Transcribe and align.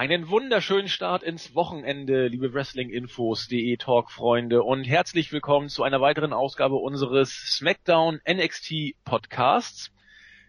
Einen 0.00 0.30
wunderschönen 0.30 0.88
Start 0.88 1.22
ins 1.22 1.54
Wochenende, 1.54 2.28
liebe 2.28 2.54
Wrestlinginfos.de 2.54 3.76
Talk-Freunde 3.76 4.62
und 4.62 4.84
herzlich 4.84 5.30
willkommen 5.30 5.68
zu 5.68 5.82
einer 5.82 6.00
weiteren 6.00 6.32
Ausgabe 6.32 6.76
unseres 6.76 7.58
SmackDown 7.58 8.18
NXT 8.26 8.94
Podcasts. 9.04 9.92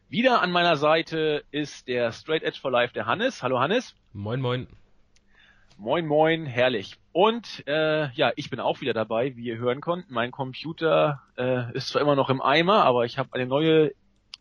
Wieder 0.08 0.42
an 0.42 0.54
meiner 0.54 0.78
Seite 0.78 1.44
ist 1.52 1.90
der 1.90 2.14
Straight 2.14 2.44
Edge 2.44 2.60
for 2.62 2.72
Life, 2.72 2.94
der 2.94 3.08
Hannes. 3.08 3.44
Hallo 3.44 3.60
Hannes. 3.60 3.94
Moin, 4.14 4.40
moin. 4.40 4.68
Moin, 5.78 6.08
moin, 6.08 6.46
herrlich. 6.46 6.96
Und 7.12 7.68
äh, 7.68 8.10
ja, 8.14 8.32
ich 8.38 8.50
bin 8.50 8.62
auch 8.62 8.80
wieder 8.80 8.94
dabei, 8.94 9.36
wie 9.36 9.44
ihr 9.44 9.58
hören 9.58 9.82
könnt. 9.82 10.10
Mein 10.10 10.32
Computer 10.32 11.24
äh, 11.38 11.76
ist 11.76 11.90
zwar 11.90 12.02
immer 12.02 12.16
noch 12.16 12.30
im 12.30 12.42
Eimer, 12.42 12.86
aber 12.86 13.04
ich 13.04 13.18
habe 13.18 13.34
eine 13.34 13.48
neue 13.48 13.92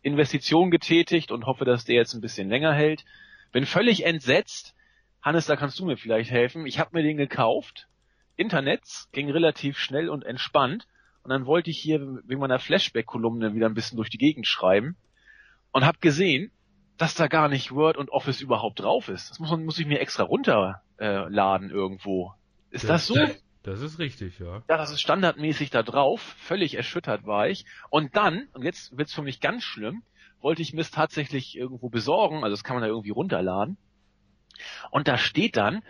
Investition 0.03 0.71
getätigt 0.71 1.33
und 1.33 1.47
hoffe, 1.47 1.65
dass 1.65 1.83
der 1.83 1.95
jetzt 1.95 2.13
ein 2.13 2.21
bisschen 2.21 2.47
länger 2.47 2.71
hält. 2.71 3.03
Bin 3.51 3.65
völlig 3.65 4.05
entsetzt 4.05 4.73
Hannes, 5.21 5.45
da 5.45 5.55
kannst 5.55 5.79
du 5.79 5.85
mir 5.85 5.97
vielleicht 5.97 6.31
helfen. 6.31 6.65
Ich 6.65 6.79
habe 6.79 6.91
mir 6.93 7.03
den 7.03 7.17
gekauft. 7.17 7.87
Internets 8.35 9.09
ging 9.11 9.29
relativ 9.29 9.77
schnell 9.77 10.09
und 10.09 10.25
entspannt. 10.25 10.87
Und 11.23 11.29
dann 11.29 11.45
wollte 11.45 11.69
ich 11.69 11.77
hier 11.77 11.99
wegen 12.25 12.39
meiner 12.39 12.59
Flashback-Kolumne 12.59 13.53
wieder 13.53 13.67
ein 13.67 13.75
bisschen 13.75 13.97
durch 13.97 14.09
die 14.09 14.17
Gegend 14.17 14.47
schreiben 14.47 14.95
und 15.71 15.85
habe 15.85 15.99
gesehen, 15.99 16.51
dass 16.97 17.13
da 17.13 17.27
gar 17.27 17.47
nicht 17.47 17.71
Word 17.71 17.97
und 17.97 18.09
Office 18.09 18.41
überhaupt 18.41 18.79
drauf 18.79 19.07
ist. 19.09 19.29
Das 19.29 19.39
muss, 19.39 19.51
man, 19.51 19.65
muss 19.65 19.79
ich 19.79 19.85
mir 19.85 19.99
extra 19.99 20.23
runterladen 20.23 21.69
äh, 21.69 21.73
irgendwo. 21.73 22.33
Ist 22.71 22.89
das, 22.89 23.07
das 23.07 23.27
so? 23.27 23.35
Das 23.63 23.81
ist 23.81 23.99
richtig, 23.99 24.39
ja. 24.39 24.63
Ja, 24.67 24.77
das 24.77 24.91
ist 24.91 25.01
standardmäßig 25.01 25.69
da 25.69 25.83
drauf. 25.83 26.19
Völlig 26.39 26.75
erschüttert 26.75 27.25
war 27.25 27.47
ich. 27.47 27.65
Und 27.89 28.15
dann, 28.15 28.47
und 28.53 28.63
jetzt 28.63 28.97
wird's 28.97 29.13
für 29.13 29.21
mich 29.21 29.39
ganz 29.39 29.63
schlimm, 29.63 30.01
wollte 30.41 30.63
ich 30.63 30.73
mir 30.73 30.81
es 30.81 30.89
tatsächlich 30.89 31.55
irgendwo 31.55 31.89
besorgen. 31.89 32.43
Also 32.43 32.55
das 32.55 32.63
kann 32.63 32.75
man 32.75 32.81
da 32.81 32.87
irgendwie 32.87 33.11
runterladen. 33.11 33.77
Und 34.89 35.07
da 35.07 35.17
steht 35.17 35.57
dann, 35.57 35.81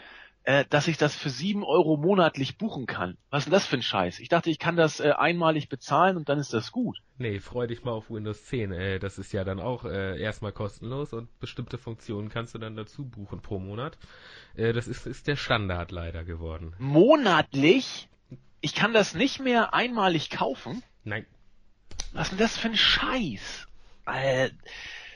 äh, 0.43 0.65
dass 0.69 0.87
ich 0.87 0.97
das 0.97 1.15
für 1.15 1.29
sieben 1.29 1.63
Euro 1.63 1.97
monatlich 1.97 2.57
buchen 2.57 2.87
kann. 2.87 3.17
Was 3.29 3.41
ist 3.41 3.45
denn 3.45 3.53
das 3.53 3.67
für 3.67 3.77
ein 3.77 3.83
Scheiß? 3.83 4.19
Ich 4.19 4.29
dachte, 4.29 4.49
ich 4.49 4.57
kann 4.57 4.75
das 4.75 4.99
äh, 4.99 5.11
einmalig 5.11 5.69
bezahlen 5.69 6.17
und 6.17 6.29
dann 6.29 6.39
ist 6.39 6.53
das 6.53 6.71
gut. 6.71 6.97
Nee, 7.17 7.39
freu 7.39 7.67
dich 7.67 7.83
mal 7.83 7.91
auf 7.91 8.09
Windows 8.09 8.45
10. 8.45 8.71
Äh, 8.71 8.99
das 8.99 9.19
ist 9.19 9.33
ja 9.33 9.43
dann 9.43 9.59
auch 9.59 9.85
äh, 9.85 10.19
erstmal 10.19 10.51
kostenlos 10.51 11.13
und 11.13 11.27
bestimmte 11.39 11.77
Funktionen 11.77 12.29
kannst 12.29 12.55
du 12.55 12.59
dann 12.59 12.75
dazu 12.75 13.05
buchen 13.05 13.41
pro 13.41 13.59
Monat. 13.59 13.97
Äh, 14.55 14.73
das 14.73 14.87
ist, 14.87 15.05
ist 15.05 15.27
der 15.27 15.35
Standard 15.35 15.91
leider 15.91 16.23
geworden. 16.23 16.73
Monatlich? 16.79 18.07
Ich 18.61 18.73
kann 18.73 18.93
das 18.93 19.13
nicht 19.13 19.39
mehr 19.39 19.73
einmalig 19.73 20.29
kaufen? 20.29 20.81
Nein. 21.03 21.25
Was 22.13 22.27
ist 22.27 22.31
denn 22.31 22.39
das 22.39 22.57
für 22.57 22.67
ein 22.69 22.75
Scheiß? 22.75 23.67
Äh, 24.07 24.49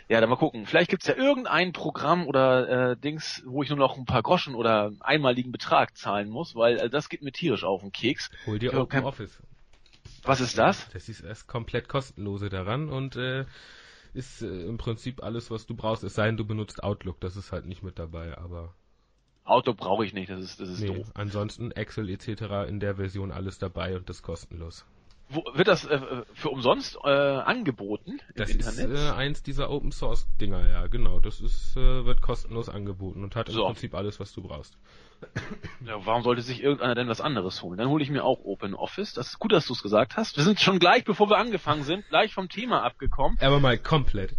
ja, 0.07 0.21
dann 0.21 0.29
mal 0.29 0.35
gucken. 0.35 0.65
Vielleicht 0.65 0.91
gibt's 0.91 1.07
ja 1.07 1.15
irgendein 1.15 1.73
Programm 1.73 2.27
oder 2.27 2.91
äh, 2.91 2.97
Dings, 2.97 3.41
wo 3.45 3.63
ich 3.63 3.69
nur 3.69 3.77
noch 3.77 3.97
ein 3.97 4.05
paar 4.05 4.21
Groschen 4.21 4.55
oder 4.55 4.91
einmaligen 4.99 5.51
Betrag 5.51 5.97
zahlen 5.97 6.29
muss, 6.29 6.55
weil 6.55 6.77
äh, 6.77 6.89
das 6.89 7.09
geht 7.09 7.23
mir 7.23 7.31
tierisch 7.31 7.63
auf 7.63 7.81
den 7.81 7.91
Keks. 7.91 8.29
Hol 8.45 8.59
dir 8.59 8.73
Open 8.73 9.03
Office. 9.03 9.41
Was 10.23 10.41
ist 10.41 10.57
das? 10.57 10.89
Das 10.91 11.09
ist 11.09 11.21
erst 11.21 11.47
komplett 11.47 11.87
kostenlose 11.87 12.49
daran 12.49 12.89
und 12.89 13.15
äh, 13.15 13.45
ist 14.13 14.41
äh, 14.41 14.65
im 14.65 14.77
Prinzip 14.77 15.23
alles, 15.23 15.51
was 15.51 15.65
du 15.65 15.75
brauchst. 15.75 16.03
Es 16.03 16.15
sei 16.15 16.27
denn, 16.27 16.37
du 16.37 16.45
benutzt 16.45 16.83
Outlook, 16.83 17.19
das 17.19 17.35
ist 17.35 17.51
halt 17.51 17.65
nicht 17.65 17.83
mit 17.83 17.99
dabei, 17.99 18.37
aber. 18.37 18.73
Outlook 19.43 19.77
brauche 19.77 20.05
ich 20.05 20.13
nicht, 20.13 20.29
das 20.29 20.41
ist, 20.41 20.59
das 20.59 20.69
ist 20.69 20.79
nee, 20.79 20.87
doof. 20.87 21.11
Ansonsten 21.13 21.71
Excel 21.71 22.09
etc. 22.09 22.67
in 22.67 22.79
der 22.79 22.95
Version 22.95 23.31
alles 23.31 23.59
dabei 23.59 23.95
und 23.95 24.09
das 24.09 24.23
kostenlos. 24.23 24.85
Wo, 25.29 25.43
wird 25.53 25.67
das 25.67 25.85
äh, 25.85 25.99
für 26.33 26.49
umsonst 26.49 26.97
äh, 27.03 27.09
angeboten 27.09 28.19
im 28.29 28.35
das 28.35 28.51
Internet? 28.51 28.91
Das 28.91 28.99
ist 28.99 29.09
äh, 29.09 29.11
eins 29.11 29.43
dieser 29.43 29.71
Open 29.71 29.91
Source 29.91 30.27
Dinger, 30.39 30.67
ja, 30.69 30.87
genau. 30.87 31.19
Das 31.19 31.41
ist 31.41 31.75
äh, 31.75 32.05
wird 32.05 32.21
kostenlos 32.21 32.69
angeboten 32.69 33.23
und 33.23 33.35
hat 33.35 33.49
im 33.49 33.55
so. 33.55 33.65
Prinzip 33.65 33.95
alles, 33.95 34.19
was 34.19 34.33
du 34.33 34.41
brauchst. 34.41 34.77
Ja, 35.85 36.05
warum 36.05 36.23
sollte 36.23 36.41
sich 36.41 36.61
irgendeiner 36.61 36.93
denn 36.93 37.07
was 37.07 37.21
anderes 37.21 37.63
holen? 37.63 37.77
Dann 37.77 37.87
hole 37.87 38.03
ich 38.03 38.09
mir 38.09 38.23
auch 38.23 38.43
Open 38.43 38.75
Office. 38.75 39.13
Das 39.13 39.29
ist 39.29 39.39
gut, 39.39 39.51
dass 39.51 39.65
du 39.65 39.73
es 39.73 39.81
gesagt 39.81 40.17
hast. 40.17 40.37
Wir 40.37 40.43
sind 40.43 40.59
schon 40.59 40.77
gleich, 40.77 41.03
bevor 41.03 41.29
wir 41.29 41.37
angefangen 41.37 41.83
sind, 41.83 42.07
gleich 42.09 42.33
vom 42.33 42.49
Thema 42.49 42.83
abgekommen. 42.83 43.37
Aber 43.41 43.59
mal 43.59 43.77
komplett. 43.77 44.35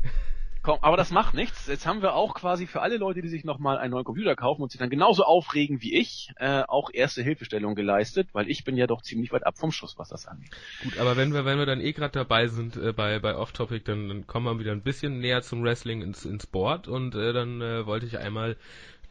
Komm, 0.66 0.80
aber 0.82 0.96
das 0.96 1.12
macht 1.12 1.32
nichts. 1.32 1.68
Jetzt 1.68 1.86
haben 1.86 2.02
wir 2.02 2.16
auch 2.16 2.34
quasi 2.34 2.66
für 2.66 2.82
alle 2.82 2.96
Leute, 2.96 3.22
die 3.22 3.28
sich 3.28 3.44
nochmal 3.44 3.78
einen 3.78 3.92
neuen 3.92 4.04
Computer 4.04 4.34
kaufen 4.34 4.62
und 4.62 4.72
sich 4.72 4.80
dann 4.80 4.90
genauso 4.90 5.22
aufregen 5.22 5.80
wie 5.80 5.94
ich, 5.96 6.32
äh, 6.40 6.64
auch 6.66 6.90
erste 6.92 7.22
Hilfestellung 7.22 7.76
geleistet, 7.76 8.30
weil 8.32 8.50
ich 8.50 8.64
bin 8.64 8.76
ja 8.76 8.88
doch 8.88 9.00
ziemlich 9.00 9.30
weit 9.30 9.46
ab 9.46 9.56
vom 9.56 9.70
Schuss, 9.70 9.96
was 9.96 10.08
das 10.08 10.26
angeht. 10.26 10.50
Gut, 10.82 10.98
aber 10.98 11.16
wenn 11.16 11.32
wir, 11.32 11.44
wenn 11.44 11.58
wir 11.58 11.66
dann 11.66 11.80
eh 11.80 11.92
gerade 11.92 12.10
dabei 12.10 12.48
sind 12.48 12.76
äh, 12.76 12.92
bei, 12.92 13.20
bei 13.20 13.36
Off-Topic, 13.36 13.84
dann, 13.84 14.08
dann 14.08 14.26
kommen 14.26 14.46
wir 14.46 14.58
wieder 14.58 14.72
ein 14.72 14.82
bisschen 14.82 15.20
näher 15.20 15.42
zum 15.42 15.62
Wrestling 15.62 16.02
ins, 16.02 16.24
ins 16.24 16.48
Board 16.48 16.88
und 16.88 17.14
äh, 17.14 17.32
dann 17.32 17.60
äh, 17.60 17.86
wollte 17.86 18.06
ich 18.06 18.18
einmal 18.18 18.56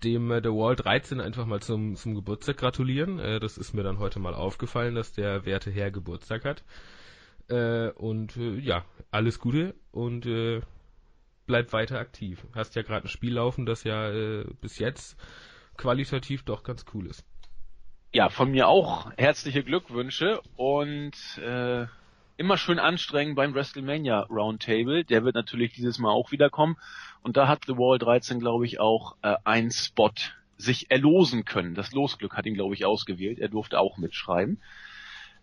dem 0.04 0.32
äh, 0.32 0.42
The 0.44 0.50
Wall 0.50 0.76
13 0.76 1.22
einfach 1.22 1.46
mal 1.46 1.62
zum, 1.62 1.96
zum 1.96 2.16
Geburtstag 2.16 2.58
gratulieren. 2.58 3.18
Äh, 3.20 3.40
das 3.40 3.58
ist 3.58 3.74
mir 3.74 3.84
dann 3.84 4.00
heute 4.00 4.20
mal 4.20 4.34
aufgefallen, 4.34 4.94
dass 4.94 5.14
der 5.14 5.46
werte 5.46 5.72
Herr 5.72 5.90
Geburtstag 5.90 6.44
hat. 6.44 6.66
Äh, 7.48 7.92
und 7.92 8.36
äh, 8.36 8.60
ja, 8.60 8.84
alles 9.10 9.40
Gute 9.40 9.74
und 9.94 10.26
äh, 10.26 10.60
bleib 11.46 11.74
weiter 11.74 12.00
aktiv. 12.00 12.46
Hast 12.54 12.76
ja 12.76 12.82
gerade 12.82 13.08
ein 13.08 13.10
Spiel 13.10 13.34
laufen, 13.34 13.66
das 13.66 13.84
ja 13.84 14.12
äh, 14.12 14.46
bis 14.62 14.80
jetzt 14.80 15.18
qualitativ 15.78 16.44
doch 16.44 16.64
ganz 16.64 16.86
cool 16.94 17.08
ist. 17.08 17.26
Ja, 18.14 18.30
von 18.30 18.52
mir 18.52 18.68
auch 18.68 19.12
herzliche 19.18 19.64
Glückwünsche 19.64 20.42
und 20.56 21.14
äh, 21.38 21.86
immer 22.38 22.58
schön 22.58 22.80
anstrengen 22.80 23.36
beim 23.36 23.54
WrestleMania 23.54 24.22
Roundtable. 24.30 25.04
Der 25.04 25.24
wird 25.24 25.36
natürlich 25.36 25.74
dieses 25.74 26.00
Mal 26.00 26.12
auch 26.12 26.32
wiederkommen. 26.32 26.78
Und 27.22 27.38
da 27.38 27.48
hat 27.48 27.66
The 27.66 27.78
Wall 27.78 27.98
13, 27.98 28.40
glaube 28.40 28.66
ich, 28.66 28.80
auch 28.80 29.16
äh, 29.22 29.36
einen 29.44 29.72
Spot 29.72 30.12
sich 30.58 30.92
erlosen 30.92 31.44
können. 31.44 31.76
Das 31.76 31.92
Losglück 31.92 32.38
hat 32.38 32.46
ihn, 32.46 32.54
glaube 32.54 32.74
ich, 32.76 32.86
ausgewählt. 32.86 33.40
Er 33.40 33.50
durfte 33.50 33.80
auch 33.80 33.98
mitschreiben. 33.98 34.62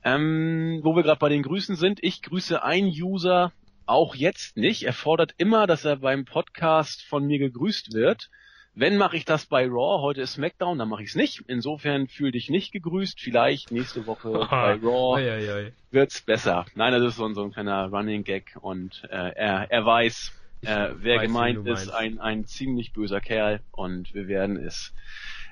Ähm, 0.04 0.80
wo 0.82 0.96
wir 0.96 1.02
gerade 1.02 1.18
bei 1.18 1.28
den 1.28 1.42
Grüßen 1.42 1.76
sind, 1.76 2.02
ich 2.02 2.22
grüße 2.22 2.62
einen 2.62 2.88
User, 2.88 3.52
auch 3.86 4.14
jetzt 4.14 4.56
nicht. 4.56 4.84
Er 4.84 4.92
fordert 4.92 5.34
immer, 5.38 5.66
dass 5.66 5.84
er 5.84 5.96
beim 5.96 6.24
Podcast 6.24 7.02
von 7.02 7.26
mir 7.26 7.38
gegrüßt 7.38 7.92
wird. 7.92 8.30
Wenn 8.74 8.96
mache 8.96 9.18
ich 9.18 9.26
das 9.26 9.44
bei 9.44 9.66
Raw, 9.66 10.00
heute 10.00 10.22
ist 10.22 10.34
SmackDown, 10.34 10.78
dann 10.78 10.88
mache 10.88 11.02
ich 11.02 11.10
es 11.10 11.14
nicht. 11.14 11.44
Insofern 11.46 12.08
fühl 12.08 12.32
dich 12.32 12.48
nicht 12.48 12.72
gegrüßt. 12.72 13.20
Vielleicht 13.20 13.70
nächste 13.70 14.06
Woche 14.06 14.30
bei 14.50 14.74
Raw 14.74 15.20
ei. 15.20 15.72
wird's 15.90 16.22
besser. 16.22 16.64
Nein, 16.74 16.92
das 16.92 17.02
ist 17.02 17.16
so, 17.16 17.32
so 17.34 17.44
ein 17.44 17.52
kleiner 17.52 17.88
Running 17.88 18.24
Gag 18.24 18.56
und 18.62 19.02
äh, 19.10 19.32
er, 19.34 19.70
er 19.70 19.84
weiß, 19.84 20.32
äh, 20.62 20.88
wer 20.94 21.16
weiß, 21.18 21.26
gemeint 21.26 21.66
ist, 21.68 21.90
ein, 21.90 22.18
ein 22.18 22.46
ziemlich 22.46 22.94
böser 22.94 23.20
Kerl 23.20 23.60
und 23.72 24.14
wir 24.14 24.26
werden 24.26 24.56
es 24.56 24.94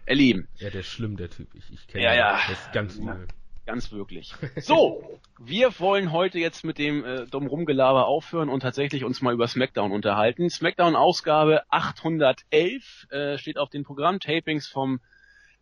erleben. 0.07 0.49
Ja, 0.57 0.71
der 0.71 0.81
ist 0.81 0.89
schlimm, 0.89 1.17
der 1.19 1.29
Typ. 1.29 1.49
Ich, 1.55 1.71
ich 1.71 1.87
kenne 1.89 2.05
ja, 2.05 2.15
ja. 2.15 2.41
Das 2.49 2.59
ist 2.59 2.73
ganz 2.73 2.97
übel. 2.97 3.29
Ganz 3.71 3.93
wirklich. 3.93 4.35
So, 4.57 5.21
wir 5.39 5.79
wollen 5.79 6.11
heute 6.11 6.41
jetzt 6.41 6.65
mit 6.65 6.77
dem 6.79 7.05
äh, 7.05 7.27
dumm 7.27 7.47
Rumgelaber 7.47 8.09
aufhören 8.09 8.49
und 8.49 8.61
tatsächlich 8.61 9.05
uns 9.05 9.23
mal 9.23 9.33
über 9.33 9.47
SmackDown 9.47 9.93
unterhalten. 9.93 10.51
SmackDown 10.51 10.97
Ausgabe 10.97 11.63
811 11.71 13.07
äh, 13.11 13.39
steht 13.39 13.59
auf 13.59 13.71
den 13.71 13.85
Programm-Tapings 13.85 14.67
vom 14.67 14.99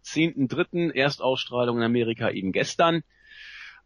10.3. 0.07 0.95
Erstausstrahlung 0.95 1.77
in 1.77 1.83
Amerika 1.83 2.31
eben 2.31 2.53
gestern. 2.53 3.03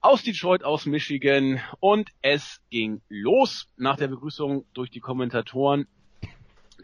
Aus 0.00 0.22
Detroit, 0.22 0.62
aus 0.62 0.86
Michigan 0.86 1.60
und 1.80 2.10
es 2.20 2.60
ging 2.70 3.02
los 3.08 3.66
nach 3.76 3.96
der 3.96 4.06
Begrüßung 4.06 4.66
durch 4.72 4.90
die 4.90 5.00
Kommentatoren. 5.00 5.88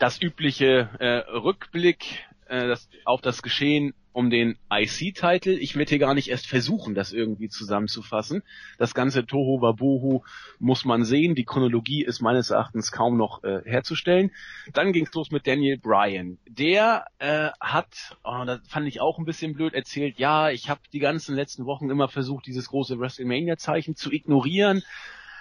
Das 0.00 0.20
übliche 0.20 0.90
äh, 0.98 1.30
Rückblick 1.30 2.26
äh, 2.48 2.66
das, 2.66 2.88
auf 3.04 3.20
das 3.20 3.42
Geschehen 3.42 3.94
um 4.12 4.30
den 4.30 4.58
IC-Titel. 4.72 5.50
Ich 5.50 5.76
werde 5.76 5.90
hier 5.90 5.98
gar 6.00 6.14
nicht 6.14 6.28
erst 6.28 6.48
versuchen, 6.48 6.94
das 6.94 7.12
irgendwie 7.12 7.48
zusammenzufassen. 7.48 8.42
Das 8.76 8.92
ganze 8.92 9.24
Toho 9.24 9.62
Wabohu 9.62 10.22
muss 10.58 10.84
man 10.84 11.04
sehen. 11.04 11.36
Die 11.36 11.44
Chronologie 11.44 12.04
ist 12.04 12.20
meines 12.20 12.50
Erachtens 12.50 12.90
kaum 12.90 13.16
noch 13.16 13.44
äh, 13.44 13.62
herzustellen. 13.64 14.32
Dann 14.72 14.92
ging's 14.92 15.14
los 15.14 15.30
mit 15.30 15.46
Daniel 15.46 15.78
Bryan. 15.78 16.38
Der 16.48 17.04
äh, 17.18 17.50
hat, 17.60 18.16
oh, 18.24 18.42
das 18.44 18.66
fand 18.66 18.88
ich 18.88 19.00
auch 19.00 19.18
ein 19.18 19.24
bisschen 19.24 19.54
blöd, 19.54 19.74
erzählt, 19.74 20.18
ja, 20.18 20.50
ich 20.50 20.68
habe 20.68 20.80
die 20.92 20.98
ganzen 20.98 21.36
letzten 21.36 21.64
Wochen 21.64 21.88
immer 21.88 22.08
versucht, 22.08 22.46
dieses 22.46 22.68
große 22.70 22.98
WrestleMania-Zeichen 22.98 23.94
zu 23.94 24.10
ignorieren 24.10 24.82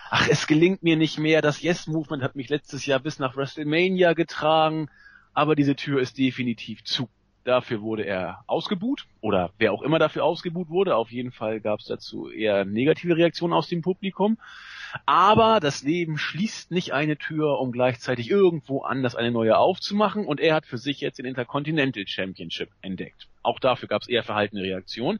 ach, 0.10 0.28
es 0.30 0.48
gelingt 0.48 0.84
mir 0.84 0.96
nicht 0.96 1.18
mehr, 1.18 1.42
das 1.42 1.62
Yes-Movement 1.62 2.24
hat 2.24 2.36
mich 2.36 2.50
letztes 2.50 2.86
Jahr 2.86 3.00
bis 3.00 3.20
nach 3.20 3.36
WrestleMania 3.36 4.14
getragen, 4.14 4.90
aber 5.38 5.56
diese 5.56 5.76
Tür 5.76 6.02
ist 6.02 6.18
definitiv 6.18 6.84
zu. 6.84 7.10
Dafür 7.44 7.84
wurde 7.84 8.04
er 8.04 8.44
ausgebuht 8.48 9.06
oder 9.22 9.52
wer 9.60 9.72
auch 9.72 9.84
immer 9.84 10.00
dafür 10.00 10.24
ausgebuht 10.24 10.70
wurde. 10.70 10.96
Auf 10.96 11.12
jeden 11.12 11.32
Fall 11.32 11.62
gab 11.62 11.80
es 11.80 11.86
dazu 11.86 12.28
eher 12.32 12.66
negative 12.66 13.16
Reaktionen 13.16 13.54
aus 13.54 13.68
dem 13.68 13.84
Publikum. 13.84 14.40
Aber 15.06 15.60
das 15.60 15.84
Leben 15.84 16.18
schließt 16.18 16.72
nicht 16.72 16.92
eine 16.92 17.18
Tür, 17.18 17.60
um 17.60 17.72
gleichzeitig 17.72 18.32
irgendwo 18.32 18.82
anders 18.82 19.16
eine 19.16 19.30
neue 19.30 19.60
aufzumachen. 19.60 20.26
Und 20.26 20.40
er 20.40 20.56
hat 20.56 20.66
für 20.66 20.80
sich 20.80 21.02
jetzt 21.02 21.20
den 21.20 21.28
Intercontinental 21.28 22.08
Championship 22.08 22.70
entdeckt. 22.82 23.28
Auch 23.44 23.60
dafür 23.60 23.88
gab 23.88 24.02
es 24.02 24.10
eher 24.10 24.24
verhaltene 24.24 24.64
Reaktionen. 24.64 25.20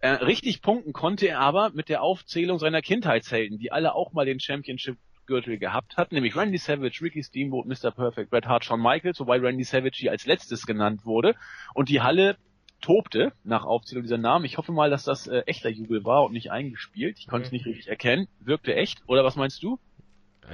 Äh, 0.00 0.10
richtig 0.10 0.62
punkten 0.62 0.92
konnte 0.92 1.28
er 1.28 1.38
aber 1.38 1.70
mit 1.70 1.88
der 1.88 2.02
Aufzählung 2.02 2.58
seiner 2.58 2.82
Kindheitshelden, 2.82 3.58
die 3.58 3.70
alle 3.70 3.94
auch 3.94 4.12
mal 4.12 4.26
den 4.26 4.40
Championship 4.40 4.96
Gürtel 5.28 5.58
gehabt 5.58 5.96
hat, 5.96 6.10
nämlich 6.10 6.34
Randy 6.34 6.58
Savage, 6.58 6.98
Ricky 7.02 7.22
Steamboat, 7.22 7.66
Mr. 7.66 7.92
Perfect, 7.92 8.30
Bret 8.30 8.46
Hart, 8.46 8.64
Shawn 8.64 8.82
Michaels, 8.82 9.20
wobei 9.20 9.38
Randy 9.38 9.62
Savage 9.62 9.98
hier 9.98 10.10
als 10.10 10.26
letztes 10.26 10.66
genannt 10.66 11.04
wurde 11.04 11.36
und 11.74 11.88
die 11.88 12.00
Halle 12.00 12.36
tobte 12.80 13.32
nach 13.44 13.64
Aufzählung 13.64 14.02
dieser 14.02 14.18
Namen. 14.18 14.44
Ich 14.44 14.58
hoffe 14.58 14.72
mal, 14.72 14.90
dass 14.90 15.04
das 15.04 15.26
äh, 15.26 15.42
echter 15.46 15.68
Jubel 15.68 16.04
war 16.04 16.24
und 16.24 16.32
nicht 16.32 16.50
eingespielt. 16.50 17.18
Ich 17.18 17.26
konnte 17.26 17.46
es 17.46 17.52
nicht 17.52 17.66
richtig 17.66 17.88
erkennen. 17.88 18.28
Wirkte 18.40 18.74
echt, 18.74 19.02
oder 19.06 19.24
was 19.24 19.36
meinst 19.36 19.62
du? 19.62 19.78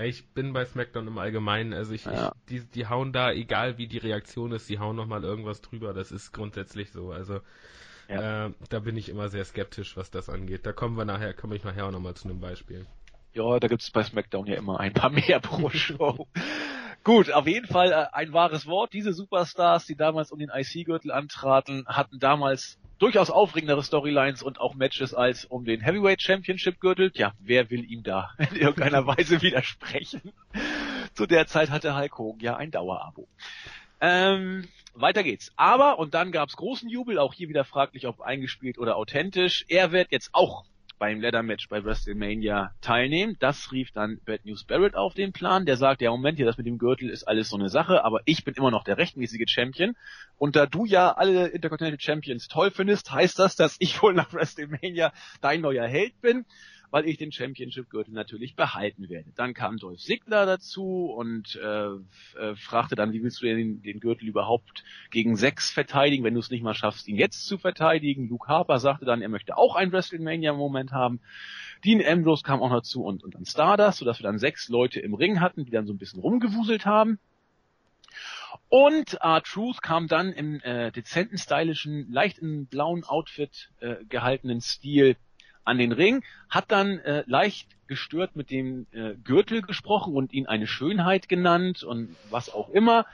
Ich 0.02 0.26
bin 0.28 0.52
bei 0.52 0.64
SmackDown 0.64 1.06
im 1.06 1.18
Allgemeinen, 1.18 1.72
also 1.72 1.92
ich, 1.92 2.04
ja. 2.04 2.32
ich 2.34 2.42
die, 2.48 2.66
die 2.66 2.86
hauen 2.88 3.12
da, 3.12 3.30
egal 3.30 3.78
wie 3.78 3.86
die 3.86 3.98
Reaktion 3.98 4.52
ist, 4.52 4.68
die 4.68 4.80
hauen 4.80 4.96
nochmal 4.96 5.22
irgendwas 5.22 5.60
drüber. 5.60 5.94
Das 5.94 6.10
ist 6.10 6.32
grundsätzlich 6.32 6.90
so. 6.90 7.12
Also 7.12 7.40
ja. 8.08 8.46
äh, 8.46 8.52
da 8.70 8.80
bin 8.80 8.96
ich 8.96 9.08
immer 9.08 9.28
sehr 9.28 9.44
skeptisch, 9.44 9.96
was 9.96 10.10
das 10.10 10.28
angeht. 10.28 10.66
Da 10.66 10.72
kommen 10.72 10.96
wir 10.96 11.04
nachher, 11.04 11.32
komme 11.32 11.54
ich 11.54 11.62
nachher 11.62 11.86
auch 11.86 11.92
nochmal 11.92 12.14
zu 12.14 12.28
einem 12.28 12.40
Beispiel. 12.40 12.86
Ja, 13.34 13.58
da 13.58 13.66
gibt 13.66 13.82
es 13.82 13.90
bei 13.90 14.04
SmackDown 14.04 14.46
ja 14.46 14.54
immer 14.54 14.78
ein 14.78 14.92
paar 14.92 15.10
mehr 15.10 15.40
pro 15.40 15.68
Show. 15.68 16.28
Gut, 17.02 17.32
auf 17.32 17.46
jeden 17.48 17.66
Fall 17.66 17.90
äh, 17.90 18.06
ein 18.12 18.32
wahres 18.32 18.66
Wort. 18.66 18.92
Diese 18.92 19.12
Superstars, 19.12 19.86
die 19.86 19.96
damals 19.96 20.30
um 20.30 20.38
den 20.38 20.50
IC-Gürtel 20.54 21.10
antraten, 21.10 21.84
hatten 21.86 22.20
damals 22.20 22.78
durchaus 22.98 23.30
aufregendere 23.30 23.82
Storylines 23.82 24.42
und 24.42 24.60
auch 24.60 24.74
Matches 24.74 25.14
als 25.14 25.44
um 25.44 25.64
den 25.64 25.80
Heavyweight 25.80 26.22
Championship 26.22 26.80
Gürtel. 26.80 27.10
Tja, 27.10 27.32
wer 27.40 27.70
will 27.70 27.84
ihm 27.84 28.04
da 28.04 28.30
in 28.38 28.56
irgendeiner 28.56 29.06
Weise 29.06 29.42
widersprechen? 29.42 30.32
Zu 31.14 31.26
der 31.26 31.46
Zeit 31.46 31.70
hatte 31.70 31.96
Hulk 31.96 32.16
Hogan 32.16 32.40
ja 32.40 32.56
ein 32.56 32.70
Dauerabo. 32.70 33.26
Ähm, 34.00 34.68
weiter 34.94 35.24
geht's. 35.24 35.52
Aber, 35.56 35.98
und 35.98 36.14
dann 36.14 36.30
gab's 36.30 36.56
großen 36.56 36.88
Jubel, 36.88 37.18
auch 37.18 37.34
hier 37.34 37.48
wieder 37.48 37.64
fraglich, 37.64 38.06
ob 38.06 38.20
eingespielt 38.20 38.78
oder 38.78 38.96
authentisch. 38.96 39.64
Er 39.68 39.90
wird 39.90 40.12
jetzt 40.12 40.30
auch 40.32 40.64
beim 40.98 41.20
Leather 41.20 41.42
Match 41.42 41.68
bei 41.68 41.84
WrestleMania 41.84 42.72
teilnehmen. 42.80 43.36
Das 43.40 43.72
rief 43.72 43.90
dann 43.92 44.20
Bad 44.24 44.44
News 44.44 44.64
Barrett 44.64 44.94
auf 44.94 45.14
den 45.14 45.32
Plan. 45.32 45.66
Der 45.66 45.76
sagt, 45.76 46.00
ja 46.00 46.10
Moment, 46.10 46.36
hier 46.36 46.46
das 46.46 46.56
mit 46.56 46.66
dem 46.66 46.78
Gürtel 46.78 47.10
ist 47.10 47.24
alles 47.24 47.48
so 47.48 47.56
eine 47.56 47.68
Sache, 47.68 48.04
aber 48.04 48.20
ich 48.24 48.44
bin 48.44 48.54
immer 48.54 48.70
noch 48.70 48.84
der 48.84 48.98
rechtmäßige 48.98 49.44
Champion. 49.48 49.96
Und 50.38 50.56
da 50.56 50.66
du 50.66 50.84
ja 50.84 51.12
alle 51.12 51.48
Intercontinental 51.48 52.00
Champions 52.00 52.48
toll 52.48 52.70
findest, 52.70 53.12
heißt 53.12 53.38
das, 53.38 53.56
dass 53.56 53.76
ich 53.78 54.02
wohl 54.02 54.14
nach 54.14 54.32
WrestleMania 54.32 55.12
dein 55.40 55.60
neuer 55.60 55.86
Held 55.86 56.20
bin 56.20 56.44
weil 56.94 57.08
ich 57.08 57.18
den 57.18 57.32
Championship-Gürtel 57.32 58.14
natürlich 58.14 58.54
behalten 58.54 59.08
werde. 59.08 59.32
Dann 59.34 59.52
kam 59.52 59.78
Dolph 59.78 59.98
Ziggler 59.98 60.46
dazu 60.46 61.06
und 61.06 61.56
äh, 61.56 61.86
äh, 61.88 62.54
fragte 62.54 62.94
dann, 62.94 63.12
wie 63.12 63.20
willst 63.20 63.42
du 63.42 63.46
den, 63.46 63.82
den 63.82 63.98
Gürtel 63.98 64.28
überhaupt 64.28 64.84
gegen 65.10 65.34
sechs 65.34 65.72
verteidigen, 65.72 66.22
wenn 66.22 66.34
du 66.34 66.38
es 66.38 66.50
nicht 66.50 66.62
mal 66.62 66.72
schaffst, 66.72 67.08
ihn 67.08 67.16
jetzt 67.16 67.48
zu 67.48 67.58
verteidigen. 67.58 68.28
Luke 68.28 68.46
Harper 68.46 68.78
sagte 68.78 69.06
dann, 69.06 69.22
er 69.22 69.28
möchte 69.28 69.56
auch 69.56 69.74
einen 69.74 69.90
WrestleMania-Moment 69.90 70.92
haben. 70.92 71.18
Dean 71.84 72.00
Ambrose 72.00 72.44
kam 72.44 72.62
auch 72.62 72.70
noch 72.70 72.82
zu 72.82 73.02
und, 73.02 73.24
und 73.24 73.34
dann 73.34 73.44
Stardust, 73.44 73.98
sodass 73.98 74.20
wir 74.20 74.24
dann 74.28 74.38
sechs 74.38 74.68
Leute 74.68 75.00
im 75.00 75.14
Ring 75.14 75.40
hatten, 75.40 75.64
die 75.64 75.72
dann 75.72 75.88
so 75.88 75.92
ein 75.92 75.98
bisschen 75.98 76.20
rumgewuselt 76.20 76.86
haben. 76.86 77.18
Und 78.68 79.14
R-Truth 79.14 79.82
kam 79.82 80.06
dann 80.06 80.32
im 80.32 80.60
äh, 80.60 80.92
dezenten, 80.92 81.38
stylischen, 81.38 82.12
leicht 82.12 82.38
in 82.38 82.66
blauen 82.66 83.02
Outfit 83.02 83.70
äh, 83.80 83.96
gehaltenen 84.08 84.60
Stil 84.60 85.16
an 85.64 85.78
den 85.78 85.92
Ring, 85.92 86.22
hat 86.48 86.70
dann 86.70 86.98
äh, 87.00 87.24
leicht 87.26 87.68
gestört 87.86 88.36
mit 88.36 88.50
dem 88.50 88.86
äh, 88.92 89.14
Gürtel 89.24 89.62
gesprochen 89.62 90.14
und 90.14 90.32
ihn 90.32 90.46
eine 90.46 90.66
Schönheit 90.66 91.28
genannt 91.28 91.82
und 91.82 92.14
was 92.30 92.52
auch 92.52 92.70
immer. 92.70 93.06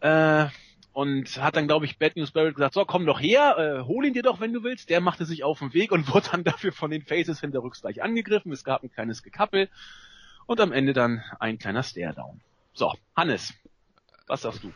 Äh, 0.00 0.46
und 0.92 1.40
hat 1.40 1.56
dann, 1.56 1.68
glaube 1.68 1.84
ich, 1.84 1.98
Bad 1.98 2.16
News 2.16 2.32
Barrett 2.32 2.56
gesagt, 2.56 2.74
so, 2.74 2.84
komm 2.84 3.06
doch 3.06 3.20
her, 3.20 3.56
äh, 3.58 3.84
hol 3.84 4.04
ihn 4.04 4.12
dir 4.12 4.22
doch, 4.22 4.40
wenn 4.40 4.52
du 4.52 4.64
willst. 4.64 4.90
Der 4.90 5.00
machte 5.00 5.24
sich 5.24 5.44
auf 5.44 5.60
den 5.60 5.72
Weg 5.72 5.92
und 5.92 6.08
wurde 6.14 6.28
dann 6.32 6.44
dafür 6.44 6.72
von 6.72 6.90
den 6.90 7.02
Faces 7.02 7.40
hinterrücks 7.40 7.82
gleich 7.82 8.02
angegriffen. 8.02 8.52
Es 8.52 8.64
gab 8.64 8.82
ein 8.82 8.90
kleines 8.90 9.22
Gekappel 9.22 9.68
und 10.46 10.60
am 10.60 10.72
Ende 10.72 10.92
dann 10.92 11.22
ein 11.38 11.58
kleiner 11.58 11.82
Stare-Down. 11.82 12.40
So, 12.72 12.92
Hannes, 13.16 13.54
was 14.26 14.42
sagst 14.42 14.64
du? 14.64 14.72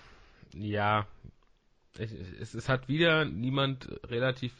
Ja, 0.52 1.06
es, 1.98 2.12
es, 2.12 2.54
es 2.54 2.68
hat 2.68 2.88
wieder 2.88 3.24
niemand 3.24 3.88
relativ 4.08 4.52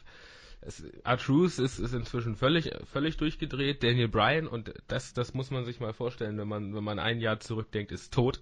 R-Truth 1.05 1.59
ist, 1.59 1.79
ist 1.79 1.93
inzwischen 1.93 2.37
völlig, 2.37 2.71
völlig 2.91 3.17
durchgedreht. 3.17 3.83
Daniel 3.83 4.09
Bryan, 4.09 4.47
und 4.47 4.73
das, 4.89 5.13
das 5.13 5.35
muss 5.35 5.51
man 5.51 5.65
sich 5.65 5.81
mal 5.81 5.93
vorstellen, 5.93 6.39
wenn 6.39 6.49
man, 6.49 6.75
wenn 6.75 6.85
man 6.85 6.99
ein 6.99 7.21
Jahr 7.21 7.41
zurückdenkt, 7.41 7.93
ist 7.93 8.13
tot. 8.15 8.41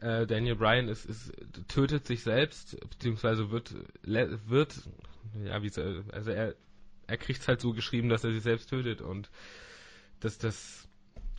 Äh, 0.00 0.26
Daniel 0.26 0.56
Bryan 0.56 0.88
ist, 0.88 1.06
ist, 1.06 1.32
tötet 1.68 2.06
sich 2.06 2.22
selbst, 2.22 2.78
beziehungsweise 2.90 3.50
wird, 3.50 3.74
wird, 4.02 4.74
ja, 5.44 5.62
wie, 5.62 5.70
also 6.12 6.30
er, 6.30 6.54
er 7.06 7.16
kriegt 7.16 7.40
es 7.40 7.48
halt 7.48 7.60
so 7.60 7.72
geschrieben, 7.72 8.08
dass 8.08 8.24
er 8.24 8.32
sich 8.32 8.42
selbst 8.42 8.68
tötet 8.68 9.00
und 9.00 9.30
das, 10.20 10.38
das, 10.38 10.88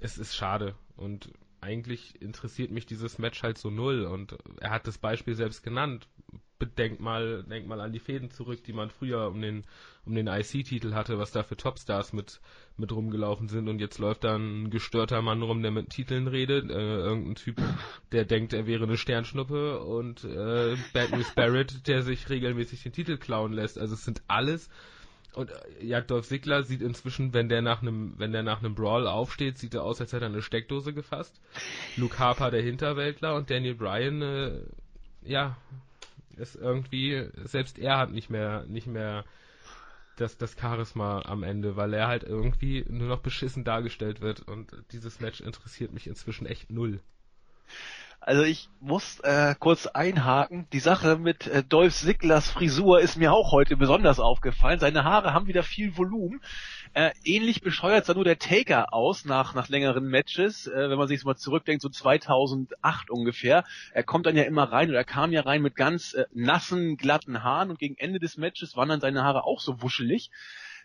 es 0.02 0.18
ist 0.18 0.36
schade 0.36 0.76
und 0.96 1.30
eigentlich 1.62 2.22
interessiert 2.22 2.72
mich 2.72 2.86
dieses 2.86 3.18
Match 3.20 3.44
halt 3.44 3.58
so 3.58 3.70
null 3.70 4.06
und 4.06 4.38
er 4.60 4.72
hat 4.72 4.88
das 4.88 4.98
Beispiel 4.98 5.36
selbst 5.36 5.64
genannt 5.64 6.08
denk 6.66 7.00
mal, 7.00 7.44
denk 7.44 7.68
mal 7.68 7.82
an 7.82 7.92
die 7.92 8.00
Fäden 8.00 8.32
zurück, 8.32 8.64
die 8.64 8.74
man 8.74 8.90
früher 8.90 9.28
um 9.28 9.42
den, 9.42 9.64
um 10.06 10.16
den 10.16 10.28
IC-Titel 10.28 10.94
hatte, 10.94 11.18
was 11.18 11.32
da 11.32 11.44
für 11.44 11.58
Topstars 11.58 12.14
mit, 12.14 12.40
mit 12.78 12.92
rumgelaufen 12.92 13.48
sind. 13.50 13.70
Und 13.70 13.80
jetzt 13.80 14.00
läuft 14.00 14.24
da 14.24 14.36
ein 14.36 14.70
gestörter 14.70 15.22
Mann 15.22 15.42
rum, 15.42 15.62
der 15.62 15.72
mit 15.72 15.90
Titeln 15.90 16.28
redet, 16.28 16.70
äh, 16.70 16.74
irgendein 16.74 17.36
Typ, 17.36 17.62
der 18.12 18.26
denkt, 18.26 18.54
er 18.54 18.68
wäre 18.68 18.84
eine 18.84 18.98
Sternschnuppe. 18.98 19.80
Und 19.80 20.24
äh, 20.24 20.76
Bad 20.94 21.12
News 21.12 21.34
Barrett, 21.36 21.88
der 21.88 22.02
sich 22.02 22.30
regelmäßig 22.30 22.84
den 22.84 22.94
Titel 22.94 23.18
klauen 23.18 23.54
lässt. 23.54 23.78
Also 23.78 23.94
es 23.96 24.06
sind 24.06 24.22
alles. 24.28 24.70
Und 25.34 25.52
äh, 25.52 25.86
ja, 25.86 26.02
Dolph 26.02 26.28
Ziggler 26.28 26.64
sieht 26.64 26.82
inzwischen, 26.82 27.34
wenn 27.34 27.50
der 27.50 27.62
nach 27.62 27.82
einem, 27.82 28.14
wenn 28.18 28.32
der 28.32 28.44
nach 28.44 28.60
einem 28.60 28.76
Brawl 28.76 29.08
aufsteht, 29.08 29.58
sieht 29.58 29.74
er 29.74 29.84
aus, 29.84 30.00
als 30.00 30.14
hätte 30.14 30.26
er 30.26 30.32
eine 30.32 30.42
Steckdose 30.42 30.94
gefasst. 30.94 31.40
Luke 31.98 32.18
Harper 32.20 32.52
der 32.52 32.62
Hinterwäldler. 32.62 33.36
Und 33.36 33.50
Daniel 33.50 33.76
Bryan, 33.76 34.22
äh, 34.22 34.60
ja, 35.24 35.58
ist 36.38 36.56
irgendwie, 36.56 37.30
selbst 37.44 37.80
er 37.80 37.98
hat 37.98 38.12
nicht 38.12 38.30
mehr, 38.30 38.66
nicht 38.68 38.88
mehr 38.88 39.26
das, 40.16 40.38
das 40.38 40.56
Charisma 40.60 41.22
am 41.26 41.44
Ende, 41.44 41.76
weil 41.76 41.94
er 41.94 42.08
halt 42.08 42.24
irgendwie 42.24 42.86
nur 42.88 43.08
noch 43.08 43.22
beschissen 43.22 43.64
dargestellt 43.64 44.22
wird 44.22 44.42
und 44.42 44.72
dieses 44.92 45.20
Match 45.20 45.42
interessiert 45.42 45.92
mich 45.92 46.08
inzwischen 46.08 46.46
echt 46.46 46.70
null. 46.72 47.00
Also 48.26 48.44
ich 48.44 48.70
muss 48.80 49.20
äh, 49.20 49.54
kurz 49.60 49.86
einhaken. 49.86 50.66
Die 50.72 50.80
Sache 50.80 51.18
mit 51.18 51.46
äh, 51.48 51.62
Dolph 51.62 51.94
Zigglers 51.94 52.50
Frisur 52.50 53.02
ist 53.02 53.18
mir 53.18 53.34
auch 53.34 53.52
heute 53.52 53.76
besonders 53.76 54.22
aufgefallen. 54.22 54.80
Seine 54.80 55.04
Haare 55.04 55.34
haben 55.34 55.48
wieder 55.48 55.62
viel 55.62 55.98
Volumen. 55.98 56.40
Äh, 56.94 57.12
ähnlich 57.26 57.60
bescheuert 57.60 58.06
sah 58.06 58.14
nur 58.14 58.24
der 58.24 58.40
Taker 58.40 58.94
aus 58.94 59.26
nach, 59.26 59.56
nach 59.56 59.68
längeren 59.68 60.06
Matches, 60.08 60.68
äh, 60.68 60.90
wenn 60.90 60.98
man 60.98 61.10
sich 61.10 61.26
mal 61.26 61.36
zurückdenkt, 61.36 61.82
so 61.82 61.90
2008 61.90 63.10
ungefähr. 63.10 63.66
Er 63.92 64.04
kommt 64.04 64.26
dann 64.26 64.38
ja 64.38 64.44
immer 64.44 64.72
rein 64.72 64.88
oder 64.88 65.00
er 65.00 65.04
kam 65.04 65.34
ja 65.34 65.42
rein 65.42 65.62
mit 65.62 65.76
ganz 65.76 66.14
äh, 66.14 66.24
nassen, 66.34 66.96
glatten 66.96 67.44
Haaren 67.44 67.72
und 67.72 67.80
gegen 67.80 67.98
Ende 67.98 68.20
des 68.20 68.38
Matches 68.38 68.78
waren 68.78 68.88
dann 68.88 69.02
seine 69.02 69.24
Haare 69.24 69.44
auch 69.44 69.60
so 69.60 69.82
wuschelig. 69.82 70.32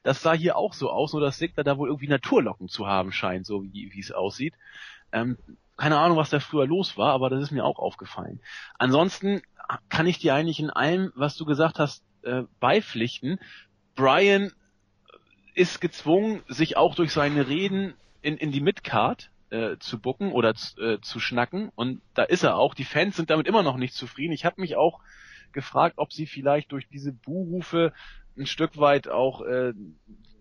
Das 0.03 0.23
sah 0.23 0.33
hier 0.33 0.57
auch 0.57 0.75
so 0.75 0.91
aus, 0.91 1.13
nur 1.13 1.23
dass 1.23 1.39
Sigler 1.39 1.65
da 1.65 1.79
wohl 1.79 1.89
irgendwie 1.89 2.09
Naturlocken 2.09 2.69
zu 2.69 2.87
haben 2.87 3.13
scheint, 3.13 3.47
so 3.47 3.63
wie, 3.63 3.93
wie 3.93 4.01
es 4.01 4.11
aussieht. 4.11 4.55
Ähm, 5.13 5.39
keine 5.77 5.99
Ahnung, 5.99 6.17
was 6.17 6.31
da 6.31 6.41
früher 6.41 6.67
los 6.67 6.97
war, 6.97 7.13
aber 7.13 7.31
das 7.31 7.43
ist 7.43 7.51
mir 7.51 7.65
auch 7.65 7.79
aufgefallen. 7.79 8.41
Ansonsten 8.79 9.43
kann 9.89 10.07
ich 10.07 10.19
dir 10.19 10.35
eigentlich 10.35 10.61
in 10.61 10.71
allem, 10.71 11.13
was 11.15 11.37
du 11.37 11.45
gesagt 11.45 11.79
hast, 11.79 12.05
äh, 12.23 12.43
beipflichten. 12.59 13.39
Brian 13.95 14.53
ist 15.55 15.81
gezwungen, 15.81 16.43
sich 16.49 16.77
auch 16.77 16.95
durch 16.95 17.13
seine 17.13 17.49
Reden 17.49 17.95
in, 18.23 18.37
in 18.37 18.53
die 18.53 18.61
Midcard 18.61 19.31
äh, 19.51 19.77
zu 19.79 20.01
bucken 20.01 20.33
oder 20.33 20.55
äh, 20.79 20.99
zu 21.01 21.21
schnacken. 21.21 21.71
Und 21.75 22.01
da 22.15 22.25
ist 22.25 22.43
er 22.43 22.57
auch. 22.57 22.75
Die 22.75 22.85
Fans 22.85 23.17
sind 23.17 23.31
damit 23.31 23.47
immer 23.47 23.63
noch 23.63 23.77
nicht 23.77 23.95
zufrieden. 23.95 24.33
Ich 24.33 24.45
habe 24.45 24.61
mich 24.61 24.77
auch 24.77 25.01
gefragt, 25.53 25.95
ob 25.99 26.13
sie 26.13 26.27
vielleicht 26.27 26.73
durch 26.73 26.89
diese 26.89 27.13
Buhrufe 27.13 27.93
ein 28.37 28.47
Stück 28.47 28.79
weit 28.79 29.09
auch 29.09 29.43
äh, 29.43 29.73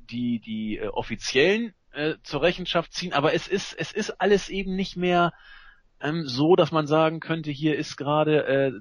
die, 0.10 0.40
die 0.40 0.78
äh, 0.78 0.88
offiziellen 0.88 1.74
äh, 1.98 2.16
zur 2.24 2.42
Rechenschaft 2.42 2.94
ziehen. 2.94 3.13
Aber 3.13 3.34
es 3.34 3.48
ist, 3.48 3.74
es 3.74 3.92
ist 3.92 4.22
alles 4.22 4.50
eben 4.50 4.75
nicht 4.75 4.96
mehr 4.96 5.34
ähm, 6.00 6.27
so, 6.27 6.56
dass 6.56 6.72
man 6.72 6.88
sagen 6.88 7.20
könnte, 7.20 7.51
hier 7.51 7.75
ist 7.75 7.98
gerade 7.98 8.46
äh, 8.46 8.72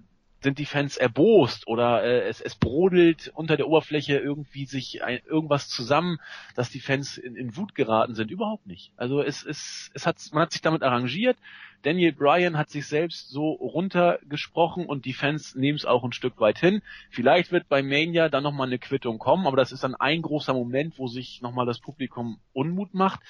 sind 0.47 0.61
die 0.61 0.65
Fans 0.65 0.97
erbost 0.97 1.67
oder 1.67 2.05
äh, 2.05 2.29
es, 2.29 2.41
es 2.41 2.55
brodelt 2.55 3.33
unter 3.35 3.57
der 3.57 3.67
Oberfläche 3.67 4.17
irgendwie 4.17 4.65
sich 4.65 5.03
ein, 5.03 5.19
irgendwas 5.27 5.69
zusammen, 5.69 6.21
dass 6.55 6.71
die 6.71 6.79
Fans 6.79 7.19
in, 7.19 7.35
in 7.35 7.57
Wut 7.57 7.75
geraten 7.75 8.15
sind. 8.15 8.31
Überhaupt 8.31 8.65
nicht. 8.65 8.93
Also 8.97 9.23
es, 9.23 9.45
es, 9.45 9.91
es 9.93 10.07
hat, 10.07 10.19
man 10.33 10.43
hat 10.43 10.53
sich 10.53 10.63
damit 10.63 10.85
arrangiert. 10.85 11.37
Daniel 11.83 12.13
Bryan 12.13 12.57
hat 12.57 12.71
sich 12.71 12.87
selbst 12.87 13.29
so 13.29 13.51
runtergesprochen 13.51 14.87
und 14.87 15.05
die 15.05 15.15
Fans 15.15 15.57
nehmen 15.57 15.77
es 15.77 15.85
auch 15.85 16.05
ein 16.05 16.13
Stück 16.13 16.39
weit 16.39 16.59
hin. 16.59 16.81
Vielleicht 17.11 17.51
wird 17.51 17.69
bei 17.69 17.83
Mania 17.83 18.29
dann 18.29 18.45
nochmal 18.45 18.69
eine 18.69 18.79
Quittung 18.79 19.19
kommen, 19.19 19.49
aber 19.49 19.57
das 19.57 19.73
ist 19.73 19.83
dann 19.83 19.97
ein 19.97 20.23
großer 20.23 20.55
Moment, 20.55 20.97
wo 20.97 21.09
sich 21.09 21.43
nochmal 21.43 21.67
das 21.67 21.81
Publikum 21.81 22.39
Unmut 22.53 22.95
macht. 22.95 23.21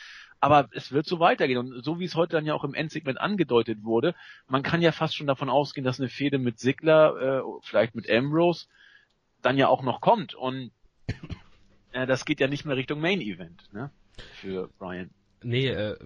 Aber 0.41 0.69
es 0.73 0.93
wird 0.93 1.07
so 1.07 1.19
weitergehen. 1.19 1.59
Und 1.59 1.85
so 1.85 1.99
wie 1.99 2.05
es 2.05 2.15
heute 2.15 2.37
dann 2.37 2.47
ja 2.47 2.55
auch 2.55 2.65
im 2.65 2.75
Endsegment 2.75 3.21
angedeutet 3.21 3.83
wurde, 3.83 4.15
man 4.49 4.63
kann 4.63 4.83
ja 4.83 4.93
fast 4.93 5.17
schon 5.17 5.27
davon 5.27 5.49
ausgehen, 5.49 5.85
dass 5.85 6.01
eine 6.01 6.09
Fehde 6.09 6.39
mit 6.39 6.59
Sigler, 6.59 7.41
äh, 7.41 7.43
vielleicht 7.63 7.95
mit 7.95 8.11
Ambrose, 8.11 8.67
dann 9.43 9.57
ja 9.57 9.69
auch 9.69 9.83
noch 9.83 10.01
kommt. 10.01 10.35
Und 10.35 10.73
äh, 11.93 12.07
das 12.07 12.25
geht 12.25 12.41
ja 12.41 12.49
nicht 12.49 12.65
mehr 12.65 12.77
Richtung 12.77 13.01
Main 13.01 13.21
Event, 13.21 13.73
ne? 13.73 13.91
Für 14.41 14.69
Brian. 14.79 15.11
Nee, 15.43 15.69
äh, 15.69 15.97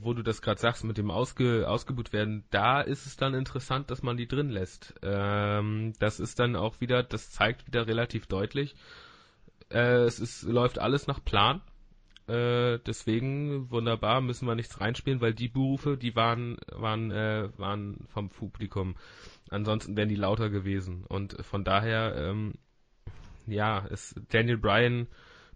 wo 0.00 0.12
du 0.12 0.22
das 0.22 0.42
gerade 0.42 0.60
sagst 0.60 0.84
mit 0.84 0.98
dem 0.98 1.10
Ausge 1.10 1.68
ausgebucht 1.68 2.12
werden, 2.12 2.44
da 2.50 2.80
ist 2.80 3.06
es 3.06 3.16
dann 3.16 3.34
interessant, 3.34 3.90
dass 3.90 4.02
man 4.02 4.16
die 4.16 4.28
drin 4.28 4.50
lässt. 4.50 4.94
Ähm, 5.02 5.94
das 5.98 6.20
ist 6.20 6.38
dann 6.38 6.56
auch 6.56 6.80
wieder, 6.80 7.02
das 7.02 7.30
zeigt 7.30 7.66
wieder 7.66 7.86
relativ 7.86 8.26
deutlich, 8.26 8.76
äh, 9.70 10.04
es 10.04 10.20
ist, 10.20 10.42
läuft 10.42 10.78
alles 10.78 11.06
nach 11.06 11.24
Plan. 11.24 11.62
Äh, 12.28 12.78
deswegen 12.84 13.70
wunderbar, 13.70 14.20
müssen 14.20 14.48
wir 14.48 14.56
nichts 14.56 14.80
reinspielen, 14.80 15.20
weil 15.20 15.34
die 15.34 15.48
Berufe, 15.48 15.96
die 15.96 16.16
waren, 16.16 16.56
waren, 16.72 17.10
äh, 17.10 17.48
waren 17.56 18.06
vom 18.08 18.30
Publikum. 18.30 18.96
Ansonsten 19.50 19.96
wären 19.96 20.08
die 20.08 20.16
lauter 20.16 20.50
gewesen. 20.50 21.04
Und 21.08 21.36
von 21.44 21.62
daher, 21.62 22.16
ähm, 22.16 22.54
ja, 23.46 23.78
ist 23.78 24.20
Daniel 24.30 24.58
Bryan, 24.58 25.06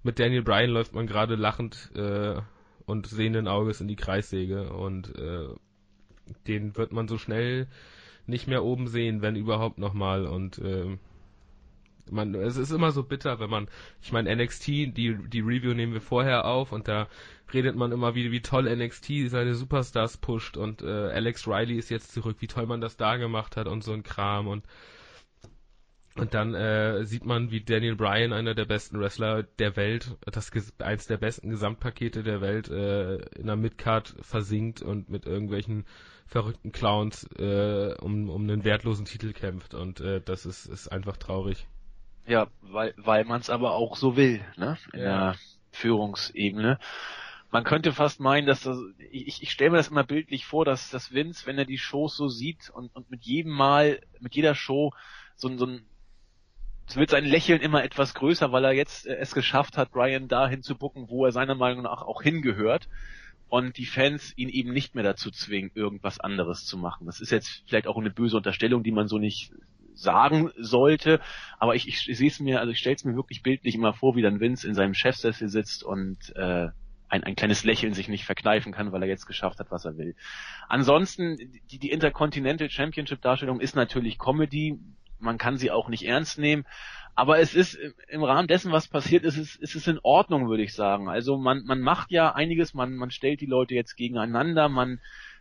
mit 0.03 0.19
Daniel 0.19 0.43
Bryan 0.43 0.71
läuft 0.71 0.95
man 0.95 1.07
gerade 1.07 1.35
lachend 1.35 1.91
äh, 1.95 2.41
und 2.87 3.07
sehenden 3.07 3.49
Auges 3.49 3.81
in 3.81 3.89
die 3.89 3.97
Kreissäge 3.97 4.73
und 4.73 5.15
äh, 5.19 5.49
den 6.47 6.77
wird 6.77 6.93
man 6.93 7.09
so 7.09 7.19
schnell 7.19 7.67
nicht 8.27 8.47
mehr 8.47 8.65
oben 8.65 8.87
sehen, 8.87 9.23
wenn 9.23 9.37
überhaupt 9.37 9.79
nochmal 9.79 10.27
und 10.27 10.59
äh, 10.59 10.97
man, 12.11 12.35
es 12.35 12.57
ist 12.57 12.71
immer 12.71 12.93
so 12.93 13.03
bitter, 13.03 13.41
wenn 13.41 13.51
man, 13.51 13.69
ich 14.03 14.13
meine 14.13 14.35
NXT, 14.35 14.67
die 14.67 15.17
die 15.29 15.41
Review 15.41 15.75
nehmen 15.75 15.93
wir 15.93 16.01
vorher 16.01 16.45
auf 16.45 16.73
und 16.73 16.89
da 16.89 17.09
redet 17.53 17.77
man 17.77 17.93
immer 17.93 18.15
wieder, 18.15 18.31
wie 18.31 18.43
toll 18.43 18.65
NXT 18.75 19.29
seine 19.29 19.55
Superstars 19.55 20.19
pusht 20.19 20.57
und 20.57 20.83
äh, 20.83 20.87
Alex 20.87 21.47
Riley 21.47 21.77
ist 21.77 21.91
jetzt 21.91 22.13
zurück, 22.13 22.37
wie 22.41 22.47
toll 22.47 22.67
man 22.67 22.81
das 22.81 22.97
da 22.97 23.17
gemacht 23.17 23.57
hat 23.57 23.67
und 23.67 23.83
so 23.83 23.93
ein 23.93 24.03
Kram 24.03 24.49
und 24.49 24.65
und 26.17 26.35
dann 26.35 26.55
äh, 26.55 27.05
sieht 27.05 27.25
man, 27.25 27.51
wie 27.51 27.61
Daniel 27.61 27.95
Bryan, 27.95 28.33
einer 28.33 28.55
der 28.55 28.65
besten 28.65 28.99
Wrestler 28.99 29.45
der 29.45 29.77
Welt, 29.77 30.17
das 30.27 30.51
eins 30.81 31.07
der 31.07 31.17
besten 31.19 31.51
Gesamtpakete 31.51 32.23
der 32.23 32.41
Welt, 32.41 32.69
äh, 32.69 33.17
in 33.39 33.47
der 33.47 33.57
Midcard 33.57 34.17
versinkt 34.21 34.83
und 34.83 35.09
mit 35.09 35.25
irgendwelchen 35.25 35.87
verrückten 36.27 36.73
Clowns 36.73 37.29
äh, 37.39 37.95
um, 38.01 38.29
um 38.29 38.43
einen 38.43 38.65
wertlosen 38.65 39.05
Titel 39.05 39.33
kämpft. 39.33 39.75
Und 39.75 40.01
äh, 40.01 40.21
das 40.21 40.47
ist, 40.47 40.67
ist 40.67 40.89
einfach 40.89 41.17
traurig. 41.17 41.67
Ja, 42.31 42.47
weil, 42.61 42.95
weil 42.97 43.25
man 43.25 43.41
es 43.41 43.51
aber 43.51 43.73
auch 43.73 43.97
so 43.97 44.17
will, 44.17 44.41
ne? 44.57 44.79
In 44.93 45.01
ja. 45.01 45.05
der 45.05 45.35
Führungsebene. 45.73 46.79
Man 47.51 47.65
könnte 47.65 47.93
fast 47.93 48.21
meinen, 48.21 48.47
dass 48.47 48.63
das, 48.63 48.79
ich, 49.11 49.43
ich 49.43 49.51
stelle 49.51 49.73
mir 49.73 49.79
das 49.79 49.89
immer 49.89 50.05
bildlich 50.05 50.47
vor, 50.47 50.65
dass, 50.65 50.91
dass 50.91 51.13
Vince, 51.13 51.45
wenn 51.47 51.59
er 51.59 51.65
die 51.65 51.77
Shows 51.77 52.17
so 52.17 52.29
sieht 52.29 52.71
und, 52.71 52.95
und 52.95 53.11
mit 53.11 53.25
jedem 53.25 53.51
Mal, 53.51 54.01
mit 54.21 54.37
jeder 54.37 54.55
Show 54.55 54.93
so, 55.35 55.57
so 55.57 55.67
ein 55.67 55.85
es 56.87 56.97
wird 56.97 57.11
sein 57.11 57.25
Lächeln 57.25 57.61
immer 57.61 57.83
etwas 57.83 58.15
größer, 58.15 58.53
weil 58.53 58.65
er 58.65 58.73
jetzt 58.73 59.09
äh, 59.09 59.17
es 59.17 59.35
geschafft 59.35 59.77
hat, 59.77 59.91
Brian 59.91 60.29
dahin 60.29 60.63
zu 60.63 60.77
bucken, 60.77 61.09
wo 61.09 61.25
er 61.25 61.33
seiner 61.33 61.57
Meinung 61.57 61.83
nach 61.83 62.03
auch 62.03 62.23
hingehört 62.23 62.89
und 63.49 63.77
die 63.77 63.87
Fans 63.87 64.33
ihn 64.37 64.49
eben 64.49 64.73
nicht 64.73 64.95
mehr 64.95 65.05
dazu 65.05 65.33
zwingen, 65.33 65.73
irgendwas 65.75 66.21
anderes 66.21 66.65
zu 66.65 66.79
machen. 66.79 67.07
Das 67.07 67.21
ist 67.21 67.31
jetzt 67.31 67.65
vielleicht 67.67 67.89
auch 67.89 67.97
eine 67.97 68.11
böse 68.11 68.37
Unterstellung, 68.37 68.85
die 68.85 68.93
man 68.93 69.09
so 69.09 69.19
nicht 69.19 69.53
sagen 69.95 70.51
sollte, 70.57 71.21
aber 71.59 71.75
ich, 71.75 71.89
ich, 71.89 72.09
ich 72.09 72.19
sehe 72.19 72.29
es 72.29 72.41
mir, 72.41 72.61
also 72.61 72.73
ich 72.73 72.79
stelle 72.79 72.97
es 72.97 73.05
mir 73.05 73.17
wirklich 73.17 73.43
bildlich 73.43 73.75
immer 73.75 73.93
vor, 73.93 74.17
wie 74.17 74.23
dann 74.23 74.41
Vince 74.41 74.67
in 74.67 74.75
seinem 74.75 74.95
Chefsessel 74.95 75.49
sitzt 75.49 75.85
und 75.85 76.35
äh, 76.37 76.69
ein, 77.09 77.25
ein 77.25 77.37
kleines 77.37 77.65
Lächeln 77.65 77.93
sich 77.93 78.09
nicht 78.09 78.25
verkneifen 78.25 78.73
kann, 78.73 78.93
weil 78.93 79.03
er 79.03 79.09
jetzt 79.09 79.27
geschafft 79.27 79.59
hat, 79.59 79.71
was 79.71 79.85
er 79.85 79.99
will. 79.99 80.15
Ansonsten, 80.69 81.37
die, 81.71 81.79
die 81.79 81.91
Intercontinental 81.91 82.71
Championship 82.71 83.21
Darstellung 83.21 83.61
ist 83.61 83.75
natürlich 83.75 84.19
Comedy, 84.19 84.79
man 85.19 85.37
kann 85.37 85.59
sie 85.59 85.71
auch 85.71 85.89
nicht 85.89 86.05
ernst 86.05 86.39
nehmen. 86.39 86.65
Aber 87.15 87.41
es 87.41 87.55
ist 87.55 87.79
im 88.09 88.23
Rahmen 88.23 88.49
dessen, 88.49 88.73
was 88.73 88.89
passiert 88.89 89.25
ist, 89.25 89.37
ist, 89.37 89.57
ist 89.57 89.75
es 89.75 89.87
in 89.87 89.99
Ordnung, 90.03 90.49
würde 90.49 90.63
ich 90.63 90.73
sagen. 90.73 91.09
Also 91.09 91.37
man, 91.37 91.65
man 91.65 91.81
macht 91.81 92.11
ja 92.13 92.33
einiges, 92.33 92.73
man, 92.73 92.95
man 92.95 93.11
stellt 93.11 93.41
die 93.41 93.47
Leute 93.47 93.75
jetzt 93.75 93.97
gegeneinander, 93.97 94.69
man 94.69 95.01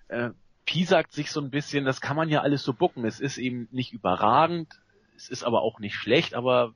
äh, 0.10 0.32
piesackt 0.70 1.14
sich 1.14 1.32
so 1.32 1.42
ein 1.42 1.50
bisschen, 1.50 1.84
das 1.84 2.00
kann 2.00 2.16
man 2.16 2.30
ja 2.30 2.42
alles 2.42 2.62
so 2.62 2.74
bucken. 2.74 3.04
Es 3.04 3.20
ist 3.20 3.40
eben 3.40 3.68
nicht 3.72 3.92
überragend, 3.92 4.80
es 5.18 5.28
ist 5.28 5.44
aber 5.44 5.64
auch 5.64 5.80
nicht 5.80 5.96
schlecht, 5.96 6.36
aber 6.36 6.76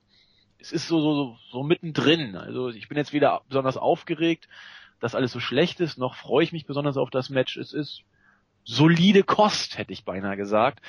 es 0.57 0.71
ist 0.71 0.87
so, 0.87 0.99
so, 0.99 1.37
so 1.51 1.61
mittendrin. 1.61 2.35
Also 2.35 2.69
ich 2.69 2.89
bin 2.89 2.97
jetzt 2.97 3.13
weder 3.13 3.43
besonders 3.47 3.77
aufgeregt, 3.77 4.49
dass 4.99 5.13
alles 5.13 5.31
so 5.31 5.39
schlecht 5.39 5.79
ist, 5.79 5.99
noch 5.99 6.15
freue 6.15 6.43
ich 6.43 6.51
mich 6.51 6.65
besonders 6.65 6.97
auf 6.97 7.11
das 7.11 7.29
Match. 7.29 7.55
Es 7.55 7.71
ist 7.71 8.01
solide 8.63 9.21
Kost, 9.21 9.77
hätte 9.77 9.93
ich 9.93 10.05
beinahe 10.05 10.37
gesagt. 10.37 10.81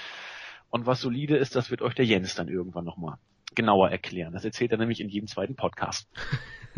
Und 0.70 0.86
was 0.86 1.02
solide 1.02 1.36
ist, 1.36 1.56
das 1.56 1.70
wird 1.70 1.82
euch 1.82 1.94
der 1.94 2.06
Jens 2.06 2.34
dann 2.34 2.48
irgendwann 2.48 2.86
nochmal 2.86 3.18
genauer 3.54 3.90
erklären. 3.90 4.32
Das 4.32 4.46
erzählt 4.46 4.72
er 4.72 4.78
nämlich 4.78 5.00
in 5.02 5.10
jedem 5.10 5.28
zweiten 5.28 5.56
Podcast. 5.56 6.08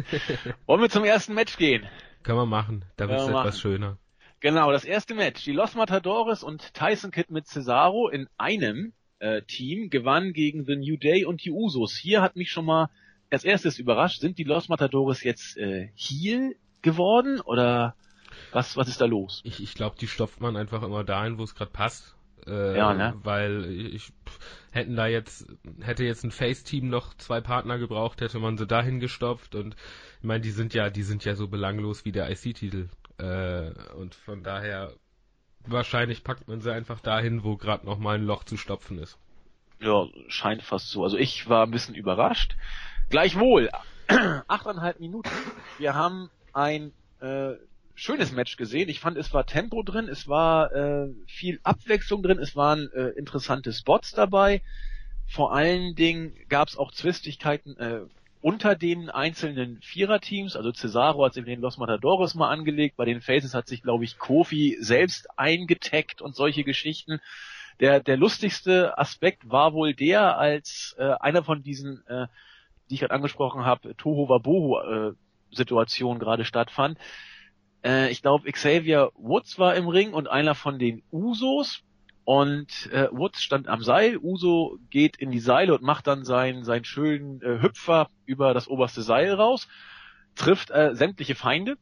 Wollen 0.67 0.81
wir 0.81 0.91
zum 0.91 1.05
ersten 1.05 1.35
Match 1.35 1.57
gehen? 1.57 1.87
Können 2.25 2.39
wir 2.39 2.47
machen. 2.47 2.85
Da 2.97 3.09
wird 3.09 3.21
es 3.21 3.29
etwas 3.29 3.61
schöner. 3.61 3.97
Genau, 4.41 4.71
das 4.71 4.85
erste 4.85 5.15
Match. 5.15 5.45
Die 5.45 5.53
Los 5.53 5.75
Matadores 5.75 6.43
und 6.43 6.75
Tyson 6.75 7.11
Kidd 7.11 7.33
mit 7.33 7.47
Cesaro 7.47 8.09
in 8.09 8.29
einem 8.37 8.93
äh, 9.19 9.43
Team 9.43 9.91
gewannen 9.91 10.33
gegen 10.33 10.65
The 10.65 10.77
New 10.77 10.97
Day 10.97 11.25
und 11.25 11.45
die 11.45 11.51
Usos. 11.51 11.97
Hier 11.97 12.23
hat 12.23 12.37
mich 12.37 12.51
schon 12.51 12.67
mal 12.67 12.91
als 13.31 13.45
erstes 13.45 13.79
überrascht. 13.79 14.21
Sind 14.21 14.39
die 14.39 14.45
Los 14.45 14.69
Matadores 14.69 15.23
jetzt 15.23 15.57
äh, 15.57 15.91
Heel 15.95 16.57
geworden 16.83 17.41
oder 17.41 17.95
was, 18.53 18.77
was 18.77 18.89
ist 18.89 19.01
da 19.01 19.07
los? 19.07 19.41
Ich, 19.45 19.63
ich 19.63 19.75
glaube, 19.75 19.97
die 19.99 20.07
stopft 20.07 20.41
man 20.41 20.57
einfach 20.57 20.83
immer 20.83 21.05
dahin, 21.05 21.39
wo 21.39 21.43
es 21.43 21.55
gerade 21.55 21.71
passt. 21.71 22.17
Äh, 22.47 22.77
ja, 22.77 22.95
ne? 22.95 23.15
Weil 23.25 23.65
ich 23.65 24.13
hätten 24.71 24.95
da 24.95 25.07
jetzt, 25.07 25.47
hätte 25.81 26.05
jetzt 26.05 26.23
ein 26.23 26.31
Face-Team 26.31 26.89
noch 26.89 27.15
zwei 27.15 27.41
Partner 27.41 27.79
gebraucht, 27.79 28.21
hätte 28.21 28.39
man 28.39 28.57
sie 28.57 28.67
dahin 28.67 29.01
gestopft 29.01 29.55
und 29.55 29.75
ich 30.19 30.25
meine, 30.25 30.43
die 30.43 30.51
sind 30.51 30.75
ja, 30.75 30.91
die 30.91 31.03
sind 31.03 31.25
ja 31.25 31.35
so 31.35 31.49
belanglos 31.49 32.05
wie 32.05 32.13
der 32.13 32.31
IC-Titel. 32.31 32.89
Äh, 33.19 33.71
und 33.95 34.15
von 34.15 34.43
daher 34.43 34.93
wahrscheinlich 35.67 36.25
packt 36.25 36.49
man 36.49 36.61
sie 36.61 36.73
einfach 36.73 37.01
dahin, 37.01 37.45
wo 37.45 37.57
gerade 37.57 37.87
noch 37.87 37.99
mal 37.99 38.17
ein 38.17 38.25
Loch 38.25 38.45
zu 38.45 38.57
stopfen 38.57 38.99
ist. 38.99 39.19
Ja, 39.81 40.07
scheint 40.29 40.63
fast 40.63 40.91
so. 40.91 41.05
Also 41.05 41.17
ich 41.17 41.49
war 41.49 41.67
ein 41.67 41.71
bisschen 41.71 41.95
überrascht. 41.95 42.57
Gleichwohl, 43.11 43.71
achteinhalb 44.49 45.01
Minuten. 45.01 45.31
Wir 45.79 45.95
haben 45.95 46.31
ein 46.53 46.93
äh, 47.21 47.55
schönes 47.95 48.33
Match 48.33 48.57
gesehen. 48.57 48.89
Ich 48.89 49.01
fand, 49.01 49.17
es 49.17 49.33
war 49.35 49.47
Tempo 49.47 49.83
drin, 49.83 50.09
es 50.09 50.29
war 50.29 50.73
äh, 50.73 51.09
viel 51.27 51.61
Abwechslung 51.63 52.23
drin, 52.23 52.39
es 52.39 52.55
waren 52.57 52.91
äh, 52.93 53.09
interessante 53.11 53.73
Spots 53.73 54.13
dabei. 54.13 54.63
Vor 55.27 55.53
allen 55.53 55.95
Dingen 55.95 56.35
gab 56.49 56.69
es 56.69 56.77
auch 56.77 56.93
Zwistigkeiten 56.93 57.77
äh, 57.79 58.01
unter 58.47 58.77
den 58.77 59.11
einzelnen 59.11 59.81
Viererteams. 59.83 60.55
Also 60.55 60.71
Cesaro 60.71 61.25
hat 61.25 61.35
sich 61.35 61.45
den 61.45 61.61
Los 61.61 61.79
Matadores 61.79 62.37
mal 62.37 62.49
angelegt, 62.49 62.97
bei 62.97 63.05
den 63.05 63.21
Faces 63.21 63.55
hat 63.55 63.67
sich, 63.67 63.83
glaube 63.83 64.05
ich, 64.05 64.19
Kofi 64.19 64.77
selbst 64.79 65.27
eingetaggt 65.37 66.23
und 66.23 66.37
solche 66.37 66.63
Geschichten. 66.63 67.19
Der, 67.81 67.99
der 67.99 68.17
lustigste 68.17 68.97
Aspekt 68.99 69.51
war 69.51 69.73
wohl 69.73 69.95
der, 69.95 70.39
als 70.39 70.95
äh, 70.97 71.15
einer 71.19 71.43
von 71.43 71.65
diesen, 71.65 72.07
äh, 72.07 72.29
die 72.89 72.95
ich 72.95 73.01
gerade 73.01 73.15
angesprochen 73.15 73.65
habe, 73.65 73.97
Toho 73.97 74.29
Wabohu 74.29 74.79
äh, 74.79 75.13
Situation 75.51 76.21
gerade 76.21 76.45
stattfand 76.45 76.99
äh, 77.85 78.11
ich 78.11 78.23
glaube, 78.23 78.51
Xavier 78.51 79.11
Woods 79.17 79.59
war 79.59 79.75
im 79.75 79.89
Ring 79.89 80.13
und 80.13 80.29
einer 80.29 80.55
von 80.55 80.79
den 80.79 81.03
Usos. 81.11 81.83
Und 82.27 82.91
äh, 82.91 83.09
Woods 83.13 83.41
stand 83.41 83.69
am 83.69 83.85
Seil, 83.85 84.19
Uso 84.19 84.81
geht 84.91 85.17
in 85.17 85.31
die 85.31 85.39
Seile 85.39 85.73
und 85.73 85.85
macht 85.85 86.09
dann 86.09 86.25
seinen, 86.25 86.65
seinen 86.65 86.85
schönen 86.85 87.41
äh, 87.41 87.63
Hüpfer 87.63 88.09
über 88.25 88.53
das 88.53 88.67
oberste 88.67 89.03
Seil 89.03 89.33
raus, 89.33 89.69
trifft 90.35 90.73
äh, 90.73 90.97
sämtliche 90.97 91.37
Feinde. 91.37 91.79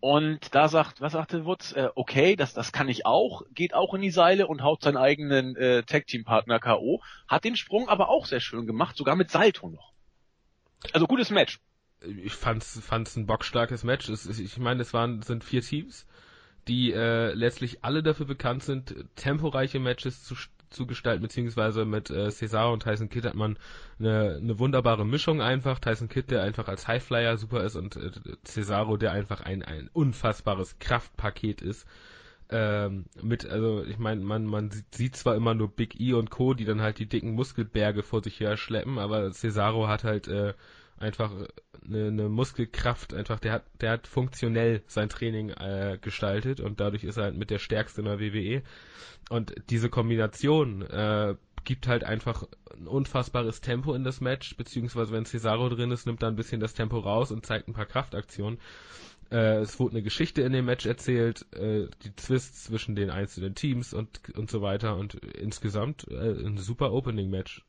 Und 0.00 0.54
da 0.54 0.68
sagt, 0.68 1.02
was 1.02 1.12
sagte 1.12 1.44
Woods? 1.44 1.72
Äh, 1.72 1.90
okay, 1.94 2.36
das, 2.36 2.54
das 2.54 2.72
kann 2.72 2.88
ich 2.88 3.04
auch, 3.04 3.42
geht 3.52 3.74
auch 3.74 3.92
in 3.92 4.00
die 4.00 4.10
Seile 4.10 4.46
und 4.46 4.62
haut 4.62 4.82
seinen 4.82 4.96
eigenen 4.96 5.56
äh, 5.56 5.82
Tag-Team-Partner 5.82 6.58
K.O. 6.58 7.02
Hat 7.26 7.44
den 7.44 7.56
Sprung 7.56 7.90
aber 7.90 8.08
auch 8.08 8.24
sehr 8.24 8.40
schön 8.40 8.66
gemacht, 8.66 8.96
sogar 8.96 9.14
mit 9.14 9.30
Salto 9.30 9.68
noch. 9.68 9.92
Also 10.94 11.06
gutes 11.06 11.28
Match 11.28 11.60
ich 12.00 12.32
fand's, 12.32 12.80
fand's 12.80 13.16
ein 13.16 13.26
bockstarkes 13.26 13.84
Match. 13.84 14.08
Ich 14.08 14.58
meine, 14.58 14.82
es 14.82 14.94
waren, 14.94 15.22
sind 15.22 15.44
vier 15.44 15.62
Teams, 15.62 16.06
die 16.68 16.92
äh, 16.92 17.32
letztlich 17.32 17.84
alle 17.84 18.02
dafür 18.02 18.26
bekannt 18.26 18.62
sind, 18.62 18.94
temporeiche 19.16 19.80
Matches 19.80 20.22
zu, 20.24 20.34
zu 20.70 20.86
gestalten, 20.86 21.22
beziehungsweise 21.22 21.84
mit 21.84 22.10
äh, 22.10 22.30
Cesaro 22.30 22.72
und 22.72 22.82
Tyson 22.82 23.08
Kidd 23.08 23.26
hat 23.26 23.34
man 23.34 23.58
eine, 23.98 24.36
eine 24.36 24.58
wunderbare 24.58 25.06
Mischung 25.06 25.40
einfach. 25.40 25.78
Tyson 25.78 26.08
Kidd, 26.08 26.30
der 26.30 26.42
einfach 26.42 26.68
als 26.68 26.86
Highflyer 26.86 27.36
super 27.38 27.64
ist 27.64 27.76
und 27.76 27.96
äh, 27.96 28.10
Cesaro, 28.44 28.96
der 28.96 29.12
einfach 29.12 29.40
ein, 29.40 29.62
ein 29.62 29.88
unfassbares 29.92 30.78
Kraftpaket 30.78 31.62
ist. 31.62 31.86
Ähm, 32.50 33.04
mit, 33.22 33.46
also 33.46 33.84
ich 33.84 33.98
meine, 33.98 34.22
man, 34.22 34.44
man 34.44 34.70
sieht 34.90 35.16
zwar 35.16 35.34
immer 35.36 35.54
nur 35.54 35.68
Big 35.68 36.00
E 36.00 36.14
und 36.14 36.30
Co., 36.30 36.54
die 36.54 36.64
dann 36.64 36.80
halt 36.80 36.98
die 36.98 37.06
dicken 37.06 37.32
Muskelberge 37.32 38.02
vor 38.02 38.22
sich 38.22 38.40
her 38.40 38.56
schleppen, 38.56 38.98
aber 38.98 39.30
Cesaro 39.32 39.88
hat 39.88 40.04
halt 40.04 40.28
äh, 40.28 40.54
einfach 41.00 41.32
eine, 41.84 42.08
eine 42.08 42.28
Muskelkraft, 42.28 43.14
einfach 43.14 43.38
der 43.40 43.52
hat, 43.52 43.64
der 43.80 43.92
hat 43.92 44.06
funktionell 44.06 44.82
sein 44.86 45.08
Training 45.08 45.50
äh, 45.50 45.98
gestaltet 46.00 46.60
und 46.60 46.80
dadurch 46.80 47.04
ist 47.04 47.16
er 47.16 47.24
halt 47.24 47.36
mit 47.36 47.50
der 47.50 47.58
stärkste 47.58 48.00
in 48.00 48.06
der 48.06 48.20
WWE. 48.20 48.62
Und 49.30 49.54
diese 49.70 49.90
Kombination 49.90 50.82
äh, 50.82 51.36
gibt 51.64 51.86
halt 51.86 52.04
einfach 52.04 52.44
ein 52.72 52.86
unfassbares 52.86 53.60
Tempo 53.60 53.94
in 53.94 54.04
das 54.04 54.20
Match, 54.20 54.56
beziehungsweise 54.56 55.12
wenn 55.12 55.26
Cesaro 55.26 55.68
drin 55.68 55.90
ist, 55.90 56.06
nimmt 56.06 56.22
er 56.22 56.28
ein 56.28 56.36
bisschen 56.36 56.60
das 56.60 56.74
Tempo 56.74 56.98
raus 56.98 57.30
und 57.30 57.44
zeigt 57.44 57.68
ein 57.68 57.74
paar 57.74 57.86
Kraftaktionen. 57.86 58.58
Äh, 59.30 59.58
es 59.58 59.78
wurde 59.78 59.96
eine 59.96 60.02
Geschichte 60.02 60.42
in 60.42 60.52
dem 60.52 60.64
Match 60.64 60.86
erzählt, 60.86 61.46
äh, 61.54 61.88
die 62.02 62.10
Twists 62.12 62.64
zwischen 62.64 62.94
den 62.94 63.10
einzelnen 63.10 63.54
Teams 63.54 63.92
und, 63.92 64.34
und 64.34 64.50
so 64.50 64.62
weiter 64.62 64.96
und 64.96 65.14
insgesamt 65.14 66.08
äh, 66.08 66.46
ein 66.46 66.56
super 66.56 66.92
Opening-Match. 66.92 67.64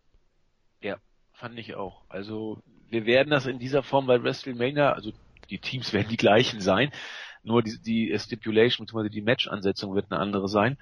Ja, 0.81 0.98
fand 1.33 1.59
ich 1.59 1.75
auch. 1.75 2.05
Also 2.07 2.63
wir 2.89 3.05
werden 3.05 3.29
das 3.29 3.46
in 3.46 3.60
dieser 3.60 3.84
Form 3.84 4.08
bei 4.08 4.22
WrestleMania, 4.22 4.93
also 4.93 5.12
die 5.50 5.60
Teams 5.60 5.93
werden 5.93 6.10
die 6.10 6.17
gleichen 6.17 6.62
sein, 6.62 6.91
nur 7.43 7.63
die, 7.63 7.79
die 7.81 8.17
Stipulation 8.19 8.86
bzw. 8.86 9.10
die 9.10 9.22
Match-Ansetzung 9.22 9.96
wird 9.96 10.12
eine 10.12 10.19
andere 10.19 10.48
sein. 10.48 10.77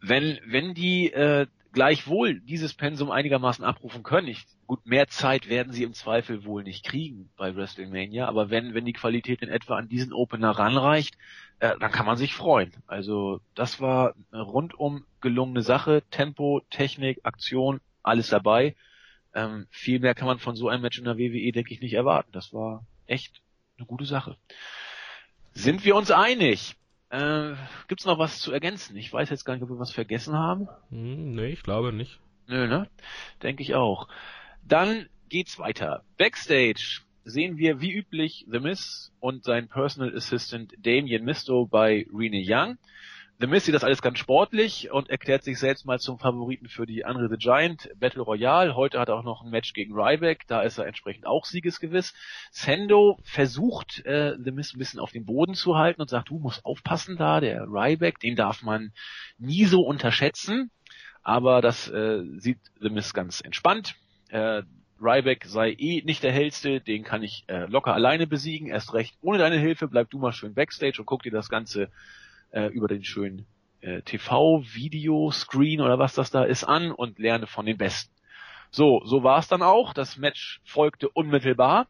Wenn, 0.00 0.38
wenn 0.44 0.74
die 0.74 1.12
äh, 1.12 1.46
gleichwohl 1.72 2.40
dieses 2.40 2.74
Pensum 2.74 3.10
einigermaßen 3.10 3.64
abrufen 3.64 4.02
können. 4.02 4.28
Ich, 4.28 4.44
gut, 4.66 4.86
mehr 4.86 5.08
Zeit 5.08 5.48
werden 5.48 5.72
sie 5.72 5.82
im 5.82 5.94
Zweifel 5.94 6.44
wohl 6.44 6.62
nicht 6.62 6.84
kriegen 6.84 7.30
bei 7.36 7.56
WrestleMania, 7.56 8.28
aber 8.28 8.50
wenn, 8.50 8.74
wenn 8.74 8.84
die 8.84 8.92
Qualität 8.92 9.42
in 9.42 9.48
etwa 9.48 9.76
an 9.76 9.88
diesen 9.88 10.12
Opener 10.12 10.50
ranreicht, 10.50 11.16
äh, 11.60 11.74
dann 11.80 11.90
kann 11.90 12.06
man 12.06 12.16
sich 12.16 12.34
freuen. 12.34 12.72
Also 12.86 13.40
das 13.54 13.80
war 13.80 14.14
eine 14.30 14.42
rundum 14.42 15.04
gelungene 15.20 15.62
Sache. 15.62 16.02
Tempo, 16.10 16.60
Technik, 16.70 17.20
Aktion, 17.24 17.80
alles 18.02 18.28
dabei. 18.28 18.76
Ähm, 19.34 19.66
viel 19.70 19.98
mehr 19.98 20.14
kann 20.14 20.26
man 20.26 20.38
von 20.38 20.56
so 20.56 20.68
einem 20.68 20.82
Match 20.82 20.98
in 20.98 21.04
der 21.04 21.18
WWE, 21.18 21.52
denke 21.52 21.72
ich, 21.72 21.80
nicht 21.80 21.94
erwarten. 21.94 22.32
Das 22.32 22.52
war 22.52 22.84
echt 23.06 23.42
eine 23.78 23.86
gute 23.86 24.04
Sache. 24.04 24.36
Sind 25.52 25.84
wir 25.84 25.96
uns 25.96 26.10
einig? 26.10 26.76
Äh, 27.10 27.54
gibt's 27.88 28.06
noch 28.06 28.18
was 28.18 28.38
zu 28.38 28.52
ergänzen? 28.52 28.96
Ich 28.96 29.12
weiß 29.12 29.30
jetzt 29.30 29.44
gar 29.44 29.54
nicht, 29.54 29.62
ob 29.62 29.68
wir 29.68 29.78
was 29.78 29.92
vergessen 29.92 30.34
haben. 30.34 30.68
Hm, 30.90 31.34
nee, 31.34 31.48
ich 31.48 31.62
glaube 31.62 31.92
nicht. 31.92 32.20
Nö, 32.46 32.66
ne? 32.66 32.88
Denke 33.42 33.62
ich 33.62 33.74
auch. 33.74 34.08
Dann 34.66 35.08
geht's 35.28 35.58
weiter. 35.58 36.04
Backstage 36.16 37.02
sehen 37.24 37.56
wir 37.56 37.80
wie 37.80 37.92
üblich 37.92 38.46
The 38.50 38.60
Miz 38.60 39.12
und 39.20 39.44
sein 39.44 39.68
Personal 39.68 40.14
Assistant 40.16 40.74
Damien 40.78 41.24
Misto 41.24 41.66
bei 41.66 42.06
Rene 42.12 42.42
Young. 42.44 42.78
The 43.40 43.48
Miz 43.48 43.64
sieht 43.64 43.74
das 43.74 43.82
alles 43.82 44.02
ganz 44.02 44.18
sportlich 44.18 44.92
und 44.92 45.10
erklärt 45.10 45.42
sich 45.42 45.58
selbst 45.58 45.84
mal 45.84 45.98
zum 45.98 46.18
Favoriten 46.18 46.68
für 46.68 46.86
die 46.86 47.04
Andre 47.04 47.28
the 47.28 47.36
Giant 47.36 47.90
Battle 47.98 48.22
Royale. 48.22 48.76
Heute 48.76 49.00
hat 49.00 49.08
er 49.08 49.16
auch 49.16 49.24
noch 49.24 49.42
ein 49.42 49.50
Match 49.50 49.72
gegen 49.72 49.94
Ryback, 49.94 50.46
da 50.46 50.62
ist 50.62 50.78
er 50.78 50.86
entsprechend 50.86 51.26
auch 51.26 51.44
siegesgewiss. 51.44 52.14
Sendo 52.52 53.18
versucht, 53.24 54.04
äh, 54.06 54.36
The 54.38 54.52
Miz 54.52 54.74
ein 54.74 54.78
bisschen 54.78 55.00
auf 55.00 55.10
den 55.10 55.24
Boden 55.24 55.54
zu 55.54 55.76
halten 55.76 56.00
und 56.00 56.08
sagt, 56.08 56.28
du 56.28 56.38
musst 56.38 56.64
aufpassen 56.64 57.16
da, 57.16 57.40
der 57.40 57.64
Ryback, 57.64 58.20
den 58.20 58.36
darf 58.36 58.62
man 58.62 58.92
nie 59.38 59.64
so 59.64 59.80
unterschätzen. 59.80 60.70
Aber 61.22 61.60
das 61.60 61.88
äh, 61.88 62.22
sieht 62.38 62.58
The 62.80 62.90
Miz 62.90 63.12
ganz 63.12 63.40
entspannt. 63.40 63.96
Äh, 64.28 64.62
Ryback 65.00 65.46
sei 65.46 65.72
eh 65.72 66.02
nicht 66.04 66.22
der 66.22 66.32
hellste, 66.32 66.80
den 66.80 67.02
kann 67.02 67.24
ich 67.24 67.44
äh, 67.48 67.66
locker 67.66 67.92
alleine 67.92 68.28
besiegen, 68.28 68.68
erst 68.68 68.94
recht 68.94 69.16
ohne 69.20 69.38
deine 69.38 69.58
Hilfe, 69.58 69.88
bleib 69.88 70.10
du 70.10 70.18
mal 70.18 70.32
schön 70.32 70.54
backstage 70.54 71.00
und 71.00 71.06
guck 71.06 71.24
dir 71.24 71.32
das 71.32 71.48
Ganze 71.48 71.90
äh, 72.52 72.66
über 72.66 72.88
den 72.88 73.04
schönen 73.04 73.46
äh, 73.80 74.02
TV-Video-Screen 74.02 75.80
oder 75.80 75.98
was 75.98 76.14
das 76.14 76.30
da 76.30 76.44
ist 76.44 76.64
an 76.64 76.92
und 76.92 77.18
lerne 77.18 77.46
von 77.46 77.66
den 77.66 77.76
Besten. 77.76 78.14
So, 78.70 79.02
so 79.04 79.22
war 79.22 79.38
es 79.38 79.48
dann 79.48 79.62
auch. 79.62 79.92
Das 79.92 80.16
Match 80.16 80.60
folgte 80.64 81.08
unmittelbar. 81.08 81.88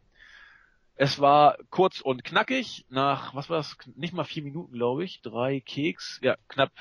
Es 0.96 1.20
war 1.20 1.56
kurz 1.70 2.00
und 2.00 2.24
knackig. 2.24 2.86
Nach, 2.88 3.34
was 3.34 3.48
war 3.50 3.58
das? 3.58 3.76
Nicht 3.94 4.14
mal 4.14 4.24
vier 4.24 4.42
Minuten, 4.42 4.72
glaube 4.72 5.04
ich. 5.04 5.20
Drei 5.22 5.60
Keks. 5.60 6.20
Ja, 6.22 6.36
knapp 6.48 6.72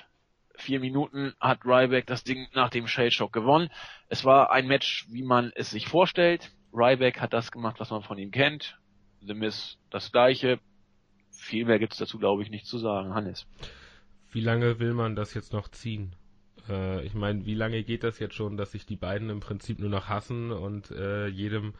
vier 0.55 0.79
Minuten 0.79 1.33
hat 1.39 1.65
Ryback 1.65 2.07
das 2.07 2.23
Ding 2.23 2.47
nach 2.53 2.69
dem 2.69 2.87
Shade 2.87 3.11
Shock 3.11 3.33
gewonnen. 3.33 3.69
Es 4.09 4.25
war 4.25 4.51
ein 4.51 4.67
Match, 4.67 5.07
wie 5.09 5.23
man 5.23 5.51
es 5.55 5.71
sich 5.71 5.87
vorstellt. 5.87 6.51
Ryback 6.73 7.19
hat 7.19 7.33
das 7.33 7.51
gemacht, 7.51 7.79
was 7.79 7.91
man 7.91 8.03
von 8.03 8.17
ihm 8.17 8.31
kennt. 8.31 8.79
The 9.21 9.33
Miz 9.33 9.77
das 9.89 10.11
gleiche 10.11 10.59
viel 11.41 11.65
mehr 11.65 11.79
gibt 11.79 11.93
es 11.93 11.99
dazu, 11.99 12.19
glaube 12.19 12.43
ich, 12.43 12.51
nicht 12.51 12.67
zu 12.67 12.77
sagen. 12.77 13.13
Hannes. 13.13 13.47
Wie 14.31 14.41
lange 14.41 14.79
will 14.79 14.93
man 14.93 15.15
das 15.15 15.33
jetzt 15.33 15.53
noch 15.53 15.67
ziehen? 15.69 16.15
Äh, 16.69 17.03
ich 17.03 17.13
meine, 17.13 17.45
wie 17.45 17.55
lange 17.55 17.83
geht 17.83 18.03
das 18.03 18.19
jetzt 18.19 18.35
schon, 18.35 18.57
dass 18.57 18.71
sich 18.71 18.85
die 18.85 18.95
beiden 18.95 19.29
im 19.29 19.39
Prinzip 19.39 19.79
nur 19.79 19.89
noch 19.89 20.07
hassen 20.07 20.51
und 20.51 20.91
äh, 20.91 21.27
jedem 21.27 21.73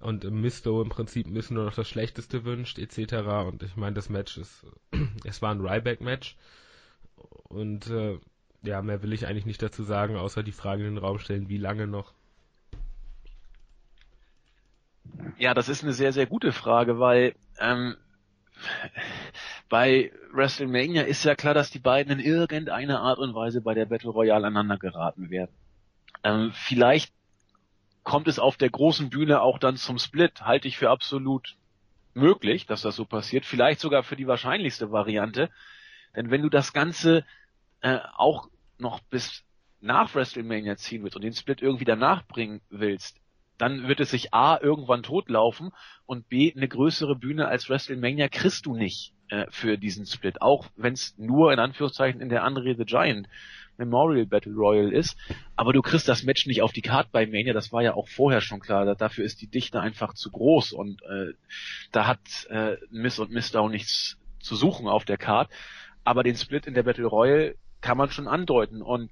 und 0.00 0.30
Misto 0.30 0.82
im 0.82 0.90
Prinzip 0.90 1.26
müssen 1.26 1.54
nur 1.54 1.64
noch 1.64 1.74
das 1.74 1.88
Schlechteste 1.88 2.44
wünscht, 2.44 2.78
etc. 2.78 3.46
Und 3.46 3.62
ich 3.62 3.76
meine, 3.76 3.94
das 3.94 4.10
Match 4.10 4.36
ist, 4.36 4.66
es 5.24 5.40
war 5.40 5.54
ein 5.54 5.60
Ryback-Match 5.60 6.36
und 7.48 7.88
äh, 7.88 8.18
ja, 8.62 8.82
mehr 8.82 9.02
will 9.02 9.12
ich 9.12 9.26
eigentlich 9.26 9.46
nicht 9.46 9.62
dazu 9.62 9.84
sagen, 9.84 10.16
außer 10.16 10.42
die 10.42 10.52
Frage 10.52 10.86
in 10.86 10.96
den 10.96 11.02
Raum 11.02 11.18
stellen, 11.18 11.48
wie 11.48 11.58
lange 11.58 11.86
noch? 11.86 12.12
Ja, 15.38 15.54
das 15.54 15.68
ist 15.68 15.84
eine 15.84 15.92
sehr, 15.92 16.12
sehr 16.12 16.26
gute 16.26 16.52
Frage, 16.52 16.98
weil 16.98 17.34
ähm, 17.58 17.96
bei 19.68 20.12
WrestleMania 20.32 21.02
ist 21.02 21.24
ja 21.24 21.34
klar, 21.34 21.54
dass 21.54 21.70
die 21.70 21.78
beiden 21.78 22.18
in 22.18 22.24
irgendeiner 22.24 23.00
Art 23.00 23.18
und 23.18 23.34
Weise 23.34 23.60
bei 23.60 23.74
der 23.74 23.86
Battle 23.86 24.10
Royale 24.10 24.46
aneinander 24.46 24.78
geraten 24.78 25.30
werden. 25.30 25.54
Ähm, 26.24 26.52
vielleicht 26.54 27.12
kommt 28.02 28.28
es 28.28 28.38
auf 28.38 28.56
der 28.56 28.70
großen 28.70 29.10
Bühne 29.10 29.40
auch 29.40 29.58
dann 29.58 29.76
zum 29.76 29.98
Split, 29.98 30.42
halte 30.42 30.68
ich 30.68 30.78
für 30.78 30.90
absolut 30.90 31.56
möglich, 32.14 32.66
dass 32.66 32.82
das 32.82 32.96
so 32.96 33.04
passiert. 33.04 33.44
Vielleicht 33.44 33.80
sogar 33.80 34.02
für 34.02 34.16
die 34.16 34.26
wahrscheinlichste 34.26 34.90
Variante. 34.90 35.50
Denn 36.14 36.30
wenn 36.30 36.42
du 36.42 36.48
das 36.48 36.72
Ganze 36.72 37.24
äh, 37.80 37.98
auch 38.16 38.48
noch 38.78 39.00
bis 39.00 39.44
nach 39.80 40.14
WrestleMania 40.14 40.76
ziehen 40.76 41.02
willst 41.02 41.16
und 41.16 41.22
den 41.22 41.34
Split 41.34 41.62
irgendwie 41.62 41.84
danach 41.84 42.26
bringen 42.26 42.60
willst, 42.70 43.20
dann 43.58 43.88
wird 43.88 44.00
es 44.00 44.10
sich 44.10 44.34
A 44.34 44.58
irgendwann 44.60 45.02
totlaufen 45.02 45.70
und 46.04 46.28
B 46.28 46.52
eine 46.54 46.68
größere 46.68 47.16
Bühne 47.16 47.48
als 47.48 47.68
WrestleMania 47.68 48.28
kriegst 48.28 48.66
du 48.66 48.74
nicht 48.74 49.12
äh, 49.28 49.46
für 49.50 49.78
diesen 49.78 50.06
Split, 50.06 50.42
auch 50.42 50.66
wenn 50.76 50.94
es 50.94 51.16
nur 51.18 51.52
in 51.52 51.58
Anführungszeichen 51.58 52.20
in 52.20 52.28
der 52.28 52.44
Andre 52.44 52.74
the 52.76 52.84
Giant 52.84 53.28
Memorial 53.78 54.26
Battle 54.26 54.54
Royal 54.54 54.90
ist, 54.92 55.18
aber 55.54 55.72
du 55.72 55.82
kriegst 55.82 56.08
das 56.08 56.22
Match 56.22 56.46
nicht 56.46 56.62
auf 56.62 56.72
die 56.72 56.82
Karte 56.82 57.10
bei 57.12 57.26
Mania, 57.26 57.52
das 57.52 57.72
war 57.72 57.82
ja 57.82 57.94
auch 57.94 58.08
vorher 58.08 58.40
schon 58.40 58.60
klar, 58.60 58.94
dafür 58.94 59.24
ist 59.24 59.42
die 59.42 59.48
Dichte 59.48 59.80
einfach 59.80 60.14
zu 60.14 60.30
groß 60.30 60.72
und 60.72 61.02
äh, 61.02 61.34
da 61.92 62.06
hat 62.06 62.20
äh, 62.48 62.76
Miss 62.90 63.18
und 63.18 63.30
Miss 63.30 63.50
Down 63.50 63.70
nichts 63.70 64.18
zu 64.40 64.56
suchen 64.56 64.88
auf 64.88 65.04
der 65.04 65.18
Karte, 65.18 65.52
aber 66.04 66.22
den 66.22 66.36
Split 66.36 66.66
in 66.66 66.74
der 66.74 66.84
Battle 66.84 67.06
Royal 67.06 67.54
kann 67.80 67.98
man 67.98 68.10
schon 68.10 68.28
andeuten. 68.28 68.82
Und 68.82 69.10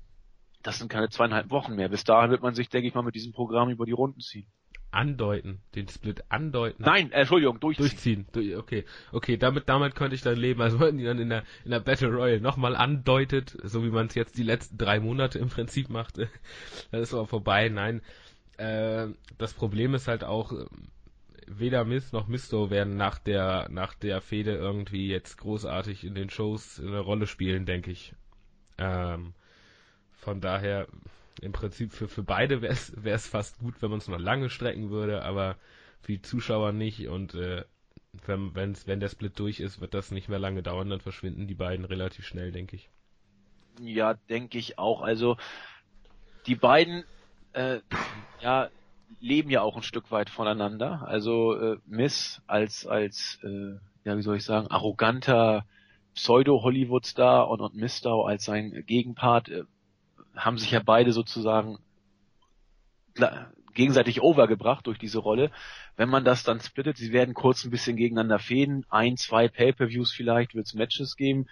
das 0.64 0.78
sind 0.78 0.88
keine 0.88 1.10
zweieinhalb 1.10 1.50
Wochen 1.50 1.76
mehr. 1.76 1.88
Bis 1.88 2.04
dahin 2.04 2.30
wird 2.30 2.42
man 2.42 2.54
sich, 2.54 2.68
denke 2.68 2.88
ich 2.88 2.94
mal, 2.94 3.02
mit 3.02 3.14
diesem 3.14 3.32
Programm 3.32 3.70
über 3.70 3.86
die 3.86 3.92
Runden 3.92 4.20
ziehen. 4.20 4.46
Andeuten, 4.90 5.60
den 5.74 5.88
Split 5.88 6.24
andeuten. 6.30 6.82
Nein, 6.84 7.12
äh, 7.12 7.20
Entschuldigung, 7.20 7.60
durchziehen. 7.60 8.26
Durchziehen, 8.32 8.56
okay, 8.56 8.84
okay, 9.12 9.36
damit, 9.36 9.68
damit 9.68 9.94
könnte 9.94 10.14
ich 10.14 10.22
dann 10.22 10.36
leben. 10.36 10.62
Also 10.62 10.80
wenn 10.80 10.96
die 10.96 11.04
dann 11.04 11.18
in 11.18 11.28
der, 11.28 11.42
in 11.64 11.72
der 11.72 11.80
Battle 11.80 12.08
Royale 12.08 12.40
nochmal 12.40 12.76
andeutet, 12.76 13.56
so 13.62 13.82
wie 13.84 13.90
man 13.90 14.06
es 14.06 14.14
jetzt 14.14 14.38
die 14.38 14.44
letzten 14.44 14.78
drei 14.78 15.00
Monate 15.00 15.38
im 15.38 15.48
Prinzip 15.48 15.90
macht, 15.90 16.18
dann 16.90 17.00
ist 17.00 17.12
aber 17.12 17.26
vorbei. 17.26 17.68
Nein, 17.68 18.02
äh, 18.56 19.08
das 19.36 19.52
Problem 19.52 19.94
ist 19.94 20.08
halt 20.08 20.24
auch, 20.24 20.52
weder 21.46 21.84
Miss 21.84 22.12
noch 22.12 22.28
Misto 22.28 22.70
werden 22.70 22.96
nach 22.96 23.18
der, 23.18 23.68
nach 23.70 23.94
der 23.94 24.20
Fehde 24.20 24.54
irgendwie 24.54 25.08
jetzt 25.08 25.36
großartig 25.38 26.04
in 26.04 26.14
den 26.14 26.30
Shows 26.30 26.80
eine 26.80 27.00
Rolle 27.00 27.26
spielen, 27.26 27.66
denke 27.66 27.90
ich. 27.90 28.14
Ähm, 28.78 29.34
von 30.24 30.40
daher, 30.40 30.88
im 31.40 31.52
Prinzip 31.52 31.92
für, 31.92 32.08
für 32.08 32.22
beide 32.22 32.62
wäre 32.62 32.74
es 33.16 33.28
fast 33.28 33.58
gut, 33.58 33.74
wenn 33.80 33.90
man 33.90 33.98
es 33.98 34.08
noch 34.08 34.18
lange 34.18 34.50
strecken 34.50 34.90
würde, 34.90 35.22
aber 35.22 35.56
für 36.00 36.12
die 36.12 36.22
Zuschauer 36.22 36.72
nicht 36.72 37.08
und 37.08 37.34
äh, 37.34 37.64
wenn, 38.26 38.54
wenn's, 38.54 38.86
wenn 38.86 39.00
der 39.00 39.08
Split 39.08 39.38
durch 39.38 39.60
ist, 39.60 39.80
wird 39.80 39.94
das 39.94 40.10
nicht 40.10 40.28
mehr 40.28 40.38
lange 40.38 40.62
dauern, 40.62 40.88
dann 40.88 41.00
verschwinden 41.00 41.46
die 41.46 41.54
beiden 41.54 41.84
relativ 41.84 42.26
schnell, 42.26 42.52
denke 42.52 42.76
ich. 42.76 42.88
Ja, 43.80 44.14
denke 44.28 44.58
ich 44.58 44.78
auch. 44.78 45.02
Also 45.02 45.36
die 46.46 46.54
beiden 46.54 47.04
äh, 47.54 47.80
ja, 48.40 48.68
leben 49.20 49.50
ja 49.50 49.62
auch 49.62 49.76
ein 49.76 49.82
Stück 49.82 50.10
weit 50.12 50.30
voneinander. 50.30 51.02
Also 51.06 51.56
äh, 51.56 51.78
Miss 51.86 52.40
als 52.46 52.86
als 52.86 53.40
äh, 53.42 53.74
ja 54.04 54.16
wie 54.16 54.22
soll 54.22 54.36
ich 54.36 54.44
sagen 54.44 54.68
arroganter 54.68 55.66
Pseudo-Hollywood-Star 56.14 57.48
und, 57.48 57.60
und 57.60 57.74
Mistow 57.74 58.26
als 58.26 58.44
sein 58.44 58.84
Gegenpart 58.86 59.48
äh, 59.48 59.64
haben 60.36 60.58
sich 60.58 60.70
ja 60.70 60.80
beide 60.84 61.12
sozusagen 61.12 61.78
gegenseitig 63.74 64.22
overgebracht 64.22 64.86
durch 64.86 64.98
diese 64.98 65.18
Rolle. 65.18 65.50
Wenn 65.96 66.08
man 66.08 66.24
das 66.24 66.42
dann 66.42 66.60
splittet, 66.60 66.96
sie 66.96 67.12
werden 67.12 67.34
kurz 67.34 67.64
ein 67.64 67.70
bisschen 67.70 67.96
gegeneinander 67.96 68.38
fäden, 68.38 68.86
ein, 68.88 69.16
zwei 69.16 69.48
Pay-per-Views 69.48 70.12
vielleicht 70.12 70.54
wird 70.54 70.66
es 70.66 70.74
Matches 70.74 71.16
geben. 71.16 71.46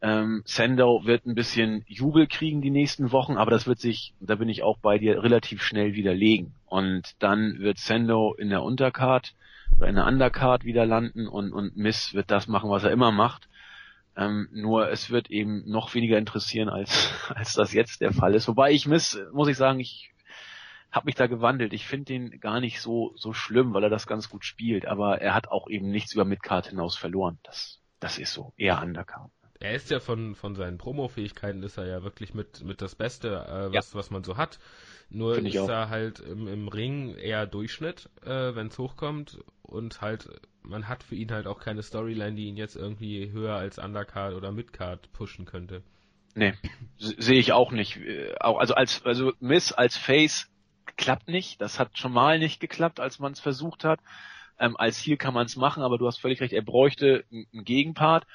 Ähm, 0.00 0.42
Sandow 0.44 1.04
wird 1.04 1.26
ein 1.26 1.34
bisschen 1.34 1.84
Jubel 1.88 2.28
kriegen 2.28 2.62
die 2.62 2.70
nächsten 2.70 3.10
Wochen, 3.10 3.36
aber 3.36 3.50
das 3.50 3.66
wird 3.66 3.80
sich, 3.80 4.14
da 4.20 4.36
bin 4.36 4.48
ich 4.48 4.62
auch 4.62 4.78
bei 4.78 4.98
dir, 4.98 5.22
relativ 5.22 5.62
schnell 5.62 5.94
widerlegen. 5.94 6.54
Und 6.66 7.16
dann 7.18 7.58
wird 7.58 7.78
Sandow 7.78 8.34
in 8.34 8.48
der 8.48 8.62
Untercard 8.62 9.34
oder 9.76 9.88
in 9.88 9.96
der 9.96 10.06
Undercard 10.06 10.64
wieder 10.64 10.86
landen 10.86 11.26
und, 11.26 11.52
und 11.52 11.76
Miss 11.76 12.14
wird 12.14 12.30
das 12.30 12.46
machen, 12.46 12.70
was 12.70 12.84
er 12.84 12.92
immer 12.92 13.10
macht. 13.10 13.48
Ähm, 14.18 14.48
nur 14.50 14.90
es 14.90 15.10
wird 15.10 15.30
eben 15.30 15.62
noch 15.70 15.94
weniger 15.94 16.18
interessieren, 16.18 16.68
als, 16.68 17.12
als 17.34 17.54
das 17.54 17.72
jetzt 17.72 18.00
der 18.00 18.12
Fall 18.12 18.34
ist. 18.34 18.48
Wobei 18.48 18.72
ich 18.72 18.86
miss, 18.86 19.18
muss 19.32 19.48
ich 19.48 19.56
sagen, 19.56 19.78
ich 19.78 20.10
habe 20.90 21.06
mich 21.06 21.14
da 21.14 21.28
gewandelt. 21.28 21.72
Ich 21.72 21.86
finde 21.86 22.06
den 22.06 22.40
gar 22.40 22.60
nicht 22.60 22.80
so 22.80 23.12
so 23.14 23.32
schlimm, 23.32 23.74
weil 23.74 23.84
er 23.84 23.90
das 23.90 24.06
ganz 24.06 24.28
gut 24.28 24.44
spielt, 24.44 24.86
aber 24.86 25.20
er 25.20 25.34
hat 25.34 25.48
auch 25.48 25.68
eben 25.68 25.90
nichts 25.90 26.14
über 26.14 26.24
Midcard 26.24 26.66
hinaus 26.66 26.96
verloren. 26.96 27.38
Das 27.44 27.80
das 28.00 28.18
ist 28.18 28.32
so, 28.32 28.52
eher 28.56 28.80
Undercard. 28.82 29.30
Er 29.60 29.72
ist 29.72 29.90
ja 29.90 29.98
von 30.00 30.34
von 30.34 30.54
seinen 30.54 30.78
Promo-Fähigkeiten 30.78 31.62
ist 31.62 31.78
er 31.78 31.86
ja 31.86 32.02
wirklich 32.02 32.32
mit 32.34 32.62
mit 32.62 32.80
das 32.80 32.94
Beste, 32.94 33.28
äh, 33.28 33.74
was 33.74 33.92
ja. 33.92 33.98
was 33.98 34.10
man 34.10 34.24
so 34.24 34.36
hat. 34.36 34.58
Nur 35.10 35.36
Find 35.36 35.48
ist 35.48 35.68
er 35.68 35.88
halt 35.88 36.20
im, 36.20 36.46
im 36.48 36.68
Ring 36.68 37.14
eher 37.16 37.46
Durchschnitt, 37.46 38.08
äh, 38.24 38.54
wenn 38.54 38.68
es 38.68 38.78
hochkommt 38.78 39.38
und 39.62 40.00
halt 40.00 40.28
man 40.62 40.86
hat 40.86 41.02
für 41.02 41.14
ihn 41.14 41.32
halt 41.32 41.46
auch 41.46 41.60
keine 41.60 41.82
Storyline, 41.82 42.36
die 42.36 42.46
ihn 42.46 42.56
jetzt 42.56 42.76
irgendwie 42.76 43.30
höher 43.32 43.54
als 43.54 43.78
Undercard 43.78 44.34
oder 44.34 44.52
Midcard 44.52 45.10
pushen 45.12 45.44
könnte. 45.44 45.82
Nee, 46.34 46.54
sehe 46.98 47.40
ich 47.40 47.52
auch 47.52 47.72
nicht. 47.72 47.96
Äh, 47.96 48.34
auch 48.38 48.58
also 48.58 48.74
als 48.74 49.04
also 49.04 49.32
Miss 49.40 49.72
als 49.72 49.96
Face 49.96 50.48
klappt 50.96 51.28
nicht. 51.28 51.60
Das 51.60 51.80
hat 51.80 51.98
schon 51.98 52.12
mal 52.12 52.38
nicht 52.38 52.60
geklappt, 52.60 53.00
als 53.00 53.18
man 53.18 53.32
es 53.32 53.40
versucht 53.40 53.84
hat. 53.84 54.00
Ähm, 54.60 54.76
als 54.76 54.98
Heel 54.98 55.16
kann 55.16 55.34
man 55.34 55.46
es 55.46 55.56
machen, 55.56 55.82
aber 55.82 55.98
du 55.98 56.06
hast 56.06 56.20
völlig 56.20 56.40
recht. 56.40 56.52
Er 56.52 56.62
bräuchte 56.62 57.24
einen 57.30 57.64
Gegenpart. 57.64 58.26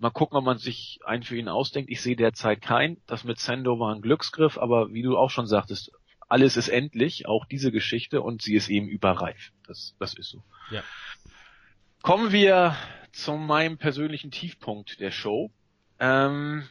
Mal 0.00 0.10
gucken, 0.10 0.38
ob 0.38 0.44
man 0.44 0.56
sich 0.56 0.98
einen 1.04 1.22
für 1.22 1.36
ihn 1.36 1.48
ausdenkt. 1.48 1.90
Ich 1.90 2.00
sehe 2.00 2.16
derzeit 2.16 2.62
keinen. 2.62 2.96
Das 3.06 3.22
mit 3.22 3.38
Sendo 3.38 3.78
war 3.78 3.94
ein 3.94 4.00
Glücksgriff, 4.00 4.56
aber 4.56 4.94
wie 4.94 5.02
du 5.02 5.18
auch 5.18 5.28
schon 5.28 5.46
sagtest, 5.46 5.92
alles 6.26 6.56
ist 6.56 6.68
endlich, 6.68 7.26
auch 7.26 7.44
diese 7.44 7.70
Geschichte, 7.70 8.22
und 8.22 8.40
sie 8.40 8.54
ist 8.54 8.70
eben 8.70 8.88
überreif. 8.88 9.52
Das, 9.66 9.94
das 9.98 10.14
ist 10.14 10.30
so. 10.30 10.42
Ja. 10.70 10.82
Kommen 12.00 12.32
wir 12.32 12.76
zu 13.12 13.32
meinem 13.32 13.76
persönlichen 13.76 14.30
Tiefpunkt 14.30 15.00
der 15.00 15.10
Show. 15.10 15.50
Ähm, 15.98 16.66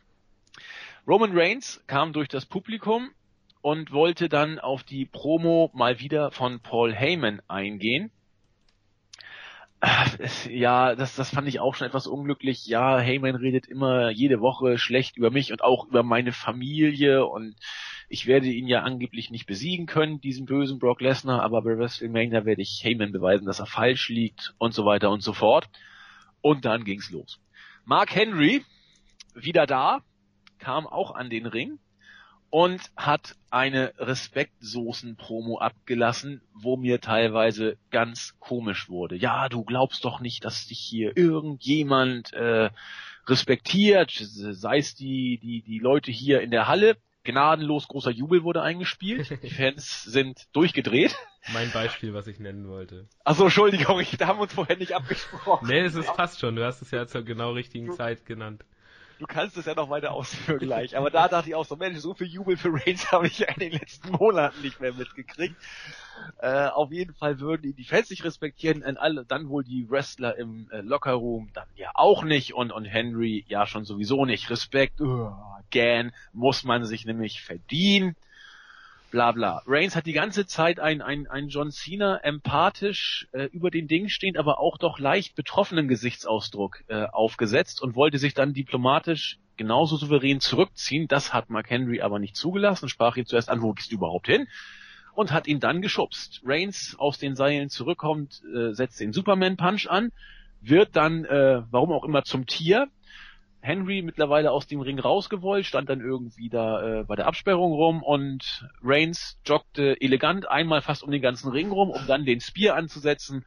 Roman 1.08 1.38
Reigns 1.38 1.84
kam 1.86 2.14
durch 2.14 2.30
das 2.30 2.48
Publikum 2.48 3.12
und 3.62 3.92
wollte 3.92 4.28
dann 4.28 4.58
auf 4.58 4.84
die 4.84 5.06
Promo 5.06 5.70
mal 5.76 6.00
wieder 6.00 6.32
von 6.32 6.62
Paul 6.62 6.96
Heyman 6.96 7.44
eingehen. 7.48 8.10
Ja, 10.50 10.96
das, 10.96 11.16
das 11.16 11.30
fand 11.30 11.48
ich 11.48 11.60
auch 11.60 11.76
schon 11.76 11.88
etwas 11.88 12.08
unglücklich. 12.08 12.66
Ja, 12.68 13.00
Heyman 13.00 13.36
redet 13.36 13.68
immer 13.68 14.10
jede 14.10 14.42
Woche 14.42 14.78
schlecht 14.78 15.16
über 15.16 15.32
mich 15.32 15.52
und 15.52 15.64
auch 15.64 15.88
über 15.88 16.04
meine 16.04 16.34
Familie 16.34 17.26
und 17.26 17.56
ich 18.10 18.26
werde 18.26 18.48
ihn 18.48 18.68
ja 18.68 18.82
angeblich 18.82 19.30
nicht 19.30 19.46
besiegen 19.46 19.86
können, 19.86 20.20
diesen 20.20 20.46
bösen 20.46 20.80
Brock 20.80 21.00
Lesnar, 21.00 21.44
aber 21.44 21.62
bei 21.62 21.78
WrestleMania 21.78 22.44
werde 22.44 22.62
ich 22.62 22.82
Heyman 22.84 23.12
beweisen, 23.12 23.46
dass 23.46 23.60
er 23.60 23.68
falsch 23.68 24.10
liegt 24.10 24.54
und 24.58 24.74
so 24.74 24.86
weiter 24.86 25.12
und 25.12 25.22
so 25.22 25.32
fort. 25.32 25.70
Und 26.42 26.66
dann 26.66 26.84
ging's 26.84 27.12
los. 27.12 27.40
Mark 27.86 28.14
Henry, 28.14 28.66
wieder 29.34 29.66
da, 29.66 30.02
kam 30.58 30.88
auch 30.88 31.12
an 31.12 31.30
den 31.30 31.46
Ring 31.46 31.80
und 32.50 32.82
hat 32.96 33.36
eine 33.50 33.94
Respektsoßen-Promo 33.98 35.60
abgelassen, 35.60 36.42
wo 36.54 36.78
mir 36.78 37.02
teilweise 37.02 37.78
ganz 37.92 38.36
komisch 38.40 38.90
wurde. 38.90 39.16
Ja, 39.16 39.50
du 39.50 39.64
glaubst 39.64 40.06
doch 40.06 40.20
nicht, 40.20 40.46
dass 40.46 40.68
dich 40.68 40.80
hier 40.80 41.16
irgendjemand 41.16 42.34
äh, 42.34 42.70
respektiert, 43.28 44.12
sei 44.12 44.78
es 44.78 44.96
die, 44.96 45.40
die, 45.42 45.62
die 45.62 45.80
Leute 45.80 46.12
hier 46.12 46.42
in 46.42 46.52
der 46.52 46.68
Halle. 46.68 46.98
Gnadenlos 47.24 47.88
großer 47.88 48.12
Jubel 48.12 48.44
wurde 48.44 48.62
eingespielt. 48.62 49.30
Die 49.44 49.50
Fans 49.50 50.04
sind 50.04 50.48
durchgedreht. 50.54 51.16
Mein 51.54 51.70
Beispiel, 51.72 52.14
was 52.14 52.28
ich 52.28 52.40
nennen 52.40 52.70
wollte. 52.70 53.08
Achso, 53.24 53.44
Entschuldigung, 53.44 54.00
ich, 54.02 54.18
da 54.18 54.28
haben 54.28 54.40
wir 54.40 54.44
uns 54.44 54.54
vorher 54.54 54.78
nicht 54.78 54.94
abgesprochen. 54.94 55.68
Nee, 55.68 55.82
es 55.82 55.96
ist 55.96 56.10
fast 56.10 56.40
schon. 56.40 56.56
Du 56.56 56.66
hast 56.66 56.82
es 56.82 56.92
ja 56.92 57.06
zur 57.08 57.24
genau 57.24 57.52
richtigen 57.52 57.92
Zeit 57.92 58.26
genannt 58.26 58.64
du 59.20 59.28
kannst 59.28 59.58
es 59.58 59.66
ja 59.66 59.76
noch 59.76 59.90
weiter 59.90 60.12
ausführen 60.14 60.60
gleich. 60.60 60.98
Aber 60.98 61.12
da 61.12 61.28
dachte 61.28 61.50
ich 61.50 61.56
auch 61.56 61.66
so, 61.66 61.76
Mensch, 61.76 62.00
so 62.00 62.14
viel 62.14 62.28
Jubel 62.28 62.58
für 62.58 62.74
Reigns 62.74 63.12
habe 63.12 63.28
ich 63.28 63.40
ja 63.40 63.48
in 63.50 63.60
den 63.60 63.72
letzten 63.74 64.12
Monaten 64.12 64.62
nicht 64.62 64.80
mehr 64.80 64.94
mitgekriegt. 64.94 65.56
Äh, 66.40 66.68
auf 66.68 66.92
jeden 66.92 67.14
Fall 67.14 67.40
würden 67.40 67.62
die 67.62 67.74
die 67.74 67.86
Fans 67.86 68.10
nicht 68.10 68.24
respektieren, 68.24 68.84
und 68.84 68.98
alle, 68.98 69.26
dann 69.26 69.50
wohl 69.50 69.64
die 69.64 69.90
Wrestler 69.90 70.38
im 70.38 70.70
äh, 70.72 70.82
Lockerroom 70.82 71.50
dann 71.54 71.68
ja 71.76 71.92
auch 71.94 72.24
nicht 72.24 72.54
und, 72.54 72.72
und 72.72 72.86
Henry 72.86 73.46
ja 73.48 73.68
schon 73.68 73.86
sowieso 73.86 74.26
nicht. 74.26 74.50
Respekt, 74.50 75.00
uh, 75.02 75.32
Gan 75.72 76.12
muss 76.34 76.64
man 76.64 76.86
sich 76.86 77.06
nämlich 77.06 77.42
verdienen 77.42 78.16
bla 79.12 79.32
bla. 79.32 79.62
Reigns 79.66 79.96
hat 79.96 80.06
die 80.06 80.14
ganze 80.14 80.46
Zeit 80.46 80.80
ein, 80.80 81.02
ein, 81.02 81.28
ein 81.28 81.50
John 81.50 81.72
Cena 81.72 82.18
empathisch 82.18 83.28
äh, 83.32 83.46
über 83.46 83.72
den 83.72 83.88
Ding 83.88 84.10
stehend, 84.10 84.38
aber 84.38 84.60
auch 84.60 84.78
doch 84.78 85.00
leicht 85.00 85.36
betroffenen 85.36 85.88
Gesichtsausdruck 85.88 86.84
äh, 86.88 87.06
aufgesetzt 87.06 87.82
und 87.82 87.96
wollte 87.96 88.18
sich 88.18 88.34
dann 88.34 88.54
diplomatisch 88.54 89.40
genauso 89.58 89.98
souverän 89.98 90.40
zurückziehen. 90.40 91.08
Das 91.08 91.34
hat 91.34 91.50
Mark 91.50 91.70
Henry 91.70 92.02
aber 92.02 92.20
nicht 92.20 92.36
zugelassen, 92.36 92.90
sprach 92.90 93.18
ihn 93.18 93.26
zuerst 93.26 93.50
an, 93.50 93.62
wo 93.62 93.74
gehst 93.74 93.92
du 93.92 93.96
überhaupt 93.96 94.28
hin? 94.28 94.48
Und 95.14 95.32
hat 95.32 95.48
ihn 95.48 95.60
dann 95.60 95.82
geschubst. 95.82 96.42
Reigns 96.46 96.96
aus 96.98 97.18
den 97.18 97.36
Seilen 97.36 97.70
zurückkommt, 97.70 98.42
äh, 98.56 98.74
setzt 98.74 99.00
den 99.00 99.12
Superman 99.12 99.58
Punch 99.58 99.88
an, 99.90 100.12
wird 100.62 100.96
dann, 100.96 101.26
äh, 101.26 101.62
warum 101.72 101.92
auch 101.92 102.06
immer, 102.06 102.24
zum 102.24 102.46
Tier, 102.46 102.88
Henry 103.62 104.02
mittlerweile 104.02 104.52
aus 104.52 104.68
dem 104.68 104.80
Ring 104.80 105.00
rausgewollt, 105.00 105.66
stand 105.66 105.90
dann 105.90 106.02
irgendwie 106.02 106.50
da 106.50 107.02
äh, 107.02 107.04
bei 107.04 107.16
der 107.16 107.28
Absperrung 107.28 107.74
rum 107.74 108.04
und 108.04 108.68
Reigns 108.82 109.40
joggte 109.46 110.00
elegant 110.00 110.50
einmal 110.50 110.82
fast 110.82 111.04
um 111.04 111.12
den 111.12 111.22
ganzen 111.22 111.52
Ring 111.52 111.70
rum, 111.72 111.90
um 111.90 112.08
dann 112.08 112.26
den 112.26 112.40
Spear 112.40 112.76
anzusetzen, 112.76 113.46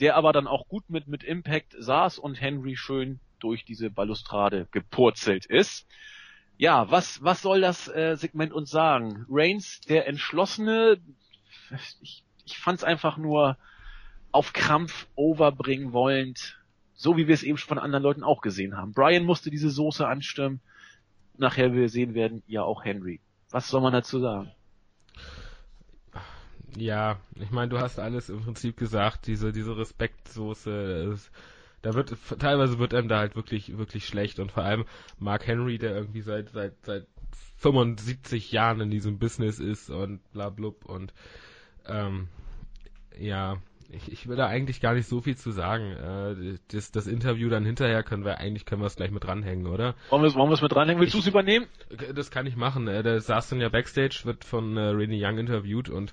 der 0.00 0.16
aber 0.16 0.32
dann 0.32 0.46
auch 0.46 0.68
gut 0.68 0.90
mit, 0.90 1.08
mit 1.08 1.24
Impact 1.24 1.74
saß 1.78 2.18
und 2.18 2.40
Henry 2.40 2.76
schön 2.76 3.20
durch 3.38 3.64
diese 3.64 3.90
Balustrade 3.90 4.68
gepurzelt 4.70 5.46
ist. 5.46 5.86
Ja, 6.56 6.90
was, 6.90 7.22
was 7.22 7.42
soll 7.42 7.60
das 7.60 7.88
äh, 7.88 8.16
Segment 8.16 8.52
uns 8.52 8.70
sagen? 8.70 9.24
Reigns, 9.28 9.80
der 9.80 10.06
Entschlossene, 10.06 10.98
ich, 12.00 12.22
ich 12.44 12.58
fand's 12.58 12.84
einfach 12.84 13.16
nur 13.16 13.56
auf 14.30 14.52
Krampf 14.52 15.06
overbringen 15.14 15.92
wollend, 15.92 16.58
so 16.94 17.16
wie 17.16 17.26
wir 17.26 17.34
es 17.34 17.42
eben 17.42 17.58
schon 17.58 17.68
von 17.68 17.78
anderen 17.78 18.02
Leuten 18.02 18.22
auch 18.22 18.40
gesehen 18.40 18.76
haben. 18.76 18.92
Brian 18.92 19.24
musste 19.24 19.50
diese 19.50 19.70
Soße 19.70 20.06
anstimmen. 20.06 20.60
Nachher 21.36 21.72
wir 21.72 21.88
sehen 21.88 22.14
werden, 22.14 22.42
ja 22.46 22.62
auch 22.62 22.84
Henry. 22.84 23.20
Was 23.50 23.68
soll 23.68 23.80
man 23.80 23.92
dazu 23.92 24.20
sagen? 24.20 24.52
Ja, 26.76 27.18
ich 27.36 27.50
meine, 27.50 27.68
du 27.68 27.78
hast 27.78 27.98
alles 27.98 28.28
im 28.28 28.40
Prinzip 28.40 28.76
gesagt, 28.76 29.26
diese, 29.26 29.52
diese 29.52 29.76
Respektsoße, 29.76 31.10
ist, 31.12 31.30
da 31.82 31.94
wird, 31.94 32.16
teilweise 32.38 32.78
wird 32.78 32.94
einem 32.94 33.08
da 33.08 33.18
halt 33.18 33.36
wirklich, 33.36 33.76
wirklich 33.76 34.06
schlecht 34.06 34.38
und 34.38 34.52
vor 34.52 34.64
allem 34.64 34.84
Mark 35.18 35.46
Henry, 35.46 35.78
der 35.78 35.94
irgendwie 35.94 36.22
seit, 36.22 36.50
seit, 36.50 36.74
seit 36.84 37.06
75 37.58 38.50
Jahren 38.52 38.80
in 38.80 38.90
diesem 38.90 39.18
Business 39.18 39.58
ist 39.58 39.90
und 39.90 40.20
bla 40.32 40.50
blub 40.50 40.84
und, 40.84 41.12
ähm, 41.86 42.28
ja, 43.18 43.58
ich, 43.94 44.12
ich 44.12 44.28
will 44.28 44.36
da 44.36 44.46
eigentlich 44.46 44.80
gar 44.80 44.94
nicht 44.94 45.08
so 45.08 45.20
viel 45.20 45.36
zu 45.36 45.50
sagen. 45.50 45.92
Äh, 45.92 46.58
das, 46.68 46.90
das 46.92 47.06
Interview 47.06 47.48
dann 47.48 47.64
hinterher 47.64 48.02
können 48.02 48.24
wir 48.24 48.38
eigentlich 48.38 48.66
können 48.66 48.82
wir 48.82 48.86
es 48.86 48.96
gleich 48.96 49.10
mit 49.10 49.24
dranhängen, 49.24 49.66
oder? 49.66 49.94
Wollen 50.10 50.22
wir 50.22 50.28
es 50.28 50.34
wollen 50.34 50.50
mit 50.50 50.72
dranhängen? 50.72 51.00
Willst 51.00 51.14
du 51.14 51.18
es 51.18 51.26
übernehmen? 51.26 51.66
Das 52.14 52.30
kann 52.30 52.46
ich 52.46 52.56
machen. 52.56 52.88
Äh, 52.88 53.02
der 53.02 53.20
saß 53.20 53.50
dann 53.50 53.60
ja 53.60 53.68
backstage, 53.68 54.22
wird 54.24 54.44
von 54.44 54.76
äh, 54.76 54.88
Rennie 54.88 55.24
Young 55.24 55.38
interviewt 55.38 55.88
und 55.88 56.12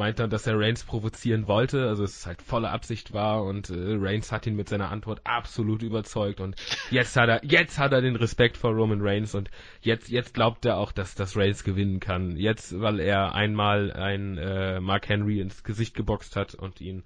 meint 0.00 0.18
dann, 0.18 0.30
dass 0.30 0.46
er 0.46 0.58
Reigns 0.58 0.82
provozieren 0.82 1.46
wollte, 1.46 1.86
also 1.86 2.04
es 2.04 2.26
halt 2.26 2.40
volle 2.40 2.70
Absicht 2.70 3.12
war 3.12 3.44
und 3.44 3.68
äh, 3.68 3.74
Reigns 3.76 4.32
hat 4.32 4.46
ihn 4.46 4.56
mit 4.56 4.70
seiner 4.70 4.90
Antwort 4.90 5.20
absolut 5.24 5.82
überzeugt 5.82 6.40
und 6.40 6.56
jetzt 6.90 7.14
hat 7.16 7.28
er 7.28 7.44
jetzt 7.44 7.78
hat 7.78 7.92
er 7.92 8.00
den 8.00 8.16
Respekt 8.16 8.56
vor 8.56 8.72
Roman 8.72 9.02
Reigns 9.02 9.34
und 9.34 9.50
jetzt 9.82 10.08
jetzt 10.08 10.32
glaubt 10.32 10.64
er 10.64 10.78
auch, 10.78 10.90
dass 10.90 11.14
das 11.14 11.36
Reigns 11.36 11.64
gewinnen 11.64 12.00
kann. 12.00 12.36
Jetzt, 12.36 12.80
weil 12.80 12.98
er 12.98 13.34
einmal 13.34 13.92
ein 13.92 14.38
äh, 14.38 14.80
Mark 14.80 15.06
Henry 15.10 15.38
ins 15.38 15.64
Gesicht 15.64 15.94
geboxt 15.94 16.34
hat 16.34 16.54
und 16.54 16.80
ihn 16.80 17.04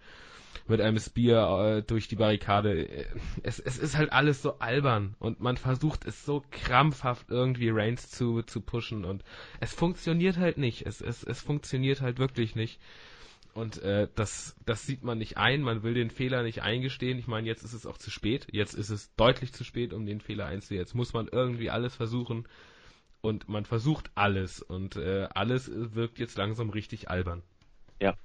mit 0.66 0.80
einem 0.80 0.98
Spear 0.98 1.76
äh, 1.76 1.82
durch 1.82 2.08
die 2.08 2.16
Barrikade. 2.16 3.06
Es, 3.42 3.58
es 3.58 3.78
ist 3.78 3.96
halt 3.96 4.12
alles 4.12 4.40
so 4.42 4.58
albern 4.58 5.14
und 5.18 5.40
man 5.40 5.56
versucht 5.56 6.06
es 6.06 6.24
so 6.24 6.42
krampfhaft 6.50 7.30
irgendwie 7.30 7.68
Reigns 7.70 8.10
zu, 8.10 8.42
zu 8.42 8.60
pushen 8.60 9.04
und 9.04 9.24
es 9.60 9.74
funktioniert 9.74 10.38
halt 10.38 10.58
nicht. 10.58 10.86
Es, 10.86 11.00
es, 11.00 11.22
es 11.22 11.40
funktioniert 11.40 12.00
halt 12.00 12.18
wirklich 12.18 12.54
nicht. 12.54 12.80
Und 13.54 13.80
äh, 13.82 14.08
das, 14.16 14.56
das 14.66 14.84
sieht 14.84 15.04
man 15.04 15.18
nicht 15.18 15.36
ein, 15.36 15.62
man 15.62 15.84
will 15.84 15.94
den 15.94 16.10
Fehler 16.10 16.42
nicht 16.42 16.62
eingestehen. 16.62 17.18
Ich 17.18 17.28
meine, 17.28 17.46
jetzt 17.46 17.62
ist 17.62 17.72
es 17.72 17.86
auch 17.86 17.98
zu 17.98 18.10
spät. 18.10 18.48
Jetzt 18.50 18.74
ist 18.74 18.90
es 18.90 19.14
deutlich 19.14 19.52
zu 19.52 19.62
spät, 19.62 19.92
um 19.92 20.06
den 20.06 20.20
Fehler 20.20 20.46
einzusehen. 20.46 20.80
Jetzt 20.80 20.94
muss 20.94 21.12
man 21.12 21.28
irgendwie 21.28 21.70
alles 21.70 21.94
versuchen. 21.94 22.48
Und 23.20 23.48
man 23.48 23.64
versucht 23.64 24.10
alles. 24.16 24.60
Und 24.60 24.96
äh, 24.96 25.28
alles 25.32 25.70
wirkt 25.72 26.18
jetzt 26.18 26.36
langsam 26.36 26.70
richtig 26.70 27.08
albern. 27.10 27.42
Ja. 28.00 28.16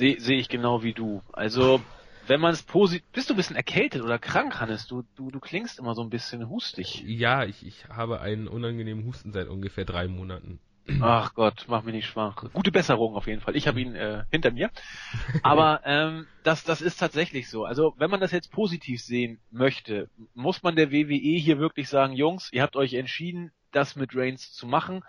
Sehe 0.00 0.18
seh 0.18 0.36
ich 0.36 0.48
genau 0.48 0.82
wie 0.82 0.94
du. 0.94 1.22
Also, 1.30 1.82
wenn 2.26 2.40
man 2.40 2.54
es 2.54 2.62
positiv. 2.62 3.06
Bist 3.12 3.28
du 3.28 3.34
ein 3.34 3.36
bisschen 3.36 3.54
erkältet 3.54 4.00
oder 4.00 4.18
krank, 4.18 4.58
Hannes? 4.58 4.86
Du, 4.86 5.04
du, 5.14 5.30
du 5.30 5.40
klingst 5.40 5.78
immer 5.78 5.94
so 5.94 6.00
ein 6.02 6.08
bisschen 6.08 6.48
hustig. 6.48 7.04
Ja, 7.06 7.44
ich, 7.44 7.66
ich 7.66 7.86
habe 7.90 8.22
einen 8.22 8.48
unangenehmen 8.48 9.04
Husten 9.04 9.30
seit 9.30 9.48
ungefähr 9.48 9.84
drei 9.84 10.08
Monaten. 10.08 10.58
Ach 11.02 11.34
Gott, 11.34 11.66
mach 11.68 11.82
mich 11.82 11.94
nicht 11.94 12.06
schwach. 12.06 12.46
Gute 12.54 12.72
Besserung 12.72 13.14
auf 13.14 13.26
jeden 13.26 13.42
Fall. 13.42 13.54
Ich 13.56 13.68
habe 13.68 13.78
ihn 13.78 13.94
äh, 13.94 14.24
hinter 14.30 14.52
mir. 14.52 14.70
Aber 15.42 15.82
ähm, 15.84 16.26
das, 16.44 16.64
das 16.64 16.80
ist 16.80 16.96
tatsächlich 16.96 17.50
so. 17.50 17.66
Also 17.66 17.94
wenn 17.98 18.10
man 18.10 18.20
das 18.20 18.32
jetzt 18.32 18.50
positiv 18.50 19.02
sehen 19.02 19.38
möchte, 19.50 20.08
muss 20.32 20.62
man 20.62 20.76
der 20.76 20.92
WWE 20.92 21.36
hier 21.36 21.58
wirklich 21.58 21.90
sagen, 21.90 22.14
Jungs, 22.14 22.50
ihr 22.54 22.62
habt 22.62 22.74
euch 22.74 22.94
entschieden, 22.94 23.52
das 23.70 23.96
mit 23.96 24.16
Reigns 24.16 24.50
zu 24.54 24.66
machen 24.66 25.02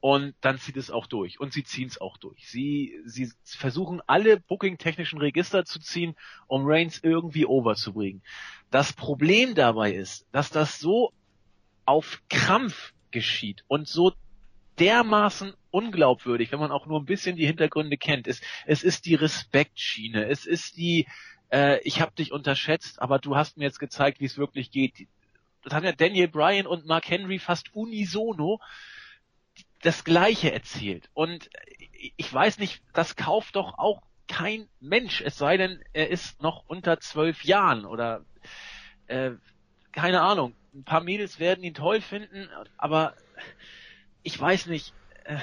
Und 0.00 0.34
dann 0.40 0.58
zieht 0.58 0.76
es 0.76 0.90
auch 0.90 1.06
durch. 1.06 1.40
Und 1.40 1.52
sie 1.52 1.64
ziehen 1.64 1.88
es 1.88 2.00
auch 2.00 2.18
durch. 2.18 2.48
Sie, 2.48 3.00
sie 3.04 3.32
versuchen 3.44 4.00
alle 4.06 4.38
booking-technischen 4.38 5.18
Register 5.18 5.64
zu 5.64 5.80
ziehen, 5.80 6.14
um 6.46 6.62
Reigns 6.64 7.00
irgendwie 7.02 7.46
overzubringen. 7.46 8.22
Das 8.70 8.92
Problem 8.92 9.54
dabei 9.54 9.92
ist, 9.92 10.26
dass 10.30 10.50
das 10.50 10.78
so 10.78 11.12
auf 11.84 12.22
Krampf 12.28 12.92
geschieht 13.10 13.64
und 13.66 13.88
so 13.88 14.12
dermaßen 14.78 15.54
unglaubwürdig, 15.70 16.52
wenn 16.52 16.60
man 16.60 16.70
auch 16.70 16.86
nur 16.86 17.00
ein 17.00 17.06
bisschen 17.06 17.36
die 17.36 17.46
Hintergründe 17.46 17.96
kennt. 17.96 18.28
Es, 18.28 18.40
es 18.66 18.82
ist 18.82 19.06
die 19.06 19.14
Respektschiene, 19.14 20.26
es 20.26 20.46
ist 20.46 20.76
die, 20.76 21.06
äh, 21.50 21.80
ich 21.82 22.00
habe 22.00 22.12
dich 22.12 22.30
unterschätzt, 22.30 23.02
aber 23.02 23.18
du 23.18 23.36
hast 23.36 23.56
mir 23.56 23.64
jetzt 23.64 23.80
gezeigt, 23.80 24.20
wie 24.20 24.26
es 24.26 24.38
wirklich 24.38 24.70
geht. 24.70 25.08
Das 25.64 25.74
haben 25.74 25.84
ja 25.84 25.92
Daniel 25.92 26.28
Bryan 26.28 26.66
und 26.66 26.86
Mark 26.86 27.08
Henry 27.08 27.38
fast 27.38 27.74
unisono 27.74 28.60
das 29.82 30.04
Gleiche 30.04 30.52
erzählt. 30.52 31.08
Und 31.14 31.50
ich 32.16 32.32
weiß 32.32 32.58
nicht, 32.58 32.82
das 32.92 33.16
kauft 33.16 33.56
doch 33.56 33.78
auch 33.78 34.02
kein 34.28 34.68
Mensch, 34.80 35.22
es 35.22 35.38
sei 35.38 35.56
denn, 35.56 35.82
er 35.92 36.10
ist 36.10 36.42
noch 36.42 36.64
unter 36.68 37.00
zwölf 37.00 37.44
Jahren 37.44 37.84
oder 37.84 38.24
äh, 39.06 39.32
keine 39.92 40.20
Ahnung. 40.20 40.54
Ein 40.74 40.84
paar 40.84 41.02
Mädels 41.02 41.40
werden 41.40 41.64
ihn 41.64 41.74
toll 41.74 42.00
finden, 42.00 42.48
aber 42.76 43.14
ich 44.22 44.38
weiß 44.38 44.66
nicht. 44.66 44.92
Äh, 45.24 45.38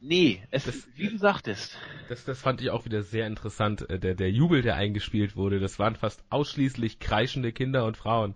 nee, 0.00 0.42
es 0.50 0.64
das, 0.64 0.88
wie 0.94 1.08
du 1.08 1.16
sagtest. 1.16 1.78
Das, 2.08 2.24
das 2.24 2.40
fand 2.40 2.60
ich 2.60 2.70
auch 2.70 2.84
wieder 2.84 3.02
sehr 3.02 3.26
interessant. 3.26 3.88
Äh, 3.88 3.98
der, 3.98 4.14
der 4.14 4.30
Jubel, 4.30 4.62
der 4.62 4.74
eingespielt 4.74 5.36
wurde, 5.36 5.60
das 5.60 5.78
waren 5.78 5.94
fast 5.94 6.24
ausschließlich 6.28 6.98
kreischende 6.98 7.52
Kinder 7.52 7.84
und 7.84 7.96
Frauen. 7.96 8.34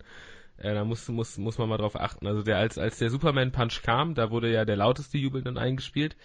Äh, 0.57 0.73
da 0.73 0.85
muss, 0.85 1.07
muss, 1.09 1.37
muss 1.37 1.57
man 1.57 1.69
mal 1.69 1.77
drauf 1.77 1.99
achten. 1.99 2.27
Also 2.27 2.43
der, 2.43 2.57
als, 2.57 2.77
als 2.77 2.97
der 2.97 3.09
Superman 3.09 3.51
Punch 3.51 3.81
kam, 3.83 4.15
da 4.15 4.31
wurde 4.31 4.51
ja 4.51 4.65
der 4.65 4.77
lauteste 4.77 5.17
Jubel 5.17 5.41
dann 5.41 5.57
eingespielt. 5.57 6.15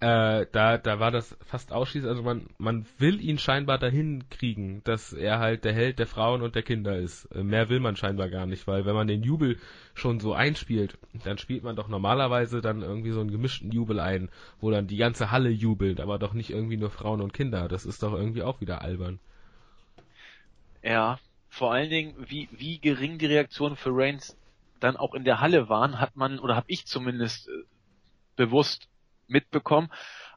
Äh, 0.00 0.46
da, 0.52 0.78
da 0.78 0.98
war 1.00 1.10
das 1.10 1.36
fast 1.44 1.72
ausschließlich, 1.72 2.10
also 2.10 2.22
man, 2.22 2.46
man 2.58 2.86
will 2.98 3.20
ihn 3.20 3.38
scheinbar 3.38 3.78
dahin 3.78 4.24
kriegen, 4.30 4.82
dass 4.84 5.12
er 5.12 5.38
halt 5.38 5.64
der 5.64 5.74
Held 5.74 5.98
der 5.98 6.06
Frauen 6.06 6.42
und 6.42 6.54
der 6.54 6.62
Kinder 6.62 6.96
ist. 6.96 7.26
Äh, 7.26 7.42
mehr 7.42 7.68
will 7.68 7.78
man 7.78 7.96
scheinbar 7.96 8.28
gar 8.28 8.46
nicht, 8.46 8.66
weil 8.66 8.86
wenn 8.86 8.94
man 8.94 9.06
den 9.06 9.22
Jubel 9.22 9.58
schon 9.94 10.18
so 10.18 10.32
einspielt, 10.32 10.98
dann 11.24 11.38
spielt 11.38 11.62
man 11.62 11.76
doch 11.76 11.88
normalerweise 11.88 12.60
dann 12.62 12.82
irgendwie 12.82 13.12
so 13.12 13.20
einen 13.20 13.30
gemischten 13.30 13.70
Jubel 13.70 14.00
ein, 14.00 14.30
wo 14.60 14.70
dann 14.70 14.86
die 14.86 14.96
ganze 14.96 15.30
Halle 15.30 15.50
jubelt, 15.50 16.00
aber 16.00 16.18
doch 16.18 16.32
nicht 16.32 16.50
irgendwie 16.50 16.78
nur 16.78 16.90
Frauen 16.90 17.20
und 17.20 17.32
Kinder. 17.32 17.68
Das 17.68 17.84
ist 17.84 18.02
doch 18.02 18.14
irgendwie 18.14 18.42
auch 18.42 18.60
wieder 18.60 18.82
albern. 18.82 19.20
Ja, 20.82 21.18
vor 21.52 21.70
allen 21.70 21.90
Dingen, 21.90 22.14
wie, 22.16 22.48
wie 22.50 22.78
gering 22.78 23.18
die 23.18 23.26
Reaktionen 23.26 23.76
für 23.76 23.90
Reigns 23.92 24.38
dann 24.80 24.96
auch 24.96 25.12
in 25.12 25.22
der 25.22 25.42
Halle 25.42 25.68
waren, 25.68 26.00
hat 26.00 26.16
man, 26.16 26.38
oder 26.38 26.56
habe 26.56 26.64
ich 26.70 26.86
zumindest 26.86 27.46
äh, 27.46 27.52
bewusst 28.36 28.88
mitbekommen, 29.28 29.90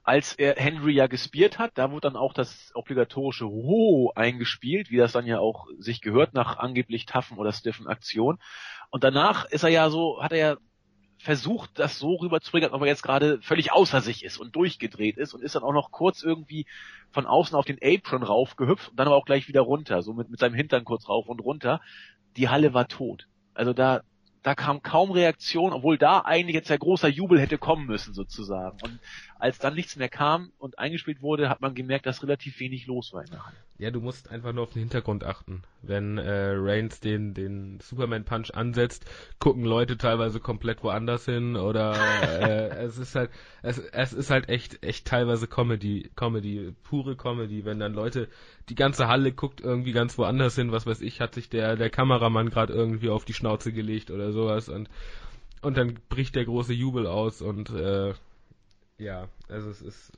als 0.03 0.33
er 0.33 0.55
Henry 0.57 0.91
ja 0.91 1.07
gespielt 1.07 1.57
hat, 1.57 1.71
da 1.75 1.89
wurde 1.89 2.09
dann 2.09 2.17
auch 2.17 2.33
das 2.33 2.69
obligatorische 2.75 3.45
Ho 3.45 4.11
eingespielt, 4.13 4.91
wie 4.91 4.97
das 4.97 5.13
dann 5.13 5.25
ja 5.25 5.39
auch 5.39 5.67
sich 5.79 6.01
gehört 6.01 6.33
nach 6.33 6.57
angeblich 6.57 7.05
taffen 7.05 7.37
oder 7.37 7.53
stiffen 7.53 7.87
Aktionen. 7.87 8.37
Und 8.89 9.05
danach 9.05 9.45
ist 9.45 9.63
er 9.63 9.69
ja 9.69 9.89
so, 9.89 10.21
hat 10.21 10.33
er 10.33 10.37
ja 10.37 10.57
versucht, 11.25 11.71
das 11.79 11.97
so 11.97 12.13
rüberzubringen, 12.15 12.69
als 12.69 12.73
ob 12.75 12.81
er 12.81 12.87
jetzt 12.87 13.01
gerade 13.01 13.41
völlig 13.41 13.71
außer 13.71 13.99
sich 14.01 14.23
ist 14.23 14.37
und 14.37 14.55
durchgedreht 14.55 15.17
ist 15.17 15.33
und 15.33 15.41
ist 15.41 15.55
dann 15.55 15.63
auch 15.63 15.73
noch 15.73 15.89
kurz 15.89 16.21
irgendwie 16.21 16.67
von 17.09 17.25
außen 17.25 17.55
auf 17.55 17.65
den 17.65 17.79
Apron 17.81 18.21
raufgehüpft 18.21 18.89
und 18.89 18.99
dann 18.99 19.07
aber 19.07 19.15
auch 19.15 19.25
gleich 19.25 19.47
wieder 19.47 19.61
runter, 19.61 20.03
so 20.03 20.13
mit, 20.13 20.29
mit 20.29 20.39
seinem 20.39 20.53
Hintern 20.53 20.85
kurz 20.85 21.09
rauf 21.09 21.27
und 21.27 21.39
runter. 21.39 21.81
Die 22.37 22.47
Halle 22.47 22.75
war 22.75 22.87
tot. 22.87 23.27
Also 23.55 23.73
da, 23.73 24.01
da 24.43 24.53
kam 24.53 24.83
kaum 24.83 25.09
Reaktion, 25.09 25.73
obwohl 25.73 25.97
da 25.97 26.19
eigentlich 26.19 26.53
jetzt 26.53 26.69
der 26.69 26.77
großer 26.77 27.07
Jubel 27.07 27.39
hätte 27.39 27.57
kommen 27.57 27.87
müssen 27.87 28.13
sozusagen. 28.13 28.77
Und 28.83 28.99
als 29.37 29.59
dann 29.59 29.75
nichts 29.75 29.95
mehr 29.97 30.09
kam 30.09 30.51
und 30.57 30.79
eingespielt 30.79 31.21
wurde, 31.21 31.49
hat 31.49 31.61
man 31.61 31.75
gemerkt, 31.75 32.05
dass 32.05 32.23
relativ 32.23 32.59
wenig 32.59 32.87
los 32.87 33.13
war 33.13 33.23
in 33.23 33.31
der 33.31 33.45
Halle. 33.45 33.55
Ja, 33.77 33.91
du 33.91 33.99
musst 33.99 34.29
einfach 34.29 34.53
nur 34.53 34.63
auf 34.63 34.71
den 34.71 34.79
Hintergrund 34.79 35.25
achten. 35.25 35.63
Wenn 35.81 36.17
äh, 36.17 36.53
Reigns 36.55 37.01
den, 37.01 37.33
den 37.33 37.79
Superman 37.81 38.23
Punch 38.23 38.51
ansetzt, 38.53 39.05
gucken 39.39 39.65
Leute 39.65 39.97
teilweise 39.97 40.39
komplett 40.39 40.83
woanders 40.83 41.25
hin 41.25 41.57
oder 41.57 41.93
äh, 42.23 42.69
es 42.85 42.97
ist 42.97 43.15
halt 43.15 43.29
es, 43.61 43.77
es 43.77 44.13
ist 44.13 44.31
halt 44.31 44.47
echt 44.47 44.83
echt 44.83 45.05
teilweise 45.05 45.47
Comedy, 45.47 46.09
Comedy, 46.15 46.73
pure 46.83 47.17
Comedy, 47.17 47.65
wenn 47.65 47.79
dann 47.79 47.93
Leute 47.93 48.29
die 48.69 48.75
ganze 48.75 49.09
Halle 49.09 49.33
guckt 49.33 49.59
irgendwie 49.59 49.91
ganz 49.91 50.17
woanders 50.17 50.55
hin, 50.55 50.71
was 50.71 50.85
weiß 50.85 51.01
ich, 51.01 51.19
hat 51.19 51.35
sich 51.35 51.49
der 51.49 51.75
der 51.75 51.89
Kameramann 51.89 52.49
gerade 52.49 52.73
irgendwie 52.73 53.09
auf 53.09 53.25
die 53.25 53.33
Schnauze 53.33 53.73
gelegt 53.73 54.11
oder 54.11 54.31
sowas 54.31 54.69
und 54.69 54.89
und 55.61 55.75
dann 55.77 55.99
bricht 56.09 56.35
der 56.35 56.45
große 56.45 56.73
Jubel 56.73 57.07
aus 57.07 57.41
und 57.41 57.71
äh, 57.71 58.13
ja, 58.97 59.27
also 59.49 59.69
es 59.69 59.81
ist, 59.81 60.11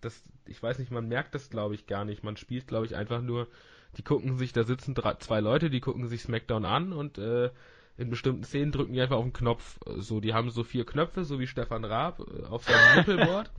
das, 0.00 0.22
ich 0.46 0.62
weiß 0.62 0.78
nicht, 0.78 0.90
man 0.90 1.08
merkt 1.08 1.34
das 1.34 1.50
glaube 1.50 1.74
ich 1.74 1.86
gar 1.86 2.04
nicht. 2.04 2.22
Man 2.22 2.36
spielt 2.36 2.66
glaube 2.66 2.86
ich 2.86 2.96
einfach 2.96 3.22
nur, 3.22 3.48
die 3.96 4.02
gucken 4.02 4.36
sich, 4.36 4.52
da 4.52 4.64
sitzen 4.64 4.94
drei, 4.94 5.14
zwei 5.14 5.40
Leute, 5.40 5.70
die 5.70 5.80
gucken 5.80 6.06
sich 6.08 6.22
SmackDown 6.22 6.64
an 6.64 6.92
und 6.92 7.18
äh, 7.18 7.50
in 7.96 8.08
bestimmten 8.08 8.44
Szenen 8.44 8.72
drücken 8.72 8.92
die 8.92 9.00
einfach 9.00 9.16
auf 9.16 9.24
den 9.24 9.32
Knopf. 9.32 9.78
So, 9.98 10.20
die 10.20 10.32
haben 10.32 10.50
so 10.50 10.64
vier 10.64 10.86
Knöpfe, 10.86 11.24
so 11.24 11.40
wie 11.40 11.46
Stefan 11.46 11.84
Raab 11.84 12.20
äh, 12.20 12.44
auf 12.46 12.64
seinem 12.64 12.96
Nippelboard 12.96 13.50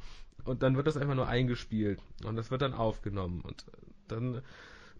und 0.46 0.64
dann 0.64 0.76
wird 0.76 0.88
das 0.88 0.98
einfach 0.98 1.16
nur 1.16 1.28
eingespielt 1.28 2.00
und 2.26 2.36
das 2.36 2.50
wird 2.50 2.62
dann 2.62 2.74
aufgenommen 2.74 3.42
und 3.42 3.66
dann 4.08 4.42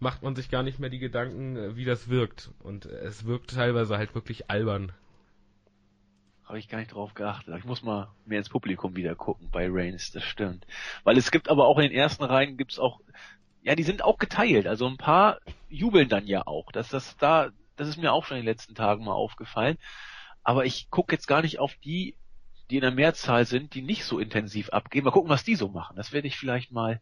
macht 0.00 0.22
man 0.22 0.34
sich 0.34 0.50
gar 0.50 0.62
nicht 0.62 0.78
mehr 0.80 0.90
die 0.90 0.98
Gedanken, 0.98 1.56
äh, 1.56 1.76
wie 1.76 1.84
das 1.84 2.08
wirkt 2.08 2.50
und 2.60 2.86
es 2.86 3.24
wirkt 3.24 3.54
teilweise 3.54 3.96
halt 3.96 4.14
wirklich 4.14 4.50
albern. 4.50 4.92
Habe 6.52 6.58
ich 6.58 6.68
gar 6.68 6.80
nicht 6.80 6.92
drauf 6.92 7.14
geachtet. 7.14 7.56
Ich 7.56 7.64
muss 7.64 7.82
mal 7.82 8.10
mehr 8.26 8.36
ins 8.36 8.50
Publikum 8.50 8.94
wieder 8.94 9.14
gucken 9.14 9.48
bei 9.50 9.68
Reigns, 9.70 10.10
das 10.10 10.22
stimmt. 10.22 10.66
Weil 11.02 11.16
es 11.16 11.30
gibt 11.30 11.48
aber 11.48 11.66
auch 11.66 11.78
in 11.78 11.84
den 11.84 11.92
ersten 11.92 12.24
Reihen 12.24 12.58
gibt's 12.58 12.78
auch, 12.78 13.00
ja, 13.62 13.74
die 13.74 13.84
sind 13.84 14.04
auch 14.04 14.18
geteilt. 14.18 14.66
Also 14.66 14.86
ein 14.86 14.98
paar 14.98 15.38
jubeln 15.70 16.10
dann 16.10 16.26
ja 16.26 16.46
auch. 16.46 16.70
Dass 16.70 16.90
das 16.90 17.16
da, 17.16 17.48
das 17.76 17.88
ist 17.88 17.96
mir 17.96 18.12
auch 18.12 18.26
schon 18.26 18.36
in 18.36 18.42
den 18.42 18.50
letzten 18.50 18.74
Tagen 18.74 19.02
mal 19.02 19.14
aufgefallen. 19.14 19.78
Aber 20.42 20.66
ich 20.66 20.90
gucke 20.90 21.14
jetzt 21.14 21.26
gar 21.26 21.40
nicht 21.40 21.58
auf 21.58 21.74
die, 21.76 22.16
die 22.68 22.76
in 22.76 22.82
der 22.82 22.90
Mehrzahl 22.90 23.46
sind, 23.46 23.72
die 23.72 23.80
nicht 23.80 24.04
so 24.04 24.18
intensiv 24.18 24.68
abgehen. 24.74 25.06
Mal 25.06 25.10
gucken, 25.10 25.30
was 25.30 25.44
die 25.44 25.54
so 25.54 25.68
machen. 25.68 25.96
Das 25.96 26.12
werde 26.12 26.28
ich 26.28 26.36
vielleicht 26.36 26.70
mal 26.70 27.00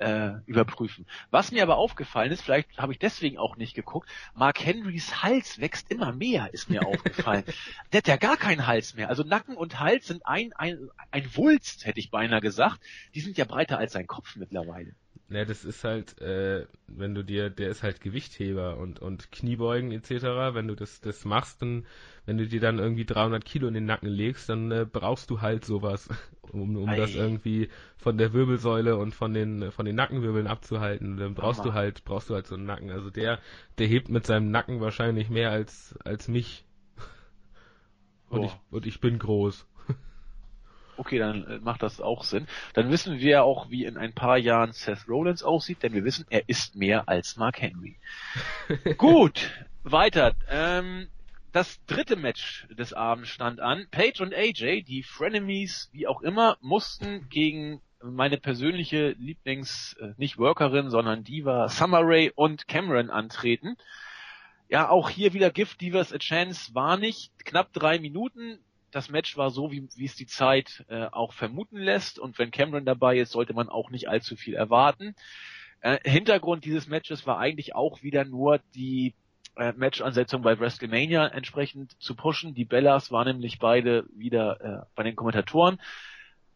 äh, 0.00 0.40
überprüfen. 0.46 1.06
Was 1.30 1.52
mir 1.52 1.62
aber 1.62 1.76
aufgefallen 1.76 2.32
ist, 2.32 2.42
vielleicht 2.42 2.78
habe 2.78 2.92
ich 2.92 2.98
deswegen 2.98 3.38
auch 3.38 3.56
nicht 3.56 3.74
geguckt, 3.74 4.08
Mark 4.34 4.64
Henrys 4.64 5.22
Hals 5.22 5.60
wächst 5.60 5.90
immer 5.90 6.12
mehr, 6.12 6.52
ist 6.52 6.70
mir 6.70 6.86
aufgefallen. 6.86 7.44
Der 7.92 7.98
hat 7.98 8.08
ja 8.08 8.16
gar 8.16 8.36
keinen 8.36 8.66
Hals 8.66 8.94
mehr. 8.94 9.08
Also 9.08 9.22
Nacken 9.22 9.56
und 9.56 9.78
Hals 9.78 10.06
sind 10.06 10.24
ein, 10.26 10.52
ein, 10.54 10.88
ein 11.10 11.36
Wulst, 11.36 11.86
hätte 11.86 12.00
ich 12.00 12.10
beinahe 12.10 12.40
gesagt. 12.40 12.80
Die 13.14 13.20
sind 13.20 13.36
ja 13.36 13.44
breiter 13.44 13.78
als 13.78 13.92
sein 13.92 14.06
Kopf 14.06 14.36
mittlerweile. 14.36 14.94
Ja, 15.30 15.44
das 15.44 15.64
ist 15.64 15.84
halt, 15.84 16.20
äh, 16.20 16.66
wenn 16.88 17.14
du 17.14 17.22
dir, 17.22 17.50
der 17.50 17.70
ist 17.70 17.84
halt 17.84 18.00
Gewichtheber 18.00 18.78
und, 18.78 18.98
und 18.98 19.30
Kniebeugen 19.30 19.92
etc. 19.92 20.10
Wenn 20.54 20.66
du 20.66 20.74
das, 20.74 21.00
das 21.00 21.24
machst, 21.24 21.62
dann, 21.62 21.86
wenn 22.26 22.36
du 22.36 22.48
dir 22.48 22.60
dann 22.60 22.80
irgendwie 22.80 23.04
300 23.04 23.44
Kilo 23.44 23.68
in 23.68 23.74
den 23.74 23.86
Nacken 23.86 24.08
legst, 24.08 24.48
dann 24.48 24.72
äh, 24.72 24.84
brauchst 24.90 25.30
du 25.30 25.40
halt 25.40 25.64
sowas, 25.64 26.08
um, 26.42 26.76
um 26.76 26.96
das 26.96 27.14
irgendwie 27.14 27.68
von 27.96 28.18
der 28.18 28.32
Wirbelsäule 28.32 28.96
und 28.96 29.14
von 29.14 29.32
den, 29.32 29.70
von 29.70 29.86
den 29.86 29.94
Nackenwirbeln 29.94 30.48
abzuhalten. 30.48 31.16
Dann 31.16 31.34
brauchst 31.34 31.60
Aha. 31.60 31.68
du 31.68 31.74
halt, 31.74 32.04
brauchst 32.04 32.28
du 32.28 32.34
halt 32.34 32.48
so 32.48 32.56
einen 32.56 32.66
Nacken. 32.66 32.90
Also 32.90 33.10
der, 33.10 33.38
der 33.78 33.86
hebt 33.86 34.08
mit 34.08 34.26
seinem 34.26 34.50
Nacken 34.50 34.80
wahrscheinlich 34.80 35.30
mehr 35.30 35.52
als, 35.52 35.96
als 36.04 36.26
mich. 36.26 36.64
Und, 38.30 38.40
oh. 38.40 38.44
ich, 38.46 38.52
und 38.70 38.86
ich 38.86 39.00
bin 39.00 39.18
groß. 39.20 39.66
Okay, 41.00 41.18
dann 41.18 41.46
äh, 41.46 41.58
macht 41.60 41.82
das 41.82 41.98
auch 42.02 42.24
Sinn. 42.24 42.46
Dann 42.74 42.90
wissen 42.90 43.20
wir 43.20 43.30
ja 43.30 43.42
auch, 43.42 43.70
wie 43.70 43.86
in 43.86 43.96
ein 43.96 44.12
paar 44.12 44.36
Jahren 44.36 44.72
Seth 44.72 45.08
Rollins 45.08 45.42
aussieht, 45.42 45.82
denn 45.82 45.94
wir 45.94 46.04
wissen, 46.04 46.26
er 46.28 46.46
ist 46.46 46.76
mehr 46.76 47.08
als 47.08 47.38
Mark 47.38 47.62
Henry. 47.62 47.96
Gut, 48.98 49.50
weiter. 49.82 50.34
Ähm, 50.50 51.08
das 51.52 51.82
dritte 51.86 52.16
Match 52.16 52.66
des 52.68 52.92
Abends 52.92 53.30
stand 53.30 53.60
an. 53.60 53.86
Paige 53.90 54.22
und 54.22 54.34
AJ, 54.34 54.82
die 54.82 55.02
Frenemies, 55.02 55.88
wie 55.94 56.06
auch 56.06 56.20
immer, 56.20 56.58
mussten 56.60 57.30
gegen 57.30 57.80
meine 58.02 58.36
persönliche 58.36 59.12
Lieblings, 59.12 59.96
äh, 60.00 60.12
nicht 60.18 60.36
Workerin, 60.36 60.90
sondern 60.90 61.24
Diva 61.24 61.70
Summer 61.70 62.02
Rae 62.02 62.30
und 62.34 62.68
Cameron 62.68 63.08
antreten. 63.08 63.78
Ja, 64.68 64.90
auch 64.90 65.08
hier 65.08 65.32
wieder 65.32 65.50
Gift 65.50 65.80
Divas 65.80 66.12
a 66.12 66.18
Chance 66.18 66.74
war 66.74 66.98
nicht. 66.98 67.32
Knapp 67.46 67.72
drei 67.72 67.98
Minuten 67.98 68.58
das 68.90 69.08
Match 69.10 69.36
war 69.36 69.50
so, 69.50 69.70
wie, 69.70 69.88
wie 69.96 70.04
es 70.04 70.16
die 70.16 70.26
Zeit 70.26 70.84
äh, 70.88 71.06
auch 71.06 71.32
vermuten 71.32 71.78
lässt. 71.78 72.18
Und 72.18 72.38
wenn 72.38 72.50
Cameron 72.50 72.84
dabei 72.84 73.18
ist, 73.18 73.32
sollte 73.32 73.54
man 73.54 73.68
auch 73.68 73.90
nicht 73.90 74.08
allzu 74.08 74.36
viel 74.36 74.54
erwarten. 74.54 75.14
Äh, 75.80 75.98
Hintergrund 76.08 76.64
dieses 76.64 76.88
Matches 76.88 77.26
war 77.26 77.38
eigentlich 77.38 77.74
auch 77.74 78.02
wieder 78.02 78.24
nur 78.24 78.60
die 78.74 79.14
äh, 79.56 79.72
Match-Ansetzung 79.72 80.42
bei 80.42 80.58
WrestleMania 80.58 81.26
entsprechend 81.28 82.00
zu 82.00 82.14
pushen. 82.14 82.54
Die 82.54 82.64
Bellas 82.64 83.10
waren 83.10 83.28
nämlich 83.28 83.58
beide 83.58 84.06
wieder 84.14 84.60
äh, 84.60 84.86
bei 84.94 85.02
den 85.02 85.16
Kommentatoren. 85.16 85.80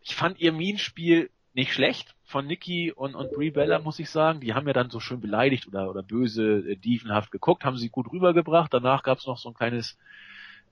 Ich 0.00 0.14
fand 0.14 0.40
ihr 0.40 0.52
Minenspiel 0.52 1.30
nicht 1.54 1.72
schlecht 1.72 2.14
von 2.24 2.46
Nikki 2.46 2.92
und, 2.92 3.14
und 3.14 3.32
Brie 3.32 3.50
Bella, 3.50 3.78
muss 3.78 3.98
ich 3.98 4.10
sagen. 4.10 4.40
Die 4.40 4.54
haben 4.54 4.66
ja 4.66 4.72
dann 4.72 4.90
so 4.90 5.00
schön 5.00 5.20
beleidigt 5.20 5.68
oder, 5.68 5.88
oder 5.88 6.02
böse, 6.02 6.58
äh, 6.58 6.76
dievenhaft 6.76 7.30
geguckt, 7.30 7.64
haben 7.64 7.76
sie 7.76 7.88
gut 7.88 8.12
rübergebracht. 8.12 8.74
Danach 8.74 9.02
gab's 9.02 9.26
noch 9.26 9.38
so 9.38 9.50
ein 9.50 9.54
kleines 9.54 9.96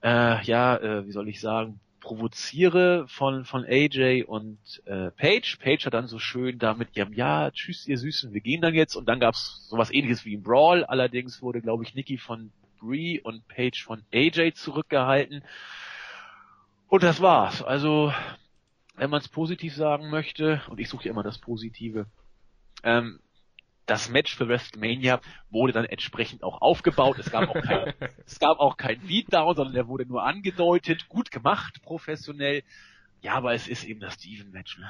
äh, 0.03 0.43
ja, 0.43 0.77
äh, 0.77 1.07
wie 1.07 1.11
soll 1.11 1.29
ich 1.29 1.39
sagen, 1.39 1.79
Provoziere 2.01 3.07
von, 3.07 3.45
von 3.45 3.63
AJ 3.63 4.23
und 4.23 4.59
äh, 4.85 5.09
Paige. 5.11 5.57
Paige 5.61 5.85
hat 5.85 5.93
dann 5.93 6.07
so 6.07 6.19
schön 6.19 6.59
da 6.59 6.73
mit 6.73 6.97
ihrem 6.97 7.13
Ja, 7.13 7.49
tschüss 7.49 7.87
ihr 7.87 7.97
Süßen, 7.97 8.33
wir 8.33 8.41
gehen 8.41 8.61
dann 8.61 8.73
jetzt. 8.73 8.95
Und 8.97 9.05
dann 9.07 9.21
gab's 9.21 9.67
sowas 9.69 9.89
ähnliches 9.89 10.25
wie 10.25 10.35
ein 10.35 10.43
Brawl. 10.43 10.83
Allerdings 10.83 11.41
wurde, 11.41 11.61
glaube 11.61 11.85
ich, 11.85 11.95
Nikki 11.95 12.17
von 12.17 12.51
Brie 12.81 13.21
und 13.21 13.47
Paige 13.47 13.81
von 13.85 14.03
AJ 14.13 14.55
zurückgehalten. 14.55 15.43
Und 16.89 17.03
das 17.03 17.21
war's. 17.21 17.63
Also, 17.63 18.13
wenn 18.97 19.09
man 19.09 19.21
es 19.21 19.29
positiv 19.29 19.73
sagen 19.73 20.09
möchte, 20.09 20.61
und 20.69 20.81
ich 20.81 20.89
suche 20.89 21.05
ja 21.05 21.11
immer 21.11 21.23
das 21.23 21.37
Positive, 21.37 22.07
ähm, 22.83 23.21
das 23.85 24.09
Match 24.09 24.35
für 24.35 24.47
WrestleMania 24.47 25.19
wurde 25.49 25.73
dann 25.73 25.85
entsprechend 25.85 26.43
auch 26.43 26.61
aufgebaut. 26.61 27.17
Es 27.19 27.31
gab 27.31 27.49
auch 27.49 27.61
kein, 27.61 27.93
es 28.25 28.39
gab 28.39 28.59
auch 28.59 28.77
kein 28.77 28.99
Beatdown, 29.01 29.55
sondern 29.55 29.73
der 29.73 29.87
wurde 29.87 30.05
nur 30.05 30.23
angedeutet, 30.23 31.09
gut 31.09 31.31
gemacht, 31.31 31.81
professionell. 31.83 32.63
Ja, 33.21 33.35
aber 33.35 33.53
es 33.53 33.67
ist 33.67 33.83
eben 33.83 33.99
das 33.99 34.15
Steven-Match. 34.15 34.79
Ne? 34.79 34.89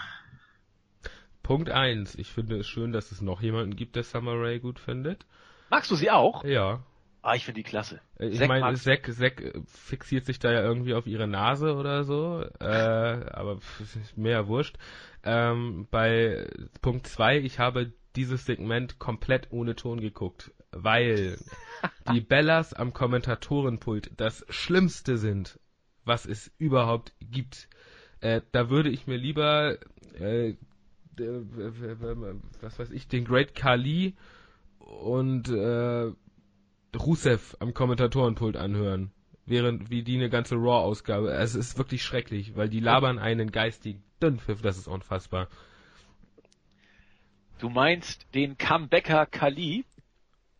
Punkt 1.43 1.69
eins. 1.69 2.15
Ich 2.15 2.29
finde 2.29 2.57
es 2.57 2.67
schön, 2.67 2.91
dass 2.91 3.11
es 3.11 3.21
noch 3.21 3.41
jemanden 3.41 3.75
gibt, 3.75 3.95
der 3.95 4.03
Summer 4.03 4.33
Rae 4.35 4.59
gut 4.59 4.79
findet. 4.79 5.25
Magst 5.69 5.91
du 5.91 5.95
sie 5.95 6.09
auch? 6.09 6.43
Ja. 6.43 6.83
Ah, 7.21 7.35
ich 7.35 7.45
finde 7.45 7.61
die 7.61 7.69
klasse. 7.69 8.01
Äh, 8.19 8.27
ich 8.27 8.47
meine, 8.47 8.75
Zack, 8.75 9.11
Zack 9.13 9.53
fixiert 9.65 10.25
sich 10.25 10.39
da 10.39 10.51
ja 10.51 10.61
irgendwie 10.61 10.93
auf 10.93 11.07
ihre 11.07 11.27
Nase 11.27 11.75
oder 11.75 12.03
so, 12.03 12.43
äh, 12.59 12.65
aber 12.65 13.59
mehr 14.15 14.47
wurscht. 14.47 14.77
Ähm, 15.23 15.87
bei 15.89 16.47
Punkt 16.81 17.07
zwei, 17.07 17.37
ich 17.37 17.59
habe 17.59 17.93
dieses 18.15 18.45
Segment 18.45 18.99
komplett 18.99 19.51
ohne 19.51 19.75
Ton 19.75 19.99
geguckt, 19.99 20.51
weil 20.71 21.37
die 22.13 22.21
Bellas 22.21 22.73
am 22.73 22.93
Kommentatorenpult 22.93 24.11
das 24.17 24.45
Schlimmste 24.49 25.17
sind, 25.17 25.59
was 26.05 26.25
es 26.25 26.51
überhaupt 26.57 27.13
gibt. 27.19 27.69
Äh, 28.19 28.41
da 28.51 28.69
würde 28.69 28.89
ich 28.89 29.07
mir 29.07 29.17
lieber, 29.17 29.77
äh, 30.19 30.55
was 32.61 32.79
weiß 32.79 32.91
ich, 32.91 33.07
den 33.07 33.25
Great 33.25 33.55
Kali 33.55 34.15
und 34.79 35.49
äh, 35.49 36.11
Rusev 36.95 37.55
am 37.59 37.73
Kommentatorenpult 37.73 38.55
anhören, 38.55 39.11
während 39.45 39.89
wie 39.89 40.03
die 40.03 40.15
eine 40.15 40.29
ganze 40.29 40.55
Raw-Ausgabe. 40.55 41.31
Es 41.31 41.55
ist 41.55 41.77
wirklich 41.77 42.03
schrecklich, 42.03 42.55
weil 42.55 42.69
die 42.69 42.79
labern 42.79 43.19
einen 43.19 43.51
geistigen 43.51 44.03
Dünnpfiff, 44.21 44.61
das 44.61 44.77
ist 44.77 44.87
unfassbar. 44.87 45.49
Du 47.63 47.69
meinst 47.69 48.25
den 48.35 48.57
Comebacker 48.57 49.25
Kali? 49.25 49.85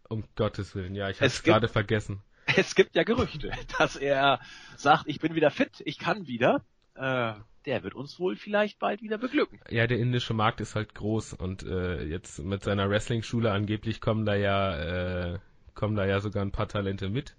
Um 0.08 0.24
Gottes 0.38 0.74
Willen, 0.74 0.96
ja, 0.96 1.10
ich 1.10 1.18
habe 1.18 1.26
es 1.26 1.44
gerade 1.44 1.68
vergessen. 1.68 2.22
Es 2.56 2.76
gibt 2.76 2.96
ja 2.96 3.04
Gerüchte, 3.04 3.52
dass 3.78 3.98
er 3.98 4.39
sagt, 4.78 5.04
ich 5.08 5.20
bin 5.20 5.36
wieder 5.36 5.52
fit, 5.52 5.82
ich 5.84 6.00
kann 6.00 6.28
wieder. 6.28 6.63
Äh, 6.96 7.34
der 7.66 7.84
wird 7.84 7.94
uns 7.94 8.22
wohl 8.22 8.38
vielleicht 8.38 8.80
bald 8.80 9.02
wieder 9.02 9.18
beglücken. 9.18 9.60
Ja, 9.70 9.86
der 9.86 10.00
indische 10.00 10.34
Markt 10.34 10.62
ist 10.62 10.76
halt 10.76 10.96
groß 10.96 11.34
und 11.34 11.63
äh, 11.63 12.06
jetzt 12.06 12.39
mit 12.39 12.63
seiner 12.63 12.89
Wrestling-Schule 12.89 13.52
angeblich 13.52 14.00
kommen 14.00 14.26
da 14.26 14.36
ja 14.36 15.34
äh, 15.34 15.39
kommen 15.74 15.98
da 15.98 16.06
ja 16.06 16.22
sogar 16.22 16.42
ein 16.46 16.54
paar 16.54 16.70
Talente 16.70 17.10
mit. 17.10 17.36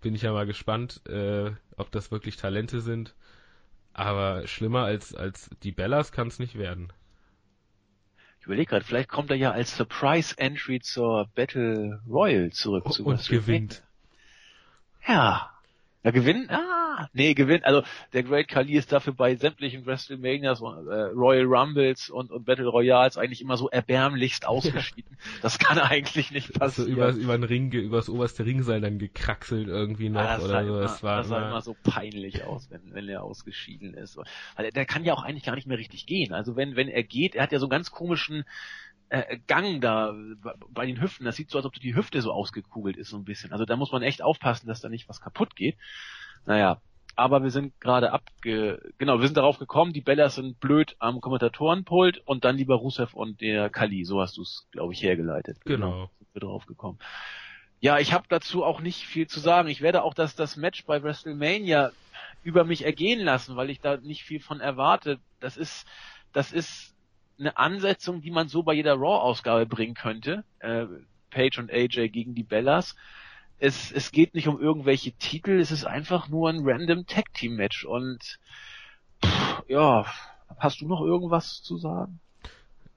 Bin 0.00 0.16
ich 0.16 0.22
ja 0.22 0.32
mal 0.32 0.46
gespannt, 0.46 1.00
äh, 1.08 1.52
ob 1.76 1.92
das 1.92 2.10
wirklich 2.10 2.38
Talente 2.38 2.80
sind. 2.80 3.14
Aber 3.92 4.48
schlimmer 4.48 4.82
als 4.82 5.14
als 5.14 5.48
die 5.62 5.72
Bellas 5.72 6.10
kann 6.10 6.26
es 6.26 6.40
nicht 6.40 6.58
werden. 6.58 6.92
Ich 8.46 8.48
überlege 8.48 8.70
gerade, 8.70 8.84
vielleicht 8.84 9.08
kommt 9.08 9.28
er 9.30 9.36
ja 9.36 9.50
als 9.50 9.76
Surprise 9.76 10.38
Entry 10.38 10.78
zur 10.78 11.28
Battle 11.34 12.00
Royal 12.08 12.52
zurück. 12.52 12.92
Zu 12.92 13.04
und 13.04 13.28
gewinnt. 13.28 13.82
Ja. 15.08 15.50
Ja, 16.06 16.12
gewinnen? 16.12 16.48
Ah, 16.50 17.08
nee, 17.14 17.34
gewinnt. 17.34 17.64
Also 17.64 17.82
der 18.12 18.22
Great 18.22 18.46
Khali 18.46 18.74
ist 18.74 18.92
dafür 18.92 19.12
bei 19.12 19.34
sämtlichen 19.34 19.86
WrestleManias, 19.86 20.60
und, 20.60 20.86
äh, 20.86 21.06
Royal 21.06 21.46
Rumbles 21.46 22.10
und, 22.10 22.30
und 22.30 22.44
Battle 22.44 22.68
Royals 22.68 23.18
eigentlich 23.18 23.40
immer 23.40 23.56
so 23.56 23.68
erbärmlichst 23.68 24.46
ausgeschieden. 24.46 25.16
das 25.42 25.58
kann 25.58 25.80
eigentlich 25.80 26.30
nicht 26.30 26.52
passieren. 26.52 26.90
So 26.90 26.94
über, 26.94 27.10
über 27.10 27.36
den 27.36 27.42
Ring, 27.42 27.72
über 27.72 27.96
das 27.96 28.08
oberste 28.08 28.46
Ringseil 28.46 28.80
dann 28.80 29.00
gekraxelt 29.00 29.66
irgendwie 29.66 30.08
noch 30.08 30.20
ah, 30.20 30.38
oder 30.38 30.64
so. 30.64 30.78
Das 30.78 31.02
war 31.02 31.16
das 31.16 31.26
sah 31.26 31.48
immer 31.48 31.60
so 31.60 31.74
peinlich 31.82 32.44
aus, 32.44 32.70
wenn, 32.70 32.94
wenn 32.94 33.08
er 33.08 33.24
ausgeschieden 33.24 33.94
ist. 33.94 34.16
Weil 34.54 34.70
der 34.70 34.86
kann 34.86 35.02
ja 35.02 35.12
auch 35.12 35.24
eigentlich 35.24 35.42
gar 35.42 35.56
nicht 35.56 35.66
mehr 35.66 35.78
richtig 35.78 36.06
gehen. 36.06 36.32
Also 36.32 36.54
wenn, 36.54 36.76
wenn 36.76 36.86
er 36.86 37.02
geht, 37.02 37.34
er 37.34 37.42
hat 37.42 37.50
ja 37.50 37.58
so 37.58 37.66
einen 37.66 37.70
ganz 37.70 37.90
komischen 37.90 38.44
äh, 39.08 39.38
Gang 39.46 39.80
da 39.80 40.14
bei 40.70 40.86
den 40.86 41.00
Hüften. 41.00 41.24
Das 41.24 41.36
sieht 41.36 41.50
so, 41.50 41.58
als 41.58 41.66
ob 41.66 41.74
die 41.74 41.94
Hüfte 41.94 42.20
so 42.22 42.32
ausgekugelt 42.32 42.96
ist 42.96 43.10
so 43.10 43.16
ein 43.16 43.24
bisschen. 43.24 43.52
Also 43.52 43.64
da 43.64 43.76
muss 43.76 43.92
man 43.92 44.02
echt 44.02 44.22
aufpassen, 44.22 44.66
dass 44.66 44.80
da 44.80 44.88
nicht 44.88 45.08
was 45.08 45.20
kaputt 45.20 45.56
geht. 45.56 45.76
Naja, 46.44 46.80
aber 47.16 47.42
wir 47.42 47.50
sind 47.50 47.80
gerade 47.80 48.12
abge... 48.12 48.80
Genau, 48.98 49.20
wir 49.20 49.26
sind 49.26 49.36
darauf 49.36 49.58
gekommen, 49.58 49.92
die 49.92 50.02
Bellas 50.02 50.34
sind 50.34 50.60
blöd 50.60 50.96
am 50.98 51.20
Kommentatorenpult 51.20 52.18
und 52.26 52.44
dann 52.44 52.56
lieber 52.56 52.74
Rusev 52.74 53.14
und 53.14 53.40
der 53.40 53.70
Kali. 53.70 54.04
So 54.04 54.20
hast 54.20 54.36
du 54.36 54.42
es, 54.42 54.68
glaube 54.70 54.92
ich, 54.92 55.02
hergeleitet. 55.02 55.58
Genau. 55.64 55.90
genau. 55.90 56.10
Sind 56.18 56.34
wir 56.34 56.40
drauf 56.40 56.66
gekommen. 56.66 56.98
Ja, 57.80 57.98
ich 57.98 58.12
habe 58.12 58.26
dazu 58.28 58.64
auch 58.64 58.80
nicht 58.80 59.06
viel 59.06 59.26
zu 59.26 59.40
sagen. 59.40 59.68
Ich 59.68 59.80
werde 59.80 60.02
auch 60.02 60.14
das, 60.14 60.34
das 60.34 60.56
Match 60.56 60.84
bei 60.84 61.02
WrestleMania 61.02 61.92
über 62.42 62.64
mich 62.64 62.84
ergehen 62.84 63.20
lassen, 63.20 63.56
weil 63.56 63.70
ich 63.70 63.80
da 63.80 63.96
nicht 63.96 64.24
viel 64.24 64.40
von 64.40 64.60
erwarte. 64.60 65.18
Das 65.40 65.56
ist, 65.56 65.86
das 66.32 66.52
ist 66.52 66.95
eine 67.38 67.56
Ansetzung, 67.56 68.20
die 68.20 68.30
man 68.30 68.48
so 68.48 68.62
bei 68.62 68.74
jeder 68.74 68.94
Raw-Ausgabe 68.94 69.66
bringen 69.66 69.94
könnte. 69.94 70.44
Äh, 70.58 70.86
Page 71.30 71.58
und 71.58 71.70
AJ 71.70 72.08
gegen 72.08 72.34
die 72.34 72.42
Bellas. 72.42 72.96
Es, 73.58 73.90
es 73.92 74.12
geht 74.12 74.34
nicht 74.34 74.48
um 74.48 74.60
irgendwelche 74.60 75.12
Titel, 75.12 75.58
es 75.58 75.70
ist 75.70 75.84
einfach 75.84 76.28
nur 76.28 76.48
ein 76.48 76.60
random 76.62 77.06
Tag 77.06 77.32
Team 77.34 77.56
Match 77.56 77.84
und 77.84 78.38
pff, 79.24 79.64
ja, 79.68 80.06
hast 80.58 80.80
du 80.80 80.86
noch 80.86 81.00
irgendwas 81.00 81.62
zu 81.62 81.76
sagen? 81.78 82.20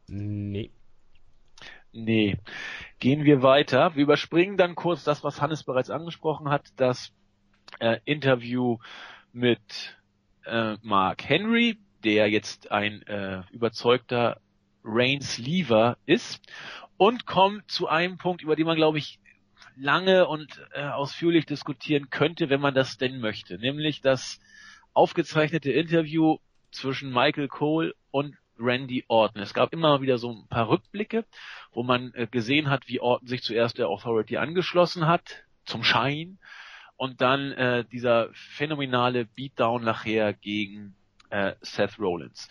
Nee. 0.08 0.72
Nee. 1.92 2.38
Gehen 3.00 3.24
wir 3.24 3.42
weiter. 3.42 3.96
Wir 3.96 4.04
überspringen 4.04 4.58
dann 4.58 4.76
kurz 4.76 5.04
das, 5.04 5.24
was 5.24 5.42
Hannes 5.42 5.64
bereits 5.64 5.90
angesprochen 5.90 6.50
hat, 6.50 6.68
das 6.76 7.14
äh, 7.80 8.00
Interview 8.06 8.78
mit 9.32 9.98
äh, 10.46 10.78
Mark 10.82 11.28
Henry, 11.28 11.78
der 12.04 12.30
jetzt 12.30 12.72
ein 12.72 13.02
äh, 13.04 13.44
überzeugter 13.52 14.40
Reigns 14.84 15.38
Lever 15.38 15.98
ist 16.06 16.42
und 16.98 17.26
kommt 17.26 17.70
zu 17.70 17.88
einem 17.88 18.18
Punkt, 18.18 18.42
über 18.42 18.56
den 18.56 18.66
man 18.66 18.76
glaube 18.76 18.98
ich 18.98 19.20
lange 19.76 20.28
und 20.28 20.62
äh, 20.74 20.84
ausführlich 20.84 21.46
diskutieren 21.46 22.10
könnte, 22.10 22.50
wenn 22.50 22.62
man 22.62 22.74
das 22.74 22.98
denn 22.98 23.20
möchte, 23.20 23.58
nämlich 23.58 24.02
das 24.02 24.40
aufgezeichnete 24.94 25.72
Interview 25.72 26.38
zwischen 26.72 27.12
Michael 27.12 27.48
Cole 27.48 27.94
und 28.12 28.36
Randy 28.60 29.06
Orton. 29.08 29.42
Es 29.42 29.54
gab 29.54 29.74
immer 29.74 30.02
wieder 30.02 30.18
so 30.18 30.32
ein 30.32 30.48
paar 30.50 30.70
Rückblicke, 30.70 31.26
wo 31.72 31.84
man 31.84 32.14
äh, 32.14 32.28
gesehen 32.28 32.70
hat, 32.70 32.88
wie 32.88 33.00
Orton 33.00 33.28
sich 33.28 33.42
zuerst 33.42 33.78
der 33.78 33.88
Authority 33.88 34.38
angeschlossen 34.38 35.08
hat, 35.08 35.44
zum 35.66 35.84
Schein, 35.84 36.40
und 36.98 37.22
dann 37.22 37.54
äh, 37.54 37.86
dieser 37.86 38.30
phänomenale 38.34 39.24
Beatdown 39.24 39.84
nachher 39.84 40.34
gegen 40.34 40.96
äh, 41.30 41.54
Seth 41.62 42.00
Rollins. 42.00 42.48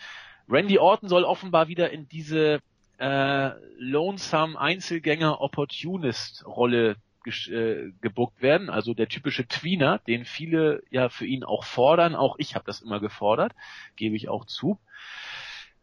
Randy 0.47 0.79
Orton 0.79 1.09
soll 1.09 1.23
offenbar 1.23 1.67
wieder 1.67 1.91
in 1.91 2.07
diese 2.09 2.59
äh, 2.97 3.51
Lonesome 3.77 4.59
Einzelgänger 4.59 5.41
Opportunist 5.41 6.45
Rolle 6.45 6.95
äh, 7.25 7.91
gebuckt 8.01 8.41
werden, 8.41 8.69
also 8.69 8.93
der 8.93 9.07
typische 9.07 9.47
Tweener, 9.47 9.99
den 10.07 10.25
viele 10.25 10.81
ja 10.89 11.09
für 11.09 11.25
ihn 11.25 11.43
auch 11.43 11.63
fordern, 11.63 12.15
auch 12.15 12.35
ich 12.39 12.55
habe 12.55 12.65
das 12.65 12.81
immer 12.81 12.99
gefordert, 12.99 13.53
gebe 13.95 14.15
ich 14.15 14.29
auch 14.29 14.45
zu. 14.45 14.79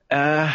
Äh, 0.08 0.48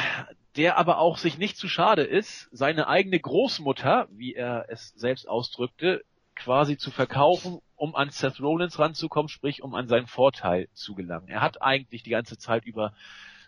der 0.58 0.78
aber 0.78 0.98
auch 0.98 1.18
sich 1.18 1.38
nicht 1.38 1.56
zu 1.58 1.70
schade 1.70 2.04
ist, 2.04 2.50
seine 2.52 2.88
eigene 2.88 3.20
Großmutter, 3.20 4.08
wie 4.12 4.34
er 4.34 4.66
es 4.68 4.90
selbst 4.96 5.30
ausdrückte, 5.30 6.04
quasi 6.36 6.78
zu 6.78 6.92
verkaufen, 6.92 7.62
um 7.82 7.96
an 7.96 8.12
Seth 8.12 8.40
Rollins 8.40 8.78
ranzukommen, 8.78 9.28
sprich 9.28 9.64
um 9.64 9.74
an 9.74 9.88
seinen 9.88 10.06
Vorteil 10.06 10.70
zu 10.74 10.94
gelangen. 10.94 11.28
Er 11.30 11.42
hat 11.42 11.64
eigentlich 11.64 12.04
die 12.04 12.12
ganze 12.12 12.38
Zeit 12.38 12.64
über 12.66 12.94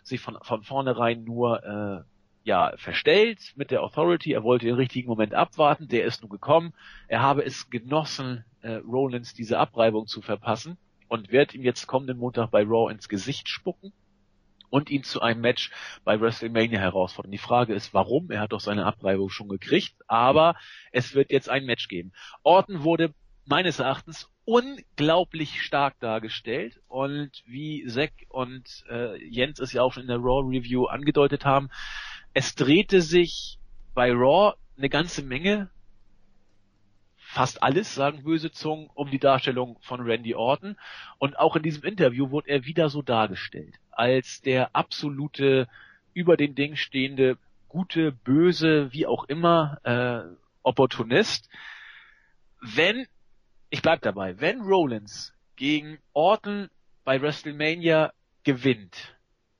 sich 0.02 0.20
von, 0.20 0.36
von 0.42 0.64
vornherein 0.64 1.22
nur 1.22 1.62
äh, 1.62 2.02
ja 2.42 2.72
verstellt 2.76 3.52
mit 3.54 3.70
der 3.70 3.84
Authority. 3.84 4.32
Er 4.32 4.42
wollte 4.42 4.66
den 4.66 4.74
richtigen 4.74 5.06
Moment 5.06 5.34
abwarten. 5.34 5.86
Der 5.86 6.04
ist 6.04 6.22
nun 6.22 6.30
gekommen. 6.30 6.74
Er 7.06 7.22
habe 7.22 7.44
es 7.44 7.70
genossen, 7.70 8.44
äh, 8.62 8.72
Rollins 8.78 9.34
diese 9.34 9.56
Abreibung 9.60 10.08
zu 10.08 10.20
verpassen 10.20 10.78
und 11.06 11.30
wird 11.30 11.54
ihm 11.54 11.62
jetzt 11.62 11.86
kommenden 11.86 12.18
Montag 12.18 12.50
bei 12.50 12.64
Raw 12.64 12.90
ins 12.90 13.08
Gesicht 13.08 13.48
spucken 13.48 13.92
und 14.68 14.90
ihn 14.90 15.04
zu 15.04 15.20
einem 15.20 15.42
Match 15.42 15.70
bei 16.02 16.20
WrestleMania 16.20 16.80
herausfordern. 16.80 17.30
Die 17.30 17.38
Frage 17.38 17.72
ist, 17.72 17.94
warum? 17.94 18.32
Er 18.32 18.40
hat 18.40 18.50
doch 18.50 18.58
seine 18.58 18.84
Abreibung 18.84 19.30
schon 19.30 19.48
gekriegt, 19.48 19.94
aber 20.08 20.56
es 20.90 21.14
wird 21.14 21.30
jetzt 21.30 21.48
ein 21.48 21.66
Match 21.66 21.86
geben. 21.86 22.10
Orton 22.42 22.82
wurde 22.82 23.14
meines 23.46 23.78
Erachtens 23.78 24.30
unglaublich 24.44 25.62
stark 25.62 25.98
dargestellt 26.00 26.80
und 26.88 27.30
wie 27.46 27.86
Zack 27.86 28.12
und 28.28 28.84
äh, 28.90 29.22
Jens 29.24 29.58
es 29.58 29.72
ja 29.72 29.82
auch 29.82 29.92
schon 29.92 30.02
in 30.02 30.08
der 30.08 30.18
Raw 30.18 30.46
Review 30.46 30.86
angedeutet 30.86 31.44
haben, 31.44 31.70
es 32.34 32.54
drehte 32.54 33.00
sich 33.00 33.58
bei 33.94 34.12
Raw 34.12 34.54
eine 34.76 34.88
ganze 34.88 35.22
Menge 35.22 35.70
fast 37.34 37.64
alles, 37.64 37.94
sagen 37.94 38.22
böse 38.22 38.52
Zungen, 38.52 38.88
um 38.94 39.10
die 39.10 39.18
Darstellung 39.18 39.76
von 39.80 40.00
Randy 40.00 40.34
Orton. 40.36 40.76
Und 41.18 41.36
auch 41.36 41.56
in 41.56 41.64
diesem 41.64 41.82
Interview 41.82 42.30
wurde 42.30 42.48
er 42.48 42.64
wieder 42.64 42.88
so 42.88 43.02
dargestellt, 43.02 43.74
als 43.90 44.40
der 44.40 44.74
absolute, 44.76 45.68
über 46.12 46.36
den 46.36 46.54
Ding 46.54 46.76
stehende, 46.76 47.36
gute, 47.68 48.12
böse, 48.12 48.92
wie 48.92 49.06
auch 49.06 49.24
immer, 49.24 49.78
äh, 49.82 50.20
Opportunist. 50.62 51.50
Wenn, 52.60 53.06
ich 53.74 53.82
bleib 53.82 54.02
dabei, 54.02 54.40
wenn 54.40 54.60
Rollins 54.60 55.34
gegen 55.56 55.98
Orton 56.12 56.68
bei 57.02 57.20
WrestleMania 57.20 58.12
gewinnt, 58.44 59.16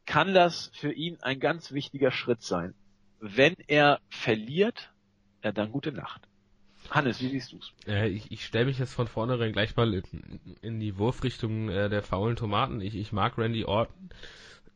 kann 0.07 0.35
das 0.35 0.71
für 0.73 0.93
ihn 0.93 1.19
ein 1.21 1.41
ganz 1.41 1.73
wichtiger 1.73 2.13
Schritt 2.13 2.41
sein. 2.41 2.75
Wenn 3.19 3.57
er 3.67 3.99
verliert, 4.11 4.93
ja 5.43 5.51
dann 5.51 5.73
gute 5.73 5.91
Nacht. 5.91 6.29
Hannes, 6.91 7.21
wie 7.21 7.29
siehst 7.29 7.53
du's? 7.55 7.73
Äh, 7.89 8.09
ich 8.11 8.31
ich 8.31 8.45
stelle 8.45 8.67
mich 8.67 8.79
jetzt 8.79 8.95
von 8.95 9.09
vornherein 9.09 9.53
gleich 9.53 9.75
mal 9.75 9.93
in, 9.93 10.39
in 10.63 10.79
die 10.79 10.97
Wurfrichtung 10.97 11.69
äh, 11.69 11.89
der 11.89 12.03
faulen 12.03 12.37
Tomaten. 12.37 12.81
Ich, 12.81 12.95
ich 12.95 13.11
mag 13.11 13.37
Randy 13.37 13.65
Orton. 13.65 14.11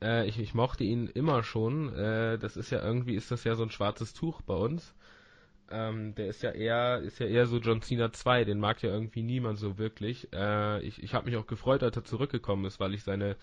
Äh, 0.03 0.27
ich, 0.27 0.41
ich 0.41 0.53
mochte 0.53 0.83
ihn 0.83 1.07
immer 1.07 1.45
schon. 1.45 1.95
Äh, 1.95 2.39
das 2.39 2.57
ist 2.57 2.71
ja 2.71 2.83
irgendwie 2.83 3.15
ist 3.15 3.31
das 3.31 3.45
ja 3.45 3.55
so 3.55 3.63
ein 3.63 3.71
schwarzes 3.71 4.15
Tuch 4.15 4.43
bei 4.43 4.55
uns. 4.55 4.97
Ähm, 5.71 6.15
der 6.15 6.29
ist 6.29 6.43
ja 6.43 6.51
eher 6.51 7.01
ist 7.01 7.19
ja 7.19 7.27
eher 7.27 7.47
so 7.47 7.59
John 7.59 7.83
Cena 7.83 8.13
2, 8.13 8.45
den 8.45 8.59
mag 8.59 8.83
ja 8.83 8.91
irgendwie 8.91 9.23
niemand 9.23 9.59
so 9.59 9.79
wirklich. 9.79 10.29
Äh, 10.33 10.83
ich 10.83 11.03
ich 11.03 11.15
habe 11.15 11.27
mich 11.27 11.37
auch 11.37 11.47
gefreut, 11.47 11.83
als 11.83 11.97
er 11.97 12.05
zurückgekommen 12.05 12.65
ist, 12.65 12.81
weil 12.81 12.95
ich 12.95 13.03
seine 13.03 13.37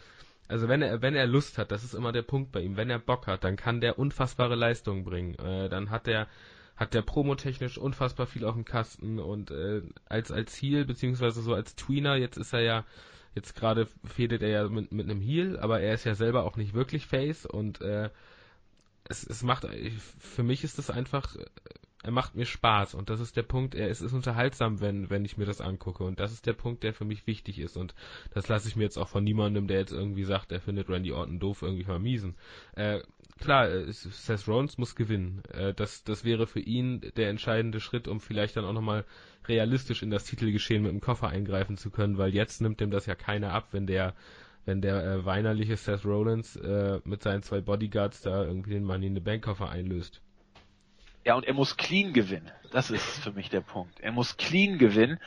also 0.48 0.68
wenn 0.68 0.82
er 0.82 1.02
wenn 1.02 1.16
er 1.16 1.28
Lust 1.28 1.58
hat, 1.58 1.72
das 1.72 1.84
ist 1.84 1.94
immer 1.94 2.12
der 2.12 2.22
Punkt 2.24 2.52
bei 2.52 2.62
ihm. 2.62 2.78
Wenn 2.78 2.90
er 2.90 3.00
Bock 3.00 3.28
hat, 3.28 3.44
dann 3.44 3.56
kann 3.58 3.82
der 3.82 4.00
unfassbare 4.00 4.56
Leistungen 4.56 5.04
bringen. 5.04 5.36
Äh, 5.36 5.70
dann 5.70 5.90
hat 5.90 6.08
er 6.08 6.28
hat 6.76 6.94
der 6.94 7.02
promotechnisch 7.04 7.78
unfassbar 7.78 8.28
viel 8.28 8.46
auf 8.46 8.56
dem 8.56 8.66
Kasten 8.66 9.20
und 9.20 9.52
äh, 9.52 9.82
als 10.08 10.32
als 10.32 10.56
Heel 10.56 10.86
beziehungsweise 10.86 11.42
so 11.42 11.54
als 11.54 11.76
Tweener, 11.76 12.16
jetzt 12.16 12.38
ist 12.38 12.54
er 12.54 12.62
ja 12.62 12.86
jetzt 13.34 13.56
gerade 13.56 13.88
fädet 14.04 14.42
er 14.42 14.50
ja 14.50 14.70
mit 14.70 14.92
mit 14.92 15.10
einem 15.10 15.22
Heel, 15.22 15.58
aber 15.60 15.80
er 15.82 15.94
ist 15.94 16.06
ja 16.06 16.16
selber 16.16 16.44
auch 16.44 16.58
nicht 16.58 16.74
wirklich 16.74 17.08
Face 17.08 17.46
und 17.46 17.82
äh, 17.82 18.10
es, 19.08 19.26
es 19.26 19.44
macht 19.44 19.68
für 20.20 20.44
mich 20.44 20.64
ist 20.64 20.78
das 20.78 20.90
einfach 20.90 21.36
er 22.06 22.12
macht 22.12 22.36
mir 22.36 22.46
Spaß 22.46 22.94
und 22.94 23.10
das 23.10 23.20
ist 23.20 23.36
der 23.36 23.42
Punkt, 23.42 23.74
er 23.74 23.90
es 23.90 24.00
ist 24.00 24.14
unterhaltsam, 24.14 24.80
wenn 24.80 25.10
wenn 25.10 25.26
ich 25.26 25.38
mir 25.38 25.46
das 25.46 25.60
angucke 25.60 26.04
und 26.04 26.20
das 26.20 26.32
ist 26.32 26.46
der 26.46 26.54
Punkt, 26.54 26.84
der 26.84 26.94
für 26.94 27.04
mich 27.04 27.26
wichtig 27.26 27.58
ist 27.58 27.78
und 27.78 27.96
das 28.32 28.48
lasse 28.48 28.68
ich 28.68 28.76
mir 28.76 28.84
jetzt 28.84 28.98
auch 28.98 29.08
von 29.08 29.24
niemandem, 29.24 29.68
der 29.68 29.80
jetzt 29.80 29.92
irgendwie 29.92 30.24
sagt, 30.24 30.52
er 30.52 30.62
findet 30.62 30.88
Randy 30.88 31.12
Orton 31.12 31.40
doof, 31.40 31.64
irgendwie 31.64 31.84
vermiesen. 31.84 32.36
Äh, 32.76 33.00
klar, 33.40 33.70
äh, 33.70 33.92
Seth 33.92 34.48
Rollins 34.48 34.78
muss 34.78 34.96
gewinnen. 34.96 35.42
Äh, 35.52 35.74
das 35.74 36.04
das 36.04 36.24
wäre 36.24 36.46
für 36.46 36.60
ihn 36.60 37.02
der 37.18 37.30
entscheidende 37.30 37.80
Schritt, 37.80 38.08
um 38.08 38.20
vielleicht 38.20 38.56
dann 38.56 38.66
auch 38.66 38.74
nochmal 38.74 39.04
realistisch 39.48 40.04
in 40.04 40.12
das 40.12 40.26
Titelgeschehen 40.26 40.84
mit 40.84 40.92
dem 40.92 41.02
Koffer 41.02 41.30
eingreifen 41.30 41.76
zu 41.76 41.90
können, 41.90 42.20
weil 42.20 42.36
jetzt 42.36 42.62
nimmt 42.62 42.82
ihm 42.82 42.92
das 42.92 43.08
ja 43.08 43.16
keiner 43.16 43.52
ab, 43.52 43.70
wenn 43.72 43.88
der 43.88 44.14
wenn 44.66 44.82
der 44.82 45.04
äh, 45.04 45.26
weinerliche 45.26 45.76
Seth 45.76 46.06
Rollins 46.06 46.56
äh, 46.56 47.00
mit 47.04 47.24
seinen 47.24 47.42
zwei 47.42 47.62
Bodyguards 47.62 48.22
da 48.22 48.44
irgendwie 48.44 48.72
den 48.72 48.84
Money 48.84 49.08
in 49.08 49.16
the 49.16 49.22
Bank 49.22 49.44
Koffer 49.44 49.70
einlöst. 49.70 50.22
Ja, 51.26 51.34
und 51.34 51.46
er 51.46 51.56
muss 51.56 51.76
clean 51.76 52.14
gewinnen. 52.14 52.52
Das 52.72 52.92
ist 52.92 53.04
für 53.04 53.32
mich 53.32 53.50
der 53.50 53.62
Punkt. 53.62 54.00
Er 54.00 54.12
muss 54.12 54.38
clean 54.38 54.78
gewinnen. 54.78 55.20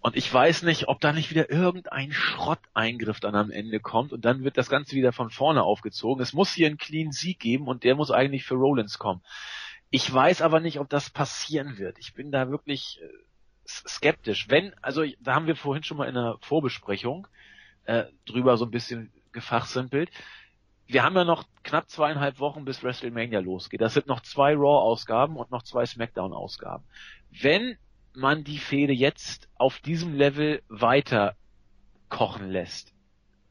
Und 0.00 0.16
ich 0.16 0.32
weiß 0.32 0.62
nicht, 0.62 0.88
ob 0.88 1.00
da 1.00 1.12
nicht 1.12 1.30
wieder 1.30 1.50
irgendein 1.50 2.12
Schrotteingriff 2.12 3.20
dann 3.20 3.34
am 3.34 3.50
Ende 3.50 3.80
kommt 3.80 4.12
und 4.12 4.24
dann 4.24 4.44
wird 4.44 4.56
das 4.56 4.70
Ganze 4.70 4.94
wieder 4.94 5.12
von 5.12 5.30
vorne 5.30 5.62
aufgezogen. 5.62 6.22
Es 6.22 6.32
muss 6.32 6.52
hier 6.52 6.68
einen 6.68 6.78
clean 6.78 7.12
Sieg 7.12 7.38
geben 7.38 7.66
und 7.66 7.84
der 7.84 7.96
muss 7.96 8.10
eigentlich 8.10 8.44
für 8.44 8.54
Rollins 8.54 8.98
kommen. 8.98 9.20
Ich 9.90 10.12
weiß 10.12 10.42
aber 10.42 10.60
nicht, 10.60 10.80
ob 10.80 10.88
das 10.88 11.10
passieren 11.10 11.76
wird. 11.76 11.98
Ich 11.98 12.14
bin 12.14 12.30
da 12.30 12.50
wirklich 12.50 13.00
äh, 13.02 13.08
skeptisch. 13.66 14.48
Wenn, 14.48 14.72
also 14.80 15.04
da 15.20 15.34
haben 15.34 15.46
wir 15.46 15.56
vorhin 15.56 15.82
schon 15.82 15.96
mal 15.96 16.08
in 16.08 16.14
der 16.14 16.38
Vorbesprechung 16.40 17.26
äh, 17.84 18.04
drüber 18.26 18.56
so 18.56 18.64
ein 18.64 18.70
bisschen 18.70 19.12
gefachsimpelt 19.32 20.10
wir 20.86 21.02
haben 21.02 21.16
ja 21.16 21.24
noch 21.24 21.44
knapp 21.62 21.88
zweieinhalb 21.88 22.38
Wochen 22.38 22.64
bis 22.64 22.82
WrestleMania 22.82 23.40
losgeht. 23.40 23.80
Das 23.80 23.94
sind 23.94 24.06
noch 24.06 24.20
zwei 24.20 24.54
Raw-Ausgaben 24.54 25.36
und 25.36 25.50
noch 25.50 25.62
zwei 25.62 25.84
SmackDown-Ausgaben. 25.84 26.84
Wenn 27.30 27.76
man 28.14 28.44
die 28.44 28.58
Fehde 28.58 28.92
jetzt 28.92 29.48
auf 29.56 29.80
diesem 29.80 30.14
Level 30.14 30.62
weiter 30.68 31.36
kochen 32.08 32.50
lässt, 32.50 32.94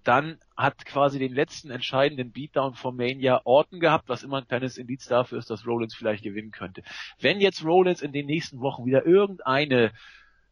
dann 0.03 0.39
hat 0.55 0.85
quasi 0.85 1.19
den 1.19 1.33
letzten 1.33 1.71
entscheidenden 1.71 2.31
Beatdown 2.31 2.75
von 2.75 2.95
Mania 2.95 3.41
Orton 3.43 3.79
gehabt, 3.79 4.07
was 4.07 4.23
immer 4.23 4.37
ein 4.37 4.47
kleines 4.47 4.77
Indiz 4.77 5.07
dafür 5.07 5.39
ist, 5.39 5.49
dass 5.49 5.65
Rollins 5.65 5.95
vielleicht 5.95 6.23
gewinnen 6.23 6.51
könnte. 6.51 6.83
Wenn 7.19 7.41
jetzt 7.41 7.65
Rollins 7.65 8.01
in 8.01 8.13
den 8.13 8.27
nächsten 8.27 8.59
Wochen 8.61 8.85
wieder 8.85 9.05
irgendeine 9.05 9.91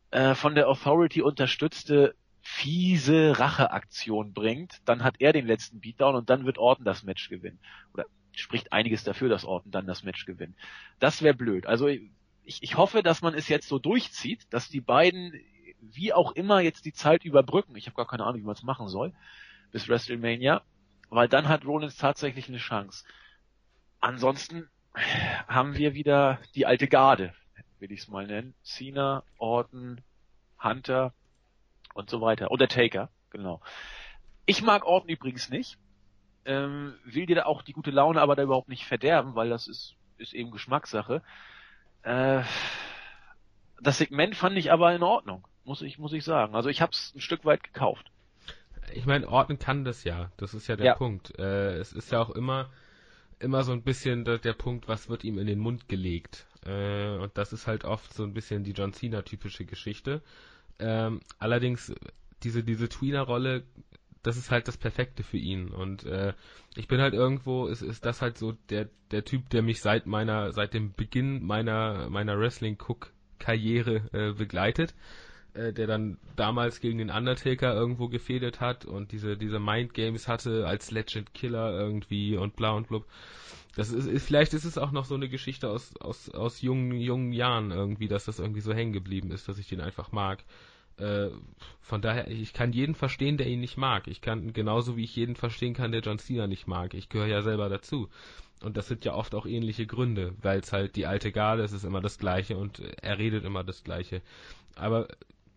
äh, 0.10 0.34
von 0.34 0.56
der 0.56 0.68
Authority 0.68 1.22
unterstützte 1.22 2.16
fiese 2.44 3.39
Racheaktion 3.39 4.34
bringt, 4.34 4.82
dann 4.86 5.04
hat 5.04 5.16
er 5.20 5.32
den 5.32 5.48
letzten 5.48 5.80
Beatdown 5.80 6.16
und 6.16 6.30
dann 6.30 6.46
wird 6.46 6.58
Orton 6.58 6.84
das 6.84 7.04
Match 7.04 7.30
gewinnen. 7.30 7.58
Oder 7.94 8.06
spricht 8.34 8.74
einiges 8.74 9.06
dafür, 9.06 9.30
dass 9.30 9.46
Orton 9.46 9.72
dann 9.72 9.88
das 9.88 10.04
Match 10.04 10.26
gewinnt. 10.26 10.56
Das 11.00 11.22
wäre 11.22 11.34
blöd. 11.34 11.66
Also 11.66 11.88
ich, 11.88 12.12
ich 12.44 12.76
hoffe, 12.76 13.02
dass 13.02 13.22
man 13.22 13.34
es 13.34 13.48
jetzt 13.48 13.70
so 13.70 13.80
durchzieht, 13.80 14.46
dass 14.50 14.68
die 14.68 14.82
beiden 14.82 15.34
wie 15.80 16.12
auch 16.12 16.34
immer 16.34 16.60
jetzt 16.60 16.86
die 16.86 16.91
Zeit 16.91 17.24
überbrücken. 17.24 17.78
Ich 17.78 17.88
habe 17.88 17.96
gar 17.96 18.08
keine 18.08 18.26
Ahnung, 18.26 18.41
wie 18.41 18.46
man 18.46 18.56
es 18.56 18.64
machen 18.64 18.89
soll 18.89 19.14
bis 19.72 19.88
WrestleMania, 19.88 20.62
weil 21.10 21.30
dann 21.30 21.48
hat 21.48 21.66
Rollins 21.66 21.96
tatsächlich 21.96 22.50
eine 22.50 22.58
Chance. 22.58 23.06
Ansonsten 24.02 24.70
haben 25.48 25.78
wir 25.78 25.94
wieder 25.94 26.39
die 26.56 26.66
alte 26.66 26.88
Garde, 26.88 27.34
will 27.80 27.91
ich 27.91 28.02
es 28.02 28.08
mal 28.10 28.28
nennen. 28.28 28.54
Cena, 28.64 29.24
Orton, 29.38 30.02
Hunter, 30.62 31.14
und 31.94 32.10
so 32.10 32.22
weiter. 32.22 32.52
Undertaker, 32.52 33.10
genau. 33.30 33.62
Ich 34.46 34.62
mag 34.62 34.86
Orton 34.86 35.10
übrigens 35.10 35.50
nicht. 35.50 35.78
Ähm, 36.46 36.96
will 37.06 37.26
dir 37.26 37.38
da 37.38 37.46
auch 37.46 37.62
die 37.62 37.74
gute 37.74 37.91
Laune 37.91 38.22
aber 38.22 38.36
da 38.36 38.44
überhaupt 38.44 38.68
nicht 38.68 38.86
verderben, 38.86 39.36
weil 39.36 39.50
das 39.50 39.68
ist, 39.68 39.96
ist 40.18 40.34
eben 40.34 40.52
Geschmackssache. 40.52 41.22
Äh, 42.04 42.44
das 43.82 43.98
Segment 43.98 44.36
fand 44.36 44.58
ich 44.58 44.72
aber 44.72 44.94
in 44.94 45.04
Ordnung, 45.04 45.48
muss 45.64 45.82
ich, 45.82 46.00
muss 46.00 46.14
ich 46.14 46.24
sagen. 46.24 46.56
Also 46.56 46.70
ich 46.70 46.82
hab's 46.82 47.14
ein 47.16 47.22
Stück 47.22 47.46
weit 47.46 47.64
gekauft. 47.64 48.12
Ich 48.94 49.06
meine, 49.06 49.28
Orton 49.28 49.60
kann 49.60 49.86
das 49.86 50.04
ja. 50.04 50.32
Das 50.38 50.54
ist 50.54 50.68
ja 50.68 50.76
der 50.76 50.86
ja. 50.88 50.96
Punkt. 50.96 51.38
Äh, 51.39 51.76
es 51.76 51.94
ist 51.94 52.12
ja 52.12 52.22
auch 52.22 52.30
immer, 52.30 52.70
immer 53.39 53.64
so 53.64 53.72
ein 53.72 53.84
bisschen 53.84 54.26
der, 54.26 54.38
der, 54.38 54.54
Punkt, 54.54 54.88
was 54.88 55.10
wird 55.10 55.24
ihm 55.24 55.38
in 55.38 55.48
den 55.48 55.60
Mund 55.60 55.88
gelegt. 55.88 56.46
Äh, 56.66 57.18
und 57.18 57.38
das 57.38 57.54
ist 57.54 57.68
halt 57.68 57.86
oft 57.86 58.14
so 58.14 58.24
ein 58.24 58.34
bisschen 58.34 58.64
die 58.64 58.72
John 58.72 58.94
Cena 58.94 59.22
typische 59.22 59.66
Geschichte. 59.66 60.22
Ähm, 60.80 61.21
allerdings, 61.39 61.93
diese, 62.43 62.63
diese 62.63 62.89
Tweener-Rolle, 62.89 63.63
das 64.21 64.38
ist 64.38 64.51
halt 64.51 64.67
das 64.67 64.78
Perfekte 64.78 65.24
für 65.24 65.38
ihn. 65.38 65.69
Und 65.69 66.05
äh, 66.05 66.34
ich 66.76 66.88
bin 66.88 67.01
halt 67.01 67.13
irgendwo, 67.13 67.67
ist, 67.67 67.82
ist 67.82 68.05
das 68.05 68.21
halt 68.21 68.38
so 68.38 68.53
der, 68.69 68.89
der 69.11 69.26
Typ, 69.26 69.49
der 69.49 69.61
mich 69.61 69.82
seit 69.82 70.07
meiner, 70.07 70.51
seit 70.53 70.74
dem 70.74 70.93
Beginn 70.93 71.43
meiner, 71.43 72.09
meiner 72.09 72.39
Wrestling-Cook-Karriere 72.39 74.09
äh, 74.13 74.34
begleitet. 74.34 74.95
Äh, 75.56 75.72
der 75.72 75.86
dann 75.86 76.18
damals 76.36 76.80
gegen 76.80 76.97
den 76.97 77.12
Undertaker 77.12 77.76
irgendwo 77.76 78.08
gefädet 78.08 78.60
hat 78.60 78.86
und 78.86 79.12
diese, 79.12 79.38
diese 79.38 79.60
Mind 79.60 79.93
Games 79.93 80.28
hatte 80.28 80.66
als 80.66 80.89
Legend 80.89 81.32
Killer 81.36 81.72
irgendwie 81.80 82.38
und 82.38 82.56
bla 82.56 82.72
und 82.72 82.88
blub. 82.88 83.06
Das 83.76 83.91
ist, 83.91 84.08
ist, 84.08 84.26
vielleicht 84.26 84.56
ist 84.56 84.66
es 84.66 84.80
auch 84.80 84.91
noch 84.91 85.06
so 85.06 85.14
eine 85.14 85.30
Geschichte 85.30 85.70
aus, 85.70 85.95
aus, 85.97 86.32
aus 86.32 86.62
jungen, 86.62 86.99
jungen 86.99 87.34
Jahren 87.34 87.70
irgendwie, 87.70 88.08
dass 88.08 88.26
das 88.26 88.39
irgendwie 88.39 88.62
so 88.62 88.74
hängen 88.74 88.93
geblieben 88.93 89.30
ist, 89.30 89.47
dass 89.47 89.60
ich 89.60 89.68
den 89.68 89.80
einfach 89.80 90.12
mag. 90.12 90.43
Äh, 90.97 91.30
von 91.82 92.01
daher, 92.01 92.28
ich 92.30 92.54
kann 92.54 92.74
jeden 92.74 92.95
verstehen, 92.95 93.38
der 93.38 93.45
ihn 93.45 93.60
nicht 93.60 93.78
mag. 93.78 94.08
Ich 94.08 94.22
kann, 94.22 94.54
genauso 94.54 94.97
wie 94.97 95.04
ich 95.04 95.16
jeden 95.16 95.36
verstehen 95.36 95.76
kann, 95.76 95.91
der 95.91 96.01
John 96.01 96.18
Cena 96.18 96.47
nicht 96.47 96.66
mag. 96.66 96.95
Ich 96.95 97.10
gehöre 97.10 97.28
ja 97.28 97.43
selber 97.43 97.70
dazu. 97.70 98.10
Und 98.64 98.76
das 98.76 98.88
sind 98.88 99.06
ja 99.06 99.14
oft 99.14 99.36
auch 99.36 99.45
ähnliche 99.45 99.86
Gründe, 99.86 100.34
weil 100.41 100.62
es 100.62 100.74
halt 100.74 100.95
die 100.95 101.06
alte 101.06 101.32
Garde, 101.32 101.64
es 101.64 101.74
ist 101.74 101.84
immer 101.84 102.01
das 102.01 102.18
Gleiche 102.18 102.58
und 102.58 102.80
er 102.80 103.20
redet 103.20 103.43
immer 103.43 103.64
das 103.64 103.84
Gleiche. 103.84 104.24
Aber 104.76 105.08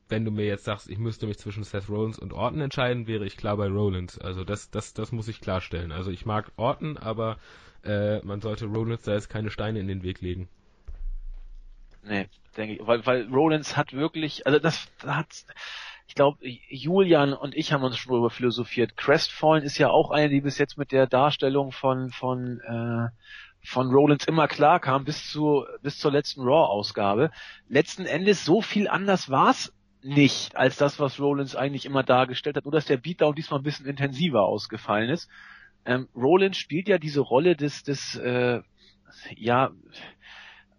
wenn 0.09 0.24
du 0.24 0.30
mir 0.30 0.46
jetzt 0.46 0.64
sagst, 0.64 0.88
ich 0.88 0.98
müsste 0.98 1.26
mich 1.26 1.38
zwischen 1.38 1.64
Seth 1.64 1.88
Rollins 1.88 2.18
und 2.18 2.32
Orton 2.32 2.61
entscheiden, 2.61 3.07
wäre 3.07 3.24
ich 3.24 3.36
klar 3.36 3.57
bei 3.57 3.68
Rollins. 3.68 4.18
Also 4.18 4.44
das, 4.44 4.70
das, 4.70 4.94
das 4.94 5.12
muss 5.12 5.28
ich 5.28 5.40
klarstellen. 5.40 5.92
Also 5.92 6.11
ich 6.11 6.26
mag 6.26 6.52
Orton, 6.57 6.96
aber 6.96 7.38
äh, 7.84 8.20
man 8.24 8.40
sollte 8.40 8.66
Rollins 8.66 9.02
da 9.02 9.14
jetzt 9.14 9.30
keine 9.30 9.50
Steine 9.50 9.80
in 9.80 9.88
den 9.88 10.02
Weg 10.02 10.20
legen. 10.20 10.48
Nee, 12.02 12.28
denke 12.57 12.74
ich, 12.74 12.86
weil, 12.86 13.04
weil 13.04 13.26
Rollins 13.32 13.76
hat 13.76 13.92
wirklich, 13.92 14.46
also 14.46 14.61
das, 14.61 14.88
das 15.00 15.16
hat, 15.16 15.44
ich 16.07 16.14
glaube, 16.14 16.38
Julian 16.42 17.32
und 17.32 17.57
ich 17.57 17.72
haben 17.72 17.82
uns 17.82 17.98
schon 17.98 18.12
darüber 18.12 18.30
philosophiert. 18.30 18.96
Crestfallen 18.96 19.64
ist 19.64 19.78
ja 19.78 19.90
auch 19.90 20.11
eine, 20.11 20.28
die 20.28 20.40
bis 20.40 20.59
jetzt 20.59 20.78
mit 20.78 20.92
der 20.92 21.09
Darstellung 21.09 21.72
von 21.72 22.11
von 22.11 22.61
äh, 22.61 23.09
von 23.64 23.90
Rollins 23.90 24.24
immer 24.26 24.46
klar 24.46 24.78
kam 24.78 25.04
bis 25.04 25.28
zu 25.28 25.64
bis 25.82 25.98
zur 25.98 26.12
letzten 26.12 26.42
Raw-Ausgabe. 26.42 27.32
Letzten 27.68 28.07
Endes 28.07 28.44
so 28.44 28.62
viel 28.62 28.86
anders 28.86 29.28
war's 29.28 29.72
nicht 30.07 30.57
als 30.57 30.76
das, 30.76 31.00
was 31.00 31.18
Rollins 31.18 31.57
eigentlich 31.57 31.84
immer 31.84 32.02
dargestellt 32.02 32.57
hat, 32.57 32.64
nur 32.64 32.72
dass 32.72 32.86
der 32.86 32.96
Beatdown 32.96 33.34
diesmal 33.34 33.61
ein 33.61 33.64
bisschen 33.64 33.86
intensiver 33.86 34.42
ausgefallen 34.42 35.11
ist. 35.11 35.28
Ähm, 35.84 36.09
Rollins 36.14 36.57
spielt 36.57 36.88
ja 36.88 36.98
diese 36.98 37.20
Rolle 37.20 37.57
des, 37.57 37.82
des 37.82 38.14
äh, 38.16 38.62
ja, 39.34 39.72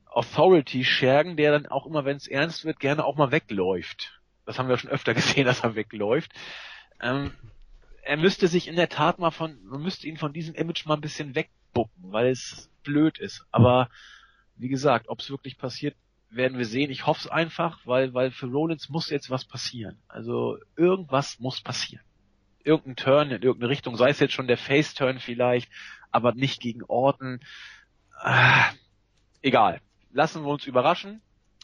Authority-Schergen, 0.06 1.36
der 1.36 1.52
dann 1.52 1.68
auch 1.68 1.86
immer, 1.86 2.06
wenn 2.06 2.18
es 2.18 2.28
ernst 2.28 2.66
wird, 2.66 2.80
gerne 2.80 3.04
auch 3.04 3.18
mal 3.18 3.32
wegläuft. 3.32 4.22
Das 4.46 4.58
haben 4.58 4.70
wir 4.70 4.78
schon 4.78 4.90
öfter 4.90 5.14
gesehen, 5.16 5.46
dass 5.46 5.62
er 5.62 5.76
wegläuft. 5.76 6.32
Ähm, 7.02 7.32
er 8.04 8.18
müsste 8.18 8.48
sich 8.48 8.70
in 8.70 8.78
der 8.78 8.90
Tat 8.90 9.20
mal 9.20 9.32
von, 9.32 9.62
man 9.66 9.82
müsste 9.82 10.08
ihn 10.08 10.18
von 10.18 10.32
diesem 10.32 10.56
Image 10.56 10.86
mal 10.86 10.96
ein 10.96 11.02
bisschen 11.02 11.36
wegbucken, 11.36 12.14
weil 12.14 12.28
es 12.28 12.70
blöd 12.84 13.20
ist. 13.20 13.46
Aber 13.52 13.90
wie 14.56 14.70
gesagt, 14.70 15.10
ob 15.10 15.20
es 15.20 15.30
wirklich 15.30 15.58
passiert, 15.58 15.96
werden 16.30 16.58
wir 16.58 16.66
sehen. 16.66 16.92
Ich 16.92 17.06
hoffe 17.06 17.22
es 17.22 17.28
einfach, 17.28 17.80
weil, 17.86 18.14
weil 18.14 18.32
für 18.32 18.48
Rollins 18.48 18.90
muss 18.90 19.10
jetzt 19.10 19.30
was 19.30 19.46
passieren. 19.46 19.98
Also 20.08 20.58
irgendwas 20.76 21.40
muss 21.40 21.62
passieren. 21.62 22.04
Irgendein 22.64 22.96
Turn 22.98 23.32
in 23.32 23.42
irgendeine 23.42 23.70
Richtung, 23.70 23.96
sei 23.96 24.10
es 24.10 24.20
jetzt 24.20 24.34
schon 24.34 24.48
der 24.48 24.58
Face-Turn 24.58 25.20
vielleicht, 25.20 25.72
aber 26.12 26.34
nicht 26.34 26.60
gegen 26.60 26.84
Orton. 26.84 27.40
Äh, 28.24 28.64
egal. 29.42 29.82
Lassen 30.12 30.44
wir 30.44 30.50
uns 30.50 30.66
überraschen. 30.66 31.22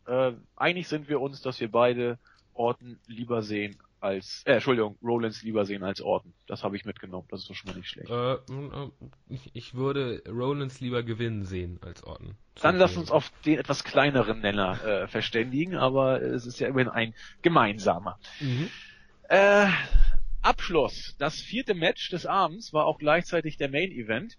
Äh, 0.07 0.34
einig 0.55 0.88
sind 0.88 1.09
wir 1.09 1.20
uns, 1.20 1.41
dass 1.41 1.59
wir 1.59 1.70
beide 1.70 2.20
Orton 2.53 2.99
lieber 3.07 3.41
sehen 3.41 3.78
als, 4.04 4.43
äh, 4.45 4.54
Entschuldigung, 4.54 4.97
Rollins 5.01 5.43
lieber 5.43 5.66
sehen 5.66 5.84
als 5.84 6.01
Orton. 6.01 6.34
Das 6.45 6.64
habe 6.64 6.76
ich 6.76 6.84
mitgenommen, 6.84 7.28
das 7.30 7.41
ist 7.41 7.49
doch 7.49 7.56
schon 7.56 7.72
mal 7.72 7.78
nicht 7.78 7.89
schlecht. 7.89 8.10
Äh, 8.10 8.38
ich, 9.30 9.49
ich 9.54 9.76
würde 9.76 10.22
Rollins 10.28 10.82
lieber 10.82 11.04
gewinnen 11.04 11.45
sehen 11.45 11.80
als 11.82 12.04
Orton. 12.04 12.36
Dann 12.62 12.78
lass 12.78 12.97
uns 12.97 13.10
auf 13.10 13.32
den 13.45 13.58
etwas 13.58 13.84
kleineren 13.84 14.41
Nenner 14.41 14.84
äh, 14.84 15.08
verständigen, 15.08 15.76
aber 15.76 16.22
es 16.22 16.45
ist 16.45 16.60
ja 16.60 16.68
immerhin 16.68 16.89
ein 16.89 17.14
gemeinsamer. 17.41 18.20
Mhm. 18.41 18.70
Äh, 19.30 19.68
Abschluss. 20.41 21.16
Das 21.18 21.39
vierte 21.39 21.74
Match 21.74 22.10
des 22.10 22.26
Abends 22.26 22.74
war 22.74 22.86
auch 22.86 22.97
gleichzeitig 22.97 23.56
der 23.56 23.70
Main 23.70 23.91
Event 23.91 24.38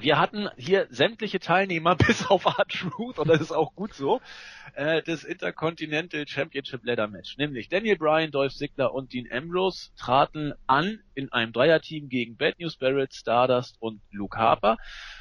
wir 0.00 0.18
hatten 0.18 0.48
hier 0.56 0.86
sämtliche 0.90 1.38
Teilnehmer 1.40 1.96
bis 2.06 2.26
auf 2.26 2.44
R-Truth, 2.46 3.18
und 3.18 3.28
das 3.28 3.40
ist 3.40 3.52
auch 3.52 3.74
gut 3.74 3.94
so, 3.94 4.20
äh, 4.74 5.02
des 5.02 5.24
Intercontinental 5.24 6.26
Championship 6.26 6.84
Ladder 6.84 7.08
Match. 7.08 7.36
Nämlich 7.36 7.68
Daniel 7.68 7.96
Bryan, 7.96 8.30
Dolph 8.30 8.54
Ziggler 8.54 8.94
und 8.94 9.12
Dean 9.12 9.28
Ambrose 9.30 9.90
traten 9.96 10.54
an 10.66 11.00
in 11.14 11.32
einem 11.32 11.52
Dreierteam 11.52 12.08
gegen 12.08 12.36
Bad 12.36 12.58
News 12.58 12.76
Barrett, 12.76 13.14
Stardust 13.14 13.76
und 13.80 14.00
Luke 14.10 14.36
Harper. 14.36 14.76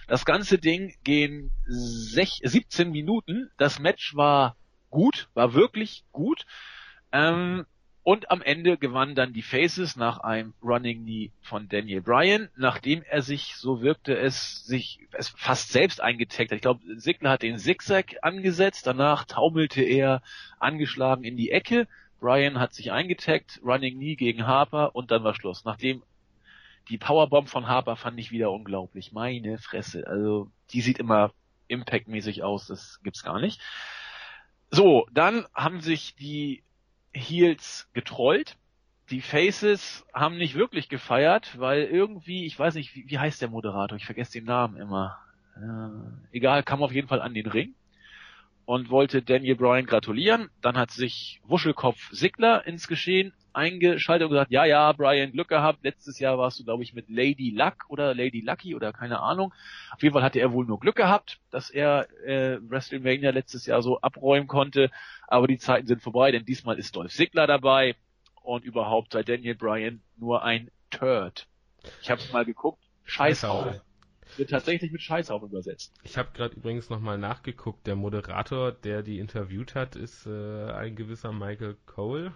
Das 0.08 0.26
ganze 0.26 0.58
Ding 0.58 0.96
ging 1.04 1.52
17 1.68 2.92
Minuten. 2.92 3.50
Das 3.58 3.80
Match 3.80 4.16
war 4.16 4.56
gut, 4.90 5.30
war 5.34 5.54
wirklich 5.54 6.06
gut. 6.12 6.46
Ähm, 7.12 7.66
und 8.04 8.32
am 8.32 8.42
Ende 8.42 8.78
gewannen 8.78 9.14
dann 9.14 9.34
die 9.34 9.44
Faces 9.44 9.96
nach 9.96 10.20
einem 10.20 10.54
Running 10.64 11.04
Knee 11.04 11.32
von 11.42 11.70
Daniel 11.70 12.02
Bryan, 12.02 12.50
nachdem 12.56 13.04
er 13.04 13.22
sich, 13.22 13.56
so 13.58 13.82
wirkte 13.82 14.18
es, 14.18 14.66
sich 14.66 15.08
es 15.12 15.30
fast 15.30 15.72
selbst 15.72 16.02
eingetaggt 16.02 16.52
hat. 16.52 16.56
Ich 16.56 16.62
glaube, 16.62 16.82
Sigler 16.96 17.32
hat 17.32 17.44
den 17.44 17.60
Zigzag 17.60 18.16
angesetzt, 18.24 18.88
danach 18.88 19.26
taumelte 19.26 19.84
er 19.84 20.24
angeschlagen 20.60 21.24
in 21.24 21.38
die 21.38 21.52
Ecke. 21.52 21.88
Bryan 22.20 22.60
hat 22.60 22.74
sich 22.74 22.92
eingetaggt, 22.92 23.62
Running 23.64 23.96
Knee 23.96 24.16
gegen 24.16 24.48
Harper 24.48 24.96
und 24.96 25.12
dann 25.12 25.24
war 25.24 25.36
Schluss. 25.36 25.64
Nachdem 25.64 26.02
die 26.90 26.98
Powerbomb 26.98 27.50
von 27.50 27.68
Harper 27.68 27.96
fand 27.96 28.20
ich 28.20 28.32
wieder 28.32 28.52
unglaublich. 28.52 29.12
Meine 29.12 29.60
Fresse. 29.60 30.08
Also, 30.08 30.50
die 30.72 30.82
sieht 30.82 30.98
immer 30.98 31.34
impactmäßig 31.68 32.44
aus, 32.44 32.68
das 32.68 33.00
gibt's 33.04 33.24
gar 33.24 33.40
nicht. 33.40 33.62
So, 34.72 35.08
dann 35.12 35.46
haben 35.54 35.82
sich 35.82 36.16
die 36.16 36.64
Heels 37.14 37.90
getrollt. 37.94 38.58
Die 39.10 39.22
Faces 39.22 40.06
haben 40.14 40.38
nicht 40.38 40.56
wirklich 40.56 40.88
gefeiert, 40.88 41.60
weil 41.60 41.84
irgendwie, 41.84 42.46
ich 42.46 42.58
weiß 42.58 42.76
nicht, 42.76 42.96
wie, 42.96 43.10
wie 43.10 43.20
heißt 43.20 43.42
der 43.42 43.50
Moderator? 43.50 43.98
Ich 43.98 44.06
vergesse 44.06 44.34
den 44.34 44.46
Namen 44.46 44.78
immer. 44.78 45.18
Äh, 45.58 46.36
egal, 46.38 46.64
kam 46.64 46.82
auf 46.82 46.94
jeden 46.94 47.08
Fall 47.08 47.22
an 47.22 47.34
den 47.34 47.48
Ring 47.48 47.74
und 48.66 48.90
wollte 48.90 49.22
Daniel 49.22 49.56
Bryan 49.56 49.86
gratulieren. 49.86 50.50
Dann 50.62 50.78
hat 50.78 50.92
sich 50.92 51.42
Wuschelkopf 51.44 52.10
Sigler 52.12 52.66
ins 52.66 52.88
Geschehen 52.88 53.34
eingeschaltet 53.54 54.26
und 54.26 54.32
gesagt, 54.32 54.52
ja, 54.52 54.66
ja, 54.66 54.92
Brian, 54.94 55.32
Glück 55.32 55.48
gehabt. 55.48 55.84
Letztes 55.84 56.20
Jahr 56.20 56.38
warst 56.38 56.60
du, 56.60 56.64
glaube 56.64 56.84
ich, 56.84 56.94
mit 56.94 57.10
Lady 57.10 57.52
Luck 57.52 57.86
oder 57.90 58.14
Lady 58.14 58.42
Lucky 58.42 58.76
oder 58.76 58.94
keine 58.94 59.20
Ahnung. 59.20 59.54
Auf 59.92 60.02
jeden 60.02 60.14
Fall 60.14 60.24
hatte 60.24 60.40
er 60.40 60.52
wohl 60.52 60.66
nur 60.66 60.80
Glück 60.80 60.96
gehabt, 60.96 61.40
dass 61.50 61.70
er 61.70 62.08
äh, 62.26 62.60
WrestleMania 62.62 63.32
letztes 63.32 63.66
Jahr 63.66 63.82
so 63.82 64.00
abräumen 64.02 64.48
konnte. 64.48 64.92
Aber 65.28 65.48
die 65.48 65.58
Zeiten 65.58 65.88
sind 65.88 66.02
vorbei, 66.02 66.32
denn 66.32 66.46
diesmal 66.46 66.78
ist 66.78 66.96
Dolph 66.96 67.12
Ziggler 67.12 67.48
dabei 67.48 67.96
und 68.44 68.66
überhaupt 68.66 69.14
sei 69.14 69.24
Daniel 69.24 69.56
Bryan 69.56 70.02
nur 70.18 70.44
ein 70.44 70.72
Turd. 70.90 71.48
Ich 72.02 72.12
habe 72.12 72.22
mal 72.32 72.46
geguckt. 72.46 72.84
Scheißhaufen. 73.06 73.82
Wird 74.38 74.50
tatsächlich 74.50 74.92
mit 74.92 75.02
Scheißhaufen 75.02 75.50
übersetzt. 75.50 75.94
Ich 76.04 76.18
habe 76.18 76.30
gerade 76.34 76.56
übrigens 76.56 76.90
nochmal 76.90 77.18
nachgeguckt. 77.18 77.86
Der 77.86 77.96
Moderator, 77.96 78.72
der 78.72 79.04
die 79.04 79.20
interviewt 79.20 79.76
hat, 79.76 79.96
ist 79.96 80.26
äh, 80.26 80.72
ein 80.72 80.96
gewisser 80.96 81.34
Michael 81.34 81.76
Cole. 81.86 82.34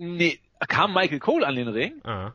Nee, 0.00 0.40
kam 0.66 0.94
Michael 0.94 1.18
Cole 1.18 1.46
an 1.46 1.56
den 1.56 1.68
Ring? 1.68 2.00
Ah. 2.04 2.32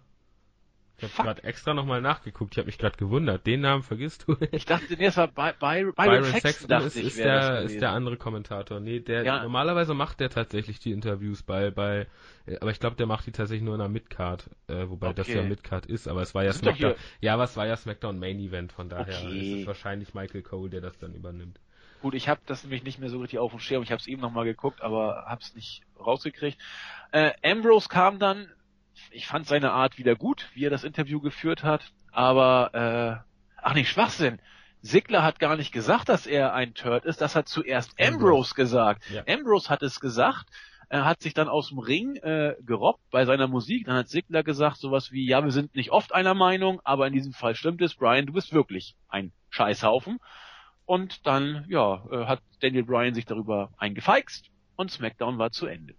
Ich 0.98 1.04
habe 1.04 1.24
gerade 1.24 1.44
extra 1.44 1.74
nochmal 1.74 2.00
nachgeguckt. 2.00 2.54
Ich 2.54 2.58
habe 2.60 2.68
mich 2.68 2.78
gerade 2.78 2.96
gewundert. 2.96 3.46
Den 3.48 3.62
Namen 3.62 3.82
vergisst 3.82 4.26
du. 4.28 4.38
ich 4.52 4.66
dachte, 4.66 4.94
nee, 4.94 5.06
das 5.06 5.18
war 5.18 5.28
By 5.28 5.52
By 5.60 5.60
Byron, 5.60 5.94
Byron 5.96 6.24
Sexton, 6.26 6.70
Sexton 6.70 6.84
ist, 6.84 6.96
ist, 6.96 7.18
der, 7.18 7.62
ist 7.64 7.82
der 7.82 7.90
andere 7.90 8.18
Kommentator. 8.18 8.80
Nee, 8.80 9.00
der 9.00 9.24
ja. 9.24 9.42
normalerweise 9.42 9.96
macht 9.96 10.20
der 10.20 10.30
tatsächlich 10.30 10.80
die 10.80 10.92
Interviews 10.92 11.42
bei 11.42 11.72
bei 11.72 12.08
aber 12.62 12.70
ich 12.70 12.80
glaube, 12.80 12.96
der 12.96 13.08
macht 13.08 13.26
die 13.26 13.32
tatsächlich 13.32 13.64
nur 13.64 13.74
in 13.74 13.80
der 13.80 13.90
Midcard, 13.90 14.52
äh, 14.68 14.88
wobei 14.88 15.08
okay. 15.08 15.16
das 15.16 15.28
ja 15.30 15.42
Midcard 15.42 15.88
ist, 15.88 16.08
aber 16.08 16.22
es 16.22 16.36
war 16.36 16.44
ja 16.44 16.54
SmackDown. 16.54 16.94
Ja, 17.20 17.34
aber 17.34 17.46
es 17.46 17.58
war 17.58 17.66
ja 17.66 17.76
SmackDown 17.76 18.20
Main 18.20 18.40
Event, 18.40 18.72
von 18.72 18.88
daher 18.88 19.18
okay. 19.18 19.40
ist 19.40 19.62
es 19.62 19.68
wahrscheinlich 19.68 20.14
Michael 20.14 20.44
Cole, 20.44 20.70
der 20.70 20.82
das 20.82 20.98
dann 21.00 21.16
übernimmt. 21.16 21.60
Gut, 22.06 22.14
ich 22.14 22.30
habe 22.30 22.40
das 22.46 22.62
nämlich 22.62 22.84
nicht 22.84 23.00
mehr 23.00 23.10
so 23.10 23.20
richtig 23.20 23.40
auf 23.40 23.50
dem 23.50 23.60
Schirm. 23.60 23.82
Ich 23.82 23.90
habe 23.92 24.00
es 24.00 24.06
eben 24.06 24.22
nochmal 24.22 24.46
geguckt, 24.46 24.84
aber 24.84 25.26
habe 25.28 25.42
es 25.42 25.56
nicht 25.56 25.82
rausgekriegt. 26.00 26.56
Äh, 27.12 27.32
Ambrose 27.44 27.90
kam 27.90 28.20
dann 28.20 28.48
ich 29.10 29.26
fand 29.26 29.48
seine 29.48 29.72
Art 29.72 29.98
wieder 29.98 30.16
gut, 30.16 30.50
wie 30.54 30.66
er 30.66 30.70
das 30.70 30.84
Interview 30.84 31.20
geführt 31.20 31.64
hat, 31.64 31.92
aber 32.12 33.24
äh, 33.26 33.58
ach 33.60 33.74
nee, 33.74 33.86
Schwachsinn. 33.86 34.40
Sigler 34.82 35.24
hat 35.24 35.40
gar 35.40 35.56
nicht 35.56 35.72
gesagt, 35.72 36.10
dass 36.10 36.28
er 36.28 36.54
ein 36.54 36.76
Turd 36.76 37.06
ist, 37.06 37.22
das 37.22 37.36
hat 37.36 37.48
zuerst 37.48 38.00
Ambrose, 38.00 38.54
gesagt. 38.54 39.04
Ja. 39.10 39.24
Ambrose 39.28 39.70
hat 39.72 39.82
es 39.82 40.00
gesagt, 40.00 40.46
er 40.90 41.06
hat 41.06 41.22
sich 41.22 41.34
dann 41.34 41.50
aus 41.50 41.70
dem 41.70 41.80
Ring 41.80 42.18
äh, 42.18 42.56
gerobbt 42.64 43.02
bei 43.10 43.26
seiner 43.26 43.48
Musik, 43.48 43.88
dann 43.88 43.96
hat 43.96 44.10
Sigler 44.10 44.44
gesagt 44.44 44.78
sowas 44.78 45.12
wie, 45.12 45.28
ja, 45.28 45.44
wir 45.44 45.52
sind 45.52 45.74
nicht 45.74 45.90
oft 45.90 46.14
einer 46.14 46.36
Meinung, 46.36 46.80
aber 46.84 47.08
in 47.08 47.14
diesem 47.14 47.34
Fall 47.34 47.56
stimmt 47.56 47.82
es, 47.82 47.96
Brian, 47.96 48.28
du 48.28 48.34
bist 48.34 48.54
wirklich 48.54 48.96
ein 49.10 49.34
Scheißhaufen. 49.50 50.20
Und 50.86 51.26
dann, 51.26 51.66
ja, 51.68 52.06
äh, 52.12 52.26
hat 52.26 52.42
Daniel 52.60 52.84
Bryan 52.84 53.16
sich 53.16 53.26
darüber 53.26 53.72
eingefeixt 53.78 54.50
und 54.76 54.92
SmackDown 54.92 55.38
war 55.38 55.52
zu 55.52 55.66
Ende. 55.66 55.96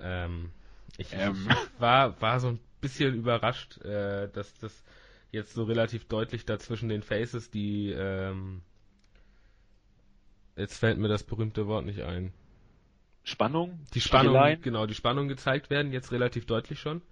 Ähm, 0.00 0.50
ich, 0.96 1.12
ähm. 1.12 1.48
war, 1.78 2.20
war 2.20 2.40
so 2.40 2.48
ein 2.48 2.60
bisschen 2.80 3.14
überrascht, 3.14 3.80
äh, 3.82 4.28
dass 4.28 4.54
das 4.58 4.84
jetzt 5.32 5.54
so 5.54 5.64
relativ 5.64 6.06
deutlich 6.06 6.46
da 6.46 6.58
zwischen 6.58 6.88
den 6.88 7.02
Faces 7.02 7.50
die, 7.50 7.90
ähm, 7.90 8.62
jetzt 10.56 10.78
fällt 10.78 10.98
mir 10.98 11.08
das 11.08 11.24
berühmte 11.24 11.66
Wort 11.66 11.84
nicht 11.86 12.02
ein. 12.02 12.32
Spannung? 13.24 13.80
Die 13.94 14.00
Spannung, 14.00 14.60
genau, 14.60 14.86
die 14.86 14.94
Spannung 14.94 15.28
gezeigt 15.28 15.70
werden, 15.70 15.92
jetzt 15.92 16.12
relativ 16.12 16.46
deutlich 16.46 16.78
schon. 16.78 17.02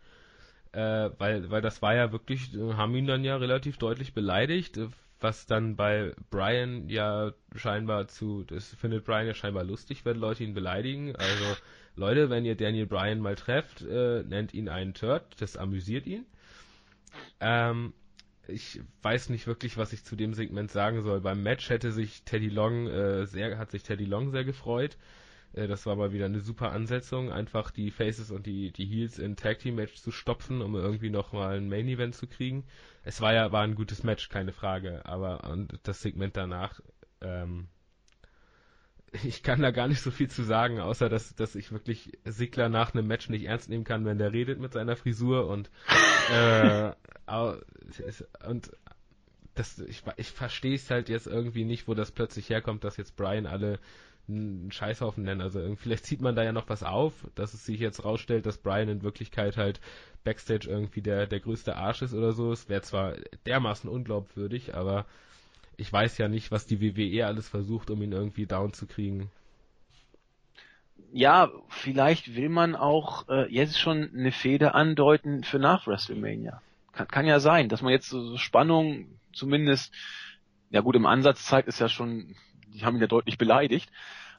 Äh, 0.73 1.11
weil, 1.19 1.51
weil 1.51 1.63
das 1.63 1.83
war 1.83 1.95
ja 1.95 2.13
wirklich, 2.13 2.55
äh, 2.55 2.75
haben 2.75 2.95
ihn 2.95 3.07
dann 3.07 3.25
ja 3.25 3.37
relativ 3.37 3.77
deutlich 3.77 4.15
beleidigt, 4.15 4.79
äh, 4.79 4.89
was 5.23 5.47
dann 5.47 5.77
bei 5.77 6.13
Brian 6.31 6.89
ja 6.89 7.33
scheinbar 7.55 8.09
zu, 8.09 8.45
das 8.45 8.75
findet 8.75 9.05
Brian 9.05 9.27
ja 9.27 9.35
scheinbar 9.35 9.65
lustig, 9.65 10.05
wenn 10.05 10.19
Leute 10.19 10.45
ihn 10.45 10.55
beleidigen. 10.55 11.15
Also 11.17 11.57
Leute, 11.97 12.31
wenn 12.31 12.45
ihr 12.45 12.57
Daniel 12.57 12.87
Bryan 12.87 13.21
mal 13.21 13.35
trefft, 13.35 13.83
äh, 13.83 14.23
nennt 14.23 14.55
ihn 14.55 14.69
einen 14.69 14.95
Turd, 14.95 15.25
das 15.41 15.57
amüsiert 15.57 16.07
ihn. 16.07 16.27
Ähm, 17.41 17.93
ich 18.49 18.81
weiß 19.03 19.29
nicht 19.29 19.47
wirklich, 19.47 19.77
was 19.77 19.93
ich 19.93 20.05
zu 20.05 20.17
dem 20.17 20.35
Segment 20.35 20.71
sagen 20.71 21.03
soll. 21.03 21.21
Beim 21.21 21.43
Match 21.43 21.69
hätte 21.71 21.93
sich 21.93 22.23
Teddy 22.25 22.49
Long 22.49 22.89
äh, 22.89 23.27
sehr, 23.27 23.59
hat 23.59 23.71
sich 23.71 23.83
Teddy 23.83 24.05
Long 24.05 24.31
sehr 24.31 24.45
gefreut. 24.45 24.97
Äh, 25.55 25.67
das 25.67 25.87
war 25.87 25.97
mal 25.97 26.13
wieder 26.13 26.27
eine 26.27 26.41
super 26.41 26.73
Ansetzung, 26.73 27.31
einfach 27.33 27.71
die 27.71 27.91
Faces 27.91 28.31
und 28.31 28.47
die, 28.47 28.73
die 28.73 28.87
Heels 28.87 29.19
in 29.19 29.37
Tag 29.37 29.59
Team 29.61 29.77
Match 29.77 29.95
zu 29.95 30.11
stopfen, 30.11 30.63
um 30.63 30.75
irgendwie 30.75 31.11
noch 31.11 31.33
mal 31.33 31.57
ein 31.57 31.69
Main 31.69 31.89
Event 31.89 32.15
zu 32.15 32.27
kriegen. 32.27 32.65
Es 33.05 33.21
war 33.21 33.35
ja, 33.35 33.53
war 33.53 33.63
ein 33.63 33.75
gutes 33.75 34.03
Match, 34.03 34.29
keine 34.29 34.53
Frage, 34.53 35.05
aber 35.05 35.49
und 35.51 35.79
das 35.83 36.03
Segment 36.03 36.37
danach, 36.37 36.81
ähm, 37.21 37.69
ich 39.25 39.43
kann 39.43 39.61
da 39.61 39.71
gar 39.71 39.89
nicht 39.89 40.01
so 40.01 40.11
viel 40.11 40.31
zu 40.31 40.43
sagen, 40.43 40.81
außer 40.81 41.09
dass, 41.09 41.35
dass 41.35 41.55
ich 41.55 41.73
wirklich 41.73 42.13
Sigler 42.25 42.69
nach 42.69 42.95
einem 42.95 43.07
Match 43.07 43.29
nicht 43.29 43.45
ernst 43.45 43.69
nehmen 43.69 43.85
kann, 43.85 44.05
wenn 44.05 44.19
der 44.19 44.33
redet 44.33 44.59
mit 44.59 44.73
seiner 44.73 44.97
Frisur 44.97 45.49
und 45.49 45.71
äh, 46.33 46.93
und 48.47 48.71
das, 49.55 49.79
ich, 49.81 50.03
ich 50.17 50.31
verstehe 50.31 50.75
es 50.75 50.91
halt 50.91 51.09
jetzt 51.11 51.27
irgendwie 51.27 51.65
nicht, 51.65 51.87
wo 51.87 51.95
das 51.95 52.11
plötzlich 52.11 52.49
herkommt, 52.49 52.85
dass 52.85 52.97
jetzt 52.97 53.17
Brian 53.17 53.47
alle 53.47 53.79
einen 54.29 54.71
Scheißhaufen 54.71 55.25
nennen. 55.25 55.41
Also 55.41 55.75
vielleicht 55.77 56.07
zieht 56.07 56.21
man 56.21 56.35
da 56.35 56.43
ja 56.43 56.53
noch 56.53 56.69
was 56.69 56.83
auf, 56.83 57.13
dass 57.35 57.55
es 57.55 57.67
sich 57.67 57.81
jetzt 57.81 58.05
rausstellt, 58.05 58.47
dass 58.47 58.59
Brian 58.59 58.89
in 58.89 59.03
Wirklichkeit 59.03 59.57
halt 59.57 59.81
Backstage 60.25 60.69
irgendwie 60.69 61.03
der, 61.03 61.27
der 61.27 61.41
größte 61.41 61.77
Arsch 61.77 62.03
ist 62.03 62.15
oder 62.15 62.33
so. 62.33 62.53
Es 62.53 62.69
wäre 62.69 62.83
zwar 62.83 63.15
dermaßen 63.47 63.91
unglaubwürdig, 63.91 64.75
aber 64.75 65.07
ich 65.77 65.93
weiß 65.93 66.19
ja 66.19 66.29
nicht, 66.29 66.51
was 66.51 66.67
die 66.67 66.81
WWE 66.81 67.27
alles 67.27 67.49
versucht, 67.49 67.91
um 67.91 68.03
ihn 68.03 68.13
irgendwie 68.13 68.47
down 68.47 68.73
zu 68.73 68.87
kriegen. 68.87 69.31
Ja, 71.13 71.51
vielleicht 71.69 72.37
will 72.37 72.49
man 72.49 72.75
auch 72.75 73.29
äh, 73.29 73.53
jetzt 73.53 73.79
schon 73.79 74.11
eine 74.15 74.33
Fehde 74.33 74.75
andeuten 74.75 75.45
für 75.45 75.59
nach 75.59 75.87
WrestleMania. 75.87 76.63
Kann, 76.93 77.09
kann 77.09 77.27
ja 77.27 77.41
sein, 77.41 77.69
dass 77.69 77.83
man 77.83 77.93
jetzt 77.93 78.09
so 78.09 78.37
Spannung 78.39 79.07
zumindest, 79.33 79.93
ja 80.71 80.81
gut, 80.81 80.97
im 80.97 81.07
Ansatz 81.07 81.45
zeigt, 81.45 81.69
ist 81.69 81.81
ja 81.81 81.89
schon, 81.89 82.35
die 82.73 82.85
haben 82.85 82.97
ihn 82.97 83.01
ja 83.01 83.07
deutlich 83.07 83.39
beleidigt. 83.39 83.91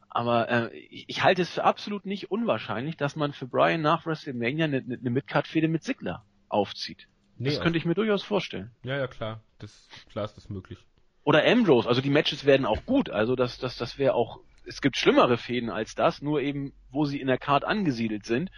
Aber 0.09 0.49
äh, 0.49 0.77
ich, 0.77 1.05
ich 1.07 1.23
halte 1.23 1.41
es 1.41 1.49
für 1.49 1.63
absolut 1.63 2.05
nicht 2.05 2.29
unwahrscheinlich, 2.29 2.97
dass 2.97 3.15
man 3.15 3.33
für 3.33 3.47
Brian 3.47 3.81
nach 3.81 4.05
WrestleMania 4.05 4.65
eine, 4.65 4.77
eine 4.77 5.09
Midcard-Fehde 5.09 5.67
mit 5.67 5.83
Sigler 5.83 6.23
aufzieht. 6.49 7.07
Nee, 7.37 7.49
das 7.49 7.61
könnte 7.61 7.77
ich 7.77 7.85
mir 7.85 7.95
durchaus 7.95 8.23
vorstellen. 8.23 8.71
Ja, 8.83 8.97
ja, 8.97 9.07
klar. 9.07 9.41
Das, 9.57 9.89
klar 10.09 10.25
ist 10.25 10.37
das 10.37 10.49
möglich. 10.49 10.77
Oder 11.23 11.45
Ambrose, 11.45 11.87
also 11.87 12.01
die 12.01 12.09
Matches 12.09 12.45
werden 12.45 12.65
auch 12.65 12.85
gut. 12.85 13.09
Also 13.09 13.35
das, 13.35 13.57
das, 13.57 13.77
das 13.77 13.97
wäre 13.97 14.13
auch, 14.13 14.39
es 14.67 14.81
gibt 14.81 14.97
schlimmere 14.97 15.37
Fäden 15.37 15.69
als 15.69 15.95
das, 15.95 16.21
nur 16.21 16.41
eben, 16.41 16.73
wo 16.91 17.05
sie 17.05 17.19
in 17.19 17.27
der 17.27 17.37
Card 17.37 17.63
angesiedelt 17.63 18.25
sind, 18.25 18.51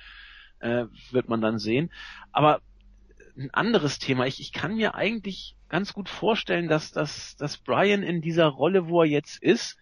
äh, 0.60 0.86
wird 1.12 1.30
man 1.30 1.42
dann 1.42 1.58
sehen. 1.58 1.92
Aber 2.32 2.62
ein 3.38 3.54
anderes 3.54 4.00
Thema. 4.00 4.26
Ich, 4.26 4.40
ich 4.40 4.52
kann 4.52 4.76
mir 4.76 4.96
eigentlich 4.96 5.56
ganz 5.70 5.94
gut 5.94 6.10
vorstellen, 6.10 6.68
dass, 6.68 6.92
dass, 6.92 7.36
dass 7.36 7.58
Brian 7.58 8.04
in 8.04 8.22
dieser 8.22 8.48
Rolle, 8.48 8.88
wo 8.88 9.02
er 9.02 9.08
jetzt 9.08 9.42
ist, 9.42 9.78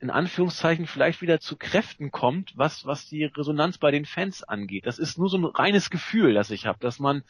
in 0.00 0.10
Anführungszeichen 0.10 0.86
vielleicht 0.86 1.22
wieder 1.22 1.38
zu 1.38 1.56
Kräften 1.56 2.10
kommt, 2.10 2.52
was, 2.56 2.84
was 2.86 3.08
die 3.08 3.24
Resonanz 3.24 3.78
bei 3.78 3.90
den 3.90 4.04
Fans 4.04 4.42
angeht. 4.42 4.86
Das 4.86 4.98
ist 4.98 5.16
nur 5.16 5.28
so 5.28 5.38
ein 5.38 5.44
reines 5.44 5.90
Gefühl, 5.90 6.34
das 6.34 6.50
ich 6.50 6.66
habe, 6.66 6.78
dass 6.80 6.98
man 6.98 7.22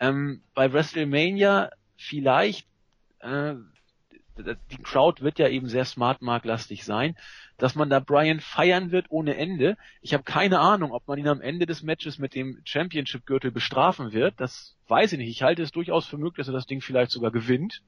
ähm, 0.00 0.42
bei 0.54 0.72
WrestleMania 0.72 1.70
vielleicht 1.96 2.66
äh, 3.20 3.54
die 4.36 4.82
Crowd 4.82 5.22
wird 5.22 5.38
ja 5.38 5.48
eben 5.48 5.68
sehr 5.68 5.84
smart 5.84 6.20
lastig 6.20 6.84
sein, 6.84 7.16
dass 7.56 7.74
man 7.74 7.90
da 7.90 8.00
Brian 8.00 8.40
feiern 8.40 8.90
wird 8.90 9.06
ohne 9.10 9.36
Ende. 9.36 9.76
Ich 10.02 10.14
habe 10.14 10.24
keine 10.24 10.60
Ahnung, 10.60 10.92
ob 10.92 11.06
man 11.08 11.18
ihn 11.18 11.28
am 11.28 11.40
Ende 11.40 11.66
des 11.66 11.82
Matches 11.82 12.18
mit 12.18 12.34
dem 12.34 12.60
Championship-Gürtel 12.64 13.50
bestrafen 13.50 14.12
wird. 14.12 14.34
Das 14.38 14.76
weiß 14.88 15.12
ich 15.12 15.18
nicht. 15.18 15.30
Ich 15.30 15.42
halte 15.42 15.62
es 15.62 15.72
durchaus 15.72 16.06
für 16.06 16.18
möglich, 16.18 16.44
dass 16.46 16.48
er 16.48 16.54
das 16.54 16.66
Ding 16.66 16.80
vielleicht 16.80 17.10
sogar 17.10 17.30
gewinnt. 17.30 17.82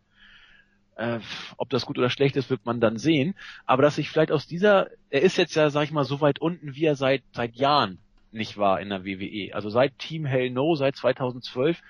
Äh, 0.97 1.21
ob 1.57 1.71
das 1.71 1.87
gut 1.87 1.99
oder 1.99 2.11
schlecht 2.11 2.37
ist, 2.37 2.51
wird 2.51 2.67
man 2.67 2.81
dann 2.81 2.99
sehen. 2.99 3.35
Aber 3.67 3.83
dass 3.83 3.97
sich 3.97 4.11
vielleicht 4.11 4.33
aus 4.33 4.47
dieser, 4.47 4.89
er 5.11 5.23
ist 5.23 5.37
jetzt 5.37 5.55
ja, 5.55 5.71
sag 5.71 5.85
ich 5.85 5.93
mal, 5.93 6.05
so 6.05 6.21
weit 6.21 6.41
unten, 6.41 6.75
wie 6.75 6.87
er 6.87 6.97
seit 6.97 7.23
seit 7.33 7.55
Jahren 7.55 7.99
nicht 8.33 8.57
war 8.57 8.81
in 8.81 8.89
der 8.89 9.05
WWE. 9.05 9.55
Also 9.55 9.71
seit 9.71 9.99
Team 9.99 10.27
Hell 10.27 10.51
No, 10.51 10.75
seit 10.75 10.97
2012, 10.97 11.81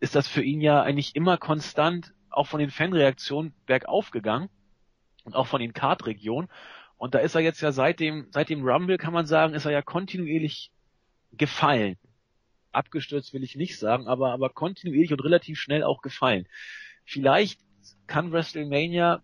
ist 0.00 0.14
das 0.14 0.28
für 0.28 0.42
ihn 0.42 0.60
ja 0.60 0.82
eigentlich 0.82 1.14
immer 1.14 1.38
konstant, 1.38 2.12
auch 2.32 2.46
von 2.46 2.60
den 2.60 2.70
Fanreaktionen 2.70 3.54
bergauf 3.66 4.10
gegangen 4.10 4.48
und 5.24 5.34
auch 5.34 5.46
von 5.46 5.60
den 5.60 5.72
Kartregionen. 5.72 6.48
Und 6.96 7.14
da 7.14 7.18
ist 7.18 7.34
er 7.34 7.40
jetzt 7.40 7.60
ja 7.60 7.72
seit 7.72 8.00
dem, 8.00 8.28
seit 8.30 8.48
dem 8.48 8.64
Rumble, 8.64 8.98
kann 8.98 9.12
man 9.12 9.26
sagen, 9.26 9.54
ist 9.54 9.64
er 9.64 9.72
ja 9.72 9.82
kontinuierlich 9.82 10.70
gefallen. 11.32 11.96
Abgestürzt 12.70 13.34
will 13.34 13.42
ich 13.42 13.56
nicht 13.56 13.78
sagen, 13.78 14.06
aber, 14.06 14.32
aber 14.32 14.50
kontinuierlich 14.50 15.12
und 15.12 15.24
relativ 15.24 15.58
schnell 15.58 15.82
auch 15.82 16.00
gefallen. 16.02 16.46
Vielleicht 17.04 17.60
kann 18.06 18.32
WrestleMania 18.32 19.22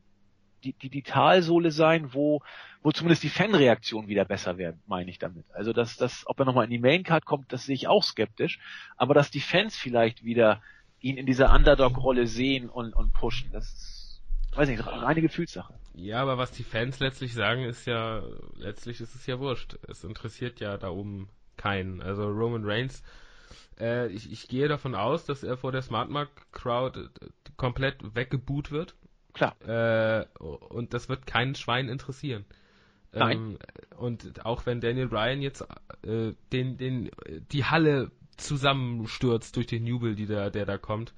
die, 0.64 0.72
die, 0.72 0.90
die 0.90 1.02
Talsohle 1.02 1.70
sein, 1.70 2.12
wo, 2.14 2.42
wo 2.82 2.90
zumindest 2.90 3.22
die 3.22 3.28
Fanreaktionen 3.28 4.08
wieder 4.08 4.24
besser 4.24 4.58
werden, 4.58 4.82
meine 4.86 5.10
ich 5.10 5.18
damit. 5.18 5.46
Also 5.52 5.72
dass, 5.72 5.96
dass, 5.96 6.26
ob 6.26 6.38
er 6.40 6.46
nochmal 6.46 6.64
in 6.64 6.70
die 6.70 6.78
Maincard 6.78 7.24
kommt, 7.24 7.52
das 7.52 7.66
sehe 7.66 7.74
ich 7.74 7.86
auch 7.86 8.02
skeptisch, 8.02 8.58
aber 8.96 9.14
dass 9.14 9.30
die 9.30 9.40
Fans 9.40 9.76
vielleicht 9.76 10.24
wieder 10.24 10.60
ihn 11.00 11.16
in 11.16 11.26
dieser 11.26 11.54
Underdog-Rolle 11.54 12.26
sehen 12.26 12.68
und, 12.68 12.94
und 12.94 13.12
pushen, 13.12 13.50
das 13.52 13.72
ist, 13.72 14.22
weiß 14.54 14.68
nicht, 14.68 14.84
reine 14.86 15.22
Gefühlssache. 15.22 15.74
Ja, 15.94 16.22
aber 16.22 16.38
was 16.38 16.52
die 16.52 16.62
Fans 16.62 17.00
letztlich 17.00 17.34
sagen, 17.34 17.64
ist 17.64 17.86
ja, 17.86 18.22
letztlich 18.56 19.00
ist 19.00 19.14
es 19.14 19.26
ja 19.26 19.38
wurscht. 19.38 19.78
Es 19.88 20.04
interessiert 20.04 20.60
ja 20.60 20.76
da 20.76 20.90
oben 20.90 21.28
keinen. 21.56 22.00
Also 22.00 22.28
Roman 22.28 22.64
Reigns, 22.64 23.02
äh, 23.80 24.08
ich, 24.08 24.30
ich 24.30 24.48
gehe 24.48 24.68
davon 24.68 24.94
aus, 24.94 25.24
dass 25.24 25.42
er 25.42 25.56
vor 25.56 25.72
der 25.72 25.82
Smartmark 25.82 26.30
Crowd 26.52 26.98
äh, 27.00 27.28
komplett 27.56 28.14
weggeboot 28.14 28.70
wird. 28.70 28.94
Klar. 29.32 29.60
Äh, 29.62 30.26
und 30.38 30.94
das 30.94 31.08
wird 31.08 31.26
kein 31.26 31.54
Schwein 31.54 31.88
interessieren. 31.88 32.44
Nein. 33.12 33.38
Ähm, 33.38 33.58
und 33.96 34.44
auch 34.44 34.66
wenn 34.66 34.80
Daniel 34.80 35.08
Bryan 35.08 35.42
jetzt 35.42 35.62
äh, 36.02 36.34
den, 36.52 36.76
den, 36.76 37.10
die 37.50 37.64
Halle 37.64 38.10
zusammenstürzt 38.38 39.56
durch 39.56 39.66
den 39.66 39.86
Jubel, 39.86 40.14
die 40.14 40.26
da, 40.26 40.50
der 40.50 40.64
da 40.64 40.78
kommt, 40.78 41.12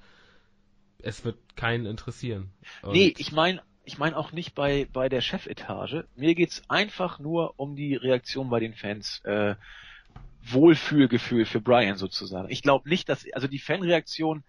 es 0.99 1.23
wird 1.23 1.37
keinen 1.55 1.85
interessieren. 1.85 2.51
Und 2.81 2.93
nee, 2.93 3.13
ich 3.17 3.31
meine 3.31 3.61
ich 3.83 3.97
meine 3.97 4.15
auch 4.15 4.31
nicht 4.31 4.53
bei, 4.53 4.87
bei 4.93 5.09
der 5.09 5.21
Chefetage. 5.21 6.05
Mir 6.15 6.35
geht's 6.35 6.61
einfach 6.69 7.19
nur 7.19 7.59
um 7.59 7.75
die 7.75 7.95
Reaktion 7.95 8.49
bei 8.49 8.59
den 8.59 8.75
Fans. 8.75 9.21
Äh, 9.23 9.55
Wohlfühlgefühl 10.43 11.45
für 11.45 11.61
Brian 11.61 11.97
sozusagen. 11.97 12.49
Ich 12.49 12.61
glaube 12.61 12.89
nicht, 12.89 13.09
dass, 13.09 13.25
also 13.33 13.47
die 13.47 13.59
Fanreaktion, 13.59 14.43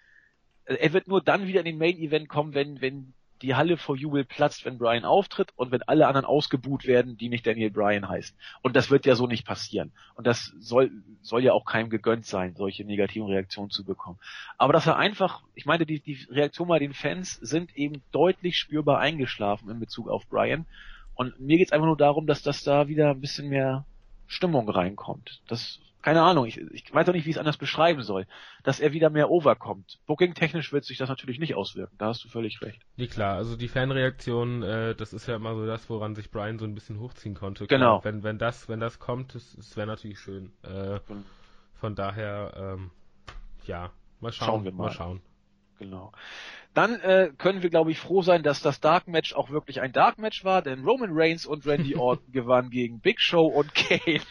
äh, 0.64 0.74
er 0.74 0.92
wird 0.92 1.08
nur 1.08 1.22
dann 1.22 1.46
wieder 1.46 1.60
in 1.60 1.66
den 1.66 1.78
Main 1.78 1.98
Event 1.98 2.28
kommen, 2.28 2.54
wenn, 2.54 2.80
wenn 2.80 3.12
die 3.42 3.54
Halle 3.54 3.76
vor 3.76 3.96
Jubel 3.96 4.24
platzt, 4.24 4.64
wenn 4.64 4.78
Brian 4.78 5.04
auftritt 5.04 5.52
und 5.56 5.70
wenn 5.72 5.82
alle 5.82 6.06
anderen 6.06 6.24
ausgebuht 6.24 6.86
werden, 6.86 7.16
die 7.16 7.28
nicht 7.28 7.46
Daniel 7.46 7.70
Bryan 7.70 8.08
heißen. 8.08 8.36
Und 8.62 8.76
das 8.76 8.90
wird 8.90 9.04
ja 9.04 9.14
so 9.14 9.26
nicht 9.26 9.44
passieren. 9.44 9.92
Und 10.14 10.26
das 10.26 10.52
soll, 10.60 10.90
soll 11.20 11.42
ja 11.42 11.52
auch 11.52 11.64
keinem 11.64 11.90
gegönnt 11.90 12.24
sein, 12.24 12.54
solche 12.54 12.84
negativen 12.84 13.28
Reaktionen 13.28 13.70
zu 13.70 13.84
bekommen. 13.84 14.18
Aber 14.58 14.72
dass 14.72 14.86
er 14.86 14.96
einfach, 14.96 15.42
ich 15.54 15.66
meine, 15.66 15.84
die, 15.84 16.00
die 16.00 16.26
Reaktionen 16.30 16.68
bei 16.68 16.78
den 16.78 16.94
Fans 16.94 17.34
sind 17.34 17.76
eben 17.76 18.02
deutlich 18.12 18.58
spürbar 18.58 18.98
eingeschlafen 18.98 19.68
in 19.68 19.80
Bezug 19.80 20.08
auf 20.08 20.26
Brian. 20.28 20.66
Und 21.14 21.38
mir 21.40 21.58
geht's 21.58 21.72
einfach 21.72 21.86
nur 21.86 21.96
darum, 21.96 22.26
dass 22.26 22.42
das 22.42 22.62
da 22.62 22.88
wieder 22.88 23.10
ein 23.10 23.20
bisschen 23.20 23.48
mehr 23.48 23.84
Stimmung 24.26 24.68
reinkommt. 24.68 25.42
Das 25.48 25.80
keine 26.02 26.22
Ahnung, 26.22 26.46
ich, 26.46 26.58
ich 26.58 26.92
weiß 26.92 27.08
auch 27.08 27.12
nicht, 27.12 27.24
wie 27.24 27.30
ich 27.30 27.36
es 27.36 27.40
anders 27.40 27.56
beschreiben 27.56 28.02
soll, 28.02 28.26
dass 28.64 28.80
er 28.80 28.92
wieder 28.92 29.08
mehr 29.08 29.30
overkommt. 29.30 30.00
Booking-technisch 30.06 30.72
wird 30.72 30.84
sich 30.84 30.98
das 30.98 31.08
natürlich 31.08 31.38
nicht 31.38 31.54
auswirken, 31.54 31.96
da 31.98 32.06
hast 32.06 32.24
du 32.24 32.28
völlig 32.28 32.60
recht. 32.60 32.82
Nee, 32.96 33.06
klar, 33.06 33.36
also 33.36 33.56
die 33.56 33.68
Fanreaktion, 33.68 34.62
äh, 34.62 34.94
das 34.94 35.12
ist 35.12 35.26
ja 35.26 35.36
immer 35.36 35.54
so 35.54 35.66
das, 35.66 35.88
woran 35.88 36.14
sich 36.14 36.30
Brian 36.30 36.58
so 36.58 36.64
ein 36.64 36.74
bisschen 36.74 36.98
hochziehen 36.98 37.34
konnte. 37.34 37.66
Genau. 37.66 38.00
Klar, 38.00 38.12
wenn, 38.12 38.22
wenn 38.22 38.38
das, 38.38 38.68
wenn 38.68 38.80
das 38.80 38.98
kommt, 38.98 39.34
das, 39.34 39.54
das 39.56 39.76
wäre 39.76 39.86
natürlich 39.86 40.18
schön. 40.18 40.52
Äh, 40.62 41.00
von 41.74 41.94
daher, 41.94 42.52
ähm, 42.56 42.90
ja, 43.66 43.90
mal 44.20 44.32
schauen. 44.32 44.46
Schauen 44.46 44.64
wir 44.64 44.72
mal. 44.72 44.84
mal 44.84 44.92
schauen. 44.92 45.22
Genau. 45.78 46.12
Dann 46.74 47.00
äh, 47.00 47.30
können 47.36 47.62
wir, 47.62 47.68
glaube 47.68 47.90
ich, 47.90 47.98
froh 47.98 48.22
sein, 48.22 48.42
dass 48.42 48.62
das 48.62 48.80
Dark 48.80 49.06
Match 49.06 49.34
auch 49.34 49.50
wirklich 49.50 49.80
ein 49.80 49.92
Dark 49.92 50.18
Match 50.18 50.44
war, 50.44 50.62
denn 50.62 50.84
Roman 50.84 51.10
Reigns 51.12 51.44
und 51.44 51.66
Randy 51.66 51.94
Orton 51.96 52.32
gewannen 52.32 52.70
gegen 52.70 53.00
Big 53.00 53.20
Show 53.20 53.46
und 53.46 53.74
Kane. 53.74 54.22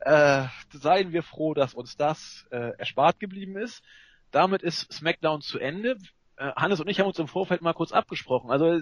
Äh, 0.00 0.48
seien 0.72 1.12
wir 1.12 1.22
froh, 1.22 1.54
dass 1.54 1.74
uns 1.74 1.96
das 1.96 2.46
äh, 2.50 2.72
erspart 2.78 3.20
geblieben 3.20 3.56
ist. 3.56 3.82
Damit 4.30 4.62
ist 4.62 4.92
SmackDown 4.92 5.40
zu 5.40 5.58
Ende. 5.58 5.96
Äh, 6.36 6.52
Hannes 6.56 6.80
und 6.80 6.88
ich 6.88 7.00
haben 7.00 7.06
uns 7.06 7.18
im 7.18 7.28
Vorfeld 7.28 7.62
mal 7.62 7.74
kurz 7.74 7.92
abgesprochen. 7.92 8.50
Also 8.50 8.80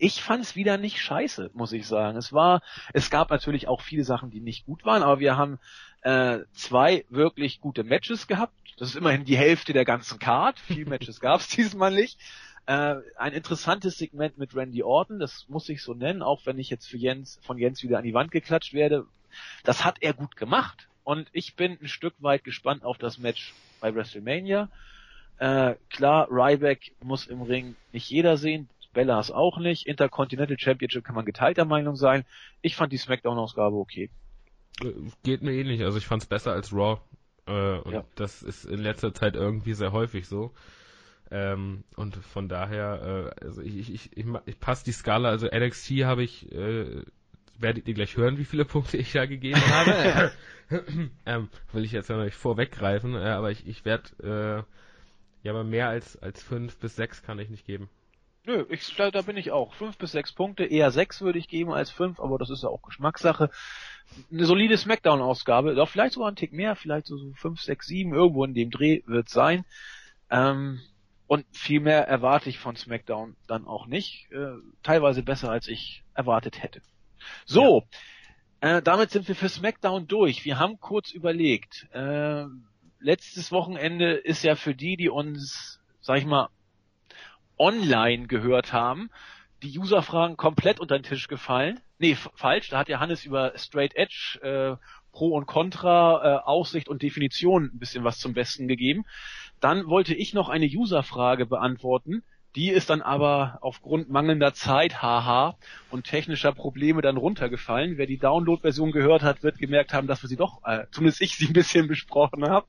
ich 0.00 0.22
fand 0.22 0.42
es 0.42 0.56
wieder 0.56 0.78
nicht 0.78 0.98
scheiße, 0.98 1.50
muss 1.52 1.72
ich 1.72 1.86
sagen. 1.86 2.16
Es 2.16 2.32
war, 2.32 2.62
es 2.94 3.10
gab 3.10 3.30
natürlich 3.30 3.68
auch 3.68 3.82
viele 3.82 4.02
Sachen, 4.02 4.30
die 4.30 4.40
nicht 4.40 4.64
gut 4.64 4.86
waren, 4.86 5.02
aber 5.02 5.20
wir 5.20 5.36
haben 5.36 5.58
äh, 6.00 6.38
zwei 6.52 7.04
wirklich 7.10 7.60
gute 7.60 7.84
Matches 7.84 8.26
gehabt. 8.26 8.54
Das 8.78 8.88
ist 8.88 8.96
immerhin 8.96 9.26
die 9.26 9.36
Hälfte 9.36 9.74
der 9.74 9.84
ganzen 9.84 10.18
Card. 10.18 10.58
Viel 10.58 10.84
Matches 10.88 11.20
gab 11.20 11.40
es 11.40 11.48
diesmal 11.48 11.92
nicht. 11.92 12.18
Äh, 12.64 12.96
ein 13.16 13.34
interessantes 13.34 13.98
Segment 13.98 14.38
mit 14.38 14.56
Randy 14.56 14.82
Orton, 14.82 15.18
das 15.18 15.46
muss 15.48 15.68
ich 15.68 15.82
so 15.82 15.92
nennen, 15.92 16.22
auch 16.22 16.46
wenn 16.46 16.58
ich 16.58 16.70
jetzt 16.70 16.86
für 16.86 16.96
Jens, 16.96 17.38
von 17.42 17.58
Jens 17.58 17.82
wieder 17.82 17.98
an 17.98 18.04
die 18.04 18.14
Wand 18.14 18.30
geklatscht 18.30 18.72
werde. 18.72 19.06
Das 19.64 19.84
hat 19.84 19.98
er 20.00 20.14
gut 20.14 20.34
gemacht. 20.34 20.88
Und 21.04 21.28
ich 21.32 21.56
bin 21.56 21.78
ein 21.80 21.88
Stück 21.88 22.14
weit 22.20 22.42
gespannt 22.42 22.84
auf 22.84 22.96
das 22.96 23.18
Match 23.18 23.52
bei 23.80 23.94
WrestleMania. 23.94 24.70
Äh, 25.38 25.74
klar, 25.90 26.28
Ryback 26.30 26.92
muss 27.02 27.26
im 27.26 27.42
Ring 27.42 27.76
nicht 27.92 28.08
jeder 28.08 28.38
sehen. 28.38 28.68
Bellas 28.92 29.30
auch 29.30 29.58
nicht. 29.58 29.86
Intercontinental 29.86 30.58
Championship 30.58 31.04
kann 31.04 31.14
man 31.14 31.24
geteilter 31.24 31.64
Meinung 31.64 31.96
sein. 31.96 32.24
Ich 32.62 32.76
fand 32.76 32.92
die 32.92 32.98
Smackdown-Ausgabe 32.98 33.76
okay. 33.76 34.10
Äh, 34.82 34.92
geht 35.22 35.42
mir 35.42 35.52
ähnlich. 35.52 35.82
Also 35.82 35.98
ich 35.98 36.06
fand 36.06 36.22
es 36.22 36.28
besser 36.28 36.52
als 36.52 36.72
Raw. 36.72 37.00
Äh, 37.46 37.78
und 37.78 37.92
ja. 37.92 38.04
das 38.14 38.42
ist 38.42 38.64
in 38.64 38.80
letzter 38.80 39.14
Zeit 39.14 39.34
irgendwie 39.34 39.74
sehr 39.74 39.92
häufig 39.92 40.28
so. 40.28 40.52
Ähm, 41.30 41.84
und 41.96 42.16
von 42.16 42.48
daher, 42.48 43.32
äh, 43.40 43.44
also 43.44 43.62
ich, 43.62 43.78
ich, 43.78 43.94
ich, 43.94 44.16
ich, 44.16 44.26
ich 44.46 44.60
passe 44.60 44.84
die 44.84 44.92
Skala, 44.92 45.28
also 45.28 45.46
NXT 45.46 45.90
habe 46.02 46.24
ich, 46.24 46.50
äh, 46.50 47.02
werdet 47.56 47.86
ihr 47.86 47.94
gleich 47.94 48.16
hören, 48.16 48.38
wie 48.38 48.44
viele 48.44 48.64
Punkte 48.64 48.96
ich 48.96 49.12
da 49.12 49.26
gegeben 49.26 49.60
habe. 49.70 50.32
ähm, 51.26 51.48
will 51.72 51.84
ich 51.84 51.92
jetzt 51.92 52.10
ja 52.10 52.16
noch 52.16 52.24
nicht 52.24 52.36
vorweggreifen, 52.36 53.14
äh, 53.14 53.28
aber 53.28 53.52
ich, 53.52 53.66
ich 53.68 53.84
werde, 53.84 54.64
äh, 55.44 55.46
ja, 55.46 55.52
aber 55.52 55.62
mehr 55.62 55.88
als, 55.88 56.20
als 56.20 56.42
fünf 56.42 56.76
bis 56.78 56.96
sechs 56.96 57.22
kann 57.22 57.38
ich 57.38 57.48
nicht 57.48 57.64
geben. 57.64 57.88
Nö, 58.44 58.64
ich, 58.70 58.94
da, 58.96 59.10
bin 59.22 59.36
ich 59.36 59.50
auch. 59.50 59.74
Fünf 59.74 59.98
bis 59.98 60.12
sechs 60.12 60.32
Punkte, 60.32 60.64
eher 60.64 60.90
sechs 60.90 61.20
würde 61.20 61.38
ich 61.38 61.48
geben 61.48 61.72
als 61.72 61.90
fünf, 61.90 62.20
aber 62.20 62.38
das 62.38 62.50
ist 62.50 62.62
ja 62.62 62.68
auch 62.68 62.82
Geschmackssache. 62.82 63.50
Eine 64.32 64.46
solide 64.46 64.76
Smackdown-Ausgabe, 64.76 65.74
doch 65.74 65.88
vielleicht 65.88 66.14
sogar 66.14 66.30
ein 66.30 66.36
Tick 66.36 66.52
mehr, 66.52 66.74
vielleicht 66.74 67.06
so, 67.06 67.16
so 67.16 67.32
fünf, 67.34 67.60
sechs, 67.60 67.86
sieben, 67.86 68.14
irgendwo 68.14 68.44
in 68.44 68.54
dem 68.54 68.70
Dreh 68.70 69.02
wird 69.06 69.28
sein. 69.28 69.64
Ähm, 70.30 70.80
Und 71.26 71.44
viel 71.52 71.78
mehr 71.80 72.08
erwarte 72.08 72.48
ich 72.48 72.58
von 72.58 72.74
SmackDown 72.74 73.36
dann 73.46 73.66
auch 73.66 73.86
nicht. 73.86 74.26
Äh, 74.32 74.56
teilweise 74.82 75.22
besser, 75.22 75.50
als 75.50 75.68
ich 75.68 76.02
erwartet 76.14 76.60
hätte. 76.62 76.80
So, 77.44 77.86
ja. 78.62 78.78
äh, 78.78 78.82
damit 78.82 79.10
sind 79.10 79.28
wir 79.28 79.36
für 79.36 79.48
SmackDown 79.48 80.08
durch. 80.08 80.44
Wir 80.44 80.58
haben 80.58 80.80
kurz 80.80 81.12
überlegt. 81.12 81.86
Äh, 81.92 82.46
letztes 82.98 83.52
Wochenende 83.52 84.14
ist 84.14 84.42
ja 84.42 84.56
für 84.56 84.74
die, 84.74 84.96
die 84.96 85.08
uns, 85.08 85.78
sag 86.00 86.18
ich 86.18 86.26
mal, 86.26 86.48
online 87.60 88.26
gehört 88.26 88.72
haben, 88.72 89.10
die 89.62 89.78
Userfragen 89.78 90.36
komplett 90.36 90.80
unter 90.80 90.98
den 90.98 91.04
Tisch 91.04 91.28
gefallen. 91.28 91.80
Nee, 91.98 92.16
falsch, 92.34 92.70
da 92.70 92.78
hat 92.78 92.88
ja 92.88 92.98
Hannes 92.98 93.24
über 93.24 93.52
Straight 93.56 93.94
Edge, 93.94 94.38
äh, 94.42 94.76
Pro 95.12 95.28
und 95.36 95.46
Contra, 95.46 96.22
äh, 96.22 96.42
Aussicht 96.42 96.88
und 96.88 97.02
Definition 97.02 97.70
ein 97.74 97.78
bisschen 97.78 98.02
was 98.02 98.18
zum 98.18 98.32
Besten 98.32 98.68
gegeben. 98.68 99.04
Dann 99.60 99.86
wollte 99.86 100.14
ich 100.14 100.32
noch 100.32 100.48
eine 100.48 100.66
Userfrage 100.66 101.44
beantworten. 101.44 102.22
Die 102.56 102.70
ist 102.70 102.90
dann 102.90 103.02
aber 103.02 103.58
aufgrund 103.60 104.08
mangelnder 104.08 104.54
Zeit, 104.54 105.02
haha, 105.02 105.56
und 105.90 106.04
technischer 106.04 106.52
Probleme 106.52 107.02
dann 107.02 107.16
runtergefallen. 107.16 107.96
Wer 107.96 108.06
die 108.06 108.18
Download-Version 108.18 108.90
gehört 108.90 109.22
hat, 109.22 109.42
wird 109.42 109.58
gemerkt 109.58 109.92
haben, 109.92 110.06
dass 110.06 110.22
wir 110.22 110.28
sie 110.28 110.36
doch, 110.36 110.64
äh, 110.64 110.86
zumindest 110.90 111.20
ich 111.20 111.36
sie 111.36 111.46
ein 111.46 111.52
bisschen 111.52 111.86
besprochen 111.88 112.48
habe. 112.48 112.66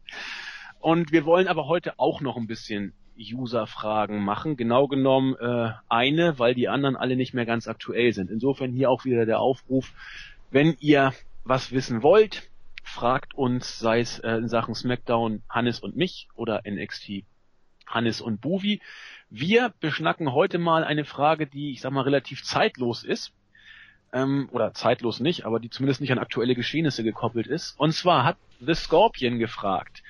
Und 0.80 1.12
wir 1.12 1.26
wollen 1.26 1.48
aber 1.48 1.68
heute 1.68 1.98
auch 1.98 2.22
noch 2.22 2.38
ein 2.38 2.48
bisschen 2.48 2.94
User-Fragen 3.22 4.24
machen. 4.24 4.58
Genau 4.58 4.88
genommen 4.88 5.36
äh, 5.40 5.72
eine, 5.90 6.40
weil 6.40 6.56
die 6.56 6.70
anderen 6.70 6.96
alle 6.96 7.16
nicht 7.16 7.34
mehr 7.34 7.46
ganz 7.46 7.68
aktuell 7.68 8.14
sind. 8.14 8.30
Insofern 8.30 8.72
hier 8.72 8.90
auch 8.90 9.06
wieder 9.06 9.26
der 9.26 9.40
Aufruf, 9.40 9.94
wenn 10.50 10.76
ihr 10.80 11.14
was 11.44 11.72
wissen 11.72 12.04
wollt, 12.04 12.50
fragt 12.84 13.34
uns, 13.34 13.80
sei 13.80 14.00
es 14.00 14.20
äh, 14.20 14.32
in 14.34 14.48
Sachen 14.48 14.76
SmackDown 14.76 15.44
Hannes 15.50 15.80
und 15.80 15.96
mich 15.96 16.28
oder 16.36 16.62
NXT 16.68 17.24
Hannes 17.88 18.22
und 18.22 18.42
Buvi. 18.42 18.82
Wir 19.30 19.74
beschnacken 19.80 20.34
heute 20.34 20.58
mal 20.58 20.84
eine 20.84 21.06
Frage, 21.06 21.48
die 21.48 21.72
ich 21.72 21.82
sag 21.82 21.92
mal 21.92 22.02
relativ 22.02 22.44
zeitlos 22.44 23.04
ist. 23.04 23.34
Ähm, 24.14 24.50
oder 24.52 24.74
zeitlos 24.74 25.22
nicht, 25.22 25.46
aber 25.46 25.60
die 25.62 25.70
zumindest 25.70 26.02
nicht 26.02 26.12
an 26.12 26.20
aktuelle 26.20 26.54
Geschehnisse 26.54 27.04
gekoppelt 27.04 27.48
ist. 27.48 27.80
Und 27.80 27.94
zwar 27.94 28.26
hat 28.26 28.38
The 28.60 28.74
Scorpion 28.74 29.40
gefragt, 29.40 30.04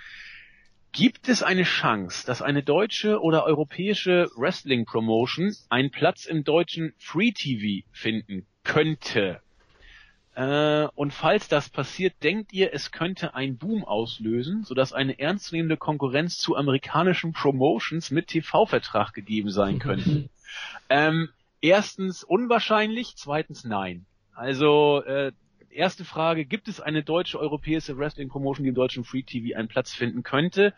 Gibt 0.93 1.29
es 1.29 1.41
eine 1.41 1.63
Chance, 1.63 2.25
dass 2.25 2.41
eine 2.41 2.63
deutsche 2.63 3.21
oder 3.21 3.45
europäische 3.45 4.29
Wrestling 4.35 4.85
Promotion 4.85 5.55
einen 5.69 5.89
Platz 5.89 6.25
im 6.25 6.43
deutschen 6.43 6.93
Free 6.97 7.31
TV 7.31 7.87
finden 7.93 8.45
könnte? 8.63 9.39
Äh, 10.35 10.87
und 10.95 11.13
falls 11.13 11.47
das 11.47 11.69
passiert, 11.69 12.15
denkt 12.23 12.51
ihr, 12.51 12.73
es 12.73 12.91
könnte 12.91 13.35
einen 13.35 13.57
Boom 13.57 13.85
auslösen, 13.85 14.63
sodass 14.65 14.91
eine 14.91 15.17
ernstzunehmende 15.17 15.77
Konkurrenz 15.77 16.37
zu 16.37 16.57
amerikanischen 16.57 17.31
Promotions 17.31 18.11
mit 18.11 18.27
TV-Vertrag 18.27 19.13
gegeben 19.13 19.49
sein 19.49 19.79
könnte? 19.79 20.29
ähm, 20.89 21.29
erstens 21.61 22.23
unwahrscheinlich, 22.23 23.15
zweitens 23.15 23.63
nein. 23.63 24.05
Also 24.33 25.03
äh, 25.03 25.31
erste 25.73 26.05
Frage, 26.05 26.45
gibt 26.45 26.67
es 26.67 26.79
eine 26.79 27.03
deutsche 27.03 27.39
europäische 27.39 27.97
Wrestling 27.97 28.29
Promotion, 28.29 28.63
die 28.63 28.69
im 28.69 28.75
deutschen 28.75 29.03
Free 29.03 29.23
TV 29.23 29.57
einen 29.57 29.67
Platz 29.67 29.93
finden 29.93 30.23
könnte? 30.23 30.73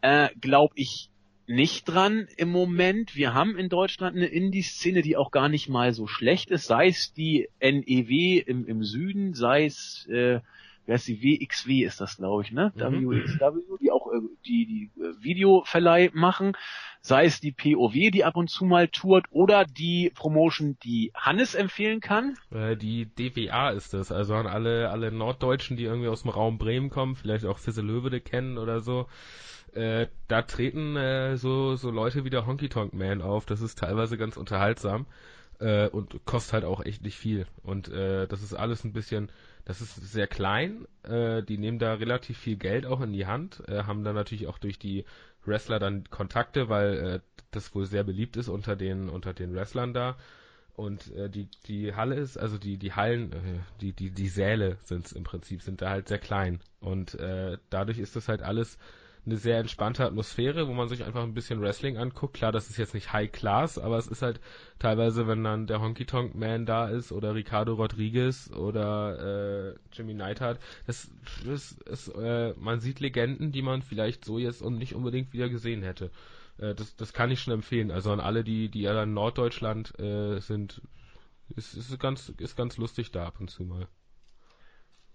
Äh, 0.00 0.28
Glaube 0.40 0.74
ich 0.76 1.10
nicht 1.46 1.84
dran 1.84 2.26
im 2.36 2.50
Moment. 2.50 3.14
Wir 3.14 3.34
haben 3.34 3.56
in 3.56 3.68
Deutschland 3.68 4.16
eine 4.16 4.26
Indie-Szene, 4.26 5.02
die 5.02 5.16
auch 5.16 5.30
gar 5.30 5.48
nicht 5.48 5.68
mal 5.68 5.92
so 5.92 6.06
schlecht 6.06 6.50
ist, 6.50 6.66
sei 6.66 6.88
es 6.88 7.12
die 7.12 7.48
NEW 7.60 8.42
im, 8.46 8.66
im 8.66 8.82
Süden, 8.82 9.34
sei 9.34 9.66
es 9.66 10.06
äh, 10.08 10.40
wer 10.86 10.96
ist 10.96 11.08
die 11.08 11.22
WXW 11.22 11.84
ist 11.84 12.00
das, 12.00 12.16
glaube 12.16 12.42
ich, 12.42 12.52
ne? 12.52 12.72
Mhm. 12.74 13.10
WXW, 13.10 13.60
die 13.80 13.90
auch 13.90 14.06
äh, 14.12 14.20
die, 14.46 14.66
die 14.66 15.00
äh, 15.00 15.12
Videoverleih 15.22 16.10
machen, 16.14 16.56
sei 17.00 17.26
es 17.26 17.40
die 17.40 17.52
POW, 17.52 17.92
die 17.92 18.24
ab 18.24 18.36
und 18.36 18.48
zu 18.48 18.64
mal 18.64 18.88
tourt, 18.88 19.26
oder 19.30 19.64
die 19.64 20.10
Promotion, 20.14 20.76
die 20.82 21.12
Hannes 21.14 21.54
empfehlen 21.54 22.00
kann. 22.00 22.36
Äh, 22.50 22.76
die 22.76 23.06
DWA 23.06 23.70
ist 23.70 23.94
das, 23.94 24.10
also 24.12 24.34
an 24.34 24.46
alle, 24.46 24.90
alle 24.90 25.12
Norddeutschen, 25.12 25.76
die 25.76 25.84
irgendwie 25.84 26.08
aus 26.08 26.22
dem 26.22 26.30
Raum 26.30 26.58
Bremen 26.58 26.90
kommen, 26.90 27.16
vielleicht 27.16 27.44
auch 27.44 27.58
Fisse 27.58 27.82
Löwede 27.82 28.20
kennen 28.20 28.58
oder 28.58 28.80
so. 28.80 29.06
Äh, 29.72 30.06
da 30.28 30.42
treten 30.42 30.96
äh, 30.96 31.36
so, 31.36 31.76
so 31.76 31.90
Leute 31.90 32.24
wie 32.24 32.30
der 32.30 32.46
Honky 32.46 32.68
Tonk 32.68 32.94
Man 32.94 33.20
auf, 33.20 33.44
das 33.44 33.60
ist 33.60 33.78
teilweise 33.78 34.16
ganz 34.16 34.36
unterhaltsam 34.36 35.04
äh, 35.60 35.88
und 35.88 36.24
kostet 36.24 36.54
halt 36.54 36.64
auch 36.64 36.84
echt 36.84 37.02
nicht 37.02 37.18
viel. 37.18 37.46
Und 37.62 37.88
äh, 37.88 38.26
das 38.26 38.42
ist 38.42 38.54
alles 38.54 38.84
ein 38.84 38.92
bisschen 38.92 39.30
das 39.66 39.80
ist 39.80 39.96
sehr 39.96 40.28
klein. 40.28 40.86
Äh, 41.02 41.42
die 41.42 41.58
nehmen 41.58 41.78
da 41.78 41.94
relativ 41.94 42.38
viel 42.38 42.56
Geld 42.56 42.86
auch 42.86 43.00
in 43.02 43.12
die 43.12 43.26
Hand, 43.26 43.62
äh, 43.68 43.82
haben 43.82 44.04
dann 44.04 44.14
natürlich 44.14 44.46
auch 44.46 44.58
durch 44.58 44.78
die 44.78 45.04
Wrestler 45.44 45.78
dann 45.78 46.08
Kontakte, 46.08 46.68
weil 46.68 46.96
äh, 46.96 47.20
das 47.50 47.74
wohl 47.74 47.84
sehr 47.84 48.04
beliebt 48.04 48.36
ist 48.36 48.48
unter 48.48 48.76
den 48.76 49.08
unter 49.10 49.34
den 49.34 49.54
Wrestlern 49.54 49.92
da. 49.92 50.16
Und 50.74 51.12
äh, 51.14 51.28
die 51.28 51.48
die 51.66 51.94
Halle 51.94 52.14
ist, 52.14 52.36
also 52.38 52.58
die 52.58 52.78
die 52.78 52.92
Hallen, 52.92 53.32
äh, 53.32 53.38
die 53.80 53.92
die 53.92 54.10
die 54.10 54.28
Säle 54.28 54.78
sind 54.84 55.10
im 55.12 55.24
Prinzip 55.24 55.62
sind 55.62 55.82
da 55.82 55.90
halt 55.90 56.08
sehr 56.08 56.18
klein 56.18 56.60
und 56.80 57.14
äh, 57.14 57.58
dadurch 57.68 57.98
ist 57.98 58.14
das 58.14 58.28
halt 58.28 58.42
alles 58.42 58.78
eine 59.26 59.36
sehr 59.36 59.58
entspannte 59.58 60.04
Atmosphäre, 60.04 60.68
wo 60.68 60.72
man 60.72 60.88
sich 60.88 61.04
einfach 61.04 61.22
ein 61.24 61.34
bisschen 61.34 61.60
Wrestling 61.60 61.96
anguckt. 61.96 62.34
Klar, 62.34 62.52
das 62.52 62.70
ist 62.70 62.76
jetzt 62.76 62.94
nicht 62.94 63.12
High 63.12 63.30
Class, 63.32 63.76
aber 63.78 63.98
es 63.98 64.06
ist 64.06 64.22
halt 64.22 64.40
teilweise, 64.78 65.26
wenn 65.26 65.42
dann 65.42 65.66
der 65.66 65.80
Honky 65.80 66.06
Tonk 66.06 66.34
Man 66.36 66.64
da 66.64 66.88
ist 66.88 67.10
oder 67.10 67.34
Ricardo 67.34 67.74
Rodriguez 67.74 68.50
oder 68.52 69.72
äh, 69.72 69.78
Jimmy 69.92 70.14
Neidhart, 70.14 70.60
das, 70.86 71.10
das 71.44 71.72
ist, 71.72 72.08
äh, 72.14 72.54
man 72.56 72.80
sieht 72.80 73.00
Legenden, 73.00 73.50
die 73.50 73.62
man 73.62 73.82
vielleicht 73.82 74.24
so 74.24 74.38
jetzt 74.38 74.62
und 74.62 74.78
nicht 74.78 74.94
unbedingt 74.94 75.32
wieder 75.32 75.48
gesehen 75.48 75.82
hätte. 75.82 76.10
Äh, 76.58 76.74
das, 76.74 76.94
das 76.96 77.12
kann 77.12 77.30
ich 77.30 77.40
schon 77.40 77.54
empfehlen. 77.54 77.90
Also 77.90 78.12
an 78.12 78.20
alle, 78.20 78.44
die, 78.44 78.68
die 78.68 78.82
ja 78.82 79.02
in 79.02 79.12
Norddeutschland 79.12 79.98
äh, 79.98 80.38
sind, 80.40 80.82
ist, 81.56 81.74
ist 81.74 81.98
ganz, 81.98 82.28
ist 82.38 82.56
ganz 82.56 82.76
lustig 82.76 83.10
da 83.10 83.26
ab 83.26 83.40
und 83.40 83.50
zu 83.50 83.64
mal. 83.64 83.88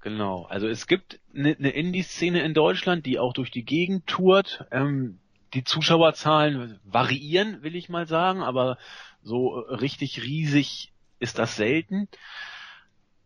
Genau. 0.01 0.45
Also 0.45 0.67
es 0.67 0.87
gibt 0.87 1.19
eine 1.33 1.55
ne, 1.59 1.69
Indie-Szene 1.69 2.41
in 2.41 2.53
Deutschland, 2.53 3.05
die 3.05 3.19
auch 3.19 3.33
durch 3.33 3.51
die 3.51 3.63
Gegend 3.63 4.07
tourt. 4.07 4.65
Ähm, 4.71 5.19
die 5.53 5.63
Zuschauerzahlen 5.63 6.79
variieren, 6.83 7.61
will 7.61 7.75
ich 7.75 7.89
mal 7.89 8.07
sagen, 8.07 8.41
aber 8.41 8.77
so 9.21 9.49
richtig 9.59 10.23
riesig 10.23 10.91
ist 11.19 11.37
das 11.37 11.55
selten. 11.55 12.07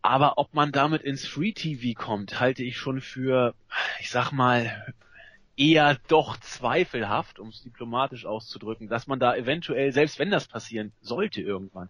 Aber 0.02 0.38
ob 0.38 0.52
man 0.54 0.70
damit 0.70 1.02
ins 1.02 1.26
Free 1.26 1.52
TV 1.52 1.98
kommt, 1.98 2.38
halte 2.40 2.62
ich 2.62 2.76
schon 2.76 3.00
für, 3.00 3.54
ich 4.00 4.10
sag 4.10 4.30
mal, 4.32 4.94
eher 5.56 5.98
doch 6.08 6.36
zweifelhaft, 6.36 7.38
um 7.38 7.48
es 7.48 7.62
diplomatisch 7.62 8.26
auszudrücken, 8.26 8.88
dass 8.88 9.06
man 9.06 9.18
da 9.18 9.34
eventuell, 9.34 9.92
selbst 9.92 10.18
wenn 10.18 10.30
das 10.30 10.46
passieren 10.46 10.92
sollte 11.00 11.40
irgendwann, 11.40 11.88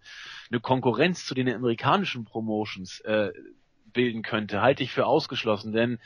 eine 0.51 0.61
Konkurrenz 0.61 1.27
zu 1.27 1.35
den 1.35 1.53
amerikanischen 1.53 2.25
Promotions 2.25 3.01
äh, 3.01 3.33
bilden 3.97 4.23
könnte, 4.23 4.63
halte 4.63 4.85
ich 4.85 4.93
für 4.93 5.07
ausgeschlossen, 5.07 5.73
denn 5.73 5.99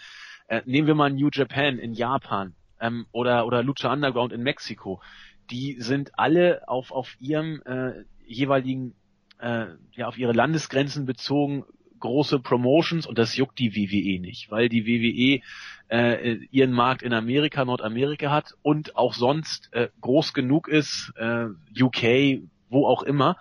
äh, 0.48 0.62
nehmen 0.64 0.86
wir 0.86 0.94
mal 0.94 1.10
New 1.10 1.28
Japan 1.30 1.78
in 1.78 1.92
Japan 1.92 2.54
ähm, 2.80 3.06
oder 3.12 3.46
oder 3.46 3.62
Lucha 3.62 3.92
Underground 3.92 4.32
in 4.32 4.42
Mexiko, 4.42 5.02
die 5.50 5.76
sind 5.80 6.18
alle 6.18 6.66
auf 6.68 6.90
auf 6.90 7.16
ihrem 7.20 7.60
äh, 7.66 8.04
jeweiligen 8.24 8.94
äh, 9.38 9.66
ja 9.92 10.06
auf 10.08 10.16
ihre 10.16 10.32
Landesgrenzen 10.32 11.04
bezogen 11.04 11.64
große 12.00 12.40
Promotions. 12.40 13.06
Und 13.06 13.18
das 13.18 13.36
juckt 13.36 13.58
die 13.58 13.74
WWE 13.74 14.20
nicht, 14.20 14.50
weil 14.50 14.68
die 14.68 14.86
WWE 14.86 15.42
äh, 15.88 16.34
ihren 16.50 16.72
Markt 16.72 17.02
in 17.02 17.12
Amerika, 17.12 17.64
Nordamerika 17.64 18.30
hat 18.30 18.54
und 18.62 18.96
auch 18.96 19.14
sonst 19.14 19.72
äh, 19.72 19.88
groß 20.00 20.32
genug 20.32 20.66
ist, 20.66 21.12
äh, 21.16 21.46
UK, 21.80 22.42
wo 22.68 22.86
auch 22.86 23.02
immer, 23.02 23.36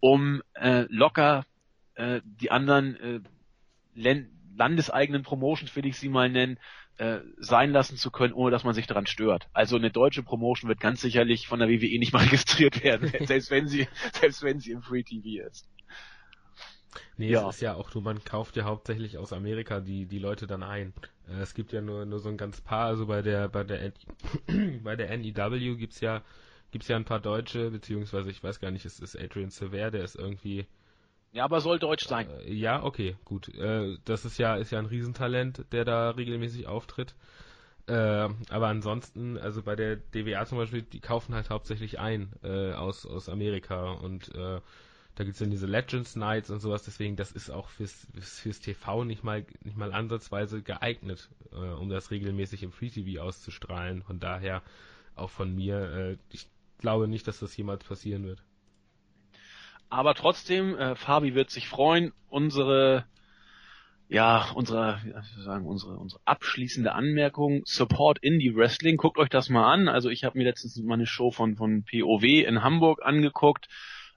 um 0.00 0.42
äh, 0.54 0.86
locker 0.88 1.44
äh, 1.94 2.20
die 2.24 2.50
anderen 2.50 2.96
äh, 2.96 3.20
landeseigenen 3.94 5.22
Promotions, 5.22 5.74
will 5.76 5.86
ich 5.86 5.96
sie 5.96 6.08
mal 6.08 6.28
nennen, 6.28 6.58
äh, 6.96 7.20
sein 7.38 7.72
lassen 7.72 7.96
zu 7.96 8.10
können, 8.10 8.32
ohne 8.32 8.50
dass 8.50 8.64
man 8.64 8.74
sich 8.74 8.86
daran 8.86 9.06
stört. 9.06 9.48
Also 9.52 9.76
eine 9.76 9.90
deutsche 9.90 10.22
Promotion 10.22 10.68
wird 10.68 10.80
ganz 10.80 11.00
sicherlich 11.00 11.48
von 11.48 11.58
der 11.58 11.68
WWE 11.68 11.98
nicht 11.98 12.12
mal 12.12 12.22
registriert 12.24 12.84
werden, 12.84 13.10
selbst 13.26 13.50
wenn 13.50 13.66
sie, 13.66 13.88
selbst 14.12 14.42
wenn 14.42 14.60
sie 14.60 14.72
im 14.72 14.82
Free 14.82 15.02
TV 15.02 15.46
ist. 15.46 15.68
Nee, 17.16 17.30
ja. 17.30 17.48
es 17.48 17.56
ist 17.56 17.60
ja 17.62 17.74
auch 17.74 17.92
nur, 17.94 18.02
man 18.02 18.22
kauft 18.22 18.56
ja 18.56 18.64
hauptsächlich 18.64 19.18
aus 19.18 19.32
Amerika 19.32 19.80
die, 19.80 20.06
die 20.06 20.18
Leute 20.18 20.46
dann 20.46 20.62
ein. 20.62 20.92
Äh, 21.28 21.40
es 21.40 21.54
gibt 21.54 21.72
ja 21.72 21.80
nur, 21.80 22.06
nur 22.06 22.20
so 22.20 22.28
ein 22.28 22.36
ganz 22.36 22.60
paar, 22.60 22.86
also 22.86 23.06
bei 23.06 23.22
der, 23.22 23.48
bei 23.48 23.64
der, 23.64 23.92
bei 24.82 24.96
der 24.96 25.16
NEW 25.16 25.76
gibt's 25.76 26.00
ja, 26.00 26.22
gibt's 26.70 26.88
ja 26.88 26.96
ein 26.96 27.04
paar 27.04 27.20
Deutsche, 27.20 27.70
beziehungsweise 27.70 28.30
ich 28.30 28.42
weiß 28.42 28.60
gar 28.60 28.70
nicht, 28.70 28.84
es 28.84 29.00
ist 29.00 29.18
Adrian 29.18 29.50
Sever, 29.50 29.90
der 29.90 30.04
ist 30.04 30.16
irgendwie, 30.16 30.66
ja, 31.34 31.44
aber 31.44 31.60
soll 31.60 31.78
deutsch 31.78 32.06
sein. 32.06 32.28
Äh, 32.46 32.52
ja, 32.52 32.82
okay, 32.82 33.16
gut. 33.24 33.48
Äh, 33.54 33.98
das 34.04 34.24
ist 34.24 34.38
ja, 34.38 34.56
ist 34.56 34.70
ja 34.70 34.78
ein 34.78 34.86
Riesentalent, 34.86 35.66
der 35.72 35.84
da 35.84 36.10
regelmäßig 36.10 36.66
auftritt. 36.66 37.14
Äh, 37.86 37.92
aber 38.48 38.68
ansonsten, 38.68 39.36
also 39.36 39.62
bei 39.62 39.76
der 39.76 39.96
DWA 39.96 40.46
zum 40.46 40.58
Beispiel, 40.58 40.82
die 40.82 41.00
kaufen 41.00 41.34
halt 41.34 41.50
hauptsächlich 41.50 41.98
ein 41.98 42.32
aus, 42.42 43.04
aus 43.04 43.28
Amerika 43.28 43.92
und 43.92 44.30
da 45.14 45.22
gibt's 45.22 45.38
dann 45.38 45.50
diese 45.50 45.66
Legends 45.66 46.16
Nights 46.16 46.50
und 46.50 46.60
sowas, 46.60 46.82
deswegen 46.82 47.14
das 47.14 47.30
ist 47.30 47.50
auch 47.50 47.68
fürs, 47.68 48.06
fürs 48.18 48.60
TV 48.60 49.04
nicht 49.04 49.22
mal 49.22 49.46
nicht 49.62 49.76
mal 49.76 49.92
ansatzweise 49.92 50.62
geeignet, 50.62 51.28
äh, 51.52 51.56
um 51.56 51.88
das 51.88 52.10
regelmäßig 52.10 52.62
im 52.64 52.72
Free 52.72 52.90
TV 52.90 53.22
auszustrahlen. 53.22 54.02
Von 54.02 54.18
daher 54.18 54.62
auch 55.14 55.30
von 55.30 55.54
mir, 55.54 55.78
äh, 55.92 56.16
ich 56.32 56.48
glaube 56.78 57.06
nicht, 57.06 57.28
dass 57.28 57.38
das 57.38 57.56
jemals 57.56 57.84
passieren 57.84 58.24
wird. 58.24 58.42
Aber 59.88 60.14
trotzdem, 60.14 60.76
äh, 60.76 60.96
Fabi 60.96 61.34
wird 61.34 61.50
sich 61.50 61.68
freuen. 61.68 62.12
Unsere, 62.28 63.04
ja, 64.08 64.50
unsere, 64.54 65.00
wie 65.04 65.42
sagen, 65.42 65.66
unsere, 65.66 65.96
unsere 65.98 66.20
abschließende 66.24 66.92
Anmerkung: 66.92 67.62
Support 67.64 68.18
Indie 68.20 68.54
Wrestling. 68.54 68.96
Guckt 68.96 69.18
euch 69.18 69.28
das 69.28 69.48
mal 69.48 69.72
an. 69.72 69.88
Also 69.88 70.10
ich 70.10 70.24
habe 70.24 70.38
mir 70.38 70.44
letztens 70.44 70.76
mal 70.82 70.94
eine 70.94 71.06
Show 71.06 71.30
von 71.30 71.56
von 71.56 71.84
POW 71.84 72.22
in 72.22 72.62
Hamburg 72.62 73.04
angeguckt. 73.04 73.68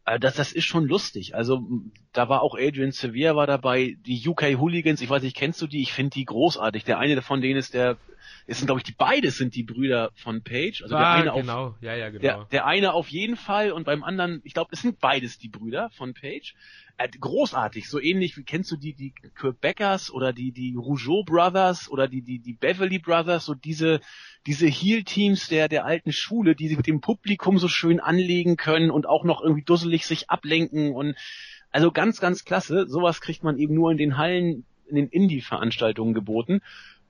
Äh, 0.08 0.20
das, 0.20 0.36
das 0.36 0.52
ist 0.54 0.66
schon 0.66 0.86
lustig. 0.86 1.36
Also 1.36 1.68
da 2.14 2.30
war 2.30 2.42
auch 2.42 2.56
Adrian 2.58 2.92
Sevier 2.92 3.36
war 3.36 3.46
dabei, 3.46 3.98
die 4.06 4.28
UK 4.28 4.58
Hooligans, 4.58 5.02
ich 5.02 5.10
weiß 5.10 5.22
nicht, 5.22 5.36
kennst 5.36 5.62
du 5.62 5.68
die? 5.68 5.82
Ich 5.82 5.94
finde 5.94 6.12
die 6.12 6.26
großartig. 6.26 6.86
Der 6.86 6.98
eine 6.98 7.22
von 7.22 7.42
denen 7.42 7.60
ist 7.60 7.74
der, 7.74 7.98
es 8.46 8.58
sind 8.58 8.68
glaube 8.68 8.80
ich 8.80 8.84
die 8.84 8.96
beide 8.98 9.32
sind 9.32 9.56
die 9.56 9.64
Brüder 9.64 10.12
von 10.16 10.42
Page. 10.44 10.82
Also 10.84 10.96
ah, 10.96 11.00
der 11.00 11.32
eine 11.34 11.42
genau, 11.42 11.68
auf, 11.68 11.76
ja, 11.82 11.96
ja, 11.96 12.10
genau. 12.10 12.22
Der, 12.22 12.48
der 12.52 12.66
eine 12.66 12.94
auf 12.94 13.10
jeden 13.10 13.36
Fall 13.36 13.72
und 13.72 13.86
beim 13.86 14.04
anderen, 14.04 14.42
ich 14.44 14.54
glaube, 14.54 14.70
es 14.74 14.82
sind 14.82 15.00
beides 15.00 15.38
die 15.38 15.50
Brüder 15.50 15.90
von 15.92 16.14
Page. 16.14 16.56
Äh, 16.98 17.10
großartig, 17.10 17.90
so 17.90 18.00
ähnlich 18.00 18.38
wie 18.38 18.44
kennst 18.44 18.72
du 18.72 18.76
die 18.76 18.94
die 18.94 19.14
Quebecers 19.36 20.12
oder 20.12 20.34
die 20.34 20.52
die 20.52 20.76
Rougeau 20.76 21.24
Brothers 21.24 21.90
oder 21.90 22.08
die 22.08 22.22
die 22.22 22.40
die 22.40 22.54
Beverly 22.54 23.00
Brothers, 23.00 23.46
so 23.46 23.54
diese 23.54 24.02
diese 24.48 24.68
Heel-Teams 24.68 25.50
der, 25.50 25.68
der 25.68 25.86
alten 25.86 26.12
Schule, 26.12 26.56
die 26.56 26.70
sich 26.70 26.78
mit 26.78 26.88
dem 26.88 27.02
Publikum 27.02 27.58
so 27.58 27.68
schön 27.68 28.00
anlegen 28.00 28.56
können 28.56 28.90
und 28.90 29.06
auch 29.06 29.24
noch 29.26 29.42
irgendwie 29.42 29.64
dusselig 29.64 30.06
sich 30.06 30.30
ablenken 30.30 30.94
und 30.94 31.16
also 31.72 31.92
ganz, 31.92 32.20
ganz 32.20 32.46
klasse. 32.46 32.88
Sowas 32.88 33.22
kriegt 33.22 33.44
man 33.44 33.58
eben 33.58 33.76
nur 33.76 33.92
in 33.92 33.98
den 33.98 34.18
Hallen, 34.18 34.66
in 34.88 34.96
den 34.96 35.10
Indie-Veranstaltungen 35.10 36.14
geboten. 36.14 36.62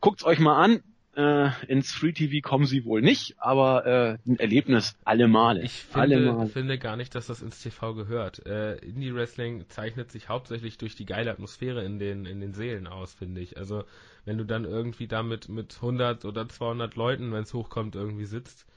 Guckt's 0.01 0.25
euch 0.25 0.39
mal 0.39 0.61
an. 0.61 0.83
Äh, 1.17 1.49
ins 1.65 1.91
Free 1.93 2.11
TV 2.11 2.47
kommen 2.47 2.67
sie 2.67 2.85
wohl 2.85 3.01
nicht, 3.01 3.37
aber 3.39 3.87
äh, 3.87 4.29
ein 4.29 4.37
Erlebnis 4.37 4.95
alle 5.03 5.27
Male. 5.27 5.63
Ich 5.63 5.71
finde, 5.71 5.99
alle 5.99 6.31
Male. 6.31 6.47
finde 6.47 6.77
gar 6.77 6.95
nicht, 6.95 7.15
dass 7.15 7.25
das 7.25 7.41
ins 7.41 7.59
TV 7.59 7.95
gehört. 7.95 8.45
Äh, 8.45 8.75
Indie 8.85 9.15
Wrestling 9.15 9.67
zeichnet 9.67 10.11
sich 10.11 10.29
hauptsächlich 10.29 10.77
durch 10.77 10.95
die 10.95 11.07
geile 11.07 11.31
Atmosphäre 11.31 11.83
in 11.83 11.97
den 11.97 12.27
in 12.27 12.39
den 12.39 12.53
Seelen 12.53 12.85
aus, 12.85 13.15
finde 13.15 13.41
ich. 13.41 13.57
Also 13.57 13.83
wenn 14.25 14.37
du 14.37 14.43
dann 14.43 14.63
irgendwie 14.63 15.07
damit 15.07 15.49
mit 15.49 15.77
100 15.77 16.23
oder 16.23 16.47
200 16.47 16.95
Leuten, 16.95 17.31
wenn 17.31 17.41
es 17.41 17.53
hochkommt, 17.55 17.95
irgendwie 17.95 18.25
sitzt 18.25 18.67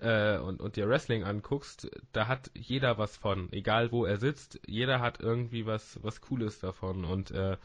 äh, 0.00 0.38
und 0.38 0.62
und 0.62 0.76
dir 0.76 0.88
Wrestling 0.88 1.24
anguckst, 1.24 1.90
da 2.12 2.26
hat 2.26 2.50
jeder 2.54 2.96
was 2.96 3.18
von, 3.18 3.52
egal 3.52 3.92
wo 3.92 4.06
er 4.06 4.16
sitzt. 4.16 4.58
Jeder 4.66 5.00
hat 5.02 5.20
irgendwie 5.20 5.66
was 5.66 5.98
was 6.02 6.22
Cooles 6.22 6.58
davon 6.58 7.04
und 7.04 7.32
äh, 7.32 7.58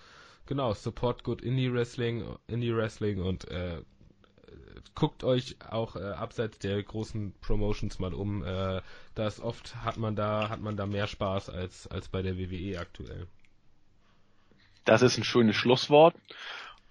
genau 0.45 0.73
Support 0.73 1.23
Good 1.23 1.41
Indie 1.41 1.71
Wrestling, 1.71 2.25
Indie 2.47 2.75
Wrestling 2.75 3.21
und 3.21 3.47
äh, 3.49 3.83
guckt 4.95 5.23
euch 5.23 5.57
auch 5.69 5.95
äh, 5.95 5.99
abseits 5.99 6.59
der 6.59 6.81
großen 6.81 7.33
Promotions 7.41 7.99
mal 7.99 8.13
um. 8.13 8.43
Äh, 8.43 8.81
das 9.15 9.39
oft 9.39 9.75
hat 9.83 9.97
man 9.97 10.15
da 10.15 10.49
hat 10.49 10.61
man 10.61 10.77
da 10.77 10.85
mehr 10.85 11.07
Spaß 11.07 11.49
als 11.49 11.87
als 11.87 12.07
bei 12.09 12.21
der 12.21 12.37
WWE 12.37 12.79
aktuell. 12.79 13.27
Das 14.85 15.01
ist 15.01 15.17
ein 15.17 15.23
schönes 15.23 15.55
Schlusswort. 15.55 16.15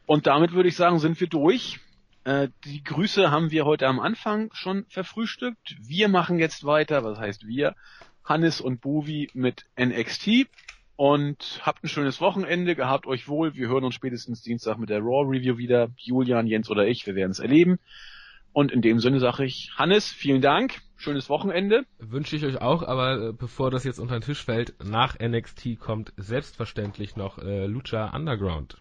Und 0.07 0.27
damit 0.27 0.53
würde 0.53 0.69
ich 0.69 0.77
sagen, 0.77 0.99
sind 0.99 1.19
wir 1.21 1.29
durch. 1.29 1.81
Äh, 2.25 2.49
die 2.65 2.83
Grüße 2.85 3.31
haben 3.31 3.51
wir 3.51 3.65
heute 3.65 3.87
am 3.87 4.01
Anfang 4.01 4.51
schon 4.53 4.85
verfrühstückt. 4.89 5.77
Wir 5.81 6.09
machen 6.09 6.39
jetzt 6.39 6.65
weiter, 6.65 7.05
was 7.05 7.19
heißt 7.19 7.47
wir? 7.47 7.75
Hannes 8.25 8.61
und 8.61 8.81
Bovi 8.81 9.31
mit 9.33 9.67
NXT 9.79 10.47
und 10.97 11.61
habt 11.63 11.85
ein 11.85 11.89
schönes 11.89 12.21
Wochenende, 12.21 12.75
gehabt 12.75 13.07
euch 13.07 13.29
wohl. 13.29 13.55
Wir 13.55 13.69
hören 13.69 13.85
uns 13.85 13.95
spätestens 13.95 14.43
Dienstag 14.43 14.79
mit 14.79 14.89
der 14.89 15.01
Raw 15.01 15.29
Review 15.29 15.59
wieder. 15.59 15.91
Julian, 15.97 16.47
Jens 16.47 16.71
oder 16.71 16.87
ich, 16.87 17.07
wir 17.07 17.15
werden 17.15 17.31
es 17.31 17.39
erleben. 17.39 17.79
Und 18.53 18.73
in 18.73 18.81
dem 18.81 19.01
Sinne 19.01 19.21
sage 19.21 19.45
ich, 19.45 19.73
Hannes, 19.77 20.09
vielen 20.09 20.41
Dank, 20.41 20.81
schönes 20.97 21.29
Wochenende. 21.29 21.85
Wünsche 21.99 22.37
ich 22.37 22.45
euch 22.47 22.63
auch, 22.63 22.83
aber 22.83 23.29
äh, 23.29 23.33
bevor 23.35 23.71
das 23.71 23.85
jetzt 23.85 23.99
unter 23.99 24.19
den 24.19 24.23
Tisch 24.23 24.43
fällt, 24.43 24.75
nach 24.83 25.19
NXT 25.19 25.79
kommt 25.79 26.15
selbstverständlich 26.17 27.17
noch 27.17 27.37
äh, 27.37 27.67
Lucha 27.67 28.17
Underground. 28.17 28.79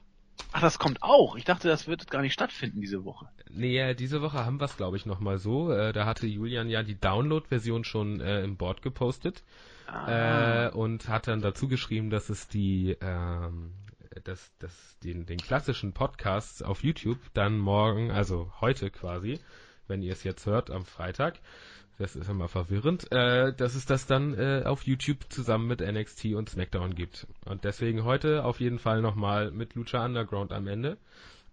Ach, 0.54 0.62
das 0.62 0.80
kommt 0.80 1.04
auch. 1.04 1.36
Ich 1.36 1.44
dachte, 1.44 1.68
das 1.68 1.88
wird 1.88 2.10
gar 2.10 2.22
nicht 2.22 2.32
stattfinden 2.32 2.80
diese 2.80 3.04
Woche. 3.04 3.28
Nee, 3.50 3.94
diese 3.96 4.22
Woche 4.22 4.46
haben 4.46 4.62
wir 4.62 4.66
es, 4.66 4.78
glaube 4.78 4.96
ich, 4.96 5.06
nochmal 5.06 5.38
so. 5.38 5.72
Äh, 5.72 5.92
da 5.92 6.06
hatte 6.06 6.28
Julian 6.28 6.70
ja 6.70 6.82
die 6.82 6.98
Download-Version 6.98 7.84
schon 7.84 8.22
äh, 8.22 8.44
im 8.44 8.56
Board 8.56 8.82
gepostet. 8.82 9.44
Ah. 9.88 10.68
Äh, 10.68 10.70
und 10.72 11.08
hat 11.08 11.28
dann 11.28 11.42
dazu 11.42 11.68
geschrieben, 11.68 12.10
dass 12.10 12.30
es 12.30 12.48
die, 12.48 12.98
ähm, 13.02 13.74
dass, 14.24 14.52
dass 14.60 14.98
den, 15.00 15.26
den 15.26 15.38
klassischen 15.38 15.94
Podcasts 15.94 16.62
auf 16.62 16.84
YouTube 16.84 17.20
dann 17.34 17.58
morgen, 17.58 18.12
also 18.12 18.52
heute 18.62 18.90
quasi, 18.90 19.40
wenn 19.88 20.02
ihr 20.02 20.14
es 20.14 20.24
jetzt 20.24 20.46
hört, 20.46 20.72
am 20.72 20.86
Freitag, 20.86 21.40
das 21.98 22.16
ist 22.16 22.30
immer 22.30 22.48
verwirrend, 22.48 23.10
äh, 23.12 23.54
dass 23.54 23.76
es 23.76 23.86
das 23.86 24.06
dann 24.06 24.34
äh, 24.34 24.64
auf 24.66 24.84
YouTube 24.84 25.32
zusammen 25.32 25.68
mit 25.68 25.80
NXT 25.80 26.34
und 26.36 26.50
SmackDown 26.50 26.94
gibt. 26.94 27.28
Und 27.46 27.64
deswegen 27.64 28.04
heute 28.04 28.44
auf 28.44 28.60
jeden 28.60 28.80
Fall 28.80 29.02
nochmal 29.02 29.52
mit 29.52 29.76
Lucha 29.76 30.04
Underground 30.04 30.52
am 30.52 30.68
Ende. 30.68 30.98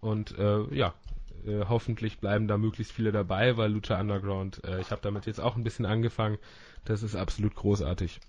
Und 0.00 0.36
äh, 0.36 0.62
ja, 0.74 0.94
äh, 1.46 1.64
hoffentlich 1.68 2.18
bleiben 2.18 2.48
da 2.48 2.58
möglichst 2.58 2.92
viele 2.92 3.12
dabei, 3.12 3.56
weil 3.56 3.70
Lucha 3.70 4.00
Underground, 4.00 4.62
äh, 4.64 4.80
ich 4.80 4.90
habe 4.90 5.02
damit 5.02 5.26
jetzt 5.26 5.40
auch 5.40 5.56
ein 5.56 5.64
bisschen 5.64 5.86
angefangen, 5.86 6.38
das 6.84 7.02
ist 7.02 7.16
absolut 7.16 7.54
großartig. 7.54 8.20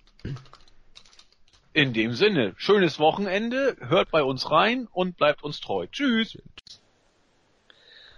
In 1.74 1.94
dem 1.94 2.14
Sinne, 2.14 2.54
schönes 2.58 3.00
Wochenende, 3.00 3.76
hört 3.80 4.12
bei 4.12 4.24
uns 4.24 4.52
rein 4.52 4.88
und 4.92 5.18
bleibt 5.18 5.44
uns 5.44 5.60
treu. 5.60 5.88
Tschüss. 5.88 6.38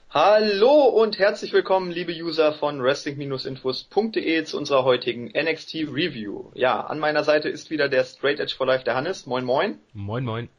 Hallo 0.10 0.84
und 0.84 1.20
herzlich 1.20 1.52
willkommen, 1.52 1.91
liebe 1.91 2.14
User 2.14 2.54
von 2.54 2.82
Wrestling-Infos.de 2.82 4.43
zu 4.46 4.58
unserer 4.58 4.86
heutigen 4.86 5.26
NXT 5.26 5.76
Review. 5.91 6.52
Ja, 6.54 6.80
an 6.82 7.00
meiner 7.00 7.26
Seite 7.26 7.50
ist 7.50 7.70
wieder 7.70 7.89
der 7.89 8.06
Straight 8.06 8.39
Edge 8.39 8.56
for 8.56 8.66
Life, 8.66 8.86
der 8.86 8.96
Hannes. 8.96 9.26
Moin, 9.26 9.43
moin. 9.43 9.78
Moin, 9.91 10.24
moin. 10.24 10.50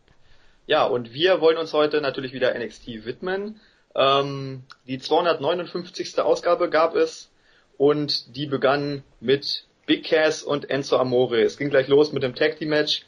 Ja, 0.66 0.84
und 0.84 1.14
wir 1.14 1.40
wollen 1.40 1.56
uns 1.56 1.72
heute 1.72 2.02
natürlich 2.02 2.34
wieder 2.34 2.58
NXT 2.58 3.06
widmen. 3.06 3.60
Ähm, 3.96 4.62
die 4.86 4.98
259. 4.98 6.18
Ausgabe 6.18 6.68
gab 6.68 6.94
es 6.94 7.30
und 7.78 8.36
die 8.36 8.46
begann 8.46 9.02
mit 9.20 9.64
Big 9.86 10.04
Cass 10.04 10.42
und 10.42 10.68
Enzo 10.68 10.96
Amore. 10.98 11.40
Es 11.42 11.56
ging 11.56 11.70
gleich 11.70 11.88
los 11.88 12.12
mit 12.12 12.22
dem 12.22 12.34
Tag 12.34 12.58
Team 12.58 12.68
Match. 12.70 13.06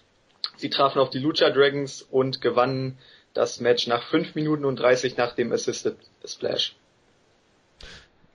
Sie 0.57 0.70
trafen 0.70 0.99
auf 1.01 1.11
die 1.11 1.18
Lucha 1.18 1.51
Dragons 1.51 2.03
und 2.03 2.41
gewannen 2.41 2.99
das 3.34 3.61
Match 3.61 3.86
nach 3.86 4.03
5 4.09 4.34
Minuten 4.34 4.64
und 4.64 4.76
30 4.76 5.16
nach 5.16 5.34
dem 5.34 5.53
Assisted 5.53 5.97
Splash. 6.24 6.74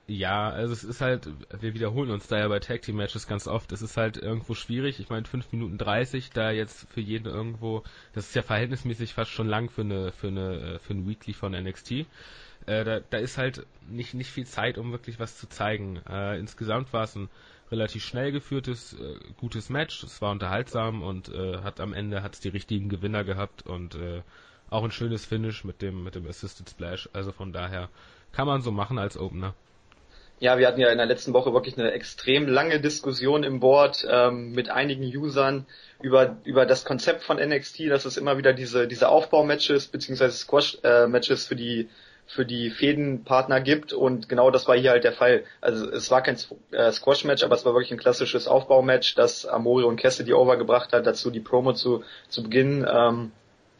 Ja, 0.06 0.50
also 0.50 0.74
es 0.74 0.84
ist 0.84 1.00
halt, 1.00 1.28
wir 1.60 1.72
wiederholen 1.72 2.10
uns 2.10 2.26
da 2.26 2.38
ja 2.38 2.48
bei 2.48 2.58
Tag 2.58 2.82
Team 2.82 2.96
Matches 2.96 3.26
ganz 3.26 3.46
oft. 3.46 3.72
Es 3.72 3.80
ist 3.80 3.96
halt 3.96 4.18
irgendwo 4.18 4.54
schwierig. 4.54 5.00
Ich 5.00 5.08
meine, 5.08 5.24
5 5.24 5.50
Minuten 5.52 5.78
30, 5.78 6.28
da 6.30 6.50
jetzt 6.50 6.86
für 6.90 7.00
jeden 7.00 7.26
irgendwo, 7.26 7.82
das 8.12 8.28
ist 8.28 8.34
ja 8.34 8.42
verhältnismäßig 8.42 9.14
fast 9.14 9.30
schon 9.30 9.48
lang 9.48 9.70
für 9.70 9.80
eine, 9.80 10.12
für 10.12 10.28
eine, 10.28 10.78
für 10.80 10.92
ein 10.92 11.08
Weekly 11.08 11.32
von 11.32 11.52
NXT. 11.52 12.06
Äh, 12.66 12.84
da, 12.84 13.00
da 13.00 13.16
ist 13.16 13.38
halt 13.38 13.66
nicht, 13.88 14.12
nicht 14.12 14.30
viel 14.30 14.46
Zeit, 14.46 14.76
um 14.76 14.92
wirklich 14.92 15.18
was 15.18 15.38
zu 15.38 15.48
zeigen. 15.48 16.00
Äh, 16.06 16.38
insgesamt 16.38 16.92
war 16.92 17.04
es 17.04 17.14
ein 17.16 17.30
relativ 17.70 18.04
schnell 18.04 18.30
geführtes, 18.30 18.92
äh, 18.92 19.16
gutes 19.38 19.70
Match. 19.70 20.02
Es 20.02 20.20
war 20.20 20.32
unterhaltsam 20.32 21.02
und 21.02 21.30
äh, 21.30 21.62
hat 21.62 21.80
am 21.80 21.94
Ende 21.94 22.22
hat's 22.22 22.40
die 22.40 22.48
richtigen 22.50 22.90
Gewinner 22.90 23.24
gehabt 23.24 23.66
und 23.66 23.94
äh, 23.94 24.20
auch 24.68 24.84
ein 24.84 24.90
schönes 24.90 25.24
Finish 25.24 25.64
mit 25.64 25.80
dem 25.80 26.04
mit 26.04 26.14
dem 26.14 26.26
Assisted 26.26 26.68
Splash. 26.68 27.08
Also 27.14 27.32
von 27.32 27.52
daher 27.52 27.88
kann 28.32 28.46
man 28.46 28.60
so 28.60 28.70
machen 28.70 28.98
als 28.98 29.16
Opener. 29.16 29.54
Ja, 30.40 30.58
wir 30.58 30.66
hatten 30.66 30.80
ja 30.80 30.90
in 30.90 30.98
der 30.98 31.06
letzten 31.06 31.32
Woche 31.32 31.52
wirklich 31.54 31.78
eine 31.78 31.92
extrem 31.92 32.48
lange 32.48 32.80
Diskussion 32.80 33.44
im 33.44 33.60
Board 33.60 34.06
ähm, 34.08 34.52
mit 34.52 34.68
einigen 34.68 35.04
Usern 35.04 35.66
über 36.02 36.36
über 36.44 36.66
das 36.66 36.84
Konzept 36.84 37.22
von 37.22 37.38
NXT, 37.38 37.88
dass 37.88 38.04
es 38.04 38.16
immer 38.16 38.36
wieder 38.36 38.52
diese 38.52 38.86
diese 38.88 39.08
Aufbaumatches 39.08 39.86
beziehungsweise 39.86 40.36
Squash-Matches 40.36 41.46
für 41.46 41.56
die 41.56 41.88
für 42.26 42.44
die 42.44 42.70
Fädenpartner 42.70 43.60
gibt 43.60 43.92
und 43.92 44.28
genau 44.28 44.50
das 44.50 44.66
war 44.66 44.76
hier 44.76 44.90
halt 44.90 45.04
der 45.04 45.12
Fall. 45.12 45.44
Also 45.60 45.90
es 45.90 46.10
war 46.10 46.22
kein 46.22 46.36
äh, 46.72 46.90
Squash-Match, 46.90 47.44
aber 47.44 47.54
es 47.54 47.64
war 47.64 47.74
wirklich 47.74 47.92
ein 47.92 47.98
klassisches 47.98 48.48
Aufbaumatch, 48.48 49.14
das 49.14 49.46
Amore 49.46 49.86
und 49.86 50.00
Cassidy 50.00 50.32
overgebracht 50.32 50.92
hat, 50.92 51.06
dazu 51.06 51.30
die 51.30 51.40
Promo 51.40 51.74
zu, 51.74 52.02
zu 52.28 52.42
beginnen. 52.42 52.86
Ähm, 52.90 53.32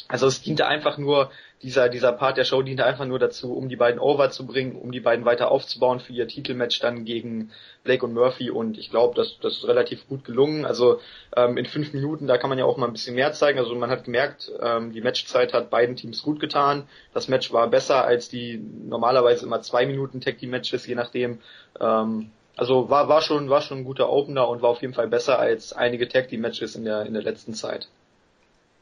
also 0.08 0.26
es 0.26 0.42
diente 0.42 0.66
einfach 0.66 0.98
nur, 0.98 1.30
dieser, 1.64 1.88
dieser 1.88 2.12
Part 2.12 2.36
der 2.36 2.44
Show 2.44 2.60
diente 2.60 2.84
einfach 2.84 3.06
nur 3.06 3.18
dazu, 3.18 3.54
um 3.54 3.70
die 3.70 3.76
beiden 3.76 3.98
over 3.98 4.30
zu 4.30 4.46
bringen, 4.46 4.76
um 4.76 4.92
die 4.92 5.00
beiden 5.00 5.24
weiter 5.24 5.50
aufzubauen 5.50 5.98
für 5.98 6.12
ihr 6.12 6.28
Titelmatch 6.28 6.78
dann 6.80 7.06
gegen 7.06 7.50
Blake 7.84 8.04
und 8.04 8.12
Murphy 8.12 8.50
und 8.50 8.76
ich 8.76 8.90
glaube, 8.90 9.14
das, 9.16 9.38
das 9.40 9.54
ist 9.54 9.66
relativ 9.66 10.06
gut 10.06 10.24
gelungen. 10.24 10.66
Also 10.66 11.00
ähm, 11.34 11.56
in 11.56 11.64
fünf 11.64 11.94
Minuten, 11.94 12.26
da 12.26 12.36
kann 12.36 12.50
man 12.50 12.58
ja 12.58 12.66
auch 12.66 12.76
mal 12.76 12.86
ein 12.86 12.92
bisschen 12.92 13.14
mehr 13.14 13.32
zeigen. 13.32 13.58
Also 13.58 13.74
man 13.74 13.88
hat 13.88 14.04
gemerkt, 14.04 14.52
ähm, 14.60 14.92
die 14.92 15.00
Matchzeit 15.00 15.54
hat 15.54 15.70
beiden 15.70 15.96
Teams 15.96 16.22
gut 16.22 16.38
getan. 16.38 16.86
Das 17.14 17.28
Match 17.28 17.50
war 17.50 17.66
besser 17.68 18.04
als 18.04 18.28
die 18.28 18.58
normalerweise 18.58 19.46
immer 19.46 19.62
zwei 19.62 19.86
Minuten 19.86 20.20
Tag 20.20 20.36
Team 20.36 20.50
Matches, 20.50 20.86
je 20.86 20.94
nachdem. 20.94 21.40
Ähm, 21.80 22.30
also 22.56 22.90
war, 22.90 23.08
war 23.08 23.22
schon, 23.22 23.48
war 23.48 23.62
schon 23.62 23.78
ein 23.78 23.84
guter 23.84 24.10
Opener 24.10 24.48
und 24.48 24.60
war 24.60 24.68
auf 24.68 24.82
jeden 24.82 24.92
Fall 24.92 25.08
besser 25.08 25.38
als 25.38 25.72
einige 25.72 26.08
Tag 26.08 26.28
Team 26.28 26.42
Matches 26.42 26.76
in 26.76 26.84
der, 26.84 27.06
in 27.06 27.14
der 27.14 27.22
letzten 27.22 27.54
Zeit. 27.54 27.88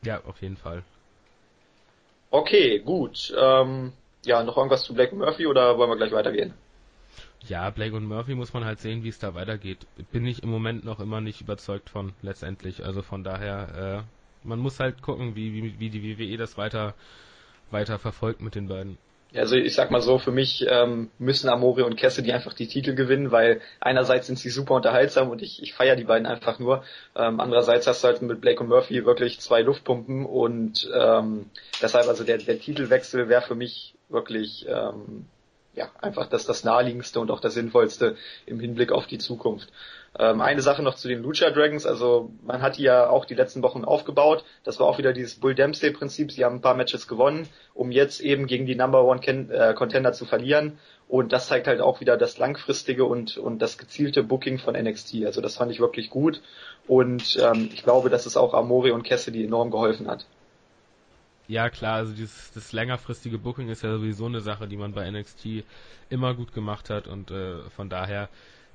Ja, 0.04 0.20
auf 0.26 0.42
jeden 0.42 0.56
Fall. 0.56 0.82
Okay, 2.32 2.78
gut. 2.78 3.32
Ähm, 3.38 3.92
ja, 4.24 4.42
noch 4.42 4.56
irgendwas 4.56 4.84
zu 4.84 4.94
Black 4.94 5.12
Murphy 5.12 5.46
oder 5.46 5.76
wollen 5.76 5.90
wir 5.90 5.96
gleich 5.96 6.12
weitergehen? 6.12 6.54
Ja, 7.46 7.68
Blake 7.68 7.94
und 7.94 8.06
Murphy 8.06 8.34
muss 8.34 8.54
man 8.54 8.64
halt 8.64 8.78
sehen, 8.80 9.04
wie 9.04 9.10
es 9.10 9.18
da 9.18 9.34
weitergeht. 9.34 9.86
Bin 10.12 10.26
ich 10.26 10.42
im 10.42 10.48
Moment 10.48 10.82
noch 10.82 10.98
immer 10.98 11.20
nicht 11.20 11.42
überzeugt 11.42 11.90
von, 11.90 12.14
letztendlich. 12.22 12.86
Also 12.86 13.02
von 13.02 13.22
daher, 13.22 14.06
äh, 14.08 14.48
man 14.48 14.60
muss 14.60 14.80
halt 14.80 15.02
gucken, 15.02 15.36
wie, 15.36 15.52
wie, 15.52 15.78
wie 15.78 15.90
die 15.90 16.18
WWE 16.18 16.38
das 16.38 16.56
weiter, 16.56 16.94
weiter 17.70 17.98
verfolgt 17.98 18.40
mit 18.40 18.54
den 18.54 18.66
beiden. 18.66 18.96
Also 19.34 19.56
ich 19.56 19.74
sag 19.74 19.90
mal 19.90 20.02
so, 20.02 20.18
für 20.18 20.30
mich 20.30 20.66
ähm, 20.68 21.10
müssen 21.18 21.48
Amore 21.48 21.84
und 21.84 21.96
Cassidy 21.96 22.32
einfach 22.32 22.52
die 22.52 22.66
Titel 22.66 22.94
gewinnen, 22.94 23.30
weil 23.30 23.60
einerseits 23.80 24.26
sind 24.26 24.38
sie 24.38 24.50
super 24.50 24.74
unterhaltsam 24.74 25.30
und 25.30 25.40
ich, 25.42 25.62
ich 25.62 25.72
feiere 25.72 25.96
die 25.96 26.04
beiden 26.04 26.26
einfach 26.26 26.58
nur. 26.58 26.84
Ähm, 27.16 27.40
andererseits 27.40 27.86
hast 27.86 28.04
du 28.04 28.08
halt 28.08 28.20
mit 28.22 28.40
Blake 28.40 28.60
und 28.60 28.68
Murphy 28.68 29.04
wirklich 29.06 29.40
zwei 29.40 29.62
Luftpumpen 29.62 30.26
und 30.26 30.90
ähm, 30.94 31.46
deshalb 31.80 32.08
also 32.08 32.24
der, 32.24 32.38
der 32.38 32.58
Titelwechsel 32.58 33.28
wäre 33.28 33.42
für 33.42 33.54
mich 33.54 33.94
wirklich 34.10 34.66
ähm, 34.68 35.26
ja 35.74 35.90
einfach 36.00 36.26
das 36.26 36.44
das 36.44 36.64
naheliegendste 36.64 37.18
und 37.18 37.30
auch 37.30 37.40
das 37.40 37.54
sinnvollste 37.54 38.16
im 38.44 38.60
Hinblick 38.60 38.92
auf 38.92 39.06
die 39.06 39.18
Zukunft. 39.18 39.72
Ähm, 40.18 40.42
eine 40.42 40.60
Sache 40.60 40.82
noch 40.82 40.94
zu 40.94 41.08
den 41.08 41.22
Lucha 41.22 41.50
Dragons, 41.50 41.86
also 41.86 42.32
man 42.42 42.60
hat 42.60 42.76
die 42.76 42.82
ja 42.82 43.08
auch 43.08 43.24
die 43.24 43.34
letzten 43.34 43.62
Wochen 43.62 43.84
aufgebaut. 43.84 44.44
Das 44.62 44.78
war 44.78 44.86
auch 44.86 44.98
wieder 44.98 45.14
dieses 45.14 45.36
Bull 45.36 45.54
Dempsey 45.54 45.90
Prinzip. 45.90 46.32
Sie 46.32 46.44
haben 46.44 46.56
ein 46.56 46.60
paar 46.60 46.74
Matches 46.74 47.08
gewonnen, 47.08 47.48
um 47.72 47.90
jetzt 47.90 48.20
eben 48.20 48.46
gegen 48.46 48.66
die 48.66 48.74
Number 48.74 49.04
One 49.04 49.20
Ken 49.20 49.50
äh, 49.50 49.72
Contender 49.74 50.12
zu 50.12 50.26
verlieren. 50.26 50.78
Und 51.08 51.32
das 51.32 51.46
zeigt 51.46 51.66
halt 51.66 51.80
auch 51.80 52.00
wieder 52.00 52.18
das 52.18 52.36
langfristige 52.36 53.06
und, 53.06 53.38
und 53.38 53.60
das 53.60 53.78
gezielte 53.78 54.22
Booking 54.22 54.58
von 54.58 54.74
NXT. 54.74 55.24
Also 55.24 55.40
das 55.40 55.56
fand 55.56 55.72
ich 55.72 55.80
wirklich 55.80 56.10
gut. 56.10 56.42
Und 56.86 57.38
ähm, 57.42 57.70
ich 57.72 57.82
glaube, 57.82 58.10
dass 58.10 58.26
es 58.26 58.36
auch 58.36 58.52
Amore 58.52 58.92
und 58.92 59.04
Cassidy 59.04 59.44
enorm 59.44 59.70
geholfen 59.70 60.08
hat. 60.08 60.26
Ja, 61.48 61.70
klar, 61.70 61.96
also 61.96 62.14
dieses, 62.14 62.52
das 62.52 62.72
längerfristige 62.72 63.38
Booking 63.38 63.68
ist 63.68 63.82
ja 63.82 63.92
sowieso 63.92 64.26
eine 64.26 64.40
Sache, 64.40 64.68
die 64.68 64.76
man 64.76 64.92
bei 64.92 65.10
NXT 65.10 65.64
immer 66.08 66.34
gut 66.34 66.52
gemacht 66.52 66.88
hat 66.88 67.08
und 67.08 67.30
äh, 67.30 67.60
von 67.76 67.88
daher 67.90 68.28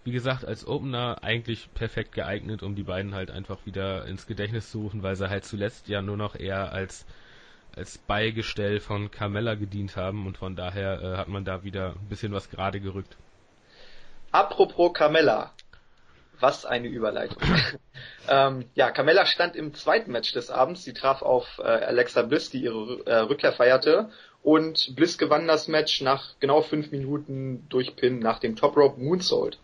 wie 0.08 0.14
gesagt, 0.14 0.46
als 0.46 0.66
Opener 0.66 1.22
eigentlich 1.22 1.68
perfekt 1.74 2.14
geeignet, 2.14 2.64
um 2.64 2.76
die 2.76 2.84
beiden 2.84 3.14
halt 3.14 3.30
einfach 3.30 3.58
wieder 3.66 4.06
ins 4.06 4.26
Gedächtnis 4.26 4.72
zu 4.72 4.80
rufen, 4.80 5.04
weil 5.04 5.18
sie 5.18 5.30
halt 5.30 5.44
zuletzt 5.44 5.90
ja 5.90 6.02
nur 6.02 6.16
noch 6.16 6.40
eher 6.40 6.72
als 6.72 7.06
als 7.76 7.98
Beigestell 7.98 8.80
von 8.80 9.12
Carmella 9.12 9.56
gedient 9.56 9.98
haben 9.98 10.26
und 10.26 10.38
von 10.38 10.56
daher 10.56 11.02
äh, 11.02 11.18
hat 11.18 11.28
man 11.28 11.44
da 11.44 11.66
wieder 11.66 11.90
ein 11.90 12.08
bisschen 12.08 12.32
was 12.32 12.50
gerade 12.50 12.80
gerückt. 12.80 13.18
Apropos 14.32 14.94
Carmella. 14.94 15.52
Was 16.40 16.66
eine 16.66 16.88
Überleitung. 16.88 17.44
ähm, 18.30 18.64
ja, 18.76 18.92
Carmella 18.92 19.26
stand 19.26 19.58
im 19.58 19.74
zweiten 19.74 20.14
Match 20.14 20.32
des 20.32 20.50
Abends. 20.50 20.86
Sie 20.86 20.94
traf 20.94 21.22
auf 21.22 21.60
äh, 21.60 21.64
Alexa 21.64 22.22
Bliss, 22.22 22.50
die 22.50 22.62
ihre 22.62 23.06
äh, 23.06 23.18
Rückkehr 23.18 23.52
feierte. 23.52 24.10
Und 24.42 24.96
Bliss 24.96 25.18
gewann 25.18 25.48
das 25.48 25.68
Match 25.68 26.00
nach 26.00 26.36
genau 26.40 26.62
fünf 26.62 26.92
Minuten 26.92 27.68
durch 27.68 27.98
Pin 27.98 28.20
nach 28.20 28.40
dem 28.40 28.56
Top 28.56 28.78
Rope 28.78 29.02
Moonsault 29.02 29.60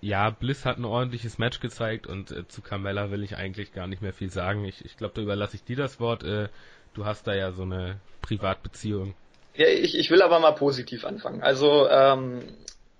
ja, 0.00 0.30
Bliss 0.30 0.64
hat 0.64 0.78
ein 0.78 0.84
ordentliches 0.84 1.38
Match 1.38 1.60
gezeigt 1.60 2.06
und 2.06 2.30
äh, 2.30 2.46
zu 2.48 2.62
Carmella 2.62 3.10
will 3.10 3.22
ich 3.22 3.36
eigentlich 3.36 3.72
gar 3.72 3.86
nicht 3.86 4.02
mehr 4.02 4.12
viel 4.12 4.30
sagen. 4.30 4.64
Ich, 4.64 4.84
ich 4.84 4.96
glaube, 4.96 5.14
da 5.14 5.22
überlasse 5.22 5.56
ich 5.56 5.64
dir 5.64 5.76
das 5.76 6.00
Wort. 6.00 6.22
Äh, 6.22 6.48
du 6.94 7.04
hast 7.04 7.26
da 7.26 7.34
ja 7.34 7.52
so 7.52 7.62
eine 7.62 7.98
Privatbeziehung. 8.22 9.14
Ja, 9.54 9.68
ich, 9.68 9.96
ich 9.96 10.10
will 10.10 10.22
aber 10.22 10.38
mal 10.38 10.52
positiv 10.52 11.04
anfangen. 11.04 11.42
Also 11.42 11.88
ähm, 11.88 12.42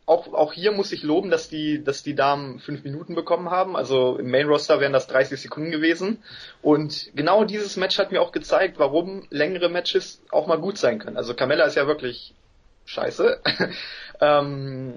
auch, 0.07 0.33
auch 0.33 0.53
hier 0.53 0.73
muss 0.73 0.93
ich 0.93 1.03
loben, 1.03 1.31
dass 1.31 1.49
die, 1.49 1.83
dass 1.83 2.03
die 2.03 2.15
Damen 2.15 2.61
fünf 2.61 2.85
Minuten 2.85 3.15
bekommen 3.15 3.51
haben. 3.51 3.77
Also 3.77 4.17
im 4.17 4.31
Main 4.31 4.47
Roster 4.47 4.81
wären 4.81 4.93
das 4.93 5.09
30 5.09 5.41
Sekunden 5.41 5.71
gewesen. 5.71 6.23
Und 6.63 7.11
genau 7.15 7.45
dieses 7.45 7.77
Match 7.77 7.99
hat 7.99 8.13
mir 8.13 8.23
auch 8.23 8.33
gezeigt, 8.33 8.79
warum 8.79 9.27
längere 9.31 9.69
Matches 9.69 10.23
auch 10.31 10.47
mal 10.47 10.59
gut 10.59 10.79
sein 10.79 10.99
können. 10.99 11.17
Also 11.17 11.35
Carmella 11.35 11.65
ist 11.65 11.75
ja 11.75 11.87
wirklich 11.87 12.35
scheiße. 12.87 13.41
ähm, 14.21 14.95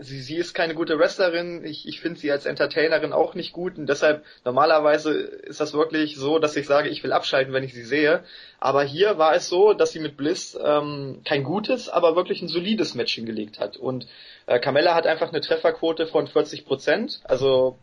sie, 0.00 0.20
sie 0.20 0.36
ist 0.36 0.54
keine 0.54 0.74
gute 0.74 0.98
Wrestlerin. 0.98 1.64
Ich, 1.64 1.86
ich 1.86 2.00
finde 2.00 2.18
sie 2.18 2.30
als 2.30 2.46
Entertainerin 2.46 3.12
auch 3.12 3.34
nicht 3.34 3.52
gut 3.52 3.78
und 3.78 3.86
deshalb 3.88 4.24
normalerweise 4.44 5.12
ist 5.12 5.60
das 5.60 5.72
wirklich 5.72 6.16
so, 6.16 6.38
dass 6.38 6.56
ich 6.56 6.66
sage, 6.66 6.88
ich 6.88 7.02
will 7.02 7.12
abschalten, 7.12 7.52
wenn 7.52 7.64
ich 7.64 7.74
sie 7.74 7.84
sehe. 7.84 8.24
Aber 8.58 8.82
hier 8.82 9.18
war 9.18 9.34
es 9.34 9.48
so, 9.48 9.72
dass 9.72 9.92
sie 9.92 10.00
mit 10.00 10.16
Bliss 10.16 10.58
ähm, 10.62 11.20
kein 11.24 11.44
gutes, 11.44 11.88
aber 11.88 12.16
wirklich 12.16 12.42
ein 12.42 12.48
solides 12.48 12.94
Match 12.94 13.14
hingelegt 13.14 13.58
hat. 13.58 13.76
Und 13.76 14.06
äh, 14.46 14.58
Carmella 14.58 14.94
hat 14.94 15.06
einfach 15.06 15.30
eine 15.30 15.40
Trefferquote 15.40 16.06
von 16.06 16.26
40 16.26 16.64
Prozent. 16.64 17.20
Also 17.24 17.76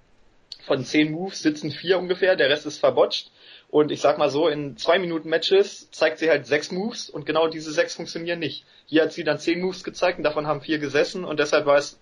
von 0.66 0.84
10 0.84 1.12
Moves 1.12 1.42
sitzen 1.42 1.72
vier 1.72 1.98
ungefähr, 2.00 2.36
der 2.36 2.50
Rest 2.50 2.66
ist 2.66 2.80
verbotscht. 2.80 3.32
Und 3.72 3.92
ich 3.92 4.02
sag 4.02 4.18
mal 4.18 4.30
so, 4.30 4.48
in 4.48 4.78
zwei 4.78 4.98
Minuten 4.98 5.30
Matches 5.30 5.92
zeigt 5.92 6.18
sie 6.18 6.30
halt 6.30 6.48
sechs 6.48 6.72
Moves 6.72 7.10
und 7.10 7.28
genau 7.28 7.48
diese 7.48 7.72
sechs 7.72 7.96
funktionieren 7.96 8.40
nicht. 8.40 8.66
Hier 8.88 9.04
hat 9.04 9.14
sie 9.14 9.24
dann 9.24 9.38
zehn 9.38 9.62
Moves 9.62 9.84
gezeigt 9.84 10.18
und 10.18 10.24
davon 10.24 10.48
haben 10.48 10.62
vier 10.62 10.80
gesessen 10.80 11.24
und 11.24 11.40
deshalb 11.40 11.68
war 11.68 11.78
es 11.78 12.00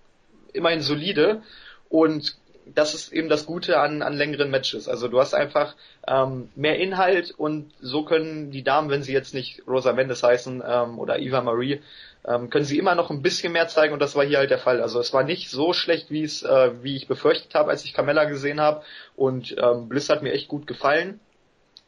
immerhin 0.54 0.82
solide 0.82 1.42
und 1.90 2.38
das 2.74 2.94
ist 2.94 3.14
eben 3.14 3.30
das 3.30 3.46
Gute 3.46 3.80
an, 3.80 4.02
an 4.02 4.14
längeren 4.14 4.50
Matches. 4.50 4.88
Also 4.88 5.08
du 5.08 5.20
hast 5.20 5.34
einfach 5.34 5.76
ähm, 6.08 6.50
mehr 6.56 6.80
Inhalt 6.80 7.34
und 7.38 7.72
so 7.82 8.04
können 8.04 8.52
die 8.52 8.64
Damen, 8.64 8.90
wenn 8.90 9.04
sie 9.04 9.14
jetzt 9.14 9.34
nicht 9.34 9.62
Rosa 9.68 9.94
Mendes 9.94 10.24
heißen 10.24 10.64
ähm, 10.66 11.00
oder 11.00 11.20
Eva 11.20 11.42
Marie, 11.42 11.82
ähm, 12.26 12.50
können 12.50 12.66
sie 12.66 12.78
immer 12.78 12.96
noch 12.96 13.10
ein 13.10 13.22
bisschen 13.22 13.54
mehr 13.54 13.68
zeigen 13.68 13.94
und 13.94 14.02
das 14.02 14.16
war 14.16 14.26
hier 14.26 14.38
halt 14.38 14.52
der 14.52 14.58
Fall. 14.58 14.82
Also 14.82 15.00
es 15.00 15.14
war 15.14 15.24
nicht 15.24 15.50
so 15.50 15.74
schlecht, 15.74 16.12
wie 16.12 16.24
es, 16.24 16.44
äh, 16.44 16.72
wie 16.82 16.96
ich 16.96 17.08
befürchtet 17.08 17.56
habe, 17.56 17.72
als 17.72 17.84
ich 17.84 17.94
Carmella 17.94 18.26
gesehen 18.26 18.62
habe 18.62 18.84
und 19.18 19.56
ähm, 19.58 19.90
Bliss 19.90 20.10
hat 20.10 20.24
mir 20.24 20.32
echt 20.32 20.48
gut 20.48 20.66
gefallen 20.66 21.20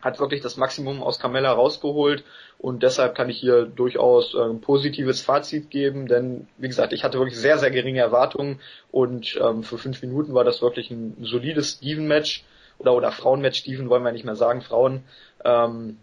hat 0.01 0.19
wirklich 0.19 0.41
das 0.41 0.57
Maximum 0.57 1.03
aus 1.03 1.19
Carmella 1.19 1.51
rausgeholt 1.51 2.23
und 2.57 2.83
deshalb 2.83 3.15
kann 3.15 3.29
ich 3.29 3.37
hier 3.37 3.65
durchaus 3.65 4.35
ein 4.35 4.61
positives 4.61 5.21
Fazit 5.21 5.69
geben, 5.69 6.07
denn 6.07 6.47
wie 6.57 6.67
gesagt, 6.67 6.93
ich 6.93 7.03
hatte 7.03 7.19
wirklich 7.19 7.37
sehr, 7.37 7.57
sehr 7.57 7.71
geringe 7.71 7.99
Erwartungen 7.99 8.59
und 8.91 9.37
ähm, 9.41 9.63
für 9.63 9.77
fünf 9.77 10.01
Minuten 10.01 10.33
war 10.33 10.43
das 10.43 10.61
wirklich 10.61 10.89
ein 10.89 11.17
solides 11.21 11.71
Steven-Match 11.71 12.43
oder 12.77 12.93
oder 12.93 13.11
Frauen-Match, 13.11 13.59
Steven 13.59 13.89
wollen 13.89 14.03
wir 14.03 14.13
nicht 14.13 14.25
mehr 14.25 14.37
sagen, 14.37 14.61
Frauen. 14.61 15.03
Ähm, 15.43 15.97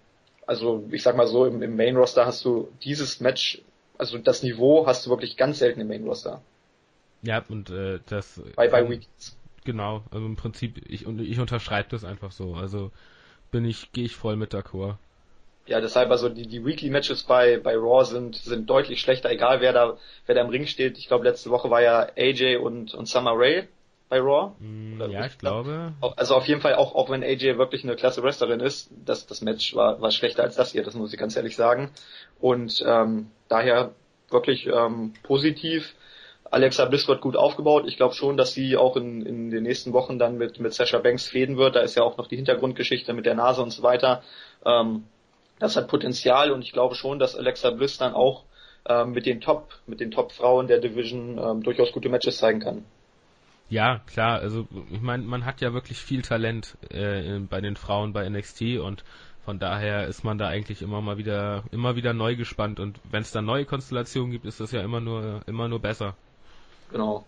also 0.47 0.85
ich 0.91 1.03
sag 1.03 1.17
mal 1.17 1.27
so, 1.27 1.47
im, 1.47 1.63
im 1.63 1.77
Main-Roster 1.77 2.27
hast 2.27 2.45
du 2.45 2.69
dieses 2.85 3.21
Match, 3.21 3.63
also 3.97 4.19
das 4.19 4.43
Niveau 4.43 4.87
hast 4.87 5.07
du 5.07 5.11
wirklich 5.11 5.39
ganz 5.39 5.59
selten 5.59 5.81
im 5.81 5.89
Main-Roster. 5.89 6.43
Ja, 7.23 7.43
und 7.49 7.71
äh, 7.71 8.01
das... 8.07 8.43
Bei, 8.57 8.69
bei 8.69 8.89
Weekends. 8.89 9.37
Genau, 9.65 10.05
also 10.13 10.25
im 10.27 10.37
Prinzip, 10.37 10.83
ich, 10.87 11.07
ich 11.07 11.41
unterschreibe 11.41 11.89
das 11.91 12.05
einfach 12.05 12.31
so, 12.31 12.55
also 12.55 12.93
bin 13.51 13.65
ich, 13.65 13.93
gehe 13.93 14.05
ich 14.05 14.17
voll 14.17 14.37
mit 14.37 14.53
d'accord. 14.53 14.97
Ja, 15.67 15.81
deshalb 15.81 16.11
also 16.11 16.29
die, 16.29 16.47
die 16.47 16.65
Weekly 16.65 16.91
Matches 16.91 17.25
bei, 17.25 17.59
bei 17.59 17.75
Raw 17.75 18.05
sind, 18.05 18.37
sind 18.37 18.71
deutlich 18.71 19.01
schlechter, 19.01 19.31
egal 19.31 19.61
wer 19.61 19.73
da, 19.73 19.97
wer 20.27 20.35
da 20.35 20.43
im 20.43 20.49
Ring 20.49 20.67
steht. 20.67 20.97
Ich 20.97 21.09
glaube, 21.09 21.25
letzte 21.25 21.51
Woche 21.51 21.71
war 21.71 21.83
ja 21.83 22.07
AJ 22.17 22.57
und, 22.59 22.95
und 22.95 23.07
Summer 23.07 23.33
Rae 23.35 23.67
bei 24.09 24.21
Raw. 24.21 24.53
Mm, 24.61 25.01
ja, 25.11 25.27
ich 25.27 25.39
glaube. 25.39 25.93
Also 26.17 26.37
auf 26.37 26.47
jeden 26.47 26.61
Fall, 26.61 26.77
auch, 26.77 26.95
auch 26.95 27.11
wenn 27.11 27.25
AJ 27.25 27.59
wirklich 27.59 27.83
eine 27.83 27.97
klasse 27.97 28.23
Wrestlerin 28.23 28.61
ist, 28.61 28.91
das, 29.05 29.27
das 29.27 29.41
Match 29.41 29.75
war, 29.75 30.01
war 30.01 30.13
schlechter 30.13 30.45
als 30.45 30.55
das 30.55 30.71
hier, 30.71 30.85
das 30.85 30.95
muss 30.95 31.13
ich 31.13 31.19
ganz 31.19 31.35
ehrlich 31.37 31.57
sagen. 31.57 31.91
Und 32.39 32.85
ähm, 32.87 33.31
daher 33.49 33.93
wirklich 34.31 34.67
ähm, 34.67 35.15
positiv. 35.25 35.95
Alexa 36.57 36.87
Bliss 36.87 37.07
wird 37.07 37.21
gut 37.21 37.37
aufgebaut. 37.37 37.85
Ich 37.87 37.99
glaube 37.99 38.15
schon, 38.15 38.39
dass 38.39 38.55
sie 38.55 38.79
auch 38.79 38.97
in, 38.97 39.27
in 39.27 39.51
den 39.51 39.63
nächsten 39.63 39.93
Wochen 39.93 40.19
dann 40.19 40.39
mit, 40.39 40.59
mit 40.59 40.73
Sasha 40.73 40.99
Banks 40.99 41.29
fäden 41.29 41.59
wird. 41.59 41.77
Da 41.77 41.81
ist 41.81 41.97
ja 41.97 42.03
auch 42.03 42.17
noch 42.17 42.29
die 42.29 42.37
Hintergrundgeschichte 42.37 43.13
mit 43.13 43.27
der 43.27 43.35
Nase 43.35 43.63
und 43.63 43.73
so 43.73 43.83
weiter. 43.83 44.23
Ähm, 44.65 45.05
das 45.59 45.77
hat 45.77 45.87
Potenzial 45.89 46.51
und 46.51 46.63
ich 46.63 46.73
glaube 46.73 46.95
schon, 46.95 47.19
dass 47.19 47.37
Alexa 47.37 47.71
Bliss 47.73 47.99
dann 47.99 48.15
auch 48.15 48.45
ähm, 48.89 49.13
mit 49.13 49.27
den 49.27 49.43
Top, 49.43 49.69
mit 49.87 50.01
den 50.01 50.11
Top-Frauen 50.11 50.67
der 50.67 50.79
Division 50.79 51.39
ähm, 51.39 51.63
durchaus 51.63 51.93
gute 51.93 52.09
Matches 52.09 52.39
zeigen 52.39 52.61
kann. 52.61 52.87
Ja, 53.69 54.01
klar, 54.07 54.41
also 54.41 54.67
ich 54.91 55.03
meine, 55.03 55.25
man 55.25 55.45
hat 55.45 55.61
ja 55.61 55.75
wirklich 55.75 55.99
viel 55.99 56.23
Talent 56.23 56.79
äh, 56.89 57.39
bei 57.41 57.61
den 57.61 57.77
Frauen 57.77 58.15
bei 58.15 58.27
NXT 58.27 58.79
und 58.79 59.05
von 59.45 59.59
daher 59.59 60.07
ist 60.07 60.25
man 60.25 60.39
da 60.39 60.49
eigentlich 60.49 60.81
immer 60.81 61.03
mal 61.03 61.19
wieder 61.19 61.65
immer 61.71 61.97
wieder 61.97 62.15
neu 62.15 62.35
gespannt 62.35 62.81
und 62.81 62.99
wenn 63.11 63.21
es 63.21 63.33
da 63.33 63.43
neue 63.43 63.67
Konstellationen 63.67 64.31
gibt, 64.31 64.47
ist 64.47 64.61
das 64.61 64.73
ja 64.73 64.81
immer 64.81 65.01
nur 65.01 65.43
immer 65.47 65.69
nur 65.69 65.81
besser. 65.81 66.17
Genau. 66.91 67.25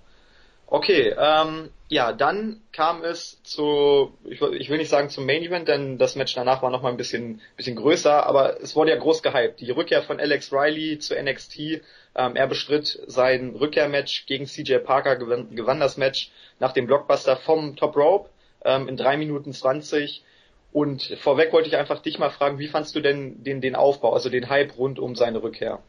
Okay, 0.71 1.15
ähm, 1.19 1.71
ja, 1.89 2.13
dann 2.13 2.61
kam 2.73 3.03
es 3.03 3.43
zu, 3.43 4.13
ich, 4.25 4.43
ich, 4.43 4.69
will 4.69 4.77
nicht 4.77 4.91
sagen 4.91 5.09
zum 5.09 5.25
Main 5.25 5.43
Event, 5.43 5.67
denn 5.67 5.97
das 5.97 6.15
Match 6.15 6.35
danach 6.35 6.61
war 6.61 6.69
nochmal 6.69 6.93
ein 6.93 6.99
bisschen, 6.99 7.41
bisschen 7.57 7.77
größer, 7.77 8.27
aber 8.27 8.61
es 8.61 8.77
wurde 8.77 8.91
ja 8.91 8.99
groß 8.99 9.23
gehypt. 9.23 9.61
Die 9.61 9.71
Rückkehr 9.71 10.03
von 10.03 10.21
Alex 10.21 10.53
Riley 10.53 10.99
zu 10.99 11.15
NXT, 11.15 11.81
ähm, 12.15 12.37
er 12.37 12.47
bestritt 12.47 13.01
sein 13.07 13.57
Rückkehrmatch 13.59 14.27
gegen 14.27 14.45
CJ 14.45 14.77
Parker, 14.85 15.17
gewann, 15.17 15.57
gewann 15.57 15.81
das 15.81 15.97
Match 15.97 16.31
nach 16.61 16.73
dem 16.73 16.87
Blockbuster 16.87 17.37
vom 17.37 17.75
Top 17.75 17.97
Rope 17.97 18.29
ähm, 18.63 18.89
in 18.89 18.99
drei 18.99 19.17
Minuten 19.17 19.55
zwanzig. 19.55 20.23
Und 20.71 21.17
vorweg 21.23 21.55
wollte 21.55 21.69
ich 21.69 21.77
einfach 21.79 22.01
dich 22.01 22.19
mal 22.19 22.29
fragen, 22.29 22.59
wie 22.59 22.69
fandst 22.69 22.95
du 22.95 23.01
denn 23.01 23.43
den, 23.43 23.63
den 23.63 23.75
Aufbau, 23.75 24.13
also 24.13 24.29
den 24.29 24.51
Hype 24.51 24.77
rund 24.77 24.99
um 24.99 25.17
seine 25.17 25.43
Rückkehr? 25.43 25.83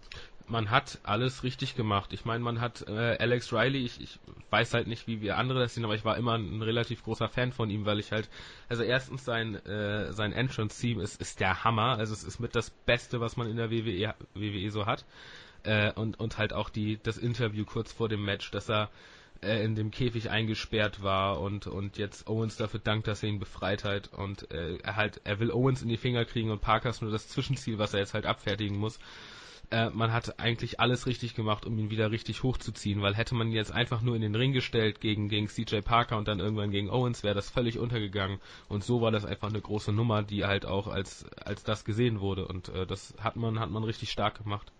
Man 0.49 0.69
hat 0.69 0.99
alles 1.03 1.43
richtig 1.43 1.75
gemacht. 1.75 2.11
Ich 2.13 2.25
meine, 2.25 2.43
man 2.43 2.59
hat 2.59 2.87
äh, 2.87 3.17
Alex 3.19 3.53
Riley, 3.53 3.85
ich, 3.85 4.01
ich 4.01 4.19
weiß 4.49 4.73
halt 4.73 4.87
nicht, 4.87 5.07
wie 5.07 5.21
wir 5.21 5.37
andere 5.37 5.59
das 5.59 5.75
sehen, 5.75 5.85
aber 5.85 5.95
ich 5.95 6.05
war 6.05 6.17
immer 6.17 6.37
ein, 6.37 6.61
relativ 6.61 7.03
großer 7.03 7.29
Fan 7.29 7.51
von 7.51 7.69
ihm, 7.69 7.85
weil 7.85 7.99
ich 7.99 8.11
halt, 8.11 8.29
also 8.67 8.83
erstens 8.83 9.25
sein 9.25 9.55
äh, 9.65 10.11
sein 10.13 10.33
Entrance-Theme 10.33 11.01
ist, 11.01 11.21
ist 11.21 11.39
der 11.39 11.63
Hammer, 11.63 11.97
also 11.97 12.13
es 12.13 12.23
ist 12.23 12.39
mit 12.39 12.55
das 12.55 12.69
Beste, 12.69 13.19
was 13.19 13.37
man 13.37 13.49
in 13.49 13.57
der 13.57 13.71
WWE, 13.71 14.15
WWE 14.33 14.71
so 14.71 14.85
hat. 14.85 15.05
Äh, 15.63 15.91
und, 15.93 16.19
und 16.19 16.37
halt 16.37 16.53
auch 16.53 16.69
die, 16.69 16.99
das 17.03 17.17
Interview 17.17 17.65
kurz 17.65 17.91
vor 17.91 18.07
dem 18.07 18.23
Match, 18.23 18.49
dass 18.51 18.69
er 18.69 18.89
äh, 19.41 19.63
in 19.63 19.75
dem 19.75 19.91
Käfig 19.91 20.29
eingesperrt 20.29 21.03
war 21.03 21.39
und, 21.41 21.67
und 21.67 21.97
jetzt 21.97 22.27
Owens 22.27 22.57
dafür 22.57 22.79
dankt, 22.79 23.07
dass 23.07 23.23
er 23.23 23.29
ihn 23.29 23.39
befreit 23.39 23.83
hat 23.83 24.13
und 24.13 24.51
äh, 24.51 24.77
er 24.77 24.95
halt, 24.95 25.21
er 25.23 25.39
will 25.39 25.51
Owens 25.51 25.81
in 25.81 25.89
die 25.89 25.97
Finger 25.97 26.25
kriegen 26.25 26.51
und 26.51 26.61
Parker 26.61 26.89
ist 26.89 27.01
nur 27.01 27.11
das 27.11 27.27
Zwischenziel, 27.27 27.77
was 27.77 27.93
er 27.93 27.99
jetzt 27.99 28.13
halt 28.13 28.25
abfertigen 28.25 28.77
muss. 28.77 28.99
Äh, 29.71 29.91
man 29.91 30.11
hat 30.11 30.39
eigentlich 30.39 30.79
alles 30.79 31.05
richtig 31.05 31.35
gemacht, 31.35 31.65
um 31.65 31.77
ihn 31.77 31.91
wieder 31.91 32.09
richtig 32.09 32.41
hochzuziehen, 32.41 33.03
weil 33.03 33.13
hätte 33.13 33.35
man 33.35 33.47
ihn 33.49 33.53
jetzt 33.53 33.71
einfach 33.71 34.01
nur 34.01 34.15
in 34.15 34.21
den 34.21 34.33
Ring 34.33 34.51
gestellt 34.51 34.99
gegen, 34.99 35.29
gegen 35.29 35.47
CJ 35.47 35.81
Parker 35.81 36.17
und 36.17 36.27
dann 36.27 36.39
irgendwann 36.39 36.71
gegen 36.71 36.89
Owens, 36.89 37.23
wäre 37.23 37.35
das 37.35 37.51
völlig 37.51 37.77
untergegangen. 37.77 38.39
Und 38.67 38.83
so 38.83 39.01
war 39.01 39.11
das 39.11 39.25
einfach 39.25 39.49
eine 39.49 39.61
große 39.61 39.93
Nummer, 39.93 40.23
die 40.23 40.45
halt 40.45 40.65
auch 40.65 40.87
als, 40.87 41.25
als 41.45 41.63
das 41.63 41.85
gesehen 41.85 42.19
wurde. 42.19 42.47
Und 42.47 42.69
äh, 42.69 42.87
das 42.87 43.13
hat 43.19 43.35
man, 43.35 43.59
hat 43.59 43.69
man 43.69 43.83
richtig 43.83 44.09
stark 44.09 44.43
gemacht. 44.43 44.71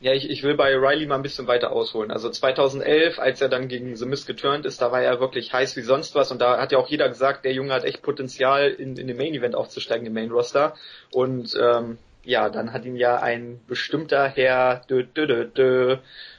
Ja, 0.00 0.12
ich, 0.12 0.28
ich 0.28 0.42
will 0.42 0.54
bei 0.54 0.76
Riley 0.76 1.06
mal 1.06 1.14
ein 1.14 1.22
bisschen 1.22 1.46
weiter 1.46 1.72
ausholen. 1.72 2.10
Also 2.10 2.28
2011, 2.28 3.18
als 3.18 3.40
er 3.40 3.48
dann 3.48 3.68
gegen 3.68 3.96
The 3.96 4.04
Mist 4.04 4.26
geturnt 4.26 4.66
ist, 4.66 4.82
da 4.82 4.92
war 4.92 5.00
er 5.00 5.20
wirklich 5.20 5.54
heiß 5.54 5.76
wie 5.76 5.82
sonst 5.82 6.14
was 6.14 6.30
und 6.30 6.42
da 6.42 6.60
hat 6.60 6.72
ja 6.72 6.78
auch 6.78 6.88
jeder 6.88 7.08
gesagt, 7.08 7.46
der 7.46 7.54
Junge 7.54 7.72
hat 7.72 7.84
echt 7.84 8.02
Potenzial, 8.02 8.68
in, 8.68 8.98
in 8.98 9.06
den 9.06 9.16
Main 9.16 9.32
Event 9.32 9.54
aufzusteigen, 9.54 10.06
im 10.06 10.12
Main 10.12 10.30
Roster. 10.30 10.74
Und 11.10 11.56
ähm, 11.58 11.96
ja, 12.24 12.48
dann 12.48 12.72
hat 12.72 12.84
ihn 12.84 12.96
ja 12.96 13.16
ein 13.16 13.60
bestimmter 13.66 14.28
Herr 14.28 14.82
dö, 14.88 15.04
dö, 15.04 15.26
dö, 15.26 15.44
dö, 15.46 15.96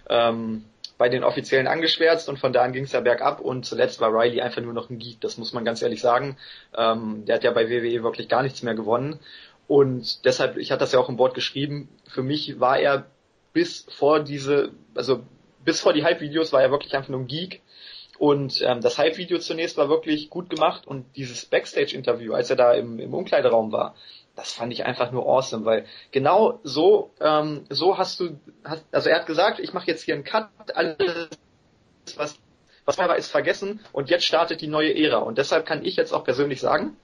ähm, 0.10 0.66
bei 0.98 1.10
den 1.10 1.24
Offiziellen 1.24 1.68
angeschwärzt 1.68 2.30
und 2.30 2.40
von 2.40 2.54
da 2.54 2.62
an 2.62 2.72
ging 2.72 2.86
es 2.86 2.94
ja 2.94 3.02
bergab 3.02 3.42
und 3.42 3.66
zuletzt 3.66 4.00
war 4.00 4.14
Riley 4.14 4.42
einfach 4.42 4.62
nur 4.62 4.74
noch 4.74 4.90
ein 4.90 4.98
Geek, 4.98 5.20
das 5.20 5.38
muss 5.38 5.52
man 5.52 5.66
ganz 5.66 5.82
ehrlich 5.82 6.02
sagen. 6.02 6.38
Ähm, 6.76 7.26
der 7.26 7.36
hat 7.36 7.44
ja 7.44 7.52
bei 7.52 7.70
WWE 7.70 8.04
wirklich 8.04 8.30
gar 8.30 8.44
nichts 8.44 8.64
mehr 8.64 8.76
gewonnen 8.76 9.20
und 9.68 10.26
deshalb, 10.26 10.58
ich 10.58 10.72
hatte 10.72 10.82
das 10.82 10.92
ja 10.92 11.00
auch 11.00 11.10
im 11.10 11.18
Wort 11.18 11.34
geschrieben, 11.34 11.90
für 12.08 12.24
mich 12.24 12.60
war 12.60 12.80
er 12.80 13.08
bis 13.54 13.88
vor 13.90 14.20
diese, 14.20 14.72
also 14.94 15.24
bis 15.64 15.82
vor 15.82 15.94
die 15.94 16.04
Hype-Videos 16.04 16.54
war 16.54 16.62
er 16.62 16.72
wirklich 16.72 16.96
einfach 16.96 17.10
nur 17.10 17.22
ein 17.22 17.28
Geek. 17.28 17.62
Und 18.18 18.62
ähm, 18.62 18.80
das 18.82 18.98
Hype-Video 18.98 19.40
zunächst 19.40 19.78
war 19.78 19.90
wirklich 19.90 20.30
gut 20.30 20.50
gemacht 20.50 20.88
und 20.88 21.06
dieses 21.18 21.46
Backstage-Interview, 21.46 22.34
als 22.34 22.50
er 22.50 22.56
da 22.56 22.74
im, 22.74 23.00
im 23.00 23.14
Umkleideraum 23.14 23.72
war, 23.72 23.96
das 24.36 24.54
fand 24.54 24.74
ich 24.74 24.86
einfach 24.86 25.12
nur 25.12 25.26
awesome, 25.26 25.66
weil 25.66 25.86
genau 26.12 26.60
so, 26.64 27.12
ähm, 27.22 27.66
so 27.70 27.98
hast 27.98 28.20
du, 28.20 28.38
hast, 28.64 28.84
also 28.92 29.10
er 29.10 29.20
hat 29.20 29.28
gesagt, 29.28 29.60
ich 29.60 29.74
mache 29.74 29.88
jetzt 29.88 30.04
hier 30.04 30.16
einen 30.16 30.24
Cut, 30.24 30.50
alles 30.74 31.30
was 32.18 32.38
was 32.86 32.98
war, 33.00 33.16
ist 33.18 33.32
vergessen 33.32 33.80
und 33.92 34.10
jetzt 34.10 34.26
startet 34.26 34.62
die 34.62 34.68
neue 34.68 34.96
Ära. 34.96 35.18
Und 35.18 35.38
deshalb 35.38 35.66
kann 35.66 35.84
ich 35.84 35.96
jetzt 35.96 36.14
auch 36.14 36.24
persönlich 36.24 36.62
sagen, 36.62 36.96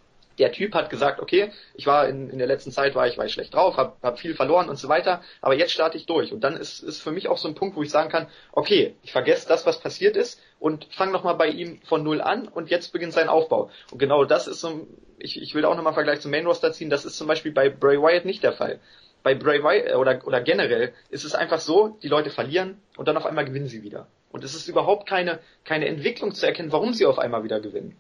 der 0.42 0.52
Typ 0.52 0.74
hat 0.74 0.89
gesagt, 0.89 1.20
okay, 1.20 1.52
ich 1.76 1.86
war 1.86 2.08
in, 2.08 2.30
in 2.30 2.39
der 2.39 2.48
letzten 2.48 2.72
Zeit 2.72 2.96
war 2.96 3.08
ich, 3.08 3.18
war 3.18 3.26
ich 3.26 3.34
schlecht 3.34 3.54
drauf, 3.54 3.78
habe 3.78 3.94
hab 4.02 4.20
viel 4.20 4.34
verloren 4.34 4.70
und 4.70 4.76
so 4.76 4.89
weiter, 4.89 5.22
aber 5.39 5.54
jetzt 5.54 5.72
starte 5.72 5.98
ich 5.98 6.08
durch. 6.08 6.34
Und 6.34 6.42
dann 6.42 6.58
ist, 6.58 6.82
ist 6.82 7.02
für 7.02 7.12
mich 7.12 7.28
auch 7.28 7.38
so 7.38 7.48
ein 7.48 7.54
Punkt, 7.54 7.76
wo 7.76 7.84
ich 7.84 7.92
sagen 7.92 8.10
kann, 8.10 8.28
okay, 8.52 8.96
ich 9.04 9.12
vergesse 9.12 9.48
das, 9.48 9.68
was 9.68 9.80
passiert 9.80 10.18
ist 10.18 10.42
und 10.60 10.88
fange 10.92 11.12
nochmal 11.12 11.36
bei 11.36 11.48
ihm 11.48 11.80
von 11.84 12.04
null 12.04 12.22
an 12.22 12.48
und 12.48 12.72
jetzt 12.72 12.92
beginnt 12.92 13.14
sein 13.14 13.30
Aufbau. 13.30 13.70
Und 13.92 14.00
genau 14.00 14.26
das 14.26 14.48
ist 14.48 14.62
so, 14.62 14.88
ich, 15.20 15.39
ich 15.39 15.54
will 15.54 15.64
auch 15.64 15.76
nochmal 15.76 15.94
Vergleich 15.94 16.22
zum 16.22 16.32
Main 16.32 16.48
Roster 16.48 16.74
ziehen, 16.74 16.89
das 16.89 17.06
ist 17.06 17.18
zum 17.18 17.28
Beispiel 17.28 17.52
bei 17.52 17.70
Bray 17.70 18.02
Wyatt 18.02 18.26
nicht 18.26 18.44
der 18.44 18.54
Fall. 18.54 18.80
Bei 19.22 19.36
Bray 19.36 19.64
Wyatt 19.64 19.96
oder, 19.96 20.26
oder 20.26 20.42
generell 20.42 20.94
ist 21.12 21.24
es 21.24 21.36
einfach 21.36 21.60
so, 21.60 22.00
die 22.02 22.08
Leute 22.08 22.32
verlieren 22.32 22.82
und 22.98 23.08
dann 23.08 23.18
auf 23.18 23.28
einmal 23.28 23.46
gewinnen 23.46 23.68
sie 23.68 23.84
wieder. 23.84 24.08
Und 24.32 24.44
es 24.44 24.56
ist 24.56 24.68
überhaupt 24.68 25.08
keine, 25.08 25.39
keine 25.66 25.88
Entwicklung 25.88 26.34
zu 26.34 26.48
erkennen, 26.48 26.72
warum 26.72 26.94
sie 26.94 27.06
auf 27.06 27.20
einmal 27.20 27.44
wieder 27.44 27.60
gewinnen. 27.60 27.96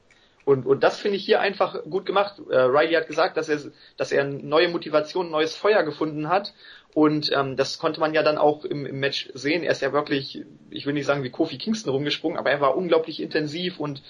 Und, 0.45 0.65
und 0.65 0.83
das 0.83 0.99
finde 0.99 1.17
ich 1.17 1.25
hier 1.25 1.39
einfach 1.39 1.83
gut 1.83 2.05
gemacht. 2.05 2.41
Äh, 2.49 2.57
Riley 2.57 2.93
hat 2.93 3.07
gesagt, 3.07 3.37
dass 3.37 3.49
er, 3.49 3.59
dass 3.97 4.11
er 4.11 4.23
neue 4.23 4.69
Motivation, 4.69 5.29
neues 5.29 5.55
Feuer 5.55 5.83
gefunden 5.83 6.29
hat. 6.29 6.53
Und 6.93 7.31
ähm, 7.33 7.55
das 7.55 7.79
konnte 7.79 7.99
man 7.99 8.13
ja 8.13 8.23
dann 8.23 8.37
auch 8.37 8.65
im, 8.65 8.85
im 8.85 8.99
Match 8.99 9.29
sehen. 9.33 9.63
Er 9.63 9.71
ist 9.71 9.81
ja 9.81 9.93
wirklich, 9.93 10.43
ich 10.69 10.85
will 10.85 10.93
nicht 10.93 11.05
sagen 11.05 11.23
wie 11.23 11.29
Kofi 11.29 11.57
Kingston 11.57 11.93
rumgesprungen, 11.93 12.37
aber 12.37 12.51
er 12.51 12.59
war 12.59 12.75
unglaublich 12.75 13.21
intensiv 13.21 13.79
und, 13.79 14.01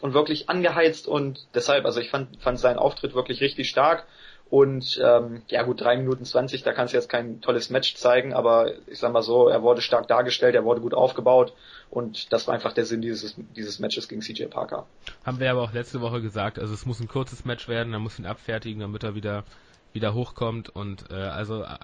und 0.00 0.14
wirklich 0.14 0.48
angeheizt. 0.48 1.06
Und 1.06 1.46
deshalb, 1.54 1.84
also 1.84 2.00
ich 2.00 2.10
fand, 2.10 2.40
fand 2.40 2.58
seinen 2.58 2.78
Auftritt 2.78 3.14
wirklich 3.14 3.40
richtig 3.40 3.68
stark. 3.68 4.06
Und 4.52 5.00
ähm, 5.02 5.40
ja 5.48 5.62
gut, 5.62 5.80
drei 5.80 5.96
Minuten 5.96 6.26
zwanzig, 6.26 6.62
da 6.62 6.74
kannst 6.74 6.92
du 6.92 6.98
jetzt 6.98 7.08
kein 7.08 7.40
tolles 7.40 7.70
Match 7.70 7.94
zeigen, 7.94 8.34
aber 8.34 8.72
ich 8.86 8.98
sag 8.98 9.10
mal 9.10 9.22
so, 9.22 9.48
er 9.48 9.62
wurde 9.62 9.80
stark 9.80 10.08
dargestellt, 10.08 10.54
er 10.54 10.62
wurde 10.62 10.82
gut 10.82 10.92
aufgebaut 10.92 11.54
und 11.88 12.30
das 12.34 12.46
war 12.46 12.54
einfach 12.54 12.74
der 12.74 12.84
Sinn 12.84 13.00
dieses, 13.00 13.34
dieses 13.56 13.78
Matches 13.78 14.08
gegen 14.08 14.20
CJ 14.20 14.48
Parker. 14.48 14.84
Haben 15.24 15.40
wir 15.40 15.50
aber 15.50 15.62
auch 15.62 15.72
letzte 15.72 16.02
Woche 16.02 16.20
gesagt, 16.20 16.58
also 16.58 16.74
es 16.74 16.84
muss 16.84 17.00
ein 17.00 17.08
kurzes 17.08 17.46
Match 17.46 17.66
werden, 17.66 17.94
er 17.94 17.98
muss 17.98 18.18
ihn 18.18 18.26
abfertigen, 18.26 18.80
damit 18.80 19.02
er 19.02 19.14
wieder 19.14 19.44
wieder 19.94 20.12
hochkommt 20.12 20.68
und 20.68 21.10
äh, 21.10 21.14
also 21.14 21.62
äh, 21.62 21.76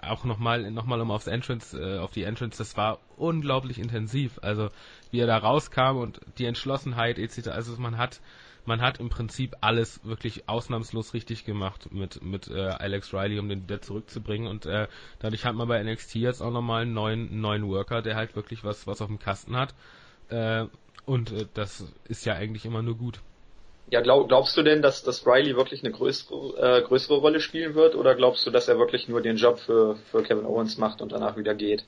auch 0.00 0.24
nochmal 0.24 0.70
nochmal 0.70 1.00
um 1.00 1.10
aufs 1.10 1.26
Entrance 1.26 1.76
äh, 1.76 1.98
auf 1.98 2.12
die 2.12 2.22
Entrance 2.22 2.58
das 2.58 2.76
war 2.76 3.00
unglaublich 3.16 3.80
intensiv 3.80 4.38
also 4.40 4.70
wie 5.10 5.18
er 5.18 5.26
da 5.26 5.36
rauskam 5.36 5.96
und 5.96 6.20
die 6.38 6.44
Entschlossenheit 6.44 7.18
etc 7.18 7.48
also 7.48 7.76
man 7.78 7.98
hat 7.98 8.20
man 8.66 8.80
hat 8.80 9.00
im 9.00 9.08
Prinzip 9.08 9.56
alles 9.60 10.04
wirklich 10.04 10.48
ausnahmslos 10.48 11.14
richtig 11.14 11.44
gemacht 11.44 11.92
mit, 11.92 12.22
mit 12.22 12.48
äh, 12.48 12.60
Alex 12.60 13.12
Riley, 13.12 13.38
um 13.38 13.48
den 13.48 13.62
wieder 13.62 13.80
zurückzubringen. 13.80 14.48
Und 14.48 14.66
äh, 14.66 14.88
dadurch 15.18 15.44
hat 15.44 15.54
man 15.54 15.68
bei 15.68 15.82
NXT 15.82 16.16
jetzt 16.16 16.40
auch 16.40 16.50
nochmal 16.50 16.82
einen 16.82 16.94
neuen, 16.94 17.40
neuen 17.40 17.68
Worker, 17.68 18.02
der 18.02 18.16
halt 18.16 18.36
wirklich 18.36 18.64
was, 18.64 18.86
was 18.86 19.00
auf 19.00 19.08
dem 19.08 19.18
Kasten 19.18 19.56
hat. 19.56 19.74
Äh, 20.28 20.66
und 21.04 21.32
äh, 21.32 21.46
das 21.54 21.92
ist 22.08 22.24
ja 22.26 22.34
eigentlich 22.34 22.66
immer 22.66 22.82
nur 22.82 22.96
gut. 22.96 23.20
Ja, 23.88 24.00
glaub, 24.00 24.26
glaubst 24.26 24.56
du 24.56 24.62
denn, 24.62 24.82
dass, 24.82 25.04
dass 25.04 25.24
Riley 25.26 25.56
wirklich 25.56 25.84
eine 25.84 25.92
größere, 25.92 26.78
äh, 26.78 26.82
größere 26.82 27.18
Rolle 27.18 27.40
spielen 27.40 27.74
wird 27.76 27.94
oder 27.94 28.16
glaubst 28.16 28.44
du, 28.44 28.50
dass 28.50 28.66
er 28.66 28.78
wirklich 28.78 29.06
nur 29.06 29.22
den 29.22 29.36
Job 29.36 29.60
für, 29.60 29.96
für 30.10 30.24
Kevin 30.24 30.44
Owens 30.44 30.76
macht 30.76 31.00
und 31.00 31.12
danach 31.12 31.36
wieder 31.36 31.54
geht? 31.54 31.84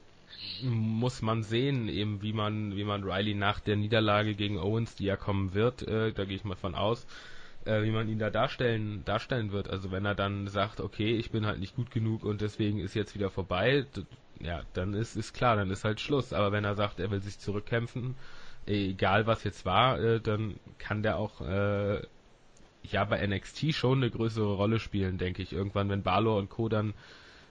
Muss 0.63 1.23
man 1.23 1.43
sehen, 1.43 1.89
eben 1.89 2.23
wie 2.23 2.33
man, 2.33 2.77
wie 2.77 2.85
man 2.85 3.05
Riley 3.05 3.35
nach 3.35 3.61
der 3.61 3.77
Niederlage 3.77 4.35
gegen 4.35 4.59
Owens, 4.59 4.95
die 4.95 5.05
ja 5.05 5.17
kommen 5.17 5.55
wird, 5.55 5.83
äh, 5.83 6.13
da 6.13 6.25
gehe 6.25 6.37
ich 6.37 6.45
mal 6.45 6.57
von 6.57 6.75
aus, 6.75 7.07
äh, 7.65 7.83
wie 7.83 7.91
man 7.91 8.09
ihn 8.09 8.19
da 8.19 8.31
darstellen, 8.31 9.05
darstellen 9.05 9.53
wird. 9.53 9.69
Also 9.71 9.91
wenn 9.91 10.05
er 10.05 10.15
dann 10.15 10.49
sagt, 10.49 10.81
okay, 10.81 11.17
ich 11.17 11.31
bin 11.31 11.47
halt 11.47 11.61
nicht 11.61 11.77
gut 11.77 11.91
genug 11.91 12.25
und 12.25 12.41
deswegen 12.41 12.81
ist 12.81 12.95
jetzt 12.95 13.15
wieder 13.15 13.31
vorbei, 13.31 13.87
ja, 14.41 14.63
dann 14.75 14.95
ist, 14.95 15.17
ist 15.17 15.33
klar, 15.33 15.57
dann 15.57 15.71
ist 15.71 15.85
halt 15.85 16.01
Schluss. 16.01 16.33
Aber 16.33 16.53
wenn 16.53 16.65
er 16.65 16.75
sagt, 16.75 17.01
er 17.01 17.11
will 17.11 17.21
sich 17.21 17.39
zurückkämpfen, 17.39 18.15
egal 18.67 19.27
was 19.27 19.45
jetzt 19.45 19.65
war, 19.65 20.01
äh, 20.01 20.21
dann 20.21 20.59
kann 20.79 21.03
der 21.03 21.17
auch 21.19 21.41
äh, 21.41 22.03
ja 22.85 23.05
bei 23.05 23.27
NXT 23.27 23.75
schon 23.75 23.99
eine 23.99 24.11
größere 24.11 24.55
Rolle 24.55 24.79
spielen, 24.79 25.19
denke 25.19 25.43
ich. 25.43 25.53
Irgendwann, 25.53 25.89
wenn 25.89 26.03
Balor 26.03 26.39
und 26.39 26.51
Co. 26.51 26.69
dann 26.69 26.95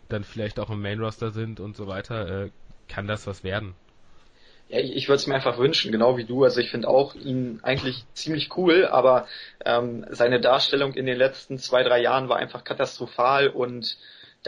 dann 0.09 0.23
vielleicht 0.23 0.59
auch 0.59 0.69
im 0.69 0.81
Main 0.81 0.99
Roster 0.99 1.31
sind 1.31 1.59
und 1.59 1.75
so 1.75 1.87
weiter, 1.87 2.45
äh, 2.45 2.49
kann 2.87 3.07
das 3.07 3.27
was 3.27 3.43
werden. 3.43 3.75
Ja, 4.69 4.79
ich, 4.79 4.95
ich 4.95 5.07
würde 5.07 5.17
es 5.17 5.27
mir 5.27 5.35
einfach 5.35 5.57
wünschen, 5.57 5.91
genau 5.91 6.17
wie 6.17 6.25
du. 6.25 6.43
Also 6.43 6.59
ich 6.59 6.69
finde 6.69 6.89
auch 6.89 7.15
ihn 7.15 7.59
eigentlich 7.63 8.03
ziemlich 8.13 8.55
cool, 8.57 8.85
aber 8.85 9.27
ähm, 9.65 10.05
seine 10.09 10.41
Darstellung 10.41 10.93
in 10.93 11.05
den 11.05 11.17
letzten 11.17 11.57
zwei, 11.57 11.83
drei 11.83 12.01
Jahren 12.01 12.27
war 12.27 12.37
einfach 12.37 12.63
katastrophal 12.63 13.47
und 13.47 13.97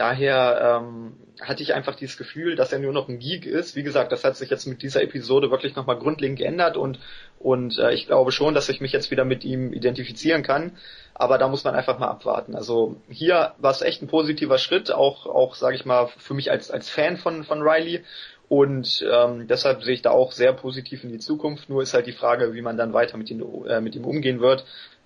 daher 0.00 0.80
ähm, 0.82 1.12
hatte 1.42 1.62
ich 1.62 1.74
einfach 1.74 1.94
dieses 1.94 2.16
Gefühl, 2.16 2.56
dass 2.56 2.72
er 2.72 2.78
nur 2.78 2.92
noch 2.92 3.08
ein 3.08 3.18
Geek 3.18 3.44
ist. 3.44 3.76
Wie 3.76 3.82
gesagt, 3.82 4.12
das 4.12 4.24
hat 4.24 4.34
sich 4.34 4.48
jetzt 4.48 4.66
mit 4.66 4.82
dieser 4.82 5.02
Episode 5.02 5.50
wirklich 5.50 5.76
nochmal 5.76 5.98
grundlegend 5.98 6.38
geändert 6.38 6.78
und, 6.78 6.98
und 7.38 7.78
äh, 7.78 7.92
ich 7.92 8.06
glaube 8.06 8.32
schon, 8.32 8.54
dass 8.54 8.70
ich 8.70 8.80
mich 8.80 8.92
jetzt 8.92 9.10
wieder 9.10 9.26
mit 9.26 9.44
ihm 9.44 9.74
identifizieren 9.74 10.42
kann. 10.42 10.72
Aber 11.12 11.36
da 11.36 11.48
muss 11.48 11.64
man 11.64 11.74
einfach 11.74 11.98
mal 11.98 12.08
abwarten. 12.08 12.54
Also 12.54 12.96
hier 13.10 13.52
war 13.58 13.72
es 13.72 13.82
echt 13.82 14.00
ein 14.00 14.08
positiver 14.08 14.56
Schritt, 14.56 14.90
auch, 14.90 15.26
auch 15.26 15.54
sage 15.54 15.76
ich 15.76 15.84
mal, 15.84 16.08
für 16.16 16.32
mich 16.32 16.50
als, 16.50 16.70
als 16.70 16.88
Fan 16.88 17.18
von, 17.18 17.44
von 17.44 17.60
Riley. 17.60 18.02
Und 18.48 19.04
ähm, 19.08 19.46
deshalb 19.46 19.82
sehe 19.82 19.94
ich 19.94 20.02
da 20.02 20.10
auch 20.10 20.32
sehr 20.32 20.54
positiv 20.54 21.04
in 21.04 21.10
die 21.10 21.18
Zukunft. 21.18 21.68
Nur 21.68 21.82
ist 21.82 21.92
halt 21.92 22.06
die 22.06 22.12
Frage, 22.12 22.54
wie 22.54 22.62
man 22.62 22.78
dann 22.78 22.94
weiter 22.94 23.18
mit, 23.18 23.30
ihn, 23.30 23.44
äh, 23.66 23.82
mit 23.82 23.94
ihm 23.94 24.06
umgehen 24.06 24.40
wird. 24.40 24.64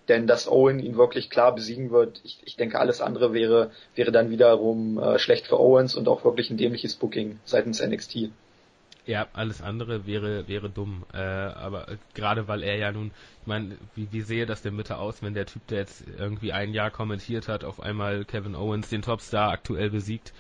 Denn 0.09 0.27
dass 0.27 0.49
Owen 0.49 0.81
ihn 0.81 0.97
wirklich 0.97 1.31
klar 1.31 1.55
besiegen 1.55 1.91
wird, 1.91 2.21
ich, 2.25 2.39
ich 2.45 2.57
denke, 2.57 2.79
alles 2.79 3.01
andere 3.01 3.33
wäre, 3.33 3.71
wäre 3.95 4.13
dann 4.13 4.31
wiederum 4.31 4.99
äh, 4.99 5.19
schlecht 5.19 5.47
für 5.47 5.59
Owens 5.59 5.95
und 5.95 6.09
auch 6.09 6.25
wirklich 6.25 6.51
ein 6.51 6.59
dämliches 6.59 6.95
Booking 6.95 7.39
seitens 7.45 7.81
NXT. 7.81 8.31
Ja, 9.07 9.27
alles 9.35 9.61
andere 9.61 10.07
wäre 10.07 10.49
wäre 10.49 10.71
dumm. 10.71 11.05
Äh, 11.13 11.19
aber 11.19 11.87
gerade 12.15 12.49
weil 12.49 12.63
er 12.63 12.77
ja 12.77 12.91
nun, 12.93 13.11
ich 13.43 13.47
meine, 13.47 13.77
wie, 13.95 14.09
wie 14.11 14.23
sehe 14.23 14.47
das 14.47 14.63
denn 14.63 14.77
bitte 14.77 14.97
aus, 14.99 15.23
wenn 15.23 15.35
der 15.35 15.47
Typ, 15.47 15.67
der 15.69 15.81
jetzt 15.81 16.05
irgendwie 16.19 16.53
ein 16.53 16.73
Jahr 16.73 16.91
kommentiert 16.91 17.49
hat, 17.49 17.65
auf 17.65 17.81
einmal 17.81 18.25
Kevin 18.25 18.55
Owens, 18.55 18.89
den 18.89 19.03
Topstar, 19.03 19.51
aktuell 19.51 19.91
besiegt? 19.91 20.33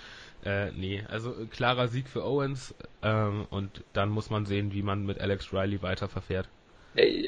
Äh, 0.44 0.72
nee, 0.72 1.04
also 1.08 1.34
klarer 1.50 1.88
Sieg 1.88 2.08
für 2.08 2.24
Owens 2.24 2.74
ähm, 3.02 3.46
und 3.50 3.82
dann 3.94 4.10
muss 4.10 4.28
man 4.28 4.44
sehen, 4.44 4.72
wie 4.72 4.82
man 4.82 5.06
mit 5.06 5.20
Alex 5.20 5.52
Riley 5.52 5.82
weiter 5.82 6.08
verfährt 6.08 6.48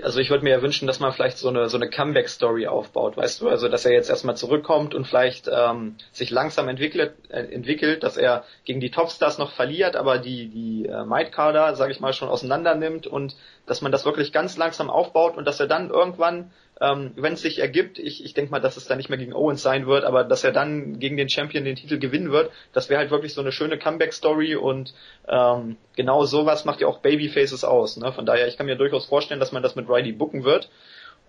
also 0.03 0.21
ich 0.21 0.31
würde 0.31 0.45
mir 0.45 0.51
ja 0.51 0.63
wünschen, 0.63 0.87
dass 0.87 1.01
man 1.01 1.13
vielleicht 1.13 1.39
so 1.39 1.49
eine 1.49 1.69
so 1.69 1.77
eine 1.77 1.91
Comeback-Story 1.91 2.69
aufbaut, 2.69 3.17
weißt 3.17 3.41
du, 3.41 3.49
also 3.49 3.69
dass 3.69 3.85
er 3.85 3.93
jetzt 3.93 4.09
erstmal 4.09 4.37
zurückkommt 4.37 4.95
und 4.95 5.07
vielleicht 5.07 5.49
ähm, 5.53 5.97
sich 6.13 6.31
langsam 6.31 6.69
entwickelt, 6.69 7.15
äh, 7.29 7.41
entwickelt, 7.53 8.05
dass 8.05 8.17
er 8.17 8.45
gegen 8.65 8.81
die 8.81 8.91
Topstars 8.91 9.39
noch 9.39 9.53
verliert, 9.53 9.97
aber 9.97 10.19
die 10.19 10.49
die 10.49 10.87
äh, 10.87 11.05
Mightcarder, 11.05 11.75
sage 11.75 11.93
ich 11.93 12.01
mal, 12.01 12.13
schon 12.13 12.29
auseinander 12.29 12.77
nimmt 12.77 13.07
und 13.07 13.37
dass 13.67 13.83
man 13.83 13.91
das 13.91 14.05
wirklich 14.05 14.33
ganz 14.33 14.57
langsam 14.57 14.89
aufbaut 14.89 15.37
und 15.37 15.45
dass 15.45 15.59
er 15.59 15.67
dann 15.67 15.91
irgendwann 15.91 16.53
ähm, 16.81 17.13
wenn 17.17 17.33
es 17.33 17.43
sich 17.43 17.59
ergibt, 17.59 17.99
ich, 17.99 18.25
ich 18.25 18.35
denke 18.35 18.51
mal, 18.51 18.61
dass 18.61 18.77
es 18.77 18.87
dann 18.87 18.99
nicht 18.99 19.09
mehr 19.09 19.19
gegen 19.19 19.33
Owens 19.33 19.63
sein 19.63 19.87
wird, 19.87 20.05
aber 20.05 20.25
dass 20.25 20.45
er 20.45 20.53
dann 20.53 20.99
gegen 20.99 21.17
den 21.17 21.29
Champion 21.29 21.65
den 21.65 21.77
Titel 21.77 21.99
gewinnen 21.99 22.33
wird, 22.33 22.51
das 22.73 22.91
wäre 22.91 23.01
halt 23.01 23.11
wirklich 23.11 23.33
so 23.33 23.41
eine 23.41 23.53
schöne 23.53 23.79
Comeback-Story 23.79 24.57
und 24.57 24.93
ähm, 25.27 25.77
genau 25.97 26.25
sowas 26.25 26.67
macht 26.67 26.81
ja 26.81 26.87
auch 26.87 26.99
Babyfaces 26.99 27.65
aus. 27.65 27.97
Ne? 27.97 28.13
Von 28.13 28.27
daher, 28.27 28.47
ich 28.47 28.59
kann 28.59 28.67
mir 28.67 28.77
durchaus 28.77 29.07
vorstellen, 29.07 29.41
dass 29.41 29.53
man 29.53 29.63
das 29.63 29.75
mit 29.75 29.89
Riley 29.89 30.13
booken 30.13 30.45
wird. 30.45 30.71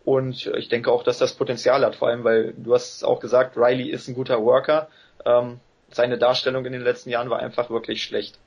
Und 0.03 0.47
ich 0.57 0.69
denke 0.69 0.89
auch, 0.89 1.03
dass 1.03 1.17
das 1.17 1.33
Potenzial 1.33 1.85
hat, 1.85 1.95
vor 1.97 2.07
allem, 2.07 2.23
weil 2.23 2.53
du 2.57 2.73
hast 2.73 3.03
auch 3.03 3.19
gesagt, 3.19 3.57
Riley 3.57 3.89
ist 3.89 4.07
ein 4.07 4.15
guter 4.15 4.41
Worker. 4.41 4.87
Ähm, 5.25 5.59
seine 5.89 6.17
Darstellung 6.17 6.65
in 6.65 6.71
den 6.71 6.81
letzten 6.81 7.09
Jahren 7.09 7.29
war 7.29 7.39
einfach 7.39 7.69
wirklich 7.69 8.03
schlecht. 8.03 8.39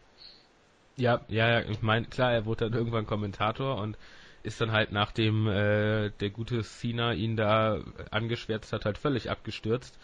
Ja, 0.96 1.20
ja, 1.28 1.48
ja, 1.48 1.60
ich 1.68 1.82
meine, 1.82 2.06
klar, 2.06 2.32
er 2.32 2.46
wurde 2.46 2.68
dann 2.68 2.78
irgendwann 2.78 3.06
Kommentator 3.06 3.76
und 3.76 3.96
ist 4.42 4.60
dann 4.60 4.72
halt 4.72 4.92
nachdem 4.92 5.46
äh, 5.46 6.10
der 6.20 6.30
gute 6.30 6.62
Cena 6.62 7.12
ihn 7.12 7.36
da 7.36 7.80
angeschwärzt 8.10 8.72
hat, 8.72 8.84
halt 8.84 8.98
völlig 8.98 9.30
abgestürzt. 9.30 9.98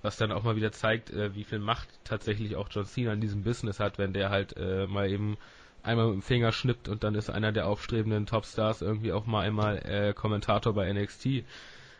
Was 0.00 0.16
dann 0.16 0.30
auch 0.30 0.44
mal 0.44 0.54
wieder 0.54 0.70
zeigt, 0.70 1.10
äh, 1.10 1.34
wie 1.34 1.44
viel 1.44 1.58
Macht 1.58 1.88
tatsächlich 2.04 2.54
auch 2.54 2.68
John 2.70 2.84
Cena 2.84 3.12
in 3.12 3.20
diesem 3.20 3.42
Business 3.42 3.80
hat, 3.80 3.98
wenn 3.98 4.12
der 4.12 4.30
halt 4.30 4.56
äh, 4.56 4.86
mal 4.86 5.10
eben 5.10 5.36
einmal 5.82 6.06
mit 6.06 6.14
dem 6.16 6.22
Finger 6.22 6.52
schnippt 6.52 6.88
und 6.88 7.02
dann 7.02 7.14
ist 7.14 7.30
einer 7.30 7.50
der 7.52 7.66
aufstrebenden 7.66 8.26
Topstars 8.26 8.82
irgendwie 8.82 9.12
auch 9.12 9.26
mal 9.26 9.44
einmal 9.44 9.78
äh, 9.78 10.12
Kommentator 10.12 10.72
bei 10.74 10.92
NXT. 10.92 11.44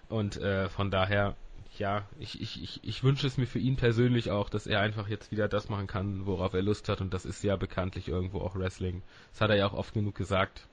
Und 0.08 0.36
äh, 0.36 0.68
von 0.68 0.90
daher, 0.90 1.36
ja, 1.76 2.06
ich, 2.18 2.40
ich, 2.40 2.62
ich, 2.62 2.80
ich 2.82 3.02
wünsche 3.02 3.26
es 3.26 3.36
mir 3.36 3.46
für 3.46 3.58
ihn 3.58 3.76
persönlich 3.76 4.30
auch, 4.30 4.48
dass 4.48 4.66
er 4.66 4.80
einfach 4.80 5.08
jetzt 5.08 5.30
wieder 5.32 5.48
das 5.48 5.68
machen 5.68 5.86
kann, 5.86 6.26
worauf 6.26 6.54
er 6.54 6.62
Lust 6.62 6.88
hat 6.88 7.00
und 7.00 7.12
das 7.14 7.24
ist 7.24 7.42
ja 7.42 7.56
bekanntlich 7.56 8.08
irgendwo 8.08 8.40
auch 8.40 8.54
Wrestling. 8.56 9.02
Das 9.32 9.40
hat 9.40 9.50
er 9.50 9.56
ja 9.56 9.66
auch 9.66 9.74
oft 9.74 9.94
genug 9.94 10.14
gesagt. 10.14 10.66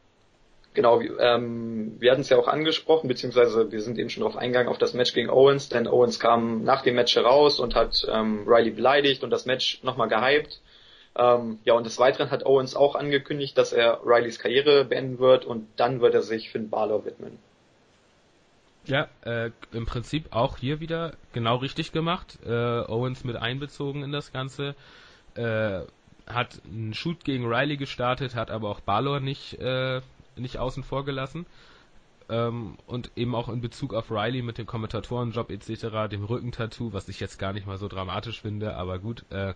Genau, 0.76 1.00
ähm, 1.00 1.96
wir 2.00 2.12
hatten 2.12 2.22
es 2.22 2.30
ja 2.30 2.38
auch 2.38 2.50
angesprochen, 2.50 3.08
beziehungsweise 3.08 3.72
wir 3.72 3.82
sind 3.82 3.98
eben 3.98 4.10
schon 4.10 4.22
darauf 4.22 4.38
eingegangen 4.38 4.70
auf 4.70 4.78
das 4.78 4.94
Match 4.94 5.14
gegen 5.14 5.30
Owens, 5.30 5.70
denn 5.70 5.88
Owens 5.88 6.20
kam 6.20 6.64
nach 6.64 6.84
dem 6.84 6.96
Match 6.96 7.16
heraus 7.16 7.60
und 7.60 7.76
hat 7.76 8.06
ähm, 8.12 8.44
Riley 8.46 8.72
beleidigt 8.72 9.24
und 9.24 9.30
das 9.30 9.46
Match 9.46 9.82
nochmal 9.84 10.10
gehypt. 10.10 10.60
Ähm, 11.18 11.60
ja, 11.64 11.74
und 11.76 11.86
des 11.86 11.98
Weiteren 11.98 12.30
hat 12.30 12.46
Owens 12.46 12.76
auch 12.76 12.96
angekündigt, 12.96 13.58
dass 13.58 13.72
er 13.72 14.02
Rileys 14.06 14.38
Karriere 14.38 14.84
beenden 14.84 15.20
wird 15.20 15.46
und 15.46 15.68
dann 15.78 16.02
wird 16.02 16.14
er 16.14 16.22
sich 16.22 16.50
Finn 16.50 16.70
Balor 16.70 17.06
widmen. 17.06 17.40
Ja, 18.84 19.08
äh, 19.24 19.52
im 19.72 19.86
Prinzip 19.86 20.36
auch 20.36 20.58
hier 20.58 20.82
wieder 20.82 21.14
genau 21.32 21.56
richtig 21.56 21.94
gemacht. 21.94 22.38
Äh, 22.46 22.52
Owens 22.52 23.24
mit 23.24 23.38
einbezogen 23.38 24.04
in 24.04 24.12
das 24.12 24.34
Ganze. 24.34 24.76
Äh, 25.36 25.82
hat 26.28 26.60
einen 26.66 26.94
Shoot 26.94 27.24
gegen 27.24 27.46
Riley 27.46 27.78
gestartet, 27.78 28.36
hat 28.36 28.52
aber 28.52 28.70
auch 28.70 28.82
Balor 28.82 29.20
nicht 29.20 29.54
äh, 29.60 30.02
nicht 30.38 30.58
außen 30.58 30.84
vor 30.84 31.06
gelassen. 31.06 31.46
Ähm, 32.28 32.78
und 32.88 33.12
eben 33.16 33.36
auch 33.36 33.50
in 33.50 33.62
Bezug 33.62 33.94
auf 33.94 34.10
Riley 34.10 34.42
mit 34.42 34.58
dem 34.58 34.66
Kommentatorenjob 34.66 35.52
etc., 35.52 36.10
dem 36.10 36.26
Rückentattoo, 36.26 36.92
was 36.92 37.08
ich 37.08 37.20
jetzt 37.20 37.38
gar 37.38 37.54
nicht 37.54 37.68
mal 37.68 37.78
so 37.78 37.88
dramatisch 37.88 38.42
finde, 38.42 38.76
aber 38.76 39.00
gut. 39.00 39.26
Äh, 39.30 39.54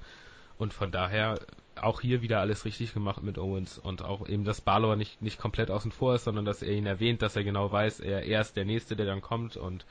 und 0.58 0.74
von 0.74 0.92
daher 0.92 1.40
auch 1.82 2.02
hier 2.02 2.22
wieder 2.22 2.42
alles 2.42 2.66
richtig 2.66 2.94
gemacht 2.94 3.24
mit 3.24 3.38
Owens 3.38 3.78
und 3.78 4.04
auch 4.04 4.28
eben, 4.28 4.44
dass 4.44 4.62
Balor 4.62 4.96
nicht, 4.96 5.22
nicht 5.22 5.40
komplett 5.40 5.72
außen 5.72 5.92
vor 5.92 6.16
ist, 6.16 6.26
sondern 6.26 6.46
dass 6.46 6.62
er 6.62 6.74
ihn 6.74 6.86
erwähnt, 6.86 7.22
dass 7.22 7.36
er 7.36 7.44
genau 7.44 7.72
weiß, 7.72 8.02
er, 8.02 8.24
er 8.24 8.42
ist 8.42 8.58
der 8.58 8.66
Nächste, 8.66 8.96
der 8.96 9.06
dann 9.06 9.22
kommt 9.22 9.56
und 9.56 9.86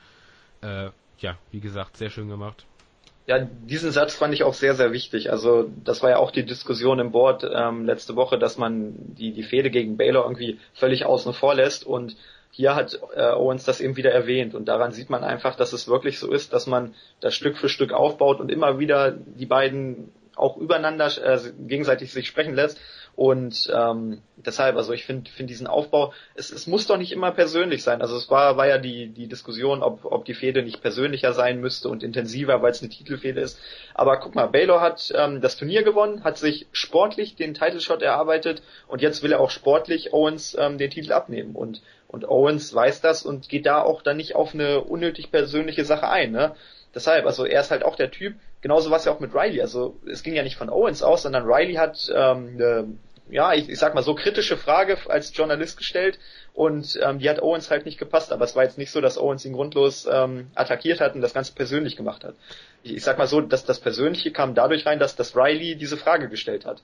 äh, 0.61 0.91
ja, 1.17 1.37
wie 1.51 1.59
gesagt, 1.59 1.97
sehr 1.97 2.09
schön 2.09 2.29
gemacht. 2.29 2.65
Ja, 3.29 3.37
diesen 3.37 3.91
Satz 3.91 4.15
fand 4.15 4.33
ich 4.33 4.41
auch 4.41 4.55
sehr, 4.55 4.73
sehr 4.73 4.91
wichtig. 4.91 5.31
Also 5.31 5.69
das 5.83 6.01
war 6.01 6.09
ja 6.09 6.17
auch 6.17 6.31
die 6.31 6.47
Diskussion 6.47 6.97
im 6.97 7.11
Board 7.11 7.47
ähm, 7.47 7.85
letzte 7.85 8.15
Woche, 8.15 8.39
dass 8.39 8.57
man 8.57 8.95
die, 8.97 9.33
die 9.33 9.43
Fehde 9.43 9.69
gegen 9.69 9.97
Baylor 9.97 10.23
irgendwie 10.23 10.57
völlig 10.73 11.05
außen 11.05 11.33
vor 11.33 11.53
lässt 11.53 11.85
und 11.85 12.15
hier 12.49 12.73
hat 12.73 12.99
äh, 13.15 13.21
Owens 13.33 13.65
das 13.65 13.81
eben 13.81 13.97
wieder 13.97 14.11
erwähnt 14.11 14.55
und 14.55 14.65
daran 14.65 14.93
sieht 14.93 15.11
man 15.11 15.23
einfach, 15.23 15.53
dass 15.55 15.73
es 15.73 15.87
wirklich 15.87 16.17
so 16.17 16.31
ist, 16.31 16.53
dass 16.53 16.65
man 16.65 16.95
das 17.19 17.35
Stück 17.35 17.59
für 17.59 17.69
Stück 17.69 17.93
aufbaut 17.93 18.39
und 18.39 18.49
immer 18.49 18.79
wieder 18.79 19.11
die 19.11 19.45
beiden 19.45 20.11
auch 20.35 20.57
übereinander 20.57 21.11
äh, 21.23 21.39
gegenseitig 21.67 22.11
sich 22.11 22.25
sprechen 22.25 22.55
lässt. 22.55 22.79
Und 23.19 23.69
ähm, 23.75 24.21
deshalb, 24.37 24.77
also 24.77 24.93
ich 24.93 25.03
finde 25.03 25.29
find 25.29 25.49
diesen 25.49 25.67
Aufbau, 25.67 26.13
es, 26.35 26.53
es 26.53 26.67
muss 26.67 26.87
doch 26.87 26.95
nicht 26.95 27.11
immer 27.11 27.31
persönlich 27.31 27.83
sein. 27.83 28.01
Also 28.01 28.15
es 28.15 28.29
war, 28.29 28.55
war 28.55 28.65
ja 28.65 28.77
die, 28.77 29.09
die 29.09 29.27
Diskussion, 29.27 29.83
ob, 29.83 30.05
ob 30.05 30.23
die 30.23 30.33
Fehde 30.33 30.63
nicht 30.63 30.81
persönlicher 30.81 31.33
sein 31.33 31.59
müsste 31.59 31.89
und 31.89 32.01
intensiver, 32.01 32.61
weil 32.61 32.71
es 32.71 32.81
eine 32.81 32.89
Titelfehde 32.89 33.41
ist. 33.41 33.59
Aber 33.93 34.21
guck 34.21 34.35
mal, 34.35 34.45
Baylor 34.47 34.79
hat 34.79 35.11
ähm, 35.13 35.41
das 35.41 35.57
Turnier 35.57 35.83
gewonnen, 35.83 36.23
hat 36.23 36.37
sich 36.37 36.67
sportlich 36.71 37.35
den 37.35 37.53
Title 37.53 37.81
Shot 37.81 38.01
erarbeitet 38.01 38.63
und 38.87 39.01
jetzt 39.01 39.21
will 39.21 39.33
er 39.33 39.41
auch 39.41 39.51
sportlich 39.51 40.13
Owens 40.13 40.55
ähm, 40.57 40.77
den 40.77 40.89
Titel 40.89 41.11
abnehmen. 41.11 41.57
Und, 41.57 41.81
und 42.07 42.23
Owens 42.23 42.73
weiß 42.73 43.01
das 43.01 43.23
und 43.25 43.49
geht 43.49 43.65
da 43.65 43.81
auch 43.81 44.01
dann 44.01 44.15
nicht 44.15 44.37
auf 44.37 44.53
eine 44.53 44.79
unnötig 44.79 45.29
persönliche 45.29 45.83
Sache 45.83 46.07
ein. 46.07 46.31
Ne? 46.31 46.55
Deshalb, 46.95 47.25
also 47.25 47.45
er 47.45 47.61
ist 47.61 47.71
halt 47.71 47.83
auch 47.83 47.95
der 47.95 48.11
Typ, 48.11 48.35
genauso 48.61 48.89
war 48.89 48.97
es 48.97 49.05
ja 49.05 49.11
auch 49.11 49.19
mit 49.19 49.33
Riley. 49.33 49.61
Also 49.61 49.97
es 50.09 50.23
ging 50.23 50.33
ja 50.33 50.43
nicht 50.43 50.57
von 50.57 50.69
Owens 50.69 51.03
aus, 51.03 51.21
sondern 51.23 51.45
Riley 51.45 51.75
hat 51.75 52.09
ähm, 52.13 52.55
eine, 52.55 52.87
ja, 53.29 53.53
ich, 53.53 53.69
ich 53.69 53.79
sag 53.79 53.95
mal 53.95 54.03
so 54.03 54.15
kritische 54.15 54.57
Frage 54.57 54.97
als 55.07 55.35
Journalist 55.35 55.77
gestellt 55.77 56.19
und 56.53 56.99
ähm, 57.01 57.19
die 57.19 57.29
hat 57.29 57.41
Owens 57.41 57.69
halt 57.69 57.85
nicht 57.85 57.97
gepasst. 57.97 58.31
Aber 58.31 58.45
es 58.45 58.55
war 58.55 58.63
jetzt 58.63 58.77
nicht 58.77 58.91
so, 58.91 59.01
dass 59.01 59.17
Owens 59.17 59.45
ihn 59.45 59.53
grundlos 59.53 60.07
ähm, 60.11 60.47
attackiert 60.55 60.99
hat 60.99 61.15
und 61.15 61.21
das 61.21 61.33
Ganze 61.33 61.53
persönlich 61.53 61.95
gemacht 61.95 62.23
hat. 62.23 62.35
Ich, 62.83 62.93
ich 62.95 63.03
sag 63.03 63.17
mal 63.17 63.27
so, 63.27 63.41
dass 63.41 63.65
das 63.65 63.79
Persönliche 63.79 64.31
kam 64.31 64.55
dadurch 64.55 64.85
rein, 64.85 64.99
dass, 64.99 65.15
dass 65.15 65.35
Riley 65.35 65.75
diese 65.75 65.97
Frage 65.97 66.29
gestellt 66.29 66.65
hat. 66.65 66.81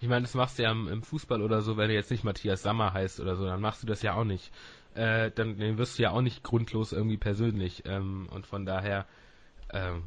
Ich 0.00 0.08
meine, 0.08 0.22
das 0.22 0.34
machst 0.34 0.58
du 0.58 0.62
ja 0.62 0.72
im, 0.72 1.02
Fußball 1.02 1.42
oder 1.42 1.60
so, 1.60 1.76
wenn 1.76 1.88
du 1.88 1.94
jetzt 1.94 2.10
nicht 2.10 2.24
Matthias 2.24 2.62
Sammer 2.62 2.94
heißt 2.94 3.20
oder 3.20 3.36
so, 3.36 3.44
dann 3.44 3.60
machst 3.60 3.82
du 3.82 3.86
das 3.86 4.02
ja 4.02 4.14
auch 4.14 4.24
nicht. 4.24 4.50
Äh, 4.94 5.30
dann, 5.34 5.58
dann 5.58 5.78
wirst 5.78 5.98
du 5.98 6.02
ja 6.02 6.10
auch 6.10 6.22
nicht 6.22 6.42
grundlos 6.42 6.92
irgendwie 6.92 7.18
persönlich. 7.18 7.82
Ähm, 7.84 8.28
und 8.32 8.46
von 8.46 8.64
daher 8.64 9.06
ähm, 9.72 10.04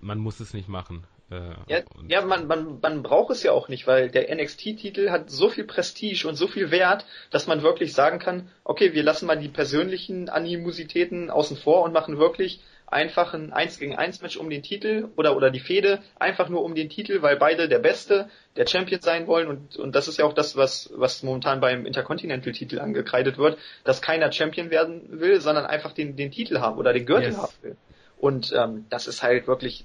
man 0.00 0.18
muss 0.18 0.40
es 0.40 0.54
nicht 0.54 0.68
machen. 0.68 1.04
Äh, 1.30 1.54
ja, 1.68 1.80
ja 2.06 2.22
man, 2.22 2.46
man, 2.46 2.78
man 2.80 3.02
braucht 3.02 3.30
es 3.30 3.42
ja 3.42 3.52
auch 3.52 3.68
nicht, 3.68 3.86
weil 3.86 4.10
der 4.10 4.34
NXT-Titel 4.34 5.10
hat 5.10 5.30
so 5.30 5.48
viel 5.48 5.64
Prestige 5.64 6.26
und 6.26 6.36
so 6.36 6.46
viel 6.46 6.70
Wert, 6.70 7.04
dass 7.30 7.46
man 7.46 7.62
wirklich 7.62 7.92
sagen 7.92 8.18
kann, 8.18 8.50
okay, 8.64 8.94
wir 8.94 9.02
lassen 9.02 9.26
mal 9.26 9.38
die 9.38 9.48
persönlichen 9.48 10.28
Animositäten 10.28 11.30
außen 11.30 11.56
vor 11.56 11.82
und 11.82 11.92
machen 11.92 12.18
wirklich 12.18 12.60
einfach 12.90 13.34
ein 13.34 13.52
1 13.52 13.78
gegen 13.78 13.96
1 13.96 14.22
Match 14.22 14.38
um 14.38 14.48
den 14.48 14.62
Titel 14.62 15.08
oder, 15.16 15.36
oder 15.36 15.50
die 15.50 15.60
Fehde, 15.60 16.00
einfach 16.18 16.48
nur 16.48 16.62
um 16.62 16.74
den 16.74 16.88
Titel, 16.88 17.20
weil 17.20 17.36
beide 17.36 17.68
der 17.68 17.78
Beste, 17.78 18.30
der 18.56 18.66
Champion 18.66 19.02
sein 19.02 19.26
wollen 19.26 19.48
und, 19.48 19.76
und 19.76 19.94
das 19.94 20.08
ist 20.08 20.18
ja 20.18 20.24
auch 20.24 20.32
das, 20.32 20.56
was, 20.56 20.90
was 20.94 21.22
momentan 21.22 21.60
beim 21.60 21.84
Intercontinental-Titel 21.84 22.78
angekreidet 22.78 23.36
wird, 23.36 23.58
dass 23.84 24.00
keiner 24.00 24.32
Champion 24.32 24.70
werden 24.70 25.20
will, 25.20 25.40
sondern 25.42 25.66
einfach 25.66 25.92
den, 25.92 26.16
den 26.16 26.30
Titel 26.30 26.60
haben 26.60 26.78
oder 26.78 26.94
den 26.94 27.04
Gürtel 27.04 27.30
yes. 27.30 27.36
haben 27.36 27.52
will. 27.60 27.76
Und 28.18 28.52
ähm, 28.56 28.86
das 28.88 29.06
ist 29.06 29.22
halt 29.22 29.46
wirklich 29.46 29.84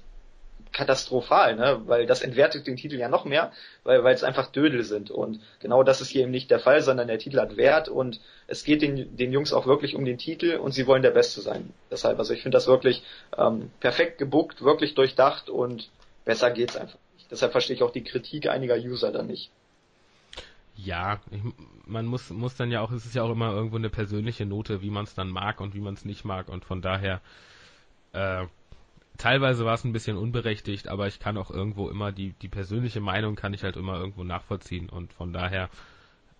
katastrophal, 0.74 1.56
ne? 1.56 1.80
weil 1.86 2.04
das 2.04 2.20
entwertet 2.20 2.66
den 2.66 2.76
Titel 2.76 2.96
ja 2.96 3.08
noch 3.08 3.24
mehr, 3.24 3.52
weil, 3.84 4.04
weil 4.04 4.14
es 4.14 4.24
einfach 4.24 4.50
Dödel 4.50 4.82
sind. 4.82 5.10
Und 5.10 5.40
genau 5.60 5.82
das 5.82 6.00
ist 6.00 6.10
hier 6.10 6.22
eben 6.22 6.32
nicht 6.32 6.50
der 6.50 6.58
Fall, 6.58 6.82
sondern 6.82 7.06
der 7.06 7.18
Titel 7.18 7.40
hat 7.40 7.56
Wert 7.56 7.88
und 7.88 8.20
es 8.48 8.64
geht 8.64 8.82
den, 8.82 9.16
den 9.16 9.32
Jungs 9.32 9.52
auch 9.52 9.66
wirklich 9.66 9.94
um 9.94 10.04
den 10.04 10.18
Titel 10.18 10.56
und 10.56 10.72
sie 10.72 10.86
wollen 10.86 11.02
der 11.02 11.12
Beste 11.12 11.40
sein. 11.40 11.72
Deshalb, 11.90 12.18
also 12.18 12.34
ich 12.34 12.42
finde 12.42 12.56
das 12.56 12.66
wirklich 12.66 13.02
ähm, 13.38 13.70
perfekt 13.80 14.18
gebuckt, 14.18 14.62
wirklich 14.62 14.94
durchdacht 14.94 15.48
und 15.48 15.90
besser 16.24 16.50
geht's 16.50 16.76
einfach 16.76 16.98
nicht. 17.14 17.30
Deshalb 17.30 17.52
verstehe 17.52 17.76
ich 17.76 17.82
auch 17.82 17.92
die 17.92 18.04
Kritik 18.04 18.48
einiger 18.48 18.76
User 18.76 19.12
da 19.12 19.22
nicht. 19.22 19.50
Ja, 20.76 21.20
ich, 21.30 21.40
man 21.86 22.04
muss, 22.04 22.30
muss 22.30 22.56
dann 22.56 22.72
ja 22.72 22.80
auch, 22.80 22.90
es 22.90 23.06
ist 23.06 23.14
ja 23.14 23.22
auch 23.22 23.30
immer 23.30 23.52
irgendwo 23.52 23.76
eine 23.76 23.90
persönliche 23.90 24.44
Note, 24.44 24.82
wie 24.82 24.90
man 24.90 25.04
es 25.04 25.14
dann 25.14 25.28
mag 25.28 25.60
und 25.60 25.74
wie 25.74 25.80
man 25.80 25.94
es 25.94 26.04
nicht 26.04 26.24
mag 26.24 26.48
und 26.48 26.64
von 26.64 26.82
daher 26.82 27.20
äh, 28.12 28.46
teilweise 29.18 29.64
war 29.64 29.74
es 29.74 29.84
ein 29.84 29.92
bisschen 29.92 30.16
unberechtigt, 30.16 30.88
aber 30.88 31.06
ich 31.06 31.20
kann 31.20 31.36
auch 31.36 31.50
irgendwo 31.50 31.88
immer 31.88 32.12
die, 32.12 32.32
die 32.42 32.48
persönliche 32.48 33.00
Meinung 33.00 33.36
kann 33.36 33.54
ich 33.54 33.62
halt 33.62 33.76
immer 33.76 33.98
irgendwo 33.98 34.24
nachvollziehen 34.24 34.88
und 34.88 35.12
von 35.12 35.32
daher 35.32 35.70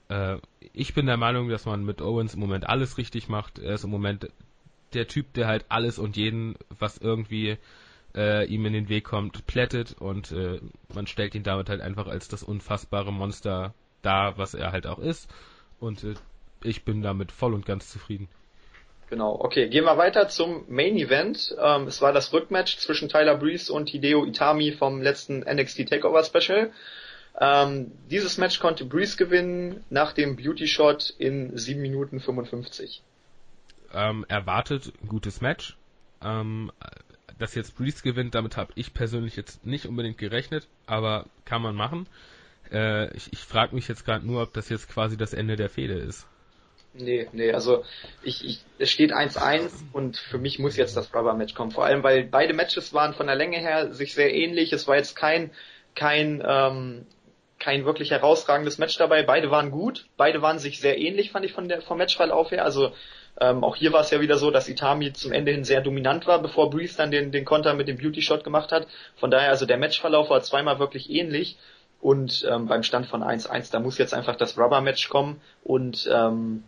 äh, 0.09 0.39
ich 0.73 0.95
bin 0.95 1.07
der 1.07 1.17
Meinung, 1.17 1.49
dass 1.49 1.67
man 1.67 1.85
mit 1.85 2.03
Owens 2.03 2.35
im 2.35 2.41
Moment 2.41 2.69
alles 2.69 2.99
richtig 2.99 3.29
macht. 3.29 3.59
Er 3.59 3.75
ist 3.75 3.85
im 3.85 3.91
Moment 3.91 4.29
der 4.93 5.09
Typ, 5.09 5.33
der 5.35 5.47
halt 5.47 5.67
alles 5.69 5.99
und 5.99 6.17
jeden, 6.17 6.55
was 6.79 6.99
irgendwie 6.99 7.59
äh, 8.15 8.47
ihm 8.47 8.65
in 8.67 8.73
den 8.73 8.89
Weg 8.89 9.05
kommt, 9.05 9.47
plättet 9.47 9.95
und 9.99 10.33
äh, 10.33 10.61
man 10.95 11.07
stellt 11.07 11.35
ihn 11.35 11.43
damit 11.43 11.69
halt 11.69 11.81
einfach 11.81 12.07
als 12.07 12.29
das 12.29 12.43
unfassbare 12.43 13.13
Monster 13.13 13.75
dar, 14.03 14.39
was 14.39 14.55
er 14.55 14.73
halt 14.73 14.87
auch 14.87 14.99
ist 14.99 15.29
und 15.81 16.05
äh, 16.05 16.15
ich 16.63 16.85
bin 16.85 17.03
damit 17.03 17.33
voll 17.33 17.55
und 17.55 17.67
ganz 17.67 17.91
zufrieden. 17.91 18.29
Genau, 19.11 19.39
okay, 19.39 19.69
gehen 19.69 19.85
wir 19.85 19.97
weiter 19.99 20.29
zum 20.29 20.65
Main 20.69 20.97
Event. 20.97 21.55
Ähm, 21.61 21.87
es 21.87 22.01
war 22.01 22.13
das 22.13 22.33
Rückmatch 22.33 22.79
zwischen 22.79 23.09
Tyler 23.09 23.37
Breeze 23.37 23.73
und 23.73 23.91
Hideo 23.91 24.25
Itami 24.25 24.73
vom 24.73 25.03
letzten 25.03 25.41
NXT 25.41 25.89
Takeover 25.89 26.25
Special. 26.25 26.73
Ähm, 27.39 27.93
dieses 28.11 28.39
Match 28.39 28.61
konnte 28.61 28.85
Breeze 28.85 29.17
gewinnen 29.17 29.85
nach 29.91 30.13
dem 30.13 30.37
Beauty 30.37 30.69
Shot 30.69 31.15
in 31.19 31.57
7 31.57 31.81
Minuten 31.81 32.21
55. 32.21 33.03
Ähm, 33.93 34.25
erwartet 34.29 34.93
gutes 35.07 35.41
Match. 35.41 35.77
Ähm, 36.23 36.73
dass 37.39 37.55
jetzt 37.55 37.77
Breeze 37.77 38.03
gewinnt, 38.03 38.35
damit 38.35 38.57
habe 38.57 38.73
ich 38.77 38.95
persönlich 38.95 39.37
jetzt 39.37 39.67
nicht 39.67 39.87
unbedingt 39.87 40.19
gerechnet, 40.19 40.69
aber 40.87 41.27
kann 41.45 41.63
man 41.63 41.75
machen. 41.75 42.07
Äh, 42.71 43.15
ich 43.17 43.33
ich 43.33 43.41
frage 43.41 43.75
mich 43.75 43.89
jetzt 43.89 44.05
gerade 44.05 44.27
nur, 44.27 44.43
ob 44.43 44.53
das 44.53 44.69
jetzt 44.69 44.89
quasi 44.89 45.17
das 45.17 45.35
Ende 45.35 45.57
der 45.57 45.69
Fehde 45.69 45.95
ist. 45.95 46.27
Nee, 46.97 47.29
nee, 47.33 47.53
also 47.53 47.85
ich, 48.23 48.45
ich, 48.45 48.61
es 48.79 48.89
steht 48.89 49.13
1-1 49.13 49.71
und 49.93 50.17
für 50.17 50.39
mich 50.39 50.61
muss 50.61 50.77
jetzt 50.77 50.97
das 50.97 51.13
Rubber-Match 51.13 51.55
kommen. 51.55 51.73
Vor 51.73 51.85
allem, 51.85 52.05
weil 52.05 52.23
beide 52.23 52.55
Matches 52.55 52.95
waren 52.95 53.15
von 53.15 53.27
der 53.27 53.35
Länge 53.35 53.59
her 53.59 53.93
sich 53.93 54.15
sehr 54.15 54.33
ähnlich. 54.33 54.73
Es 54.73 54.87
war 54.87 54.95
jetzt 54.95 55.17
kein, 55.17 55.51
kein, 55.97 56.41
ähm, 56.47 57.05
kein 57.59 57.85
wirklich 57.85 58.13
herausragendes 58.13 58.79
Match 58.79 58.97
dabei. 58.97 59.25
Beide 59.25 59.51
waren 59.51 59.73
gut, 59.73 60.07
beide 60.17 60.41
waren 60.41 60.61
sich 60.61 60.79
sehr 60.79 60.97
ähnlich, 60.97 61.33
fand 61.33 61.45
ich 61.45 61.53
von 61.53 61.67
der, 61.67 61.83
vom 61.83 61.99
Matchverlauf 61.99 62.53
her. 62.53 62.65
Also 62.65 62.93
ähm, 63.41 63.65
auch 63.65 63.75
hier 63.75 63.93
war 63.93 64.03
es 64.03 64.13
ja 64.13 64.21
wieder 64.21 64.39
so, 64.39 64.53
dass 64.53 64.69
Itami 64.69 65.13
zum 65.13 65.33
Ende 65.33 65.51
hin 65.51 65.65
sehr 65.65 65.81
dominant 65.81 66.29
war, 66.29 66.41
bevor 66.41 66.71
Breeze 66.71 66.97
dann 66.97 67.11
den, 67.11 67.33
den 67.33 67.45
Konter 67.45 67.75
mit 67.75 67.89
dem 67.89 67.99
Beauty 67.99 68.23
Shot 68.23 68.45
gemacht 68.45 68.71
hat. 68.71 68.87
Von 69.17 69.33
daher, 69.33 69.49
also 69.49 69.67
der 69.67 69.79
Matchverlauf 69.79 70.31
war 70.31 70.43
zweimal 70.43 70.79
wirklich 70.79 71.11
ähnlich. 71.11 71.59
Und 72.01 72.47
ähm, 72.49 72.67
beim 72.67 72.83
Stand 72.85 73.07
von 73.07 73.25
1-1, 73.25 73.73
da 73.73 73.81
muss 73.81 73.99
jetzt 73.99 74.15
einfach 74.15 74.37
das 74.37 74.59
Rubber-Match 74.59 75.09
kommen 75.09 75.41
und 75.65 76.09
ähm, 76.13 76.63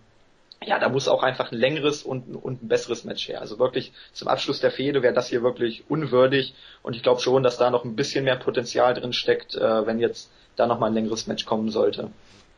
ja, 0.65 0.78
da 0.78 0.89
muss 0.89 1.09
auch 1.09 1.23
einfach 1.23 1.53
ein 1.53 1.59
längeres 1.59 2.03
und, 2.03 2.35
und 2.35 2.62
ein 2.62 2.69
besseres 2.69 3.05
Match 3.05 3.28
her. 3.28 3.41
Also 3.41 3.59
wirklich 3.59 3.93
zum 4.12 4.28
Abschluss 4.28 4.61
der 4.61 4.70
Fehde 4.70 5.03
wäre 5.03 5.15
das 5.15 5.28
hier 5.28 5.43
wirklich 5.43 5.85
unwürdig 5.89 6.55
und 6.83 6.97
ich 6.97 7.03
glaube 7.03 7.20
schon, 7.20 7.43
dass 7.43 7.59
da 7.59 7.70
noch 7.70 7.85
ein 7.85 7.97
bisschen 7.97 8.24
mehr 8.24 8.37
Potenzial 8.37 8.95
drin 8.95 9.12
steckt, 9.12 9.55
äh, 9.55 9.87
wenn 9.87 9.99
jetzt 9.99 10.31
da 10.57 10.66
nochmal 10.66 10.91
ein 10.91 10.95
längeres 10.95 11.27
Match 11.27 11.45
kommen 11.45 11.70
sollte. 11.70 12.11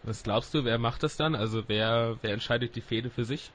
Was 0.05 0.23
glaubst 0.23 0.55
du, 0.55 0.65
wer 0.65 0.79
macht 0.79 1.03
das 1.03 1.17
dann? 1.17 1.35
Also 1.35 1.65
wer, 1.67 2.17
wer 2.23 2.33
entscheidet 2.33 2.77
die 2.77 2.81
Fehde 2.81 3.11
für 3.11 3.25
sich? 3.25 3.51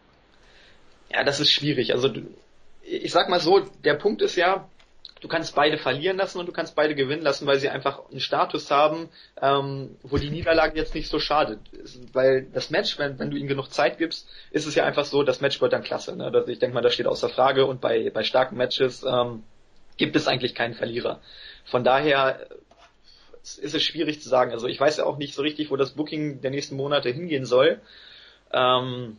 Ja, 1.10 1.24
das 1.24 1.40
ist 1.40 1.52
schwierig. 1.52 1.94
Also 1.94 2.10
ich 2.84 3.12
sag 3.12 3.30
mal 3.30 3.40
so, 3.40 3.62
der 3.84 3.96
Punkt 3.96 4.22
ist 4.22 4.36
ja, 4.36 4.68
du 5.24 5.30
kannst 5.30 5.56
beide 5.56 5.78
verlieren 5.78 6.18
lassen 6.18 6.40
und 6.40 6.48
du 6.48 6.52
kannst 6.52 6.76
beide 6.76 6.96
gewinnen 6.96 7.22
lassen, 7.22 7.48
weil 7.48 7.58
sie 7.58 7.70
einfach 7.70 8.10
einen 8.10 8.20
Status 8.20 8.70
haben, 8.70 9.10
ähm, 9.42 9.96
wo 10.04 10.18
die 10.18 10.30
Niederlage 10.30 10.78
jetzt 10.78 10.94
nicht 10.94 11.10
so 11.10 11.18
schadet. 11.18 11.60
Weil 12.12 12.44
das 12.54 12.70
Match, 12.70 13.00
wenn, 13.00 13.18
wenn 13.20 13.32
du 13.32 13.38
ihnen 13.38 13.48
genug 13.48 13.72
Zeit 13.72 13.98
gibst, 13.98 14.28
ist 14.52 14.66
es 14.66 14.76
ja 14.76 14.84
einfach 14.84 15.06
so, 15.06 15.24
das 15.24 15.40
Match 15.40 15.62
wird 15.62 15.72
dann 15.72 15.84
klasse. 15.84 16.16
Ne? 16.16 16.44
Ich 16.48 16.60
denke 16.60 16.74
mal, 16.74 16.82
das 16.82 16.94
steht 16.94 17.08
außer 17.08 17.30
Frage 17.30 17.66
und 17.66 17.80
bei, 17.80 18.10
bei 18.10 18.24
starken 18.24 18.58
Matches 18.58 19.04
ähm, 19.04 19.44
gibt 19.96 20.16
es 20.18 20.28
eigentlich 20.28 20.56
keinen 20.56 20.74
Verlierer. 20.74 21.22
Von 21.64 21.86
daher 21.86 22.46
ist 23.44 23.76
es 23.76 23.82
schwierig 23.82 24.22
zu 24.22 24.28
sagen. 24.28 24.52
Also 24.52 24.68
ich 24.68 24.80
weiß 24.80 24.98
ja 24.98 25.06
auch 25.06 25.18
nicht 25.18 25.36
so 25.36 25.42
richtig, 25.42 25.72
wo 25.72 25.78
das 25.78 25.92
Booking 25.92 26.42
der 26.42 26.52
nächsten 26.52 26.76
Monate 26.76 27.10
hingehen 27.10 27.46
soll. 27.46 27.80
Ähm, 28.52 29.18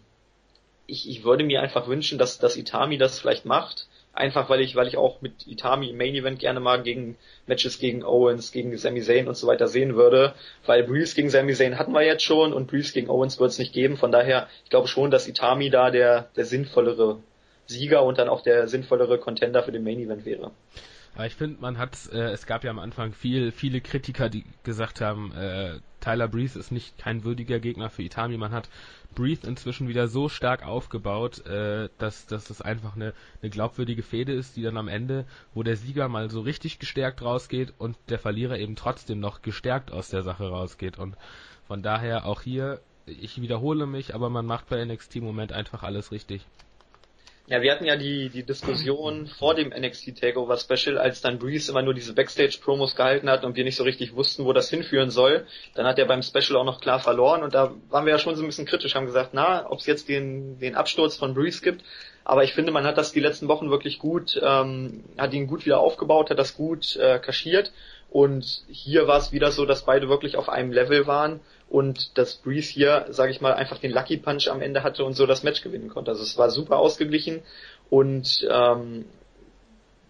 ich, 0.86 1.08
ich 1.08 1.24
würde 1.24 1.44
mir 1.44 1.62
einfach 1.62 1.88
wünschen, 1.88 2.18
dass, 2.18 2.38
dass 2.38 2.56
Itami 2.56 2.98
das 2.98 3.18
vielleicht 3.18 3.46
macht. 3.46 3.88
Einfach 4.14 4.48
weil 4.48 4.60
ich, 4.60 4.76
weil 4.76 4.86
ich 4.86 4.96
auch 4.96 5.20
mit 5.22 5.46
Itami 5.46 5.90
im 5.90 5.96
Main 5.96 6.14
Event 6.14 6.38
gerne 6.38 6.60
mal 6.60 6.82
gegen 6.82 7.16
Matches 7.46 7.78
gegen 7.80 8.04
Owens, 8.04 8.52
gegen 8.52 8.76
Sami 8.76 9.02
Zayn 9.02 9.26
und 9.26 9.36
so 9.36 9.48
weiter 9.48 9.66
sehen 9.66 9.96
würde. 9.96 10.34
Weil 10.66 10.84
Breeze 10.84 11.16
gegen 11.16 11.30
Sami 11.30 11.52
Zayn 11.52 11.78
hatten 11.78 11.92
wir 11.92 12.02
jetzt 12.02 12.22
schon 12.22 12.52
und 12.52 12.68
Breeze 12.68 12.92
gegen 12.92 13.10
Owens 13.10 13.40
wird 13.40 13.50
es 13.50 13.58
nicht 13.58 13.72
geben. 13.72 13.96
Von 13.96 14.12
daher, 14.12 14.48
ich 14.62 14.70
glaube 14.70 14.86
schon, 14.86 15.10
dass 15.10 15.26
Itami 15.26 15.68
da 15.68 15.90
der, 15.90 16.28
der 16.36 16.44
sinnvollere 16.44 17.18
Sieger 17.66 18.04
und 18.04 18.18
dann 18.18 18.28
auch 18.28 18.42
der 18.42 18.68
sinnvollere 18.68 19.18
Contender 19.18 19.62
für 19.62 19.72
den 19.72 19.82
Main 19.82 19.98
Event 19.98 20.24
wäre. 20.24 20.52
Ich 21.26 21.36
finde, 21.36 21.60
man 21.60 21.78
hat, 21.78 21.96
äh, 22.12 22.32
es 22.32 22.44
gab 22.46 22.64
ja 22.64 22.70
am 22.70 22.80
Anfang 22.80 23.12
viel, 23.12 23.52
viele 23.52 23.80
Kritiker, 23.80 24.28
die 24.28 24.44
gesagt 24.64 25.00
haben, 25.00 25.32
äh, 25.32 25.78
Tyler 26.04 26.28
Breeze 26.28 26.58
ist 26.58 26.70
nicht 26.70 26.98
kein 26.98 27.24
würdiger 27.24 27.60
Gegner 27.60 27.88
für 27.88 28.02
Itami. 28.02 28.36
Man 28.36 28.52
hat 28.52 28.68
Breeze 29.14 29.46
inzwischen 29.46 29.88
wieder 29.88 30.06
so 30.06 30.28
stark 30.28 30.62
aufgebaut, 30.66 31.46
äh, 31.46 31.88
dass, 31.96 32.26
dass 32.26 32.44
das 32.44 32.60
einfach 32.60 32.94
eine, 32.94 33.14
eine 33.40 33.50
glaubwürdige 33.50 34.02
Fehde 34.02 34.32
ist, 34.32 34.56
die 34.56 34.62
dann 34.62 34.76
am 34.76 34.88
Ende, 34.88 35.24
wo 35.54 35.62
der 35.62 35.76
Sieger 35.76 36.08
mal 36.08 36.30
so 36.30 36.42
richtig 36.42 36.78
gestärkt 36.78 37.22
rausgeht 37.22 37.72
und 37.78 37.96
der 38.10 38.18
Verlierer 38.18 38.58
eben 38.58 38.76
trotzdem 38.76 39.18
noch 39.18 39.40
gestärkt 39.40 39.92
aus 39.92 40.10
der 40.10 40.22
Sache 40.22 40.46
rausgeht. 40.48 40.98
Und 40.98 41.16
von 41.66 41.82
daher 41.82 42.26
auch 42.26 42.42
hier, 42.42 42.80
ich 43.06 43.40
wiederhole 43.40 43.86
mich, 43.86 44.14
aber 44.14 44.28
man 44.28 44.44
macht 44.44 44.68
bei 44.68 44.84
NXT 44.84 45.16
im 45.16 45.24
Moment 45.24 45.52
einfach 45.52 45.82
alles 45.82 46.12
richtig. 46.12 46.44
Ja, 47.46 47.60
wir 47.60 47.72
hatten 47.72 47.84
ja 47.84 47.96
die, 47.96 48.30
die 48.30 48.42
Diskussion 48.42 49.26
vor 49.26 49.54
dem 49.54 49.68
NXT 49.68 50.18
Takeover 50.18 50.56
Special, 50.56 50.96
als 50.96 51.20
dann 51.20 51.38
Breeze 51.38 51.70
immer 51.70 51.82
nur 51.82 51.92
diese 51.92 52.14
Backstage-Promos 52.14 52.96
gehalten 52.96 53.28
hat 53.28 53.44
und 53.44 53.54
wir 53.54 53.64
nicht 53.64 53.76
so 53.76 53.84
richtig 53.84 54.16
wussten, 54.16 54.46
wo 54.46 54.54
das 54.54 54.70
hinführen 54.70 55.10
soll. 55.10 55.46
Dann 55.74 55.84
hat 55.86 55.98
er 55.98 56.06
beim 56.06 56.22
Special 56.22 56.56
auch 56.56 56.64
noch 56.64 56.80
klar 56.80 57.00
verloren 57.00 57.42
und 57.42 57.52
da 57.52 57.74
waren 57.90 58.06
wir 58.06 58.12
ja 58.12 58.18
schon 58.18 58.34
so 58.36 58.42
ein 58.42 58.46
bisschen 58.46 58.64
kritisch, 58.64 58.94
haben 58.94 59.04
gesagt, 59.04 59.30
na, 59.34 59.70
ob 59.70 59.80
es 59.80 59.84
jetzt 59.84 60.08
den, 60.08 60.58
den 60.58 60.74
Absturz 60.74 61.18
von 61.18 61.34
Breeze 61.34 61.60
gibt. 61.60 61.84
Aber 62.24 62.44
ich 62.44 62.54
finde, 62.54 62.72
man 62.72 62.84
hat 62.84 62.96
das 62.96 63.12
die 63.12 63.20
letzten 63.20 63.48
Wochen 63.48 63.68
wirklich 63.68 63.98
gut, 63.98 64.40
ähm, 64.42 65.04
hat 65.18 65.34
ihn 65.34 65.46
gut 65.46 65.66
wieder 65.66 65.80
aufgebaut, 65.80 66.30
hat 66.30 66.38
das 66.38 66.56
gut 66.56 66.96
äh, 66.96 67.18
kaschiert. 67.18 67.72
Und 68.08 68.62
hier 68.68 69.06
war 69.06 69.18
es 69.18 69.32
wieder 69.32 69.50
so, 69.50 69.66
dass 69.66 69.84
beide 69.84 70.08
wirklich 70.08 70.38
auf 70.38 70.48
einem 70.48 70.72
Level 70.72 71.06
waren 71.06 71.40
und 71.68 72.16
dass 72.18 72.36
Breeze 72.36 72.70
hier, 72.72 73.06
sage 73.10 73.32
ich 73.32 73.40
mal, 73.40 73.54
einfach 73.54 73.78
den 73.78 73.90
Lucky 73.90 74.16
Punch 74.16 74.48
am 74.48 74.62
Ende 74.62 74.82
hatte 74.82 75.04
und 75.04 75.14
so 75.14 75.26
das 75.26 75.42
Match 75.42 75.62
gewinnen 75.62 75.88
konnte. 75.88 76.10
Also 76.10 76.22
es 76.22 76.38
war 76.38 76.50
super 76.50 76.78
ausgeglichen 76.78 77.42
und 77.90 78.46
ähm, 78.50 79.06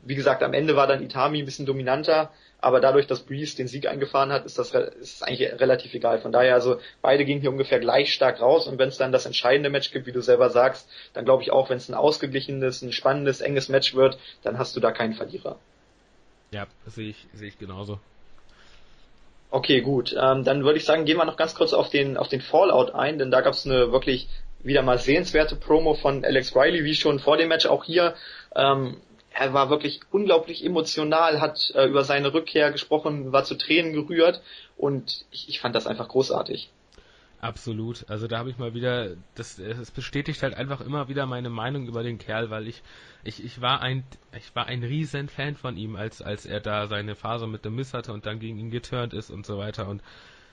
wie 0.02 0.14
gesagt, 0.14 0.42
am 0.42 0.52
Ende 0.52 0.76
war 0.76 0.86
dann 0.86 1.02
Itami 1.02 1.38
ein 1.38 1.44
bisschen 1.46 1.66
dominanter, 1.66 2.30
aber 2.60 2.80
dadurch, 2.80 3.06
dass 3.06 3.20
Breeze 3.20 3.56
den 3.56 3.68
Sieg 3.68 3.86
eingefahren 3.86 4.32
hat, 4.32 4.44
ist 4.44 4.58
das 4.58 4.74
ist 4.74 5.22
eigentlich 5.22 5.60
relativ 5.60 5.94
egal. 5.94 6.18
Von 6.18 6.32
daher, 6.32 6.54
also 6.54 6.78
beide 7.02 7.24
gingen 7.24 7.40
hier 7.40 7.50
ungefähr 7.50 7.80
gleich 7.80 8.12
stark 8.12 8.40
raus 8.40 8.66
und 8.66 8.78
wenn 8.78 8.88
es 8.88 8.98
dann 8.98 9.12
das 9.12 9.26
entscheidende 9.26 9.70
Match 9.70 9.90
gibt, 9.90 10.06
wie 10.06 10.12
du 10.12 10.20
selber 10.20 10.50
sagst, 10.50 10.88
dann 11.12 11.24
glaube 11.24 11.42
ich 11.42 11.52
auch, 11.52 11.70
wenn 11.70 11.78
es 11.78 11.88
ein 11.88 11.94
ausgeglichenes, 11.94 12.82
ein 12.82 12.92
spannendes, 12.92 13.40
enges 13.40 13.68
Match 13.68 13.94
wird, 13.94 14.18
dann 14.42 14.58
hast 14.58 14.76
du 14.76 14.80
da 14.80 14.92
keinen 14.92 15.14
Verlierer. 15.14 15.58
Ja, 16.50 16.66
sehe 16.86 17.10
ich, 17.10 17.26
sehe 17.32 17.48
ich 17.48 17.58
genauso. 17.58 17.98
Okay, 19.50 19.80
gut. 19.82 20.14
Ähm, 20.20 20.44
dann 20.44 20.64
würde 20.64 20.78
ich 20.78 20.84
sagen, 20.84 21.04
gehen 21.04 21.16
wir 21.16 21.24
noch 21.24 21.36
ganz 21.36 21.54
kurz 21.54 21.72
auf 21.72 21.88
den, 21.88 22.16
auf 22.16 22.28
den 22.28 22.40
Fallout 22.40 22.94
ein, 22.94 23.18
denn 23.18 23.30
da 23.30 23.40
gab 23.40 23.54
es 23.54 23.66
eine 23.66 23.92
wirklich 23.92 24.28
wieder 24.64 24.82
mal 24.82 24.98
sehenswerte 24.98 25.56
Promo 25.56 25.94
von 25.94 26.24
Alex 26.24 26.56
Riley, 26.56 26.84
wie 26.84 26.94
schon 26.94 27.20
vor 27.20 27.36
dem 27.36 27.48
Match. 27.48 27.66
Auch 27.66 27.84
hier, 27.84 28.14
ähm, 28.56 28.96
er 29.30 29.52
war 29.52 29.70
wirklich 29.70 30.00
unglaublich 30.10 30.64
emotional, 30.64 31.40
hat 31.40 31.72
äh, 31.74 31.86
über 31.86 32.04
seine 32.04 32.32
Rückkehr 32.32 32.72
gesprochen, 32.72 33.32
war 33.32 33.44
zu 33.44 33.56
Tränen 33.56 33.92
gerührt 33.92 34.40
und 34.76 35.26
ich, 35.30 35.48
ich 35.48 35.60
fand 35.60 35.74
das 35.74 35.86
einfach 35.86 36.08
großartig. 36.08 36.70
Absolut. 37.44 38.08
Also 38.08 38.26
da 38.26 38.38
habe 38.38 38.48
ich 38.48 38.56
mal 38.56 38.72
wieder, 38.72 39.16
das, 39.34 39.58
es 39.58 39.90
bestätigt 39.90 40.42
halt 40.42 40.54
einfach 40.54 40.80
immer 40.80 41.08
wieder 41.08 41.26
meine 41.26 41.50
Meinung 41.50 41.86
über 41.86 42.02
den 42.02 42.16
Kerl, 42.16 42.48
weil 42.48 42.66
ich, 42.66 42.82
ich, 43.22 43.44
ich 43.44 43.60
war 43.60 43.82
ein, 43.82 44.02
ich 44.34 44.56
war 44.56 44.64
ein 44.66 44.82
riesen 44.82 45.28
Fan 45.28 45.54
von 45.54 45.76
ihm, 45.76 45.94
als, 45.94 46.22
als 46.22 46.46
er 46.46 46.60
da 46.60 46.86
seine 46.86 47.14
Phase 47.14 47.46
mit 47.46 47.66
dem 47.66 47.74
Miss 47.74 47.92
hatte 47.92 48.14
und 48.14 48.24
dann 48.24 48.38
gegen 48.38 48.58
ihn 48.58 48.70
geturnt 48.70 49.12
ist 49.12 49.28
und 49.28 49.44
so 49.44 49.58
weiter 49.58 49.88
und 49.88 50.02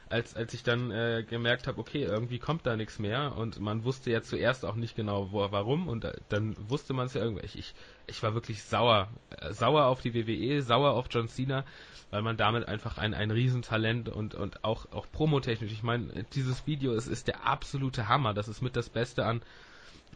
als, 0.10 0.36
als 0.36 0.54
ich 0.54 0.64
dann 0.64 0.92
äh, 0.92 1.24
gemerkt 1.30 1.68
habe, 1.68 1.80
okay, 1.80 2.04
irgendwie 2.04 2.40
kommt 2.40 2.66
da 2.66 2.76
nichts 2.76 3.00
mehr 3.00 3.38
und 3.38 3.62
man 3.62 3.86
wusste 3.86 4.12
ja 4.12 4.22
zuerst 4.22 4.66
auch 4.66 4.76
nicht 4.76 4.98
genau, 4.98 5.32
wo, 5.32 5.50
warum 5.50 5.88
und 5.88 6.04
äh, 6.04 6.14
dann 6.28 6.58
wusste 6.70 6.94
man 6.94 7.06
es 7.06 7.14
ja 7.14 7.24
irgendwie. 7.24 7.46
Ich, 7.46 7.58
ich, 7.58 7.74
ich 8.12 8.22
war 8.22 8.34
wirklich 8.34 8.62
sauer. 8.64 9.08
Äh, 9.30 9.54
sauer 9.54 9.86
auf 9.86 10.02
die 10.02 10.14
WWE, 10.14 10.62
sauer 10.62 10.92
auf 10.92 11.08
John 11.10 11.28
Cena, 11.28 11.66
weil 12.12 12.22
man 12.22 12.38
damit 12.38 12.68
einfach 12.68 12.98
ein, 12.98 13.14
ein 13.14 13.32
Riesentalent 13.32 14.10
und, 14.10 14.36
und 14.36 14.64
auch, 14.64 14.92
auch 14.92 15.08
promotechnisch, 15.12 15.72
ich 15.72 15.82
meine, 15.82 16.26
dieses 16.34 16.68
Video 16.68 16.94
ist, 16.94 17.08
ist 17.08 17.28
der 17.28 17.48
absolute 17.48 18.08
Hammer. 18.08 18.34
Das 18.34 18.48
ist 18.48 18.62
mit 18.62 18.76
das 18.76 18.90
Beste 18.90 19.26
an, 19.26 19.42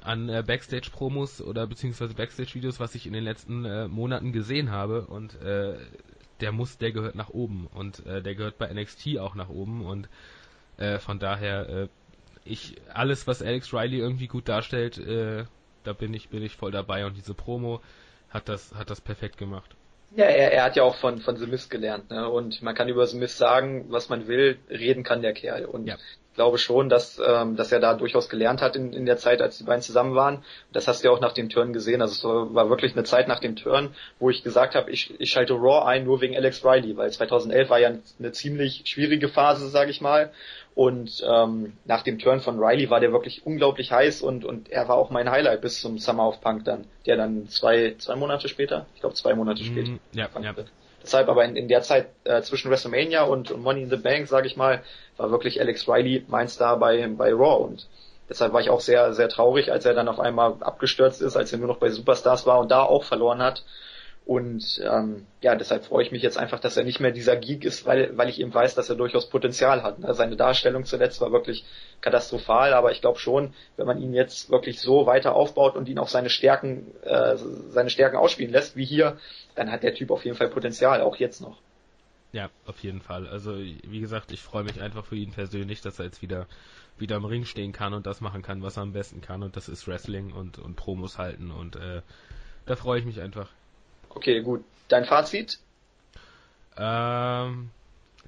an 0.02 0.30
äh, 0.30 0.44
Backstage-Promos 0.46 1.42
oder 1.42 1.66
beziehungsweise 1.66 2.14
Backstage-Videos, 2.14 2.80
was 2.80 2.96
ich 2.96 3.08
in 3.08 3.14
den 3.14 3.24
letzten 3.24 3.66
äh, 3.66 3.88
Monaten 3.88 4.34
gesehen 4.34 4.72
habe 4.72 5.08
und 5.08 5.42
äh, 5.42 5.78
der 6.42 6.52
muss, 6.52 6.78
der 6.78 6.92
gehört 6.92 7.16
nach 7.16 7.30
oben 7.30 7.68
und 7.68 8.06
äh, 8.06 8.22
der 8.22 8.36
gehört 8.36 8.58
bei 8.58 8.72
NXT 8.72 9.20
auch 9.20 9.36
nach 9.36 9.50
oben 9.50 9.86
und 9.86 10.10
äh, 10.78 11.00
von 11.00 11.18
daher 11.18 11.70
äh, 11.70 11.88
ich 12.44 12.76
alles 12.94 13.26
was 13.26 13.42
Alex 13.42 13.74
Riley 13.74 14.00
irgendwie 14.00 14.28
gut 14.28 14.50
darstellt, 14.50 14.98
äh, 14.98 15.46
da 15.86 15.94
bin 15.94 16.14
ich 16.14 16.30
bin 16.30 16.44
ich 16.44 16.56
voll 16.56 16.72
dabei 16.72 17.06
und 17.06 17.16
diese 17.16 17.34
Promo 17.34 17.82
hat 18.30 18.50
das 18.50 18.74
hat 18.76 18.90
das 18.90 19.02
perfekt 19.02 19.38
gemacht. 19.38 19.76
Ja, 20.16 20.26
er, 20.26 20.54
er 20.54 20.64
hat 20.64 20.76
ja 20.78 20.84
auch 20.84 20.96
von, 20.96 21.20
von 21.20 21.36
The 21.36 21.46
Mist 21.46 21.70
gelernt, 21.70 22.10
ne? 22.10 22.30
Und 22.30 22.62
man 22.62 22.74
kann 22.74 22.88
über 22.88 23.06
The 23.06 23.18
Mist 23.18 23.38
sagen, 23.38 23.86
was 23.90 24.08
man 24.08 24.28
will, 24.28 24.58
reden 24.70 25.04
kann 25.04 25.22
der 25.22 25.34
Kerl. 25.34 25.66
Und 25.66 25.88
ja. 25.88 25.96
ich 25.96 26.36
glaube 26.36 26.58
schon, 26.58 26.88
dass, 26.88 27.20
ähm, 27.20 27.58
dass 27.58 27.74
er 27.74 27.82
da 27.82 27.96
durchaus 27.96 28.30
gelernt 28.30 28.62
hat 28.62 28.78
in, 28.78 28.94
in 28.94 29.06
der 29.06 29.18
Zeit, 29.18 29.42
als 29.42 29.58
die 29.58 29.66
beiden 29.66 29.82
zusammen 29.82 30.16
waren. 30.16 30.44
Das 30.72 30.88
hast 30.88 31.04
du 31.04 31.10
ja 31.10 31.14
auch 31.14 31.20
nach 31.20 31.34
dem 31.34 31.50
Turn 31.50 31.74
gesehen. 31.74 32.02
Also 32.02 32.14
es 32.14 32.54
war 32.54 32.70
wirklich 32.70 32.94
eine 32.94 33.04
Zeit 33.04 33.28
nach 33.28 33.40
dem 33.40 33.58
Turn, 33.58 33.94
wo 34.20 34.30
ich 34.30 34.42
gesagt 34.42 34.76
habe, 34.76 34.90
ich, 34.90 35.20
ich 35.20 35.32
schalte 35.32 35.54
Raw 35.54 35.86
ein, 35.86 36.06
nur 36.06 36.22
wegen 36.22 36.36
Alex 36.36 36.64
Riley, 36.64 36.96
weil 36.96 37.12
2011 37.12 37.70
war 37.70 37.80
ja 37.80 37.92
eine 38.20 38.32
ziemlich 38.32 38.84
schwierige 38.86 39.28
Phase, 39.28 39.68
sage 39.68 39.92
ich 39.92 40.00
mal. 40.00 40.32
Und 40.76 41.24
ähm, 41.26 41.78
nach 41.86 42.04
dem 42.04 42.20
Turn 42.20 42.42
von 42.42 42.60
Riley 42.60 42.90
war 42.90 43.00
der 43.00 43.14
wirklich 43.14 43.46
unglaublich 43.46 43.94
heiß 43.94 44.22
und, 44.22 44.44
und 44.44 44.70
er 44.70 44.90
war 44.90 44.98
auch 44.98 45.10
mein 45.10 45.32
Highlight 45.32 45.62
bis 45.62 45.80
zum 45.80 46.00
Summer 46.00 46.28
of 46.28 46.42
Punk 46.42 46.66
dann, 46.66 46.84
der 47.06 47.16
dann 47.16 47.48
zwei, 47.48 47.96
zwei 47.98 48.18
Monate 48.18 48.50
später, 48.50 48.86
ich 48.94 49.00
glaube 49.00 49.16
zwei 49.16 49.34
Monate 49.36 49.64
mm, 49.64 49.66
später. 49.66 49.92
Ja, 50.12 50.28
ja. 50.42 50.54
Deshalb 51.02 51.30
aber 51.30 51.46
in, 51.46 51.56
in 51.56 51.70
der 51.70 51.82
Zeit 51.82 52.08
äh, 52.26 52.42
zwischen 52.42 52.70
WrestleMania 52.70 53.24
und, 53.24 53.52
und 53.52 53.62
Money 53.62 53.84
in 53.84 53.90
the 53.90 53.96
Bank, 53.96 54.28
sage 54.28 54.48
ich 54.48 54.58
mal, 54.58 54.84
war 55.16 55.32
wirklich 55.32 55.62
Alex 55.62 55.88
Riley 55.88 56.26
mein 56.28 56.50
Star 56.50 56.78
bei, 56.78 57.08
bei 57.08 57.32
Raw 57.32 57.64
und 57.64 57.88
deshalb 58.28 58.52
war 58.52 58.60
ich 58.60 58.70
auch 58.70 58.82
sehr, 58.82 59.14
sehr 59.14 59.30
traurig, 59.30 59.72
als 59.72 59.86
er 59.86 59.94
dann 59.94 60.10
auf 60.10 60.20
einmal 60.20 60.56
abgestürzt 60.60 61.22
ist, 61.22 61.38
als 61.38 61.54
er 61.54 61.60
nur 61.60 61.70
noch 61.70 61.78
bei 61.78 61.90
Superstars 61.90 62.46
war 62.46 62.60
und 62.60 62.70
da 62.70 62.82
auch 62.84 63.06
verloren 63.06 63.42
hat. 63.42 63.64
Und 64.26 64.82
ähm, 64.84 65.28
ja, 65.42 65.54
deshalb 65.54 65.86
freue 65.86 66.04
ich 66.04 66.12
mich 66.12 66.24
jetzt 66.24 66.40
einfach, 66.40 66.60
dass 66.60 66.78
er 66.78 66.84
nicht 66.84 67.00
mehr 67.00 67.12
dieser 67.12 67.36
Geek 67.36 67.64
ist, 67.64 67.86
weil, 67.86 68.18
weil 68.18 68.28
ich 68.28 68.40
eben 68.42 68.52
weiß, 68.52 68.74
dass 68.74 68.90
er 68.90 68.96
durchaus 68.96 69.30
Potenzial 69.30 69.84
hat. 69.84 70.00
Ne? 70.00 70.12
Seine 70.16 70.36
Darstellung 70.36 70.84
zuletzt 70.84 71.22
war 71.22 71.32
wirklich 71.32 71.64
katastrophal, 72.02 72.74
aber 72.74 72.92
ich 72.92 73.02
glaube 73.02 73.20
schon, 73.20 73.54
wenn 73.78 73.86
man 73.86 74.02
ihn 74.02 74.16
jetzt 74.16 74.50
wirklich 74.50 74.82
so 74.82 75.06
weiter 75.06 75.36
aufbaut 75.36 75.76
und 75.76 75.88
ihn 75.88 76.00
auch 76.00 76.08
seine 76.08 76.32
Stärken, 76.32 76.88
äh, 77.04 77.38
seine 77.70 77.92
Stärken 77.92 78.18
ausspielen 78.18 78.52
lässt, 78.52 78.76
wie 78.76 78.86
hier, 78.86 79.18
dann 79.54 79.72
hat 79.72 79.84
der 79.84 79.94
Typ 79.94 80.10
auf 80.10 80.26
jeden 80.26 80.36
Fall 80.36 80.50
Potenzial, 80.50 81.02
auch 81.02 81.18
jetzt 81.18 81.42
noch. 81.42 81.60
Ja, 82.32 82.50
auf 82.66 82.80
jeden 82.80 83.02
Fall. 83.02 83.28
Also 83.28 83.56
wie 83.56 84.00
gesagt, 84.00 84.32
ich 84.32 84.42
freue 84.42 84.64
mich 84.64 84.82
einfach 84.82 85.06
für 85.06 85.16
ihn 85.16 85.34
persönlich, 85.34 85.82
dass 85.82 86.00
er 86.00 86.06
jetzt 86.06 86.24
wieder 86.24 86.48
wieder 86.98 87.18
im 87.18 87.26
Ring 87.26 87.46
stehen 87.46 87.74
kann 87.74 87.94
und 87.94 88.08
das 88.08 88.22
machen 88.22 88.42
kann, 88.42 88.64
was 88.64 88.78
er 88.78 88.84
am 88.84 88.94
besten 88.94 89.22
kann 89.22 89.44
und 89.44 89.56
das 89.56 89.70
ist 89.70 89.88
Wrestling 89.88 90.32
und 90.32 90.58
und 90.58 90.76
Promos 90.76 91.18
halten 91.18 91.52
und 91.52 91.76
äh, 91.76 92.02
da 92.66 92.76
freue 92.76 93.00
ich 93.00 93.06
mich 93.06 93.22
einfach. 93.22 93.50
Okay, 94.16 94.42
gut. 94.42 94.64
Dein 94.88 95.06
Fazit? 95.06 95.60
Ähm, 96.78 97.70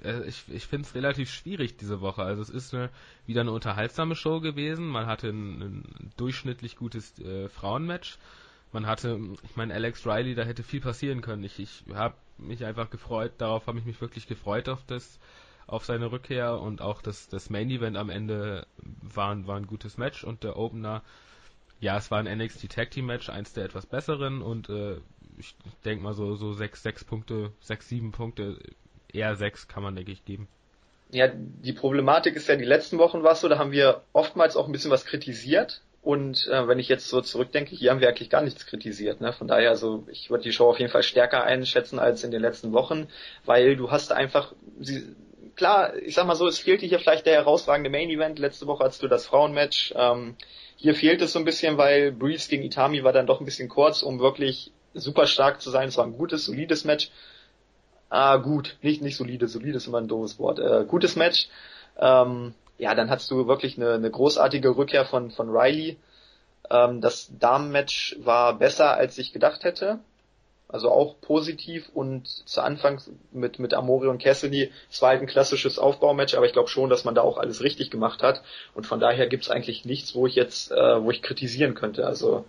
äh, 0.04 0.24
ich, 0.28 0.44
ich 0.50 0.66
finde 0.68 0.88
es 0.88 0.96
relativ 0.96 1.30
schwierig 1.30 1.78
diese 1.78 2.02
Woche. 2.02 2.24
Also 2.24 2.42
es 2.42 2.50
ist 2.50 2.74
eine, 2.74 2.90
wieder 3.26 3.42
eine 3.42 3.52
unterhaltsame 3.52 4.16
Show 4.16 4.40
gewesen. 4.40 4.88
Man 4.88 5.08
hatte 5.08 5.30
ein, 5.30 5.62
ein 5.62 6.12
durchschnittlich 6.18 6.76
gutes 6.76 7.18
äh, 7.20 7.50
Frauenmatch. 7.50 8.18
Man 8.72 8.86
hatte, 8.86 9.20
ich 9.44 9.56
meine, 9.56 9.74
Alex 9.74 10.06
Riley, 10.06 10.36
da 10.36 10.44
hätte 10.44 10.64
viel 10.64 10.82
passieren 10.82 11.22
können. 11.22 11.44
Ich, 11.44 11.60
ich 11.60 11.84
habe 11.94 12.16
mich 12.38 12.66
einfach 12.66 12.90
gefreut, 12.90 13.34
darauf 13.38 13.68
habe 13.68 13.80
ich 13.80 13.86
mich 13.86 14.02
wirklich 14.02 14.28
gefreut 14.28 14.70
auf 14.70 14.84
das, 14.86 15.20
auf 15.68 15.86
seine 15.86 16.12
Rückkehr 16.12 16.60
und 16.60 16.82
auch 16.82 17.02
das, 17.02 17.30
das 17.30 17.50
Main 17.50 17.70
Event 17.70 17.98
am 17.98 18.10
Ende 18.10 18.68
war, 19.02 19.48
war 19.48 19.58
ein 19.58 19.68
gutes 19.68 19.98
Match 19.98 20.24
und 20.24 20.44
der 20.44 20.58
Opener, 20.58 21.02
ja, 21.80 21.98
es 21.98 22.12
war 22.12 22.20
ein 22.20 22.38
NXT 22.38 22.70
Tag 22.70 22.92
Team 22.92 23.06
Match, 23.06 23.30
eins 23.30 23.54
der 23.54 23.66
etwas 23.66 23.86
besseren 23.86 24.42
und 24.42 24.70
äh, 24.70 24.98
ich 25.38 25.56
denke 25.86 26.04
mal 26.04 26.14
so, 26.14 26.36
so 26.36 26.54
sechs, 26.54 26.84
sechs 26.84 27.04
Punkte, 27.04 27.52
sechs, 27.60 27.88
sieben 27.90 28.12
Punkte, 28.12 28.58
eher 29.12 29.36
sechs 29.36 29.68
kann 29.68 29.84
man, 29.84 29.96
denke 29.96 30.12
ich, 30.12 30.26
geben. 30.26 30.48
Ja, 31.12 31.30
die 31.34 31.74
Problematik 31.74 32.36
ist 32.36 32.50
ja, 32.50 32.56
die 32.56 32.66
letzten 32.66 32.98
Wochen 32.98 33.24
war 33.24 33.34
es 33.34 33.42
so, 33.42 33.48
da 33.48 33.58
haben 33.58 33.72
wir 33.72 34.02
oftmals 34.14 34.58
auch 34.58 34.66
ein 34.66 34.72
bisschen 34.72 34.92
was 34.92 35.06
kritisiert. 35.06 35.82
Und 36.02 36.48
äh, 36.48 36.68
wenn 36.68 36.80
ich 36.80 36.88
jetzt 36.88 37.10
so 37.10 37.22
zurückdenke, 37.22 37.76
hier 37.76 37.92
haben 37.92 38.00
wir 38.00 38.08
eigentlich 38.08 38.30
gar 38.30 38.42
nichts 38.42 38.66
kritisiert. 38.66 39.20
Ne? 39.20 39.34
Von 39.34 39.48
daher, 39.48 39.70
also 39.70 40.06
ich 40.10 40.30
würde 40.30 40.44
die 40.44 40.54
Show 40.54 40.70
auf 40.70 40.80
jeden 40.80 40.92
Fall 40.92 41.04
stärker 41.04 41.44
einschätzen 41.44 42.00
als 42.00 42.24
in 42.24 42.32
den 42.32 42.42
letzten 42.42 42.72
Wochen, 42.72 43.08
weil 43.46 43.76
du 43.76 43.92
hast 43.92 44.14
einfach, 44.14 44.54
sie, 44.80 45.16
klar, 45.56 45.98
ich 45.98 46.16
sag 46.16 46.26
mal 46.26 46.36
so, 46.36 46.48
es 46.48 46.60
fehlte 46.60 46.86
hier 46.86 47.00
vielleicht 47.00 47.26
der 47.26 47.34
herausragende 47.34 47.90
Main 47.90 48.10
Event. 48.10 48.40
Letzte 48.40 48.68
Woche 48.68 48.86
hattest 48.86 49.04
du 49.04 49.10
das 49.10 49.26
Frauenmatch. 49.26 49.94
Ähm, 49.98 50.36
hier 50.78 50.96
fehlt 50.96 51.22
es 51.22 51.34
so 51.34 51.40
ein 51.40 51.46
bisschen, 51.46 51.78
weil 51.78 52.14
Breeze 52.14 52.50
gegen 52.50 52.64
Itami 52.64 53.04
war 53.04 53.12
dann 53.12 53.28
doch 53.28 53.42
ein 53.42 53.46
bisschen 53.46 53.68
kurz, 53.68 54.02
um 54.02 54.20
wirklich 54.20 54.72
super 55.00 55.28
stark 55.28 55.62
zu 55.62 55.70
sein. 55.70 55.90
Es 55.90 55.98
war 55.98 56.06
ein 56.06 56.18
gutes, 56.18 56.46
solides 56.46 56.84
Match. 56.84 57.10
Ah, 58.10 58.38
gut, 58.38 58.78
nicht, 58.82 59.02
nicht 59.02 59.18
solide, 59.18 59.48
solide 59.48 59.78
ist 59.78 59.88
immer 59.88 60.00
ein 60.00 60.08
doofes 60.08 60.40
Wort. 60.40 60.60
Äh, 60.60 60.86
gutes 60.88 61.16
Match. 61.16 61.50
Ähm, 62.00 62.54
ja, 62.78 62.96
dann 62.96 63.10
hast 63.10 63.30
du 63.32 63.48
wirklich 63.48 63.78
eine, 63.78 63.94
eine 63.94 64.12
großartige 64.12 64.78
Rückkehr 64.78 65.06
von, 65.06 65.32
von 65.32 65.50
Riley. 65.50 65.98
Ähm, 66.70 67.02
das 67.02 67.32
Damenmatch 67.38 68.18
war 68.20 68.58
besser, 68.58 68.96
als 68.96 69.18
ich 69.18 69.34
gedacht 69.34 69.64
hätte. 69.64 70.00
Also 70.70 70.92
auch 70.92 71.20
positiv 71.22 71.90
und 71.94 72.28
zu 72.28 72.62
Anfang 72.62 73.02
mit, 73.32 73.58
mit 73.58 73.74
Amori 73.74 74.08
und 74.08 74.22
Cassidy, 74.22 74.70
es 74.92 75.02
war 75.02 75.10
halt 75.10 75.22
ein 75.22 75.28
klassisches 75.28 75.80
Aufbaumatch, 75.80 76.36
aber 76.36 76.46
ich 76.46 76.52
glaube 76.52 76.68
schon, 76.68 76.90
dass 76.90 77.06
man 77.06 77.16
da 77.16 77.22
auch 77.22 77.38
alles 77.38 77.62
richtig 77.62 77.90
gemacht 77.90 78.22
hat. 78.22 78.44
Und 78.74 78.86
von 78.86 79.00
daher 79.00 79.28
gibt's 79.28 79.50
eigentlich 79.50 79.86
nichts, 79.86 80.14
wo 80.14 80.28
ich 80.28 80.36
jetzt, 80.36 80.72
äh, 80.72 81.04
wo 81.04 81.10
ich 81.10 81.22
kritisieren 81.22 81.74
könnte. 81.74 82.06
Also 82.06 82.46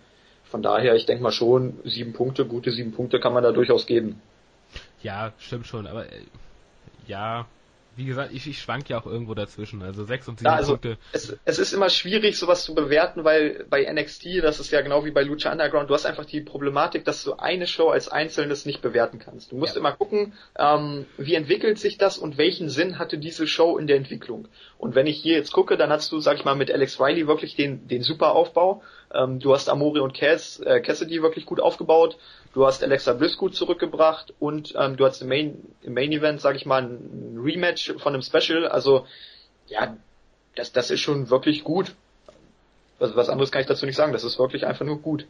von 0.49 0.61
daher, 0.61 0.95
ich 0.95 1.05
denke 1.05 1.23
mal 1.23 1.31
schon, 1.31 1.79
sieben 1.83 2.13
Punkte, 2.13 2.45
gute 2.45 2.71
sieben 2.71 2.91
Punkte 2.91 3.19
kann 3.19 3.33
man 3.33 3.43
da 3.43 3.51
durchaus 3.51 3.85
geben. 3.85 4.21
Ja, 5.01 5.33
stimmt 5.37 5.67
schon, 5.67 5.87
aber 5.87 6.05
äh, 6.05 6.21
ja, 7.07 7.47
wie 7.99 8.05
gesagt, 8.05 8.31
ich, 8.33 8.47
ich 8.47 8.59
schwank 8.59 8.89
ja 8.89 8.99
auch 8.99 9.05
irgendwo 9.05 9.33
dazwischen. 9.33 9.81
Also 9.81 10.05
sechs 10.05 10.27
und 10.27 10.39
sieben 10.39 10.49
ja, 10.49 10.55
also 10.55 10.73
Punkte. 10.73 10.97
Es, 11.11 11.37
es 11.43 11.59
ist 11.59 11.73
immer 11.73 11.89
schwierig, 11.89 12.37
sowas 12.37 12.63
zu 12.63 12.73
bewerten, 12.73 13.25
weil 13.25 13.65
bei 13.69 13.91
NXT, 13.91 14.41
das 14.41 14.59
ist 14.59 14.71
ja 14.71 14.81
genau 14.81 15.03
wie 15.05 15.11
bei 15.11 15.21
Lucha 15.21 15.51
Underground, 15.51 15.89
du 15.89 15.93
hast 15.93 16.05
einfach 16.05 16.25
die 16.25 16.39
Problematik, 16.39 17.03
dass 17.03 17.23
du 17.23 17.33
eine 17.33 17.67
Show 17.67 17.89
als 17.89 18.07
Einzelnes 18.07 18.65
nicht 18.65 18.81
bewerten 18.81 19.19
kannst. 19.19 19.51
Du 19.51 19.57
musst 19.57 19.75
ja. 19.75 19.81
immer 19.81 19.91
gucken, 19.91 20.33
ähm, 20.57 21.05
wie 21.17 21.35
entwickelt 21.35 21.77
sich 21.77 21.97
das 21.97 22.17
und 22.17 22.37
welchen 22.37 22.69
Sinn 22.69 22.99
hatte 22.99 23.17
diese 23.17 23.47
Show 23.47 23.77
in 23.77 23.85
der 23.85 23.97
Entwicklung. 23.97 24.47
Und 24.77 24.95
wenn 24.95 25.05
ich 25.05 25.21
hier 25.21 25.35
jetzt 25.35 25.51
gucke, 25.51 25.75
dann 25.75 25.89
hast 25.89 26.11
du, 26.11 26.19
sag 26.19 26.37
ich 26.37 26.45
mal, 26.45 26.55
mit 26.55 26.71
Alex 26.71 26.99
Riley 27.01 27.27
wirklich 27.27 27.55
den, 27.55 27.87
den 27.89 28.01
super 28.01 28.31
Aufbau. 28.31 28.81
Ähm, 29.13 29.39
du 29.39 29.53
hast 29.53 29.69
Amore 29.69 30.03
und 30.03 30.13
Cass, 30.13 30.59
äh, 30.59 30.81
Cassidy 30.81 31.21
wirklich 31.21 31.45
gut 31.45 31.59
aufgebaut. 31.59 32.17
Du 32.53 32.65
hast 32.65 32.83
Alexa 32.83 33.13
Bliss 33.13 33.37
gut 33.37 33.55
zurückgebracht 33.55 34.33
und 34.39 34.73
ähm, 34.77 34.97
du 34.97 35.05
hast 35.05 35.21
im 35.21 35.29
Main, 35.29 35.57
im 35.81 35.93
Main 35.93 36.11
Event, 36.11 36.41
sag 36.41 36.55
ich 36.55 36.65
mal, 36.65 36.83
ein 36.83 37.39
Rematch 37.43 37.93
von 37.97 38.13
einem 38.13 38.21
Special. 38.21 38.67
Also 38.67 39.05
ja, 39.67 39.95
das, 40.55 40.71
das 40.71 40.91
ist 40.91 40.99
schon 40.99 41.29
wirklich 41.29 41.63
gut. 41.63 41.93
Was, 42.99 43.15
was 43.15 43.29
anderes 43.29 43.51
kann 43.51 43.61
ich 43.61 43.67
dazu 43.67 43.85
nicht 43.85 43.95
sagen. 43.95 44.13
Das 44.13 44.23
ist 44.23 44.37
wirklich 44.39 44.65
einfach 44.65 44.85
nur 44.85 44.99
gut. 44.99 45.25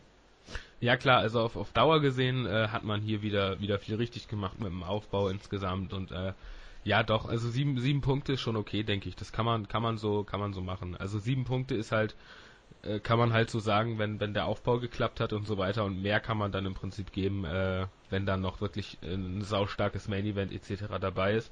Ja 0.82 0.96
klar, 0.96 1.20
also 1.20 1.42
auf, 1.42 1.56
auf 1.56 1.72
Dauer 1.72 2.00
gesehen 2.00 2.46
äh, 2.46 2.70
hat 2.70 2.84
man 2.84 3.02
hier 3.02 3.22
wieder 3.22 3.60
wieder 3.60 3.80
viel 3.80 3.96
richtig 3.96 4.28
gemacht 4.30 4.60
mit 4.60 4.70
dem 4.70 4.84
Aufbau 4.84 5.28
insgesamt 5.28 5.92
und 5.94 6.12
äh, 6.12 6.34
ja 6.86 7.04
doch, 7.04 7.28
also 7.28 7.50
sieben, 7.50 7.78
sieben 7.80 8.00
Punkte 8.00 8.34
ist 8.34 8.42
schon 8.42 8.56
okay, 8.56 8.84
denke 8.84 9.10
ich. 9.10 9.16
Das 9.18 9.34
kann 9.34 9.46
man 9.46 9.68
kann 9.68 9.84
man 9.84 9.98
so 9.98 10.24
kann 10.24 10.40
man 10.40 10.54
so 10.54 10.62
machen. 10.62 10.96
Also 10.96 11.20
sieben 11.20 11.44
Punkte 11.44 11.76
ist 11.76 11.92
halt 11.92 12.16
äh, 12.84 13.00
kann 13.00 13.20
man 13.20 13.34
halt 13.34 13.50
so 13.50 13.60
sagen, 13.60 14.00
wenn, 14.00 14.20
wenn 14.20 14.34
der 14.34 14.46
Aufbau 14.46 14.80
geklappt 14.80 15.20
hat 15.20 15.34
und 15.34 15.46
so 15.46 15.58
weiter 15.58 15.84
und 15.86 16.02
mehr 16.02 16.20
kann 16.20 16.38
man 16.38 16.52
dann 16.52 16.66
im 16.66 16.74
Prinzip 16.74 17.12
geben, 17.12 17.46
äh, 17.46 17.88
wenn 18.10 18.26
dann 18.26 18.42
noch 18.42 18.62
wirklich 18.62 18.98
ein 19.04 19.42
saustarkes 19.42 20.08
Main 20.08 20.26
Event 20.26 20.52
etc. 20.52 20.86
dabei 21.00 21.36
ist. 21.36 21.52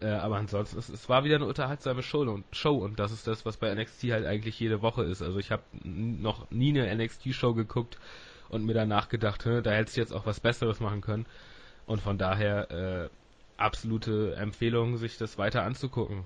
Äh, 0.00 0.08
aber 0.08 0.36
ansonsten, 0.36 0.78
es, 0.78 0.88
es 0.88 1.08
war 1.08 1.24
wieder 1.24 1.36
eine 1.36 1.46
unterhaltsame 1.46 2.02
Show 2.02 2.22
und, 2.22 2.44
Show 2.52 2.74
und 2.74 2.98
das 2.98 3.12
ist 3.12 3.26
das, 3.26 3.46
was 3.46 3.56
bei 3.56 3.72
NXT 3.72 4.04
halt 4.10 4.26
eigentlich 4.26 4.58
jede 4.58 4.82
Woche 4.82 5.04
ist. 5.04 5.22
Also 5.22 5.38
ich 5.38 5.52
habe 5.52 5.62
noch 5.84 6.50
nie 6.50 6.78
eine 6.78 7.04
NXT-Show 7.04 7.54
geguckt 7.54 7.98
und 8.48 8.64
mir 8.64 8.74
danach 8.74 9.08
gedacht, 9.08 9.46
da 9.46 9.70
hättest 9.70 9.96
du 9.96 10.00
jetzt 10.00 10.12
auch 10.12 10.26
was 10.26 10.40
Besseres 10.40 10.80
machen 10.80 11.00
können. 11.00 11.26
Und 11.86 12.00
von 12.00 12.18
daher 12.18 12.70
äh, 12.70 13.08
absolute 13.56 14.34
Empfehlung, 14.36 14.96
sich 14.96 15.18
das 15.18 15.38
weiter 15.38 15.62
anzugucken. 15.62 16.24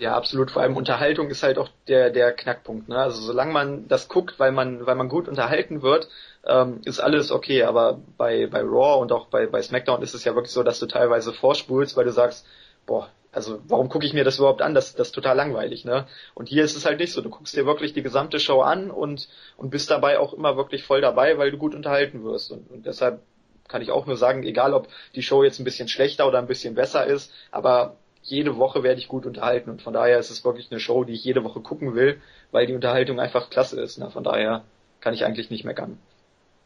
Ja, 0.00 0.16
absolut. 0.16 0.50
Vor 0.50 0.62
allem 0.62 0.78
Unterhaltung 0.78 1.28
ist 1.28 1.42
halt 1.42 1.58
auch 1.58 1.68
der, 1.86 2.08
der 2.08 2.32
Knackpunkt. 2.32 2.88
Ne? 2.88 2.96
Also 2.96 3.20
solange 3.20 3.52
man 3.52 3.86
das 3.86 4.08
guckt, 4.08 4.40
weil 4.40 4.50
man, 4.50 4.86
weil 4.86 4.94
man 4.94 5.10
gut 5.10 5.28
unterhalten 5.28 5.82
wird, 5.82 6.08
ähm, 6.46 6.80
ist 6.86 7.00
alles 7.00 7.30
okay. 7.30 7.64
Aber 7.64 8.00
bei, 8.16 8.46
bei 8.46 8.62
Raw 8.62 9.02
und 9.02 9.12
auch 9.12 9.26
bei, 9.26 9.46
bei 9.46 9.60
SmackDown 9.60 10.00
ist 10.00 10.14
es 10.14 10.24
ja 10.24 10.34
wirklich 10.34 10.52
so, 10.52 10.62
dass 10.62 10.78
du 10.80 10.86
teilweise 10.86 11.34
vorspulst, 11.34 11.98
weil 11.98 12.06
du 12.06 12.12
sagst, 12.12 12.46
boah, 12.86 13.10
also 13.30 13.60
warum 13.68 13.90
gucke 13.90 14.06
ich 14.06 14.14
mir 14.14 14.24
das 14.24 14.38
überhaupt 14.38 14.62
an? 14.62 14.72
Das, 14.72 14.94
das 14.94 15.08
ist 15.08 15.14
total 15.14 15.36
langweilig, 15.36 15.84
ne? 15.84 16.06
Und 16.34 16.48
hier 16.48 16.64
ist 16.64 16.78
es 16.78 16.86
halt 16.86 16.98
nicht 16.98 17.12
so. 17.12 17.20
Du 17.20 17.28
guckst 17.28 17.54
dir 17.54 17.66
wirklich 17.66 17.92
die 17.92 18.02
gesamte 18.02 18.40
Show 18.40 18.62
an 18.62 18.90
und, 18.90 19.28
und 19.58 19.68
bist 19.68 19.90
dabei 19.90 20.18
auch 20.18 20.32
immer 20.32 20.56
wirklich 20.56 20.82
voll 20.82 21.02
dabei, 21.02 21.36
weil 21.36 21.50
du 21.50 21.58
gut 21.58 21.74
unterhalten 21.74 22.24
wirst. 22.24 22.52
Und, 22.52 22.70
und 22.70 22.86
deshalb 22.86 23.20
kann 23.68 23.82
ich 23.82 23.90
auch 23.90 24.06
nur 24.06 24.16
sagen, 24.16 24.44
egal 24.44 24.72
ob 24.72 24.88
die 25.14 25.22
Show 25.22 25.44
jetzt 25.44 25.60
ein 25.60 25.64
bisschen 25.64 25.88
schlechter 25.88 26.26
oder 26.26 26.38
ein 26.38 26.46
bisschen 26.46 26.74
besser 26.74 27.04
ist, 27.04 27.30
aber 27.50 27.98
jede 28.22 28.56
Woche 28.56 28.82
werde 28.82 29.00
ich 29.00 29.08
gut 29.08 29.26
unterhalten 29.26 29.70
und 29.70 29.82
von 29.82 29.92
daher 29.92 30.18
ist 30.18 30.30
es 30.30 30.44
wirklich 30.44 30.70
eine 30.70 30.80
Show, 30.80 31.04
die 31.04 31.14
ich 31.14 31.24
jede 31.24 31.44
Woche 31.44 31.60
gucken 31.60 31.94
will, 31.94 32.20
weil 32.50 32.66
die 32.66 32.74
Unterhaltung 32.74 33.18
einfach 33.18 33.50
klasse 33.50 33.80
ist. 33.80 33.98
Ne? 33.98 34.10
Von 34.10 34.24
daher 34.24 34.64
kann 35.00 35.14
ich 35.14 35.24
eigentlich 35.24 35.50
nicht 35.50 35.64
meckern. 35.64 35.98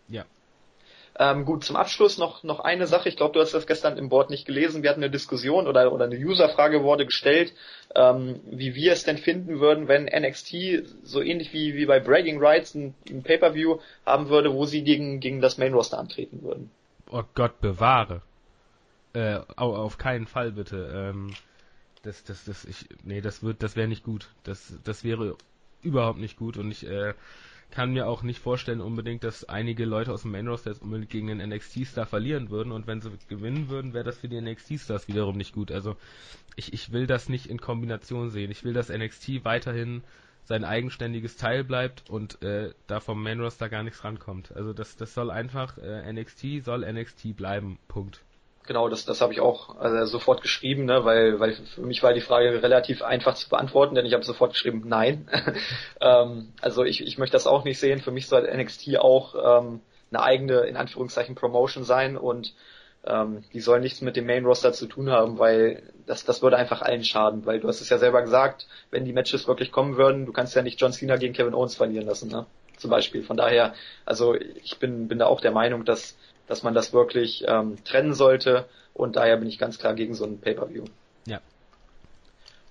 Ja. 0.08 0.24
Ähm, 1.16 1.44
gut, 1.44 1.62
zum 1.62 1.76
Abschluss 1.76 2.18
noch, 2.18 2.42
noch 2.42 2.58
eine 2.58 2.88
Sache. 2.88 3.08
Ich 3.08 3.16
glaube, 3.16 3.34
du 3.34 3.40
hast 3.40 3.54
das 3.54 3.68
gestern 3.68 3.96
im 3.98 4.08
Board 4.08 4.30
nicht 4.30 4.46
gelesen. 4.46 4.82
Wir 4.82 4.90
hatten 4.90 5.02
eine 5.02 5.12
Diskussion 5.12 5.68
oder, 5.68 5.92
oder 5.92 6.06
eine 6.06 6.16
Userfrage 6.16 6.82
wurde 6.82 7.06
gestellt, 7.06 7.52
ähm, 7.94 8.40
wie 8.50 8.74
wir 8.74 8.92
es 8.92 9.04
denn 9.04 9.18
finden 9.18 9.60
würden, 9.60 9.86
wenn 9.86 10.06
NXT 10.06 10.82
so 11.04 11.22
ähnlich 11.22 11.52
wie, 11.52 11.76
wie 11.76 11.86
bei 11.86 12.00
Bragging 12.00 12.42
Rights 12.42 12.74
ein, 12.74 12.94
ein 13.08 13.22
Pay-Per-View 13.22 13.78
haben 14.04 14.28
würde, 14.28 14.52
wo 14.52 14.64
sie 14.64 14.82
gegen, 14.82 15.20
gegen 15.20 15.40
das 15.40 15.56
Main 15.56 15.74
Roster 15.74 15.98
antreten 15.98 16.42
würden. 16.42 16.70
Oh 17.12 17.22
Gott 17.34 17.60
bewahre. 17.60 18.22
Äh, 19.14 19.36
auf 19.56 19.96
keinen 19.96 20.26
Fall 20.26 20.52
bitte. 20.52 20.90
Ähm, 20.92 21.32
das, 22.02 22.24
das, 22.24 22.44
das, 22.44 22.64
ich, 22.64 22.86
nee, 23.04 23.20
das 23.20 23.42
wird, 23.42 23.62
das 23.62 23.76
wäre 23.76 23.88
nicht 23.88 24.04
gut. 24.04 24.28
Das, 24.42 24.74
das 24.84 25.04
wäre 25.04 25.36
überhaupt 25.82 26.18
nicht 26.18 26.36
gut 26.36 26.56
und 26.56 26.70
ich 26.70 26.86
äh, 26.86 27.14
kann 27.70 27.92
mir 27.92 28.06
auch 28.06 28.22
nicht 28.22 28.40
vorstellen 28.40 28.80
unbedingt, 28.80 29.24
dass 29.24 29.44
einige 29.44 29.84
Leute 29.84 30.12
aus 30.12 30.22
dem 30.22 30.32
Main 30.32 30.48
Roster 30.48 30.70
jetzt 30.70 30.82
unbedingt 30.82 31.10
gegen 31.10 31.28
den 31.28 31.38
NXT-Star 31.38 32.06
verlieren 32.06 32.50
würden 32.50 32.72
und 32.72 32.86
wenn 32.86 33.00
sie 33.00 33.10
gewinnen 33.28 33.68
würden, 33.68 33.94
wäre 33.94 34.04
das 34.04 34.18
für 34.18 34.28
die 34.28 34.40
NXT-Stars 34.40 35.08
wiederum 35.08 35.36
nicht 35.36 35.54
gut. 35.54 35.70
Also 35.70 35.96
ich, 36.56 36.72
ich 36.72 36.92
will 36.92 37.06
das 37.06 37.28
nicht 37.28 37.46
in 37.46 37.60
Kombination 37.60 38.30
sehen. 38.30 38.50
Ich 38.50 38.64
will, 38.64 38.72
dass 38.72 38.90
NXT 38.90 39.44
weiterhin 39.44 40.02
sein 40.44 40.64
eigenständiges 40.64 41.36
Teil 41.36 41.64
bleibt 41.64 42.08
und 42.10 42.42
äh, 42.42 42.74
da 42.86 43.00
vom 43.00 43.22
Main 43.22 43.40
Roster 43.40 43.68
gar 43.68 43.82
nichts 43.82 44.04
rankommt. 44.04 44.52
Also 44.56 44.72
das, 44.72 44.96
das 44.96 45.14
soll 45.14 45.30
einfach 45.30 45.78
äh, 45.78 46.12
NXT 46.12 46.64
soll 46.64 46.90
NXT 46.90 47.36
bleiben. 47.36 47.78
Punkt. 47.88 48.23
Genau, 48.66 48.88
das, 48.88 49.04
das 49.04 49.20
habe 49.20 49.32
ich 49.34 49.40
auch 49.40 49.78
also 49.78 50.06
sofort 50.06 50.40
geschrieben, 50.40 50.86
ne, 50.86 51.04
weil, 51.04 51.38
weil 51.38 51.52
für 51.52 51.82
mich 51.82 52.02
war 52.02 52.14
die 52.14 52.22
Frage 52.22 52.62
relativ 52.62 53.02
einfach 53.02 53.34
zu 53.34 53.50
beantworten, 53.50 53.94
denn 53.94 54.06
ich 54.06 54.14
habe 54.14 54.24
sofort 54.24 54.52
geschrieben, 54.52 54.84
nein. 54.86 55.28
ähm, 56.00 56.48
also 56.62 56.82
ich, 56.82 57.02
ich 57.06 57.18
möchte 57.18 57.34
das 57.34 57.46
auch 57.46 57.64
nicht 57.64 57.78
sehen. 57.78 58.00
Für 58.00 58.10
mich 58.10 58.26
soll 58.26 58.50
NXT 58.50 58.96
auch 58.98 59.34
ähm, 59.34 59.80
eine 60.10 60.22
eigene, 60.22 60.60
in 60.60 60.76
Anführungszeichen, 60.76 61.34
Promotion 61.34 61.84
sein 61.84 62.16
und 62.16 62.54
ähm, 63.06 63.44
die 63.52 63.60
sollen 63.60 63.82
nichts 63.82 64.00
mit 64.00 64.16
dem 64.16 64.26
Main 64.26 64.46
Roster 64.46 64.72
zu 64.72 64.86
tun 64.86 65.10
haben, 65.10 65.38
weil 65.38 65.82
das, 66.06 66.24
das 66.24 66.42
würde 66.42 66.56
einfach 66.56 66.80
allen 66.80 67.04
schaden, 67.04 67.44
weil 67.44 67.60
du 67.60 67.68
hast 67.68 67.82
es 67.82 67.90
ja 67.90 67.98
selber 67.98 68.22
gesagt, 68.22 68.66
wenn 68.90 69.04
die 69.04 69.12
Matches 69.12 69.46
wirklich 69.46 69.72
kommen 69.72 69.98
würden, 69.98 70.24
du 70.24 70.32
kannst 70.32 70.54
ja 70.54 70.62
nicht 70.62 70.80
John 70.80 70.92
Cena 70.92 71.16
gegen 71.16 71.34
Kevin 71.34 71.54
Owens 71.54 71.74
verlieren 71.74 72.06
lassen, 72.06 72.30
ne? 72.30 72.46
Zum 72.76 72.90
Beispiel. 72.90 73.22
Von 73.22 73.36
daher, 73.36 73.74
also 74.04 74.34
ich 74.34 74.78
bin, 74.78 75.06
bin 75.06 75.18
da 75.18 75.26
auch 75.26 75.40
der 75.40 75.52
Meinung, 75.52 75.84
dass, 75.84 76.16
dass 76.46 76.62
man 76.62 76.74
das 76.74 76.92
wirklich 76.92 77.44
ähm, 77.46 77.82
trennen 77.84 78.14
sollte 78.14 78.66
und 78.92 79.16
daher 79.16 79.36
bin 79.36 79.48
ich 79.48 79.58
ganz 79.58 79.78
klar 79.78 79.94
gegen 79.94 80.14
so 80.14 80.24
ein 80.24 80.40
Pay-Per-View. 80.40 80.84
Ja. 81.26 81.40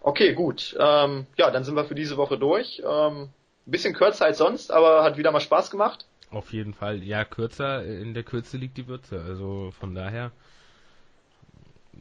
Okay, 0.01 0.33
gut. 0.33 0.75
Ähm, 0.79 1.25
ja, 1.37 1.51
dann 1.51 1.63
sind 1.63 1.75
wir 1.75 1.85
für 1.85 1.95
diese 1.95 2.17
Woche 2.17 2.37
durch. 2.37 2.81
Ähm, 2.85 3.29
ein 3.65 3.71
bisschen 3.71 3.93
kürzer 3.93 4.25
als 4.25 4.37
sonst, 4.37 4.71
aber 4.71 5.03
hat 5.03 5.17
wieder 5.17 5.31
mal 5.31 5.39
Spaß 5.39 5.71
gemacht. 5.71 6.05
Auf 6.31 6.51
jeden 6.51 6.73
Fall. 6.73 7.03
Ja, 7.03 7.25
kürzer, 7.25 7.85
in 7.85 8.13
der 8.13 8.23
Kürze 8.23 8.57
liegt 8.57 8.77
die 8.77 8.87
Würze. 8.87 9.21
Also 9.21 9.71
von 9.79 9.93
daher. 9.95 10.31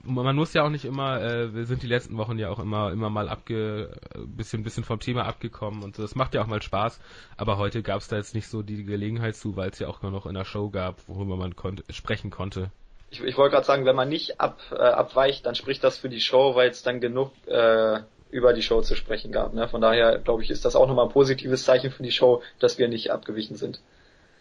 Man 0.05 0.35
muss 0.35 0.55
ja 0.55 0.65
auch 0.65 0.71
nicht 0.71 0.85
immer, 0.85 1.21
äh, 1.23 1.55
wir 1.55 1.67
sind 1.67 1.83
die 1.83 1.87
letzten 1.87 2.17
Wochen 2.17 2.39
ja 2.39 2.51
auch 2.51 2.59
immer, 2.59 2.91
immer 2.91 3.11
mal 3.11 3.29
abge, 3.29 3.95
bisschen, 4.27 4.63
bisschen 4.65 4.85
vom 4.85 4.99
Thema 5.01 5.27
abgekommen 5.27 5.83
und 5.83 5.97
so. 5.97 6.03
Das 6.03 6.15
macht 6.15 6.35
ja 6.35 6.43
auch 6.43 6.47
mal 6.47 6.63
Spaß. 6.63 6.99
Aber 7.37 7.59
heute 7.59 7.83
gab 7.83 8.01
es 8.01 8.09
da 8.09 8.17
jetzt 8.17 8.35
nicht 8.35 8.49
so 8.49 8.63
die 8.63 8.85
Gelegenheit 8.85 9.37
zu, 9.37 9.57
weil 9.57 9.71
es 9.71 9.79
ja 9.79 9.89
auch 9.89 10.03
noch 10.03 10.27
in 10.27 10.35
der 10.35 10.45
Show 10.45 10.71
gab, 10.71 10.97
worüber 11.09 11.37
man 11.37 11.55
kon 11.55 11.83
sprechen 11.91 12.31
konnte. 12.31 12.71
Ich, 13.11 13.23
ich 13.23 13.37
wollte 13.37 13.53
gerade 13.55 13.67
sagen, 13.67 13.85
wenn 13.85 13.95
man 13.95 14.09
nicht 14.09 14.41
ab, 14.41 14.59
äh, 14.73 14.77
abweicht, 14.77 15.45
dann 15.45 15.55
spricht 15.55 15.85
das 15.85 15.99
für 15.99 16.09
die 16.09 16.21
Show, 16.21 16.55
weil 16.55 16.71
es 16.71 16.83
dann 16.83 17.01
genug 17.01 17.31
äh, 17.47 18.01
über 18.31 18.55
die 18.55 18.63
Show 18.63 18.81
zu 18.81 18.97
sprechen 18.97 19.31
gab. 19.31 19.53
Ne? 19.53 19.69
Von 19.69 19.83
daher, 19.83 20.19
glaube 20.19 20.43
ich, 20.43 20.51
ist 20.51 20.65
das 20.65 20.75
auch 20.75 20.89
nochmal 20.89 21.07
ein 21.07 21.13
positives 21.13 21.65
Zeichen 21.65 21.91
für 21.91 22.03
die 22.03 22.11
Show, 22.11 22.43
dass 22.59 22.79
wir 22.79 22.89
nicht 22.89 23.11
abgewichen 23.11 23.57
sind. 23.57 23.81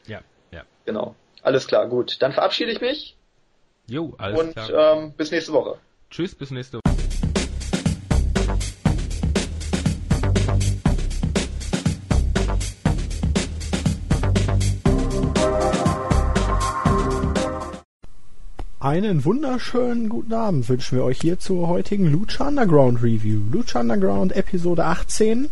Ja, 0.07 0.22
ja. 0.52 0.64
Genau. 0.86 1.15
Alles 1.44 1.68
klar, 1.68 1.88
gut. 1.88 2.22
Dann 2.22 2.32
verabschiede 2.32 2.72
ich 2.72 2.82
mich. 2.82 3.18
Jo, 3.91 4.13
alles 4.18 4.39
und, 4.39 4.53
klar. 4.53 4.95
Und 4.95 5.03
ähm, 5.03 5.13
bis 5.18 5.31
nächste 5.31 5.51
Woche. 5.51 5.76
Tschüss, 6.09 6.34
bis 6.34 6.49
nächste 6.49 6.77
Woche. 6.77 6.95
Einen 18.80 19.26
wunderschönen 19.26 20.07
guten 20.07 20.34
Abend 20.35 20.69
wünschen 20.69 20.97
wir 20.97 21.03
euch 21.03 21.19
hier 21.19 21.38
zur 21.39 21.68
heutigen 21.68 22.09
Lucha 22.09 22.47
Underground 22.47 23.03
Review. 23.03 23.41
Lucha 23.51 23.81
Underground 23.81 24.34
Episode 24.38 24.85
18. 24.85 25.49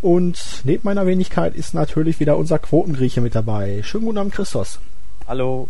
Und 0.00 0.60
neben 0.62 0.84
meiner 0.84 1.06
Wenigkeit 1.06 1.56
ist 1.56 1.74
natürlich 1.74 2.20
wieder 2.20 2.36
unser 2.36 2.60
Quotengrieche 2.60 3.20
mit 3.20 3.34
dabei. 3.34 3.82
Schönen 3.82 4.04
guten 4.04 4.18
Abend, 4.18 4.32
Christos. 4.32 4.78
Hallo. 5.26 5.68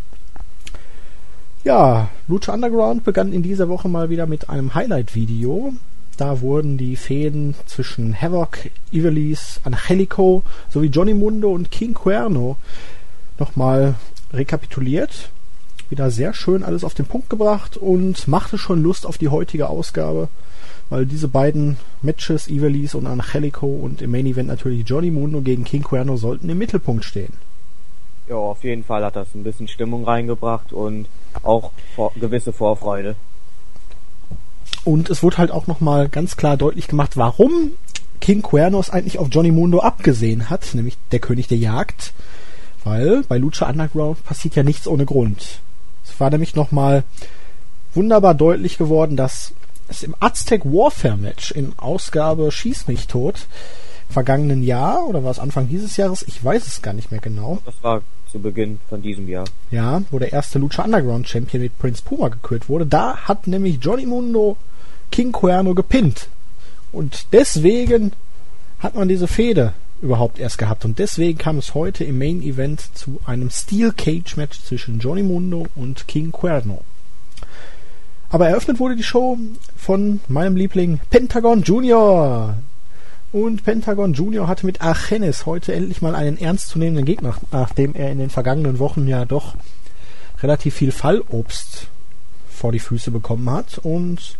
Ja, 1.68 2.08
Lucha 2.28 2.54
Underground 2.54 3.04
begann 3.04 3.30
in 3.30 3.42
dieser 3.42 3.68
Woche 3.68 3.90
mal 3.90 4.08
wieder 4.08 4.24
mit 4.24 4.48
einem 4.48 4.74
Highlight-Video. 4.74 5.74
Da 6.16 6.40
wurden 6.40 6.78
die 6.78 6.96
Fäden 6.96 7.54
zwischen 7.66 8.18
Havoc, 8.18 8.70
Ivelisse, 8.90 9.60
Angelico 9.64 10.44
sowie 10.70 10.86
Johnny 10.86 11.12
Mundo 11.12 11.50
und 11.52 11.70
King 11.70 11.92
Cuerno 11.92 12.56
nochmal 13.38 13.96
rekapituliert 14.32 15.28
wieder 15.90 16.10
sehr 16.10 16.32
schön 16.32 16.62
alles 16.62 16.84
auf 16.84 16.94
den 16.94 17.04
Punkt 17.04 17.28
gebracht 17.28 17.76
und 17.76 18.28
machte 18.28 18.56
schon 18.56 18.82
Lust 18.82 19.04
auf 19.04 19.18
die 19.18 19.28
heutige 19.28 19.68
Ausgabe, 19.68 20.28
weil 20.88 21.04
diese 21.04 21.28
beiden 21.28 21.76
Matches, 22.00 22.48
Ivelisse 22.48 22.96
und 22.96 23.06
Angelico 23.06 23.66
und 23.66 24.00
im 24.00 24.10
Main 24.10 24.24
Event 24.24 24.48
natürlich 24.48 24.88
Johnny 24.88 25.10
Mundo 25.10 25.42
gegen 25.42 25.64
King 25.64 25.82
Cuerno 25.82 26.16
sollten 26.16 26.48
im 26.48 26.56
Mittelpunkt 26.56 27.04
stehen. 27.04 27.34
Ja, 28.28 28.36
auf 28.36 28.62
jeden 28.62 28.84
Fall 28.84 29.04
hat 29.04 29.16
das 29.16 29.34
ein 29.34 29.42
bisschen 29.42 29.68
Stimmung 29.68 30.04
reingebracht 30.04 30.72
und 30.72 31.06
auch 31.42 31.70
vor, 31.94 32.12
gewisse 32.14 32.52
Vorfreude. 32.52 33.16
Und 34.84 35.10
es 35.10 35.22
wurde 35.22 35.38
halt 35.38 35.50
auch 35.50 35.66
nochmal 35.66 36.08
ganz 36.08 36.36
klar 36.36 36.56
deutlich 36.56 36.88
gemacht, 36.88 37.16
warum 37.16 37.72
King 38.20 38.42
Cuernos 38.42 38.90
eigentlich 38.90 39.18
auf 39.18 39.28
Johnny 39.30 39.50
Mundo 39.50 39.80
abgesehen 39.80 40.50
hat, 40.50 40.74
nämlich 40.74 40.96
der 41.12 41.20
König 41.20 41.48
der 41.48 41.58
Jagd. 41.58 42.12
Weil 42.84 43.22
bei 43.28 43.38
Lucha 43.38 43.68
Underground 43.68 44.22
passiert 44.24 44.56
ja 44.56 44.62
nichts 44.62 44.86
ohne 44.86 45.04
Grund. 45.04 45.60
Es 46.04 46.18
war 46.20 46.30
nämlich 46.30 46.54
nochmal 46.54 47.04
wunderbar 47.94 48.34
deutlich 48.34 48.78
geworden, 48.78 49.16
dass 49.16 49.52
es 49.88 50.02
im 50.02 50.14
Aztec 50.20 50.64
Warfare 50.64 51.16
Match 51.16 51.50
in 51.50 51.72
Ausgabe 51.78 52.50
Schieß 52.52 52.88
mich 52.88 53.06
tot 53.06 53.46
vergangenen 54.08 54.62
Jahr 54.62 55.06
oder 55.06 55.22
war 55.22 55.30
es 55.30 55.38
Anfang 55.38 55.68
dieses 55.68 55.96
Jahres? 55.96 56.22
Ich 56.22 56.42
weiß 56.42 56.66
es 56.66 56.82
gar 56.82 56.94
nicht 56.94 57.10
mehr 57.10 57.20
genau. 57.20 57.58
Das 57.64 57.74
war 57.82 58.00
zu 58.30 58.38
Beginn 58.38 58.78
von 58.88 59.02
diesem 59.02 59.28
Jahr. 59.28 59.46
Ja, 59.70 60.02
wo 60.10 60.18
der 60.18 60.32
erste 60.32 60.58
Lucha 60.58 60.84
Underground 60.84 61.28
Champion 61.28 61.62
mit 61.62 61.78
Prince 61.78 62.02
Puma 62.02 62.28
gekürt 62.28 62.68
wurde. 62.68 62.86
Da 62.86 63.16
hat 63.16 63.46
nämlich 63.46 63.78
Johnny 63.80 64.06
Mundo 64.06 64.56
King 65.10 65.32
Cuerno 65.32 65.74
gepinnt. 65.74 66.28
Und 66.92 67.26
deswegen 67.32 68.12
hat 68.78 68.94
man 68.94 69.08
diese 69.08 69.26
Fehde 69.26 69.72
überhaupt 70.00 70.38
erst 70.38 70.58
gehabt. 70.58 70.84
Und 70.84 70.98
deswegen 70.98 71.38
kam 71.38 71.58
es 71.58 71.74
heute 71.74 72.04
im 72.04 72.18
Main 72.18 72.42
Event 72.42 72.82
zu 72.94 73.20
einem 73.24 73.50
Steel 73.50 73.92
Cage 73.92 74.36
Match 74.36 74.62
zwischen 74.62 74.98
Johnny 74.98 75.22
Mundo 75.22 75.66
und 75.74 76.06
King 76.06 76.30
Cuerno. 76.30 76.82
Aber 78.30 78.48
eröffnet 78.48 78.78
wurde 78.78 78.96
die 78.96 79.02
Show 79.02 79.38
von 79.76 80.20
meinem 80.28 80.56
Liebling 80.56 81.00
Pentagon 81.10 81.62
Junior. 81.62 82.58
Und 83.30 83.62
Pentagon 83.62 84.14
Junior 84.14 84.48
hatte 84.48 84.64
mit 84.64 84.80
Archenis 84.80 85.44
heute 85.44 85.74
endlich 85.74 86.00
mal 86.00 86.14
einen 86.14 86.38
ernstzunehmenden 86.38 87.04
Gegner, 87.04 87.34
nachdem 87.50 87.94
er 87.94 88.10
in 88.10 88.18
den 88.18 88.30
vergangenen 88.30 88.78
Wochen 88.78 89.06
ja 89.06 89.26
doch 89.26 89.54
relativ 90.42 90.74
viel 90.74 90.92
Fallobst 90.92 91.88
vor 92.48 92.72
die 92.72 92.78
Füße 92.78 93.10
bekommen 93.10 93.50
hat. 93.50 93.78
Und 93.78 94.38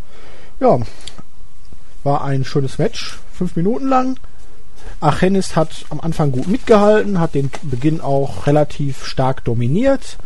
ja, 0.61 0.79
war 2.03 2.25
ein 2.25 2.45
schönes 2.45 2.79
Match, 2.79 3.19
fünf 3.33 3.57
Minuten 3.57 3.89
lang. 3.89 4.19
Archenis 5.01 5.55
hat 5.55 5.85
am 5.91 6.01
Anfang 6.01 6.33
gut 6.33 6.49
mitgehalten, 6.49 7.21
hat 7.21 7.35
den 7.35 7.51
Beginn 7.63 8.01
auch 8.01 8.47
relativ 8.47 9.05
stark 9.05 9.45
dominiert, 9.45 10.17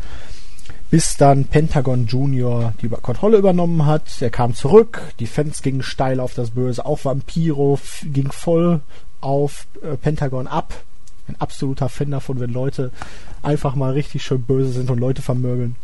bis 0.93 1.17
dann 1.17 1.47
Pentagon 1.47 2.05
Junior 2.05 2.75
die 2.83 2.89
Kontrolle 2.91 3.39
übernommen 3.39 3.87
hat. 3.87 4.21
Er 4.21 4.29
kam 4.29 4.55
zurück, 4.55 5.01
die 5.21 5.27
Fans 5.27 5.63
gingen 5.63 5.83
steil 5.83 6.21
auf 6.21 6.35
das 6.35 6.51
Böse, 6.51 6.85
auch 6.85 7.07
Vampiro 7.07 7.79
ging 8.03 8.31
voll 8.31 8.83
auf 9.23 9.67
äh, 9.81 9.97
Pentagon 9.97 10.47
ab. 10.47 10.75
Ein 11.29 11.37
absoluter 11.39 11.89
Fan 11.89 12.11
davon, 12.11 12.41
wenn 12.41 12.53
Leute 12.53 12.91
einfach 13.41 13.75
mal 13.75 13.93
richtig 13.95 14.23
schön 14.23 14.43
böse 14.43 14.71
sind 14.73 14.91
und 14.91 14.99
Leute 14.99 15.23
vermögeln. 15.23 15.77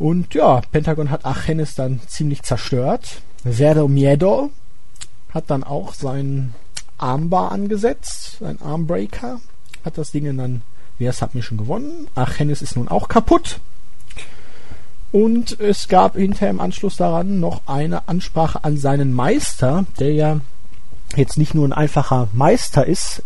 Und 0.00 0.34
ja, 0.34 0.60
Pentagon 0.72 1.12
hat 1.12 1.24
Archenis 1.24 1.76
dann 1.76 2.00
ziemlich 2.08 2.42
zerstört. 2.42 3.22
Zero 3.48 3.86
Miedo 3.86 4.50
hat 5.30 5.50
dann 5.50 5.62
auch 5.62 5.94
seinen 5.94 6.52
Armbar 6.98 7.52
angesetzt, 7.52 8.42
ein 8.42 8.60
Armbreaker, 8.60 9.40
hat 9.84 9.98
das 9.98 10.10
Ding 10.10 10.36
dann 10.36 10.62
via 10.98 11.12
Submission 11.12 11.58
gewonnen. 11.58 12.08
Archenis 12.14 12.62
ist 12.62 12.76
nun 12.76 12.88
auch 12.88 13.08
kaputt. 13.08 13.60
Und 15.12 15.58
es 15.60 15.88
gab 15.88 16.16
hinterher 16.16 16.50
im 16.50 16.60
Anschluss 16.60 16.96
daran 16.96 17.40
noch 17.40 17.62
eine 17.66 18.08
Ansprache 18.08 18.64
an 18.64 18.76
seinen 18.76 19.14
Meister, 19.14 19.86
der 19.98 20.12
ja 20.12 20.40
jetzt 21.14 21.38
nicht 21.38 21.54
nur 21.54 21.66
ein 21.66 21.72
einfacher 21.72 22.28
Meister 22.32 22.86
ist. 22.86 23.22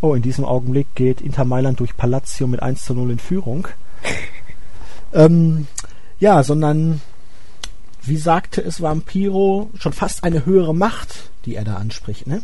Oh, 0.00 0.14
in 0.14 0.22
diesem 0.22 0.44
Augenblick 0.44 0.94
geht 0.94 1.20
Inter 1.20 1.44
Mailand 1.44 1.80
durch 1.80 1.96
Palazzo 1.96 2.46
mit 2.46 2.62
1 2.62 2.84
zu 2.84 2.94
0 2.94 3.12
in 3.12 3.18
Führung. 3.18 3.68
ähm, 5.12 5.66
ja, 6.20 6.42
sondern, 6.42 7.00
wie 8.02 8.16
sagte 8.16 8.62
es 8.62 8.80
Vampiro, 8.80 9.70
schon 9.78 9.92
fast 9.92 10.22
eine 10.22 10.46
höhere 10.46 10.74
Macht, 10.74 11.30
die 11.44 11.56
er 11.56 11.64
da 11.64 11.76
anspricht, 11.76 12.26
ne? 12.26 12.42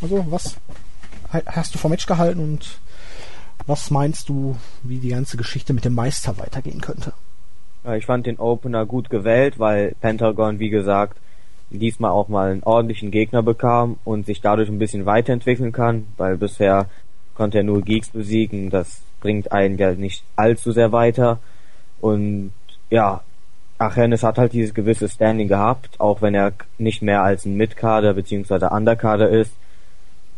Also, 0.00 0.26
was 0.30 0.56
hast 1.46 1.74
du 1.74 1.78
vom 1.78 1.90
Match 1.90 2.06
gehalten 2.06 2.40
und 2.40 2.78
was 3.66 3.90
meinst 3.90 4.28
du, 4.28 4.56
wie 4.82 4.98
die 4.98 5.10
ganze 5.10 5.36
Geschichte 5.36 5.72
mit 5.72 5.84
dem 5.84 5.94
Meister 5.94 6.38
weitergehen 6.38 6.80
könnte? 6.80 7.12
Ich 7.96 8.06
fand 8.06 8.26
den 8.26 8.38
Opener 8.38 8.86
gut 8.86 9.10
gewählt, 9.10 9.58
weil 9.58 9.94
Pentagon, 10.00 10.58
wie 10.60 10.70
gesagt, 10.70 11.18
diesmal 11.70 12.10
auch 12.10 12.28
mal 12.28 12.50
einen 12.50 12.62
ordentlichen 12.62 13.10
Gegner 13.10 13.42
bekam 13.42 13.96
und 14.04 14.26
sich 14.26 14.40
dadurch 14.40 14.68
ein 14.68 14.78
bisschen 14.78 15.06
weiterentwickeln 15.06 15.72
kann, 15.72 16.06
weil 16.16 16.36
bisher 16.36 16.86
konnte 17.34 17.58
er 17.58 17.64
nur 17.64 17.82
Geeks 17.82 18.10
besiegen, 18.10 18.70
das 18.70 19.02
bringt 19.20 19.52
einen 19.52 19.78
ja 19.78 19.92
nicht 19.92 20.22
allzu 20.36 20.72
sehr 20.72 20.92
weiter. 20.92 21.38
Und 22.00 22.52
ja, 22.90 23.22
Achenis 23.78 24.22
hat 24.22 24.38
halt 24.38 24.52
dieses 24.52 24.74
gewisse 24.74 25.08
Standing 25.08 25.48
gehabt, 25.48 25.98
auch 25.98 26.22
wenn 26.22 26.34
er 26.34 26.52
nicht 26.78 27.02
mehr 27.02 27.22
als 27.22 27.46
ein 27.46 27.56
Midkader 27.56 28.14
bzw. 28.14 28.66
Underkader 28.66 29.28
ist 29.28 29.52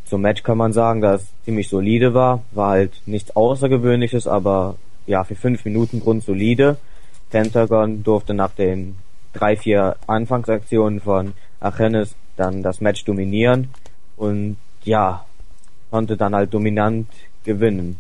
zum 0.05 0.21
Match 0.21 0.43
kann 0.43 0.59
man 0.59 0.73
sagen, 0.73 1.01
dass 1.01 1.23
es 1.23 1.29
ziemlich 1.45 1.69
solide 1.69 2.15
war. 2.15 2.43
War 2.53 2.71
halt 2.71 2.93
nichts 3.07 3.35
Außergewöhnliches, 3.35 4.27
aber 4.27 4.77
ja, 5.07 5.25
für 5.25 5.35
fünf 5.35 5.65
Minuten 5.65 6.01
grundsolide. 6.01 6.77
Pentagon 7.31 8.03
durfte 8.03 8.35
nach 8.35 8.53
den 8.53 8.97
drei, 9.33 9.57
vier 9.57 9.97
Anfangsaktionen 10.07 11.01
von 11.01 11.33
Achenes 11.61 12.15
dann 12.37 12.63
das 12.63 12.81
Match 12.81 13.05
dominieren 13.05 13.69
und 14.17 14.57
ja, 14.85 15.25
konnte 15.91 16.17
dann 16.17 16.35
halt 16.35 16.53
dominant 16.53 17.09
gewinnen. 17.45 17.99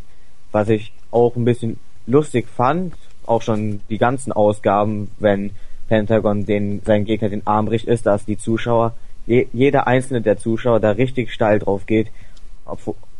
was 0.53 0.69
ich 0.69 0.93
auch 1.11 1.35
ein 1.35 1.45
bisschen 1.45 1.79
lustig 2.07 2.47
fand, 2.49 2.95
auch 3.27 3.43
schon 3.43 3.81
die 3.91 3.99
ganzen 3.99 4.33
Ausgaben, 4.33 5.11
wenn 5.19 5.51
Pentagon 5.89 6.47
den, 6.47 6.81
seinen 6.85 7.05
Gegner 7.05 7.29
den 7.29 7.47
Arm 7.47 7.67
bricht, 7.67 7.87
ist, 7.87 8.07
dass 8.07 8.25
die 8.25 8.39
Zuschauer, 8.39 8.95
je, 9.27 9.47
jeder 9.53 9.87
einzelne 9.87 10.21
der 10.21 10.39
Zuschauer 10.39 10.81
da 10.81 10.93
richtig 10.93 11.33
steil 11.33 11.59
drauf 11.59 11.87
geht. 11.87 12.11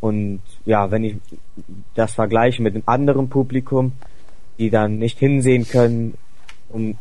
Und 0.01 0.41
ja, 0.65 0.91
wenn 0.91 1.05
ich 1.05 1.17
das 1.95 2.15
vergleiche 2.15 2.63
mit 2.63 2.75
einem 2.75 2.85
anderen 2.87 3.29
Publikum, 3.29 3.93
die 4.59 4.71
dann 4.71 4.99
nicht 4.99 5.19
hinsehen 5.19 5.67
können, 5.67 6.15
um 6.69 6.97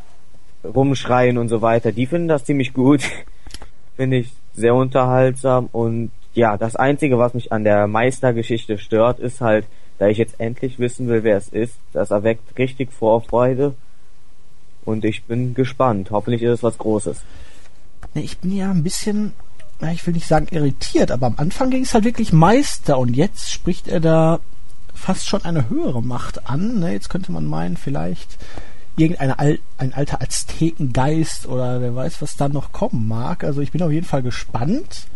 rumschreien 0.64 1.38
und 1.38 1.50
so 1.50 1.62
weiter, 1.62 1.92
die 1.92 2.06
finden 2.06 2.28
das 2.28 2.46
ziemlich 2.46 2.74
gut. 2.74 3.04
Finde 3.96 4.18
ich 4.18 4.32
sehr 4.54 4.74
unterhaltsam 4.76 5.70
und 5.72 6.12
ja, 6.34 6.58
das 6.58 6.76
einzige, 6.76 7.20
was 7.20 7.36
mich 7.36 7.52
an 7.52 7.64
der 7.64 7.86
Meistergeschichte 7.88 8.80
stört, 8.80 9.20
ist 9.20 9.40
halt, 9.40 9.66
da 10.00 10.08
ich 10.08 10.18
jetzt 10.18 10.40
endlich 10.40 10.80
wissen 10.80 11.08
will, 11.08 11.24
wer 11.24 11.38
es 11.38 11.50
ist, 11.50 11.78
das 11.94 12.10
erweckt 12.10 12.58
richtig 12.58 12.92
Vorfreude 12.92 13.76
und 14.84 15.06
ich 15.06 15.24
bin 15.26 15.54
gespannt. 15.54 16.10
Hoffentlich 16.12 16.42
ist 16.42 16.52
es 16.52 16.64
was 16.64 16.78
Großes. 16.78 17.24
Ich 18.16 18.38
bin 18.40 18.56
ja 18.56 18.70
ein 18.70 18.84
bisschen, 18.84 19.34
ich 19.92 20.06
will 20.06 20.14
nicht 20.14 20.28
sagen 20.28 20.48
irritiert, 20.52 21.12
aber 21.12 21.28
am 21.28 21.36
Anfang 21.38 21.72
ging 21.72 21.84
es 21.84 21.94
halt 21.94 22.04
wirklich 22.04 22.32
Meister 22.32 23.00
und 23.00 23.16
jetzt 23.16 23.52
spricht 23.52 23.88
er 23.88 24.00
da 24.00 24.40
fast 24.94 25.28
schon 25.28 25.44
eine 25.44 25.70
höhere 25.70 26.04
Macht 26.04 26.48
an. 26.48 26.80
Ne? 26.80 26.94
Jetzt 26.94 27.10
könnte 27.10 27.32
man 27.32 27.46
meinen, 27.46 27.78
vielleicht 27.78 28.38
irgendein 28.96 29.32
Al 29.32 29.60
ein 29.78 29.94
alter 29.94 30.22
Aztekengeist 30.22 31.48
oder 31.48 31.82
wer 31.82 31.96
weiß, 31.96 32.22
was 32.22 32.36
da 32.36 32.48
noch 32.48 32.72
kommen 32.72 33.08
mag. 33.08 33.44
Also 33.44 33.62
ich 33.62 33.72
bin 33.72 33.82
auf 33.82 33.92
jeden 33.92 34.06
Fall 34.06 34.22
gespannt. 34.22 35.08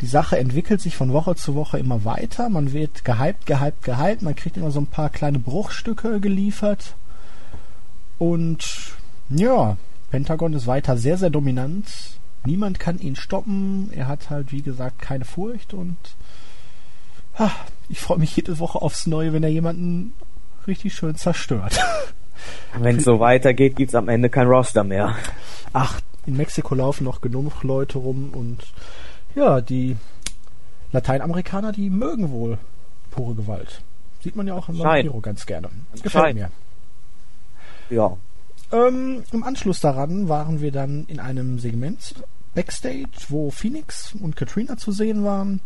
Die 0.00 0.06
Sache 0.06 0.38
entwickelt 0.38 0.80
sich 0.80 0.96
von 0.96 1.12
Woche 1.12 1.36
zu 1.36 1.54
Woche 1.54 1.78
immer 1.78 2.04
weiter. 2.04 2.48
Man 2.48 2.72
wird 2.72 3.04
gehypt, 3.04 3.46
gehypt, 3.46 3.82
gehypt. 3.82 4.22
Man 4.22 4.34
kriegt 4.34 4.56
immer 4.56 4.70
so 4.70 4.80
ein 4.80 4.86
paar 4.86 5.10
kleine 5.10 5.38
Bruchstücke 5.38 6.20
geliefert. 6.20 6.94
Und 8.18 8.64
ja, 9.28 9.76
Pentagon 10.14 10.52
ist 10.52 10.68
weiter 10.68 10.96
sehr, 10.96 11.16
sehr 11.16 11.30
dominant. 11.30 11.88
Niemand 12.44 12.78
kann 12.78 13.00
ihn 13.00 13.16
stoppen. 13.16 13.90
Er 13.92 14.06
hat 14.06 14.30
halt, 14.30 14.52
wie 14.52 14.62
gesagt, 14.62 15.00
keine 15.00 15.24
Furcht 15.24 15.74
und 15.74 15.96
ah, 17.36 17.50
ich 17.88 17.98
freue 17.98 18.18
mich 18.18 18.36
jede 18.36 18.60
Woche 18.60 18.80
aufs 18.80 19.08
Neue, 19.08 19.32
wenn 19.32 19.42
er 19.42 19.48
jemanden 19.48 20.12
richtig 20.68 20.94
schön 20.94 21.16
zerstört. 21.16 21.80
Wenn 22.78 22.98
es 22.98 23.04
so 23.04 23.18
weitergeht, 23.18 23.74
gibt's 23.74 23.96
am 23.96 24.08
Ende 24.08 24.28
kein 24.28 24.46
Roster 24.46 24.84
mehr. 24.84 25.16
Ach, 25.72 26.00
in 26.26 26.36
Mexiko 26.36 26.76
laufen 26.76 27.02
noch 27.02 27.20
genug 27.20 27.64
Leute 27.64 27.98
rum 27.98 28.30
und 28.34 28.58
ja, 29.34 29.60
die 29.60 29.96
Lateinamerikaner, 30.92 31.72
die 31.72 31.90
mögen 31.90 32.30
wohl 32.30 32.58
pure 33.10 33.34
Gewalt. 33.34 33.82
Sieht 34.20 34.36
man 34.36 34.46
ja 34.46 34.54
auch 34.54 34.68
in 34.68 34.78
Vampiro 34.78 35.20
ganz 35.20 35.44
gerne. 35.44 35.70
Das 35.90 36.02
gefällt 36.02 36.36
mir. 36.36 36.52
Ja. 37.90 38.16
Ähm, 38.72 39.22
Im 39.32 39.44
Anschluss 39.44 39.80
daran 39.80 40.28
waren 40.28 40.60
wir 40.60 40.72
dann 40.72 41.04
in 41.06 41.20
einem 41.20 41.58
Segment 41.58 42.14
Backstage, 42.54 43.10
wo 43.28 43.50
Phoenix 43.50 44.14
und 44.14 44.36
Katrina 44.36 44.76
zu 44.76 44.92
sehen 44.92 45.24
waren. 45.24 45.60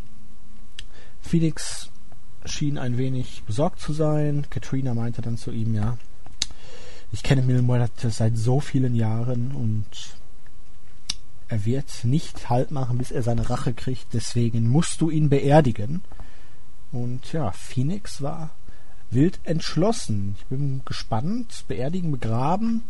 Phoenix 1.21 1.91
schien 2.45 2.79
ein 2.79 2.97
wenig 2.97 3.43
besorgt 3.45 3.81
zu 3.81 3.93
sein. 3.93 4.47
Katrina 4.51 4.95
meinte 4.95 5.23
dann 5.23 5.37
zu 5.37 5.51
ihm, 5.51 5.75
ja, 5.75 5.99
ich 7.13 7.23
kenne 7.23 7.43
Mil 7.43 7.65
seit 7.97 8.37
so 8.37 8.61
vielen 8.61 8.95
Jahren 8.95 9.53
und 9.53 9.87
er 11.49 11.65
wird 11.65 12.05
nicht 12.05 12.51
Halt 12.51 12.71
machen, 12.71 12.99
bis 12.99 13.11
er 13.11 13.23
seine 13.23 13.49
Rache 13.49 13.73
kriegt. 13.73 14.13
Deswegen 14.13 14.69
musst 14.69 15.01
du 15.01 15.11
ihn 15.11 15.29
beerdigen. 15.31 16.03
Und 16.93 17.33
ja, 17.33 17.53
Phoenix 17.53 18.23
war 18.23 18.51
wild 19.11 19.41
entschlossen. 19.45 20.37
Ich 20.39 20.47
bin 20.47 20.83
gespannt. 20.85 21.65
Beerdigen, 21.69 22.13
begraben. 22.13 22.83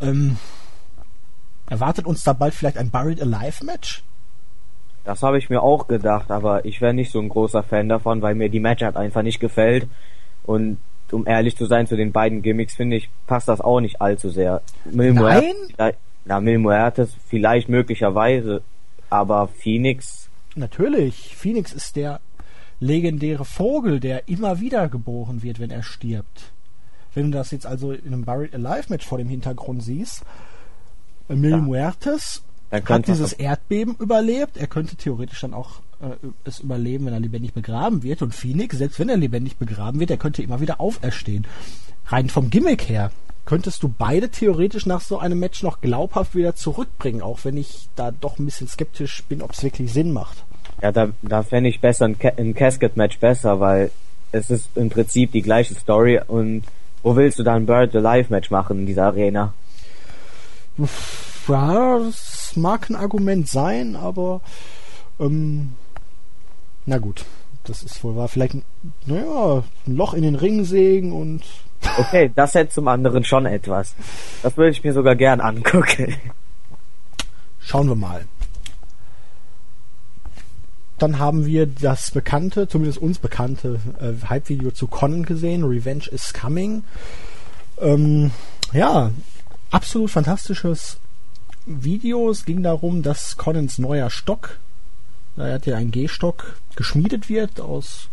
Ähm, 0.00 0.36
erwartet 1.68 2.06
uns 2.06 2.24
da 2.24 2.32
bald 2.32 2.54
vielleicht 2.54 2.78
ein 2.78 2.90
Buried 2.90 3.20
Alive 3.20 3.64
Match? 3.64 4.02
Das 5.04 5.22
habe 5.22 5.38
ich 5.38 5.50
mir 5.50 5.62
auch 5.62 5.88
gedacht, 5.88 6.30
aber 6.30 6.64
ich 6.64 6.80
wäre 6.80 6.94
nicht 6.94 7.10
so 7.10 7.20
ein 7.20 7.28
großer 7.28 7.62
Fan 7.62 7.88
davon, 7.88 8.22
weil 8.22 8.34
mir 8.34 8.48
die 8.48 8.60
Matchart 8.60 8.96
einfach 8.96 9.22
nicht 9.22 9.40
gefällt. 9.40 9.88
Und 10.44 10.78
um 11.10 11.26
ehrlich 11.26 11.56
zu 11.56 11.66
sein, 11.66 11.86
zu 11.86 11.96
den 11.96 12.12
beiden 12.12 12.42
Gimmicks 12.42 12.74
finde 12.74 12.96
ich, 12.96 13.10
passt 13.26 13.48
das 13.48 13.60
auch 13.60 13.80
nicht 13.80 14.00
allzu 14.00 14.30
sehr. 14.30 14.62
Mil 14.84 15.12
Nein? 15.12 15.54
na, 16.24 16.40
Mil 16.40 16.58
Muertes 16.58 17.16
vielleicht 17.26 17.68
möglicherweise, 17.68 18.62
aber 19.10 19.48
Phoenix. 19.48 20.28
Natürlich, 20.54 21.36
Phoenix 21.36 21.72
ist 21.72 21.96
der 21.96 22.20
legendäre 22.82 23.44
Vogel, 23.44 24.00
der 24.00 24.28
immer 24.28 24.60
wieder 24.60 24.88
geboren 24.88 25.42
wird, 25.42 25.60
wenn 25.60 25.70
er 25.70 25.82
stirbt. 25.82 26.52
Wenn 27.14 27.30
du 27.30 27.38
das 27.38 27.52
jetzt 27.52 27.66
also 27.66 27.92
in 27.92 28.08
einem 28.08 28.24
Buried 28.24 28.54
Alive 28.54 28.86
Match 28.88 29.06
vor 29.06 29.18
dem 29.18 29.28
Hintergrund 29.28 29.82
siehst, 29.82 30.24
Mil 31.28 31.50
ja. 31.50 31.56
Muertes 31.58 32.42
hat 32.70 33.06
dieses 33.06 33.32
Erdbeben 33.32 33.94
überlebt. 33.98 34.56
Er 34.56 34.66
könnte 34.66 34.96
theoretisch 34.96 35.40
dann 35.40 35.54
auch 35.54 35.80
äh, 36.00 36.16
es 36.44 36.60
überleben, 36.60 37.06
wenn 37.06 37.12
er 37.12 37.20
lebendig 37.20 37.52
begraben 37.52 38.02
wird. 38.02 38.22
Und 38.22 38.34
Phoenix, 38.34 38.76
selbst 38.76 38.98
wenn 38.98 39.08
er 39.08 39.16
lebendig 39.16 39.56
begraben 39.56 40.00
wird, 40.00 40.10
er 40.10 40.16
könnte 40.16 40.42
immer 40.42 40.60
wieder 40.60 40.80
auferstehen. 40.80 41.46
Rein 42.06 42.28
vom 42.28 42.50
Gimmick 42.50 42.88
her 42.88 43.12
könntest 43.44 43.82
du 43.82 43.88
beide 43.88 44.30
theoretisch 44.30 44.86
nach 44.86 45.00
so 45.00 45.18
einem 45.18 45.38
Match 45.38 45.62
noch 45.62 45.80
glaubhaft 45.80 46.34
wieder 46.34 46.54
zurückbringen, 46.54 47.22
auch 47.22 47.44
wenn 47.44 47.56
ich 47.56 47.88
da 47.94 48.10
doch 48.10 48.38
ein 48.38 48.44
bisschen 48.44 48.68
skeptisch 48.68 49.22
bin, 49.24 49.42
ob 49.42 49.52
es 49.52 49.62
wirklich 49.62 49.92
Sinn 49.92 50.12
macht. 50.12 50.44
Ja, 50.82 50.90
da, 50.90 51.10
da 51.22 51.42
fände 51.42 51.70
ich 51.70 51.80
besser 51.80 52.06
ein, 52.06 52.18
Ca 52.18 52.32
ein 52.36 52.54
Casket-Match 52.54 53.18
besser, 53.18 53.60
weil 53.60 53.92
es 54.32 54.50
ist 54.50 54.68
im 54.74 54.90
Prinzip 54.90 55.32
die 55.32 55.42
gleiche 55.42 55.74
Story 55.74 56.20
und 56.26 56.64
wo 57.02 57.16
willst 57.16 57.38
du 57.38 57.42
dann 57.42 57.62
ein 57.62 57.66
Bird 57.66 57.94
Alive 57.94 58.30
Match 58.30 58.50
machen 58.50 58.80
in 58.80 58.86
dieser 58.86 59.04
Arena? 59.06 59.54
Ja, 61.48 61.98
das 61.98 62.52
mag 62.56 62.90
ein 62.90 62.96
Argument 62.96 63.48
sein, 63.48 63.94
aber 63.94 64.40
ähm, 65.20 65.74
na 66.86 66.98
gut, 66.98 67.24
das 67.64 67.82
ist 67.82 68.02
wohl 68.02 68.16
wahr. 68.16 68.28
Vielleicht, 68.28 68.56
naja, 69.06 69.62
ein 69.86 69.96
Loch 69.96 70.14
in 70.14 70.22
den 70.22 70.34
Ring 70.34 70.64
sägen 70.64 71.12
und. 71.12 71.42
Okay, 71.98 72.30
das 72.36 72.54
hätte 72.54 72.70
zum 72.70 72.86
anderen 72.86 73.24
schon 73.24 73.44
etwas. 73.44 73.96
Das 74.44 74.56
würde 74.56 74.70
ich 74.70 74.84
mir 74.84 74.92
sogar 74.92 75.16
gern 75.16 75.40
angucken. 75.40 76.14
Schauen 77.58 77.88
wir 77.88 77.96
mal. 77.96 78.24
Dann 81.02 81.18
haben 81.18 81.46
wir 81.46 81.66
das 81.66 82.12
bekannte, 82.12 82.68
zumindest 82.68 83.02
uns 83.02 83.18
bekannte 83.18 83.80
äh, 84.00 84.24
Hype-Video 84.28 84.70
zu 84.70 84.86
Conan 84.86 85.24
gesehen. 85.24 85.64
Revenge 85.64 86.06
is 86.10 86.32
Coming. 86.32 86.84
Ähm, 87.80 88.30
ja, 88.72 89.10
absolut 89.70 90.10
fantastisches 90.10 90.98
Video. 91.66 92.30
Es 92.30 92.44
ging 92.44 92.62
darum, 92.62 93.02
dass 93.02 93.36
Conans 93.36 93.78
neuer 93.78 94.10
Stock 94.10 94.60
er 95.36 95.54
hat 95.54 95.66
ja 95.66 95.76
einen 95.76 95.90
G-Stock 95.90 96.56
geschmiedet 96.76 97.28
wird 97.28 97.60
aus 97.60 98.08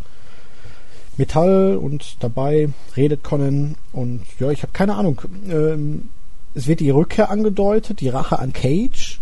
Metall 1.17 1.75
und 1.75 2.15
dabei 2.21 2.69
redet 2.95 3.23
Conan 3.23 3.75
und 3.91 4.23
ja, 4.39 4.51
ich 4.51 4.61
habe 4.63 4.71
keine 4.71 4.95
Ahnung. 4.95 5.21
Ähm, 5.49 6.09
es 6.55 6.67
wird 6.67 6.79
die 6.79 6.89
Rückkehr 6.89 7.29
angedeutet, 7.29 7.99
die 7.99 8.09
Rache 8.09 8.39
an 8.39 8.53
Cage 8.53 9.19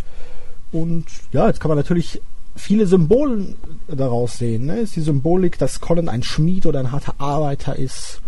und 0.71 1.05
ja, 1.31 1.47
jetzt 1.47 1.59
kann 1.59 1.69
man 1.69 1.77
natürlich 1.77 2.21
viele 2.57 2.87
Symbole 2.87 3.55
daraus 3.87 4.37
sehen. 4.37 4.65
Ne? 4.65 4.79
Ist 4.79 4.95
die 4.95 5.01
Symbolik, 5.01 5.57
dass 5.57 5.79
Conan 5.79 6.09
ein 6.09 6.23
Schmied 6.23 6.65
oder 6.65 6.79
ein 6.79 6.91
harter 6.91 7.15
Arbeiter 7.19 7.77
ist. 7.77 8.21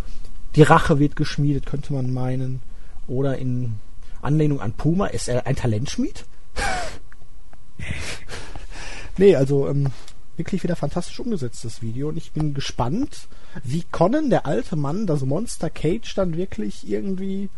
Die 0.56 0.64
Rache 0.64 1.00
wird 1.00 1.16
geschmiedet, 1.16 1.66
könnte 1.66 1.94
man 1.94 2.14
meinen. 2.14 2.62
Oder 3.08 3.38
in 3.38 3.76
Anlehnung 4.22 4.62
an 4.62 4.74
Puma, 4.74 5.08
ist 5.08 5.28
er 5.28 5.48
ein 5.48 5.56
Talentschmied? 5.56 6.26
Nee, 9.18 9.36
also 9.36 9.68
ähm, 9.68 9.88
wirklich 10.38 10.64
wieder 10.64 10.78
fantastisch 10.78 11.20
umgesetztes 11.20 11.82
Video 11.82 12.08
und 12.08 12.16
ich 12.16 12.32
bin 12.32 12.54
gespannt, 12.54 13.28
wie 13.66 13.84
Conan, 13.92 14.30
der 14.30 14.46
alte 14.46 14.78
Mann, 14.78 15.06
das 15.06 15.26
Monster 15.26 15.70
Cage 15.70 16.16
dann 16.16 16.38
wirklich 16.38 16.90
irgendwie, 16.90 17.50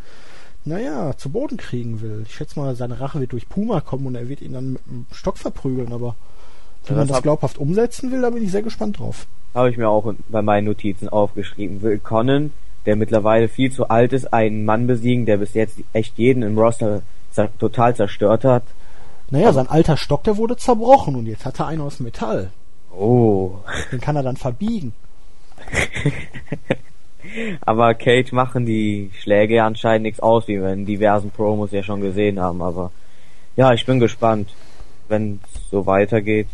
naja, 0.66 1.16
zu 1.16 1.30
Boden 1.30 1.58
kriegen 1.58 2.02
will. 2.02 2.24
Ich 2.28 2.34
schätze 2.34 2.60
mal, 2.60 2.76
seine 2.76 3.00
Rache 3.00 3.20
wird 3.20 3.34
durch 3.34 3.48
Puma 3.48 3.80
kommen 3.80 4.08
und 4.08 4.16
er 4.16 4.28
wird 4.28 4.42
ihn 4.42 4.54
dann 4.54 4.74
mit 4.74 4.88
dem 4.88 5.06
Stock 5.12 5.38
verprügeln, 5.38 5.94
aber 5.94 6.16
wenn 6.86 6.98
man 6.98 7.08
das 7.08 7.22
glaubhaft 7.22 7.58
umsetzen 7.58 8.12
will, 8.12 8.22
da 8.22 8.30
bin 8.30 8.44
ich 8.44 8.52
sehr 8.52 8.64
gespannt 8.64 9.00
drauf. 9.00 9.28
Habe 9.54 9.70
ich 9.70 9.78
mir 9.78 9.90
auch 9.90 10.14
bei 10.30 10.42
meinen 10.42 10.66
Notizen 10.66 11.10
aufgeschrieben. 11.10 11.82
Will 11.82 12.00
Conan, 12.00 12.52
der 12.86 12.96
mittlerweile 12.96 13.48
viel 13.48 13.72
zu 13.72 13.90
alt 13.90 14.14
ist, 14.14 14.34
einen 14.34 14.66
Mann 14.66 14.88
besiegen, 14.88 15.26
der 15.26 15.38
bis 15.38 15.54
jetzt 15.54 15.80
echt 15.94 16.18
jeden 16.18 16.44
im 16.44 16.58
Roster 16.58 17.02
total 17.60 17.96
zerstört 17.96 18.44
hat? 18.44 18.64
Naja, 19.30 19.54
sein 19.54 19.70
alter 19.70 19.98
Stock, 19.98 20.24
der 20.24 20.38
wurde 20.38 20.58
zerbrochen 20.58 21.16
und 21.16 21.26
jetzt 21.26 21.46
hat 21.46 21.60
er 21.60 21.68
einen 21.68 21.82
aus 21.82 22.00
Metall. 22.00 22.52
Oh. 22.94 23.56
Den 23.92 24.02
kann 24.02 24.16
er 24.16 24.24
dann 24.24 24.36
verbiegen. 24.36 24.94
aber 27.62 27.94
Cage 27.94 28.32
machen 28.32 28.66
die 28.66 29.12
Schläge 29.20 29.56
ja 29.56 29.66
anscheinend 29.66 30.04
nichts 30.04 30.20
aus, 30.20 30.48
wie 30.48 30.60
wir 30.60 30.74
in 30.74 30.86
diversen 30.86 31.32
Promos 31.32 31.72
ja 31.72 31.84
schon 31.84 32.02
gesehen 32.02 32.40
haben. 32.40 32.62
Aber 32.62 32.92
ja, 33.56 33.72
ich 33.74 33.86
bin 33.86 34.00
gespannt. 34.00 34.50
Wenn 35.08 35.40
es 35.44 35.70
so 35.70 35.86
weitergeht, 35.86 36.48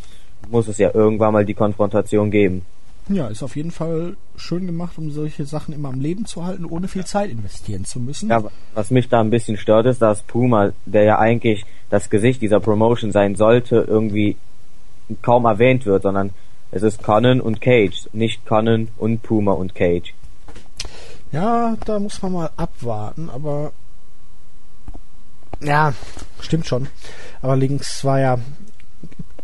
muss 0.49 0.67
es 0.67 0.77
ja 0.77 0.93
irgendwann 0.93 1.33
mal 1.33 1.45
die 1.45 1.53
Konfrontation 1.53 2.31
geben. 2.31 2.65
Ja, 3.09 3.27
ist 3.27 3.43
auf 3.43 3.55
jeden 3.55 3.71
Fall 3.71 4.17
schön 4.35 4.65
gemacht, 4.65 4.97
um 4.97 5.11
solche 5.11 5.45
Sachen 5.45 5.73
immer 5.73 5.89
am 5.89 6.01
Leben 6.01 6.25
zu 6.25 6.45
halten, 6.45 6.65
ohne 6.65 6.89
viel 6.89 7.05
Zeit 7.05 7.29
investieren 7.29 7.85
zu 7.85 7.99
müssen. 7.99 8.29
Ja, 8.29 8.43
was 8.73 8.91
mich 8.91 9.07
da 9.07 9.21
ein 9.21 9.29
bisschen 9.29 9.57
stört, 9.57 9.85
ist, 9.85 10.01
dass 10.01 10.23
Puma, 10.23 10.71
der 10.85 11.03
ja 11.03 11.19
eigentlich 11.19 11.65
das 11.89 12.09
Gesicht 12.09 12.41
dieser 12.41 12.59
Promotion 12.59 13.13
sein 13.13 13.35
sollte, 13.35 13.85
irgendwie 13.87 14.35
kaum 15.21 15.45
erwähnt 15.45 15.85
wird, 15.85 16.03
sondern 16.03 16.31
es 16.71 16.83
ist 16.83 17.01
Conan 17.01 17.39
und 17.39 17.61
Cage, 17.61 18.09
nicht 18.11 18.45
Conan 18.45 18.89
und 18.97 19.23
Puma 19.23 19.53
und 19.53 19.73
Cage. 19.73 20.13
Ja, 21.31 21.77
da 21.85 21.99
muss 21.99 22.21
man 22.21 22.33
mal 22.33 22.49
abwarten, 22.57 23.29
aber 23.29 23.71
ja, 25.61 25.93
stimmt 26.41 26.67
schon. 26.67 26.87
Aber 27.41 27.55
links 27.55 28.03
war 28.03 28.19
ja 28.19 28.37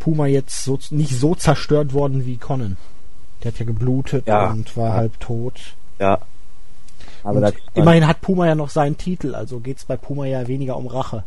Puma 0.04 0.28
jetzt 0.28 0.66
so, 0.66 0.78
nicht 0.90 1.18
so 1.18 1.34
zerstört 1.34 1.94
worden 1.94 2.26
wie 2.26 2.36
Conan. 2.36 2.76
Der 3.42 3.54
hat 3.54 3.60
ja 3.60 3.66
geblutet 3.66 4.28
Ja. 4.28 4.52
und 4.52 4.76
war 4.76 4.90
Ja. 4.90 4.94
halb 4.96 5.18
tot. 5.22 5.76
Ja. 5.98 6.20
Aber 7.24 7.38
Und 7.48 7.54
immerhin 7.74 8.06
hat 8.06 8.20
Puma 8.20 8.46
ja 8.48 8.54
noch 8.56 8.70
seinen 8.70 8.98
Titel, 8.98 9.34
also 9.34 9.62
geht's 9.62 9.86
bei 9.86 9.96
Puma 9.96 10.26
ja 10.26 10.46
weniger 10.50 10.76
um 10.76 10.88
Rache. 10.88 11.24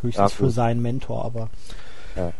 Höchstens 0.00 0.32
Ja, 0.32 0.36
für 0.36 0.50
seinen 0.50 0.82
Mentor, 0.82 1.24
aber. 1.24 1.50
Ja. 2.16 2.32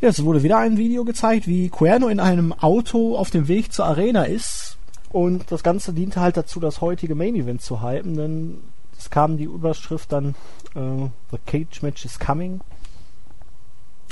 Es 0.00 0.24
wurde 0.24 0.42
wieder 0.42 0.56
ein 0.56 0.78
Video 0.78 1.04
gezeigt, 1.04 1.46
wie 1.46 1.68
Cuerno 1.68 2.08
in 2.08 2.20
einem 2.20 2.54
Auto 2.54 3.18
auf 3.18 3.28
dem 3.30 3.48
Weg 3.48 3.70
zur 3.74 3.84
Arena 3.84 4.24
ist. 4.24 4.78
Und 5.10 5.52
das 5.52 5.62
Ganze 5.62 5.92
diente 5.92 6.20
halt 6.22 6.38
dazu, 6.38 6.58
das 6.58 6.80
heutige 6.80 7.14
Main 7.14 7.34
Event 7.36 7.60
zu 7.60 7.82
hypen, 7.82 8.16
denn 8.16 8.58
es 8.98 9.10
kam 9.10 9.36
die 9.36 9.44
Überschrift 9.44 10.10
dann 10.10 10.34
äh, 10.74 11.08
The 11.30 11.38
Cage 11.44 11.82
Match 11.82 12.06
is 12.06 12.18
coming. 12.18 12.60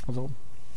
Also, 0.06 0.30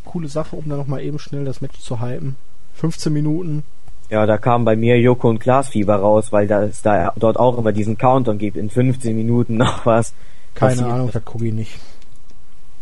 coole 0.03 0.27
Sache, 0.27 0.55
um 0.55 0.67
dann 0.69 0.77
nochmal 0.77 1.01
eben 1.01 1.19
schnell 1.19 1.45
das 1.45 1.61
Match 1.61 1.79
zu 1.79 2.01
hypen. 2.01 2.35
15 2.75 3.11
Minuten. 3.11 3.63
Ja, 4.09 4.25
da 4.25 4.37
kam 4.37 4.65
bei 4.65 4.75
mir 4.75 4.99
Joko 4.99 5.29
und 5.29 5.39
Klaas 5.39 5.69
Fieber 5.69 5.95
raus, 5.95 6.31
weil 6.31 6.47
da 6.47 6.63
es 6.63 6.81
da 6.81 7.11
dort 7.15 7.37
auch 7.37 7.57
immer 7.57 7.71
diesen 7.71 7.97
Countdown 7.97 8.37
gibt, 8.37 8.57
in 8.57 8.69
15 8.69 9.15
Minuten 9.15 9.57
noch 9.57 9.85
was. 9.85 10.13
Keine 10.53 10.71
passiert. 10.73 10.91
Ahnung, 10.91 11.09
das 11.11 11.25
gucke 11.25 11.47
ich 11.47 11.53
nicht. 11.53 11.79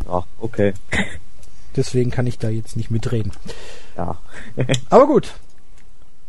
Ach, 0.08 0.24
okay. 0.38 0.74
Deswegen 1.76 2.10
kann 2.10 2.26
ich 2.26 2.38
da 2.38 2.50
jetzt 2.50 2.76
nicht 2.76 2.90
mitreden. 2.90 3.32
Ja. 3.96 4.16
Aber 4.90 5.06
gut. 5.06 5.32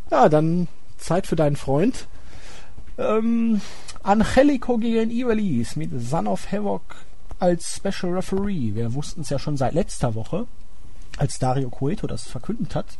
Ja, 0.09 0.29
dann 0.29 0.67
Zeit 0.97 1.27
für 1.27 1.35
deinen 1.35 1.55
Freund. 1.55 2.07
Ähm, 2.97 3.61
Angelico 4.01 4.77
gegen 4.77 5.11
Ivelis 5.11 5.75
mit 5.75 5.89
Son 5.99 6.27
of 6.27 6.51
Havoc 6.51 6.81
als 7.39 7.75
Special 7.75 8.13
Referee. 8.13 8.73
Wir 8.73 8.93
wussten 8.93 9.21
es 9.21 9.29
ja 9.29 9.39
schon 9.39 9.57
seit 9.57 9.73
letzter 9.73 10.15
Woche, 10.15 10.45
als 11.17 11.39
Dario 11.39 11.69
Cueto 11.69 12.07
das 12.07 12.27
verkündet 12.27 12.75
hat. 12.75 12.97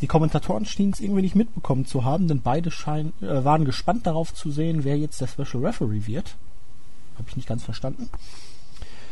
Die 0.00 0.06
Kommentatoren 0.06 0.64
schienen 0.64 0.92
es 0.92 1.00
irgendwie 1.00 1.22
nicht 1.22 1.36
mitbekommen 1.36 1.86
zu 1.86 2.04
haben, 2.04 2.28
denn 2.28 2.42
beide 2.42 2.70
schein, 2.70 3.12
äh, 3.20 3.44
waren 3.44 3.64
gespannt 3.64 4.06
darauf 4.06 4.34
zu 4.34 4.50
sehen, 4.50 4.84
wer 4.84 4.98
jetzt 4.98 5.20
der 5.20 5.28
Special 5.28 5.64
Referee 5.64 6.06
wird. 6.06 6.34
Habe 7.16 7.28
ich 7.28 7.36
nicht 7.36 7.48
ganz 7.48 7.62
verstanden. 7.62 8.08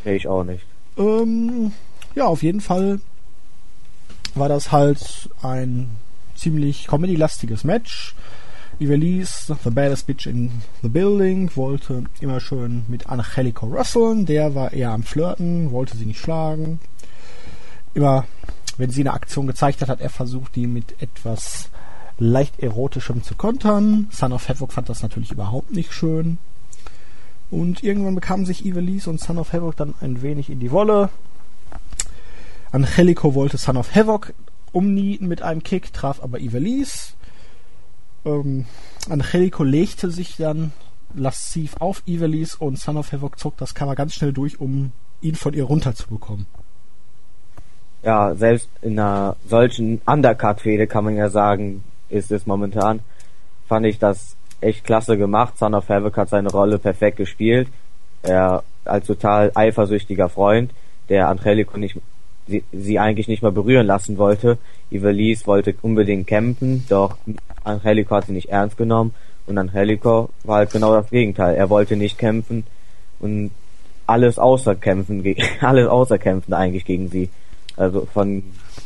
Nee, 0.04 0.16
ich 0.16 0.26
auch 0.26 0.44
nicht. 0.44 0.66
Ähm, 0.96 1.72
ja, 2.14 2.26
auf 2.26 2.42
jeden 2.42 2.60
Fall 2.60 3.00
war 4.34 4.48
das 4.48 4.72
halt 4.72 5.30
ein 5.42 5.90
ziemlich 6.34 6.88
comedy-lastiges 6.88 7.64
Match. 7.64 8.14
Ivelisse, 8.82 9.56
the 9.62 9.70
baddest 9.70 10.08
bitch 10.08 10.26
in 10.26 10.50
the 10.82 10.88
building, 10.88 11.50
wollte 11.54 12.02
immer 12.20 12.40
schön 12.40 12.84
mit 12.88 13.06
Angelico 13.06 13.70
wresteln. 13.70 14.26
Der 14.26 14.56
war 14.56 14.72
eher 14.72 14.90
am 14.90 15.04
Flirten, 15.04 15.70
wollte 15.70 15.96
sie 15.96 16.06
nicht 16.06 16.18
schlagen. 16.18 16.80
Immer, 17.94 18.24
wenn 18.78 18.90
sie 18.90 19.02
eine 19.02 19.12
Aktion 19.12 19.46
gezeigt 19.46 19.82
hat, 19.82 19.88
hat 19.88 20.00
er 20.00 20.10
versucht, 20.10 20.56
die 20.56 20.66
mit 20.66 21.00
etwas 21.00 21.70
leicht 22.18 22.58
erotischem 22.58 23.22
zu 23.22 23.36
kontern. 23.36 24.08
Son 24.10 24.32
of 24.32 24.48
Havoc 24.48 24.72
fand 24.72 24.88
das 24.88 25.02
natürlich 25.02 25.30
überhaupt 25.30 25.70
nicht 25.70 25.92
schön. 25.92 26.38
Und 27.50 27.84
irgendwann 27.84 28.16
bekamen 28.16 28.46
sich 28.46 28.66
Ivelisse 28.66 29.10
und 29.10 29.20
Son 29.20 29.38
of 29.38 29.52
Havoc 29.52 29.76
dann 29.76 29.94
ein 30.00 30.22
wenig 30.22 30.50
in 30.50 30.58
die 30.58 30.72
Wolle. 30.72 31.10
Angelico 32.72 33.34
wollte 33.34 33.58
Son 33.58 33.76
of 33.76 33.94
Havoc 33.94 34.32
umnieten 34.72 35.28
mit 35.28 35.42
einem 35.42 35.62
Kick, 35.62 35.92
traf 35.92 36.20
aber 36.20 36.40
Ivelisse. 36.40 37.12
Ähm, 38.24 38.66
Angelico 39.08 39.64
legte 39.64 40.10
sich 40.10 40.36
dann 40.36 40.72
lasziv 41.14 41.76
auf 41.78 42.02
Ivelisse 42.06 42.58
und 42.58 42.78
Son 42.78 42.96
of 42.96 43.12
Havoc 43.12 43.38
zog 43.38 43.56
das 43.56 43.74
Cover 43.74 43.94
ganz 43.94 44.14
schnell 44.14 44.32
durch, 44.32 44.60
um 44.60 44.92
ihn 45.20 45.34
von 45.34 45.54
ihr 45.54 45.64
runterzubekommen. 45.64 46.46
Ja, 48.02 48.34
selbst 48.34 48.68
in 48.80 48.98
einer 48.98 49.36
solchen 49.46 50.00
Undercard-Fehde 50.06 50.86
kann 50.86 51.04
man 51.04 51.16
ja 51.16 51.28
sagen, 51.28 51.84
ist 52.08 52.32
es 52.32 52.46
momentan, 52.46 53.00
fand 53.68 53.86
ich 53.86 53.98
das 53.98 54.36
echt 54.60 54.84
klasse 54.84 55.16
gemacht. 55.16 55.58
Son 55.58 55.74
of 55.74 55.88
Havoc 55.88 56.16
hat 56.16 56.28
seine 56.28 56.50
Rolle 56.50 56.78
perfekt 56.78 57.16
gespielt. 57.16 57.68
Er 58.22 58.64
als 58.84 59.06
total 59.06 59.52
eifersüchtiger 59.54 60.28
Freund, 60.28 60.72
der 61.08 61.28
Angelico 61.28 61.78
nicht, 61.78 62.00
sie, 62.46 62.64
sie 62.72 62.98
eigentlich 62.98 63.28
nicht 63.28 63.42
mehr 63.42 63.52
berühren 63.52 63.86
lassen 63.86 64.18
wollte. 64.18 64.58
Ivelisse 64.90 65.46
wollte 65.46 65.74
unbedingt 65.82 66.26
kämpfen, 66.26 66.84
doch 66.88 67.16
Angelico 67.64 68.14
hat 68.14 68.26
sie 68.26 68.32
nicht 68.32 68.50
ernst 68.50 68.76
genommen 68.76 69.14
und 69.46 69.58
Angelico 69.58 70.30
war 70.44 70.58
halt 70.58 70.70
genau 70.70 70.94
das 70.94 71.10
Gegenteil. 71.10 71.54
Er 71.54 71.70
wollte 71.70 71.96
nicht 71.96 72.18
kämpfen 72.18 72.64
und 73.20 73.50
alles 74.06 74.38
außer 74.38 74.74
kämpfen, 74.74 75.24
alles 75.60 75.88
außer 75.88 76.18
kämpfen 76.18 76.54
eigentlich 76.54 76.84
gegen 76.84 77.08
sie. 77.08 77.30
Also 77.76 78.06
von 78.12 78.42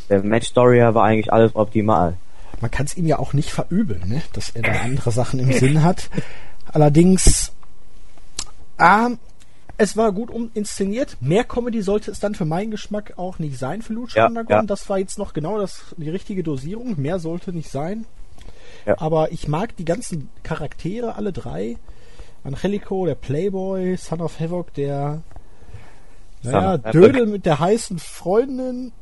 der 0.09 0.23
Match-Story 0.23 0.77
her 0.77 0.95
war 0.95 1.03
eigentlich 1.03 1.31
alles 1.31 1.55
optimal. 1.55 2.15
Man 2.61 2.71
kann 2.71 2.85
es 2.85 2.97
ihm 2.97 3.05
ja 3.05 3.19
auch 3.19 3.33
nicht 3.33 3.51
verübeln, 3.51 4.07
ne? 4.07 4.21
dass 4.33 4.49
er 4.49 4.63
da 4.63 4.71
andere 4.71 5.11
Sachen 5.11 5.39
im 5.39 5.51
Sinn 5.51 5.83
hat. 5.83 6.09
Allerdings, 6.71 7.51
ähm, 8.79 9.19
es 9.77 9.95
war 9.95 10.11
gut 10.11 10.31
um 10.31 10.49
inszeniert. 10.53 11.17
Mehr 11.21 11.43
Comedy 11.43 11.81
sollte 11.81 12.11
es 12.11 12.19
dann 12.19 12.35
für 12.35 12.45
meinen 12.45 12.71
Geschmack 12.71 13.13
auch 13.17 13.37
nicht 13.39 13.57
sein 13.57 13.81
für 13.81 13.93
Lucha 13.93 14.19
Ja, 14.19 14.27
Underground. 14.27 14.63
ja. 14.63 14.75
Das 14.75 14.89
war 14.89 14.97
jetzt 14.97 15.17
noch 15.19 15.33
genau 15.33 15.59
das, 15.59 15.95
die 15.97 16.09
richtige 16.09 16.43
Dosierung. 16.43 16.99
Mehr 16.99 17.19
sollte 17.19 17.53
nicht 17.53 17.69
sein. 17.69 18.05
Ja. 18.85 18.95
Aber 18.99 19.31
ich 19.31 19.47
mag 19.47 19.75
die 19.75 19.85
ganzen 19.85 20.29
Charaktere, 20.43 21.15
alle 21.15 21.31
drei. 21.31 21.77
Angelico, 22.43 23.05
der 23.05 23.15
Playboy, 23.15 23.97
Son 23.97 24.21
of 24.21 24.39
Havoc, 24.39 24.73
der 24.73 25.21
naja. 26.43 26.77
Dödel 26.77 27.25
mit 27.25 27.45
der 27.45 27.59
heißen 27.59 27.99
Freundin. 27.99 28.93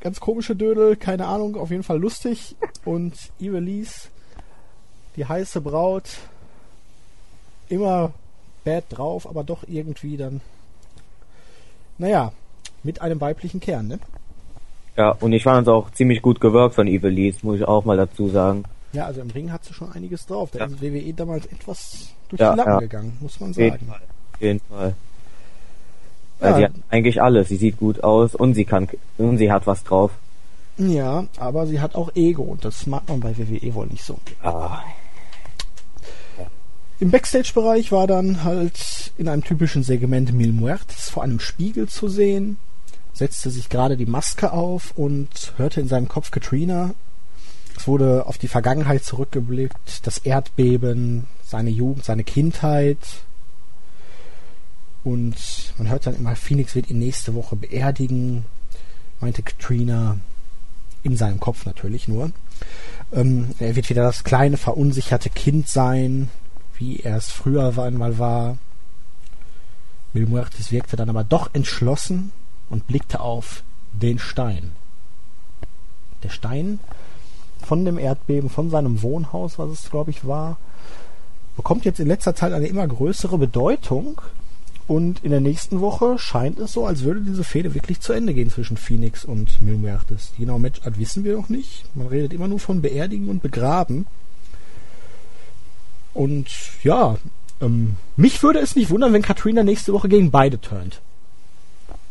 Ganz 0.00 0.20
komische 0.20 0.54
Dödel, 0.54 0.96
keine 0.96 1.26
Ahnung, 1.26 1.56
auf 1.56 1.70
jeden 1.70 1.82
Fall 1.82 1.98
lustig. 1.98 2.54
Und 2.84 3.14
Ivelisse, 3.40 4.08
die 5.16 5.24
heiße 5.26 5.60
Braut, 5.62 6.04
immer 7.68 8.12
bad 8.64 8.84
drauf, 8.90 9.28
aber 9.28 9.44
doch 9.44 9.64
irgendwie 9.68 10.16
dann, 10.16 10.40
naja, 11.98 12.32
mit 12.82 13.00
einem 13.00 13.20
weiblichen 13.20 13.60
Kern, 13.60 13.88
ne? 13.88 13.98
Ja, 14.96 15.10
und 15.10 15.32
ich 15.32 15.42
fand 15.42 15.66
es 15.66 15.72
auch 15.72 15.90
ziemlich 15.90 16.22
gut 16.22 16.40
gewirkt 16.40 16.74
von 16.76 16.86
Ivelisse, 16.86 17.40
muss 17.42 17.56
ich 17.56 17.64
auch 17.66 17.84
mal 17.84 17.96
dazu 17.96 18.28
sagen. 18.28 18.64
Ja, 18.92 19.06
also 19.06 19.20
im 19.20 19.30
Ring 19.30 19.50
hat 19.50 19.64
sie 19.64 19.74
schon 19.74 19.90
einiges 19.92 20.24
drauf. 20.26 20.50
Da 20.52 20.60
Ja. 20.60 20.64
ist 20.66 20.80
WWE 20.80 21.12
damals 21.14 21.46
etwas 21.46 22.08
durch 22.28 22.40
Ja, 22.40 22.52
die 22.52 22.58
Lappen 22.58 22.72
ja. 22.74 22.78
gegangen, 22.78 23.16
muss 23.20 23.40
man 23.40 23.50
Auf 23.50 23.56
jeden 23.56 23.70
sagen. 23.72 23.86
Fall. 23.88 24.00
Auf 24.34 24.40
jeden 24.40 24.60
Fall. 24.60 24.94
Weil 26.38 26.50
Ja. 26.50 26.56
sie 26.56 26.64
hat 26.64 26.72
eigentlich 26.90 27.22
alles. 27.22 27.48
Sie 27.48 27.56
sieht 27.56 27.76
gut 27.78 28.04
aus 28.04 28.34
und 28.36 28.54
sie 28.54 28.64
kann 28.64 28.88
und 29.18 29.38
sie 29.38 29.50
hat 29.50 29.66
was 29.66 29.82
drauf. 29.82 30.12
Ja, 30.76 31.24
aber 31.38 31.66
sie 31.66 31.80
hat 31.80 31.94
auch 31.96 32.10
Ego 32.14 32.42
und 32.42 32.64
das 32.64 32.86
mag 32.86 33.08
man 33.08 33.20
bei 33.20 33.36
WWE 33.36 33.74
wohl 33.74 33.86
nicht 33.86 34.04
so. 34.04 34.18
Ah, 34.42 34.80
Im 37.04 37.10
Backstage-Bereich 37.10 37.92
war 37.92 38.06
dann 38.06 38.44
halt 38.44 39.12
in 39.18 39.28
einem 39.28 39.44
typischen 39.44 39.82
Segment 39.82 40.32
Mil 40.32 40.52
Muertes 40.52 41.10
vor 41.10 41.22
einem 41.22 41.38
Spiegel 41.38 41.86
zu 41.86 42.08
sehen, 42.08 42.56
setzte 43.12 43.50
sich 43.50 43.68
gerade 43.68 43.98
die 43.98 44.06
Maske 44.06 44.52
auf 44.52 44.92
und 44.96 45.52
hörte 45.58 45.82
in 45.82 45.88
seinem 45.88 46.08
Kopf 46.08 46.30
Katrina. 46.30 46.94
Es 47.76 47.86
wurde 47.86 48.24
auf 48.24 48.38
die 48.38 48.48
Vergangenheit 48.48 49.04
zurückgeblickt, 49.04 50.06
das 50.06 50.16
Erdbeben, 50.16 51.26
seine 51.46 51.68
Jugend, 51.68 52.06
seine 52.06 52.24
Kindheit. 52.24 52.96
Und 55.04 55.36
man 55.76 55.90
hört 55.90 56.06
dann 56.06 56.16
immer, 56.16 56.34
Phoenix 56.36 56.74
wird 56.74 56.88
ihn 56.88 57.00
nächste 57.00 57.34
Woche 57.34 57.54
beerdigen, 57.54 58.46
meinte 59.20 59.42
Katrina, 59.42 60.20
in 61.02 61.18
seinem 61.18 61.38
Kopf 61.38 61.66
natürlich 61.66 62.08
nur. 62.08 62.30
Ähm, 63.12 63.50
er 63.58 63.76
wird 63.76 63.90
wieder 63.90 64.04
das 64.04 64.24
kleine, 64.24 64.56
verunsicherte 64.56 65.28
Kind 65.28 65.68
sein, 65.68 66.30
wie 66.78 67.00
er 67.00 67.16
es 67.16 67.30
früher 67.30 67.76
einmal 67.78 68.18
war. 68.18 68.58
Mil 70.12 70.26
Muertes 70.26 70.70
wirkte 70.72 70.96
dann 70.96 71.10
aber 71.10 71.24
doch 71.24 71.50
entschlossen 71.52 72.32
und 72.70 72.86
blickte 72.86 73.20
auf 73.20 73.62
den 73.92 74.18
Stein. 74.18 74.72
Der 76.22 76.30
Stein 76.30 76.78
von 77.64 77.84
dem 77.84 77.98
Erdbeben, 77.98 78.50
von 78.50 78.70
seinem 78.70 79.02
Wohnhaus, 79.02 79.58
was 79.58 79.70
es 79.70 79.90
glaube 79.90 80.10
ich 80.10 80.26
war, 80.26 80.56
bekommt 81.56 81.84
jetzt 81.84 82.00
in 82.00 82.08
letzter 82.08 82.34
Zeit 82.34 82.52
eine 82.52 82.66
immer 82.66 82.86
größere 82.86 83.38
Bedeutung 83.38 84.20
Und 84.86 85.24
in 85.24 85.30
der 85.30 85.40
nächsten 85.40 85.80
Woche 85.80 86.18
scheint 86.18 86.58
es 86.58 86.72
so, 86.72 86.86
als 86.86 87.04
würde 87.04 87.22
diese 87.22 87.44
Fehde 87.44 87.74
wirklich 87.74 88.00
zu 88.00 88.12
Ende 88.12 88.34
gehen 88.34 88.50
zwischen 88.50 88.76
Phoenix 88.76 89.24
und 89.24 89.62
Mil 89.62 89.78
Muertes. 89.78 90.32
Die 90.36 90.42
genaue 90.42 90.60
Matchart 90.60 90.98
wissen 90.98 91.24
wir 91.24 91.36
noch 91.36 91.48
nicht. 91.48 91.84
Man 91.96 92.08
redet 92.08 92.34
immer 92.34 92.48
nur 92.48 92.60
von 92.60 92.82
Beerdigen 92.82 93.30
und 93.30 93.42
Begraben. 93.42 94.06
Und 96.14 96.46
ja, 96.82 97.16
ähm, 97.60 97.96
mich 98.16 98.42
würde 98.42 98.60
es 98.60 98.76
nicht 98.76 98.90
wundern, 98.90 99.12
wenn 99.12 99.22
Katrina 99.22 99.62
nächste 99.62 99.92
Woche 99.92 100.08
gegen 100.08 100.30
beide 100.30 100.60
turnt. 100.60 101.00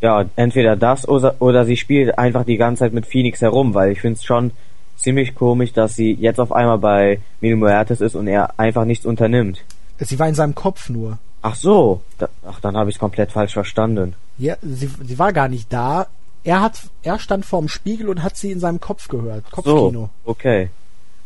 Ja, 0.02 0.26
entweder 0.36 0.76
das 0.76 1.08
oder, 1.08 1.36
oder 1.40 1.66
sie 1.66 1.78
spielt 1.78 2.18
einfach 2.18 2.44
die 2.44 2.58
ganze 2.58 2.82
Zeit 2.82 2.94
mit 2.94 3.06
Phoenix 3.06 3.42
herum, 3.42 3.74
weil 3.74 3.92
ich 3.92 4.02
finde 4.02 4.18
es 4.18 4.26
schon 4.26 4.52
ziemlich 4.98 5.34
komisch, 5.34 5.72
dass 5.74 5.96
sie 5.96 6.14
jetzt 6.14 6.40
auf 6.40 6.52
einmal 6.52 6.78
bei 6.78 7.20
Mil 7.40 7.56
Muertes 7.56 8.02
ist 8.02 8.16
und 8.16 8.28
er 8.28 8.60
einfach 8.60 8.86
nichts 8.86 9.06
unternimmt. 9.06 9.64
Sie 10.00 10.20
war 10.20 10.28
in 10.28 10.36
seinem 10.36 10.56
Kopf 10.56 10.90
nur. 10.90 11.20
Ach 11.42 11.56
so, 11.56 12.02
da, 12.18 12.30
ach 12.46 12.60
dann 12.60 12.76
habe 12.76 12.90
ich 12.90 12.98
es 12.98 13.00
komplett 13.00 13.32
falsch 13.32 13.54
verstanden. 13.54 14.16
Ja, 14.38 14.56
sie, 14.62 14.90
sie 15.04 15.20
war 15.20 15.32
gar 15.32 15.48
nicht 15.48 15.72
da. 15.72 16.08
Er 16.44 16.62
hat, 16.62 16.82
er 17.04 17.20
stand 17.20 17.46
vorm 17.46 17.70
Spiegel 17.70 18.10
und 18.10 18.24
hat 18.24 18.36
sie 18.36 18.52
in 18.52 18.60
seinem 18.60 18.82
Kopf 18.82 19.08
gehört. 19.08 19.50
Kopfkino. 19.52 20.10
So, 20.26 20.32
okay, 20.32 20.70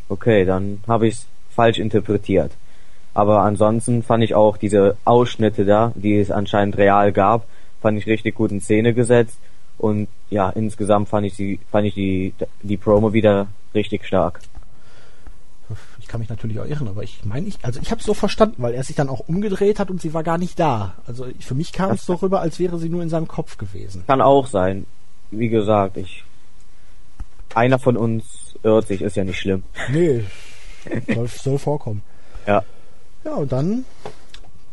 okay, 0.08 0.44
dann 0.44 0.80
habe 0.86 1.08
ich 1.08 1.14
es 1.14 1.26
falsch 1.50 1.78
interpretiert. 1.78 2.52
Aber 3.18 3.42
ansonsten 3.42 4.04
fand 4.04 4.22
ich 4.22 4.36
auch 4.36 4.56
diese 4.58 4.96
Ausschnitte 5.04 5.64
da, 5.64 5.90
die 5.96 6.20
es 6.20 6.30
anscheinend 6.30 6.78
real 6.78 7.10
gab, 7.10 7.48
fand 7.82 7.98
ich 7.98 8.06
richtig 8.06 8.36
gut 8.36 8.52
in 8.52 8.60
Szene 8.60 8.94
gesetzt. 8.94 9.40
Und 9.76 10.06
ja, 10.30 10.50
insgesamt 10.50 11.08
fand 11.08 11.26
ich 11.26 11.34
sie, 11.34 11.58
fand 11.68 11.88
ich 11.88 11.94
die, 11.94 12.32
die 12.62 12.76
Promo 12.76 13.12
wieder 13.12 13.48
richtig 13.74 14.06
stark. 14.06 14.38
Ich 15.98 16.06
kann 16.06 16.20
mich 16.20 16.28
natürlich 16.28 16.60
auch 16.60 16.64
irren, 16.66 16.86
aber 16.86 17.02
ich 17.02 17.24
meine, 17.24 17.48
ich, 17.48 17.58
also 17.62 17.80
ich 17.82 17.90
habe 17.90 17.98
es 17.98 18.06
so 18.06 18.14
verstanden, 18.14 18.62
weil 18.62 18.74
er 18.74 18.84
sich 18.84 18.94
dann 18.94 19.08
auch 19.08 19.26
umgedreht 19.26 19.80
hat 19.80 19.90
und 19.90 20.00
sie 20.00 20.14
war 20.14 20.22
gar 20.22 20.38
nicht 20.38 20.56
da. 20.60 20.94
Also 21.04 21.26
für 21.40 21.56
mich 21.56 21.72
kam 21.72 21.90
es 21.90 22.06
so 22.06 22.14
rüber, 22.14 22.40
als 22.40 22.60
wäre 22.60 22.78
sie 22.78 22.88
nur 22.88 23.02
in 23.02 23.08
seinem 23.08 23.26
Kopf 23.26 23.58
gewesen. 23.58 24.04
Kann 24.06 24.20
auch 24.20 24.46
sein. 24.46 24.86
Wie 25.32 25.48
gesagt, 25.48 25.96
ich, 25.96 26.22
einer 27.52 27.80
von 27.80 27.96
uns 27.96 28.54
irrt 28.62 28.86
sich, 28.86 29.02
ist 29.02 29.16
ja 29.16 29.24
nicht 29.24 29.40
schlimm. 29.40 29.64
Nee, 29.90 30.22
soll, 31.12 31.26
soll 31.26 31.58
vorkommen. 31.58 32.02
Ja. 32.46 32.62
Ja, 33.28 33.34
und 33.34 33.52
dann 33.52 33.84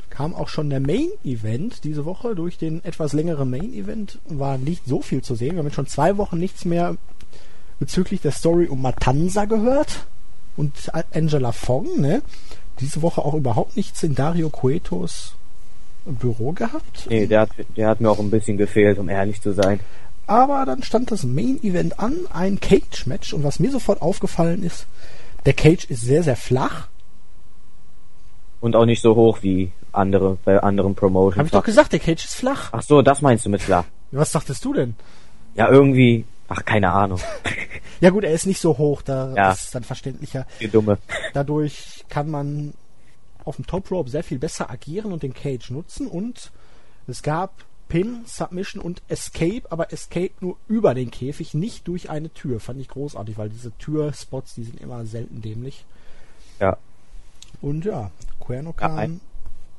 kam 0.10 0.34
auch 0.34 0.48
schon 0.48 0.70
der 0.70 0.80
Main 0.80 1.10
Event 1.26 1.84
diese 1.84 2.06
Woche. 2.06 2.36
Durch 2.36 2.58
den 2.58 2.82
etwas 2.86 3.12
längeren 3.12 3.50
Main 3.50 3.74
Event 3.74 4.20
war 4.30 4.58
nicht 4.58 4.84
so 4.86 5.02
viel 5.02 5.22
zu 5.22 5.36
sehen. 5.36 5.54
Wir 5.54 5.60
haben 5.60 5.66
jetzt 5.66 5.76
schon 5.76 5.88
zwei 5.88 6.16
Wochen 6.16 6.40
nichts 6.40 6.64
mehr 6.64 6.96
bezüglich 7.80 8.22
der 8.22 8.32
Story 8.32 8.68
um 8.68 8.82
Matanza 8.82 9.44
gehört 9.44 10.06
und 10.56 10.72
Angela 11.14 11.52
Fong, 11.52 12.00
ne? 12.00 12.22
Diese 12.80 13.02
Woche 13.02 13.26
auch 13.26 13.34
überhaupt 13.34 13.76
nichts 13.76 14.04
in 14.04 14.16
Dario 14.16 14.50
Cuetos 14.50 15.36
Büro 16.06 16.54
gehabt. 16.54 17.08
Nee, 17.10 17.28
der 17.28 17.42
hat, 17.42 17.50
der 17.76 17.90
hat 17.90 18.00
mir 18.00 18.10
auch 18.10 18.20
ein 18.20 18.32
bisschen 18.32 18.56
gefehlt, 18.56 19.00
um 19.00 19.10
ehrlich 19.10 19.42
zu 19.42 19.52
sein. 19.52 19.82
Aber 20.28 20.66
dann 20.66 20.82
stand 20.82 21.12
das 21.12 21.26
Main 21.26 21.62
Event 21.62 22.00
an, 22.00 22.16
ein 22.32 22.62
Cage 22.62 23.06
Match 23.06 23.34
und 23.34 23.44
was 23.44 23.60
mir 23.60 23.72
sofort 23.72 24.02
aufgefallen 24.02 24.64
ist, 24.64 24.88
der 25.46 25.54
Cage 25.54 25.84
ist 25.86 26.02
sehr, 26.04 26.24
sehr 26.24 26.38
flach 26.38 26.88
und 28.62 28.76
auch 28.76 28.86
nicht 28.86 29.02
so 29.02 29.16
hoch 29.16 29.40
wie 29.42 29.72
andere 29.92 30.38
bei 30.46 30.60
anderen 30.62 30.96
Promotions. 30.96 31.38
Hab 31.40 31.46
ich 31.46 31.52
doch 31.52 31.64
gesagt, 31.64 31.94
der 31.94 32.00
Cage 32.00 32.26
ist 32.26 32.36
flach. 32.36 32.70
Ach 32.72 32.82
so, 32.82 33.02
das 33.02 33.22
meinst 33.22 33.46
du 33.46 33.50
mit 33.50 33.62
flach? 33.62 33.86
Was 34.12 34.32
dachtest 34.32 34.64
du 34.66 34.74
denn? 34.74 34.96
Ja, 35.56 35.70
irgendwie, 35.70 36.26
ach 36.48 36.64
keine 36.66 36.92
Ahnung. 36.92 37.20
ja 38.02 38.10
gut, 38.10 38.24
er 38.24 38.34
ist 38.34 38.46
nicht 38.46 38.60
so 38.60 38.78
hoch, 38.78 39.02
da 39.02 39.34
Ja. 39.36 39.52
ist 39.52 39.74
dann 39.74 39.84
verständlicher. 39.84 40.46
Die 40.60 40.68
dumme. 40.68 40.98
Dadurch 41.34 42.06
kann 42.10 42.30
man 42.30 42.74
auf 43.44 43.56
dem 43.58 43.68
Top 43.68 43.92
Rope 43.92 44.10
sehr 44.10 44.24
viel 44.24 44.40
besser 44.40 44.70
agieren 44.70 45.12
und 45.14 45.24
den 45.24 45.34
Cage 45.34 45.70
nutzen 45.70 46.08
und 46.08 46.52
es 47.08 47.22
gab 47.22 47.64
Pin, 47.88 48.22
Submission 48.26 48.82
und 48.82 49.04
Escape, 49.10 49.62
aber 49.70 49.94
Escape 49.94 50.32
nur 50.40 50.58
über 50.68 50.96
den 50.96 51.12
Käfig, 51.12 51.54
nicht 51.54 51.88
durch 51.88 52.10
eine 52.10 52.32
Tür. 52.34 52.60
Fand 52.60 52.82
ich 52.82 52.88
großartig, 52.88 53.38
weil 53.38 53.50
diese 53.50 53.72
Türspots, 53.78 54.56
die 54.56 54.64
sind 54.64 54.82
immer 54.82 55.06
selten 55.06 55.42
dämlich. 55.44 55.86
Ja. 56.60 56.78
Und 57.62 57.86
ja, 57.86 58.12
Cuerno 58.40 58.70
Ja, 58.72 58.88
kam. 58.88 58.98
ein- 58.98 59.20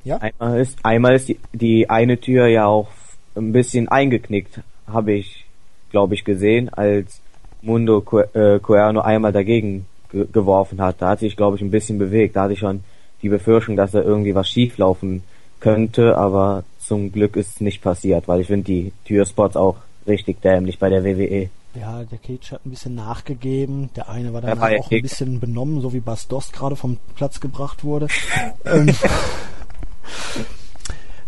Ja, 0.03 0.17
Einmal 0.21 0.59
ist, 0.61 0.77
einmal 0.83 1.15
ist 1.15 1.27
die, 1.27 1.39
die 1.53 1.89
eine 1.89 2.17
Tür 2.19 2.47
ja 2.47 2.65
auch 2.65 2.87
ein 3.35 3.51
bisschen 3.51 3.89
eingeknickt, 3.89 4.61
habe 4.87 5.11
ich, 5.13 5.45
glaube 5.91 6.13
ich, 6.13 6.23
gesehen, 6.23 6.69
als 6.69 7.19
Mundo 7.61 8.03
äh, 8.33 8.59
Cuerno 8.59 9.01
einmal 9.01 9.33
dagegen 9.33 9.85
ge 10.09 10.25
geworfen 10.31 10.79
hat. 10.79 11.01
Da 11.01 11.09
hat 11.09 11.19
sich, 11.19 11.35
glaube 11.35 11.57
ich, 11.57 11.61
ein 11.61 11.71
bisschen 11.71 11.97
bewegt. 11.97 12.35
Da 12.37 12.43
hatte 12.43 12.53
ich 12.53 12.59
schon 12.59 12.83
die 13.21 13.27
Befürchtung, 13.29 13.75
dass 13.75 13.91
da 13.91 14.01
irgendwie 14.01 14.33
was 14.33 14.47
schief 14.47 14.77
laufen 14.77 15.23
könnte, 15.59 16.17
aber 16.17 16.63
zum 16.79 17.11
Glück 17.11 17.35
ist 17.35 17.55
es 17.55 17.61
nicht 17.61 17.81
passiert, 17.81 18.27
weil 18.29 18.39
ich 18.41 18.47
finde 18.47 18.65
die 18.65 18.93
Türspots 19.05 19.57
auch 19.57 19.75
richtig 20.05 20.41
dämlich 20.41 20.79
bei 20.79 20.89
der. 20.89 21.03
WWE. 21.03 21.49
Ja, 21.75 22.03
der 22.03 22.17
Cage 22.17 22.53
hat 22.53 22.65
ein 22.65 22.71
bisschen 22.71 22.95
nachgegeben. 22.95 23.89
Der 23.95 24.09
eine 24.09 24.33
war 24.33 24.41
dann 24.41 24.59
auch 24.59 24.91
ein 24.91 25.01
bisschen 25.01 25.39
benommen, 25.39 25.81
so 25.81 25.93
wie 25.93 25.99
Bastos 25.99 26.51
gerade 26.51 26.75
vom 26.75 26.97
Platz 27.15 27.39
gebracht 27.39 27.83
wurde. 27.83 28.07
ähm, 28.65 28.95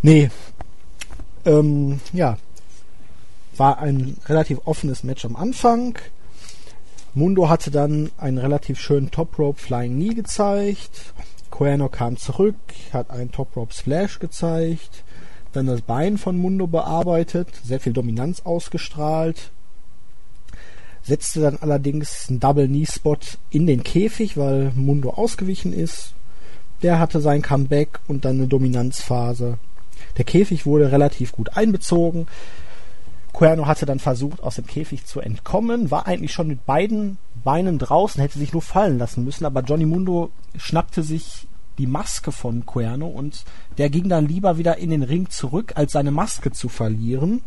nee. 0.01 0.29
Ähm, 1.45 1.99
ja. 2.13 2.37
War 3.57 3.79
ein 3.79 4.17
relativ 4.25 4.59
offenes 4.65 5.03
Match 5.03 5.25
am 5.25 5.35
Anfang. 5.35 5.97
Mundo 7.13 7.49
hatte 7.49 7.71
dann 7.71 8.11
einen 8.17 8.37
relativ 8.37 8.79
schönen 8.79 9.11
Top 9.11 9.37
Rope 9.37 9.59
Flying 9.59 9.95
Knee 9.95 10.13
gezeigt. 10.13 11.13
Cuerno 11.51 11.89
kam 11.89 12.17
zurück, 12.17 12.55
hat 12.93 13.09
einen 13.11 13.31
Top 13.31 13.55
Rope 13.55 13.73
Splash 13.73 14.19
gezeigt. 14.19 15.03
Dann 15.51 15.65
das 15.65 15.81
Bein 15.81 16.17
von 16.17 16.37
Mundo 16.37 16.67
bearbeitet, 16.67 17.49
sehr 17.63 17.79
viel 17.79 17.93
Dominanz 17.93 18.41
ausgestrahlt 18.41 19.51
setzte 21.09 21.41
dann 21.41 21.57
allerdings 21.59 22.27
einen 22.29 22.39
Double 22.39 22.67
Knee 22.67 22.85
Spot 22.85 23.17
in 23.49 23.67
den 23.67 23.83
Käfig, 23.83 24.37
weil 24.37 24.71
Mundo 24.75 25.09
ausgewichen 25.09 25.73
ist. 25.73 26.13
Der 26.81 26.99
hatte 26.99 27.19
sein 27.19 27.41
Comeback 27.41 27.99
und 28.07 28.23
dann 28.23 28.37
eine 28.37 28.47
Dominanzphase. 28.47 29.57
Der 30.17 30.25
Käfig 30.25 30.65
wurde 30.65 30.91
relativ 30.91 31.33
gut 31.33 31.57
einbezogen. 31.57 32.27
Cuerno 33.33 33.67
hatte 33.67 33.85
dann 33.85 33.99
versucht, 33.99 34.41
aus 34.41 34.55
dem 34.55 34.65
Käfig 34.65 35.05
zu 35.05 35.19
entkommen, 35.19 35.91
war 35.91 36.07
eigentlich 36.07 36.31
schon 36.31 36.47
mit 36.47 36.65
beiden 36.65 37.17
Beinen 37.43 37.79
draußen, 37.79 38.21
hätte 38.21 38.39
sich 38.39 38.53
nur 38.53 38.61
fallen 38.61 38.97
lassen 38.97 39.23
müssen, 39.23 39.45
aber 39.45 39.61
Johnny 39.61 39.85
Mundo 39.85 40.31
schnappte 40.57 41.03
sich 41.03 41.47
die 41.77 41.87
Maske 41.87 42.31
von 42.31 42.65
Cuerno 42.65 43.07
und 43.07 43.45
der 43.77 43.89
ging 43.89 44.09
dann 44.09 44.27
lieber 44.27 44.57
wieder 44.57 44.77
in 44.77 44.89
den 44.89 45.03
Ring 45.03 45.29
zurück, 45.29 45.73
als 45.75 45.93
seine 45.93 46.11
Maske 46.11 46.51
zu 46.51 46.69
verlieren 46.69 47.41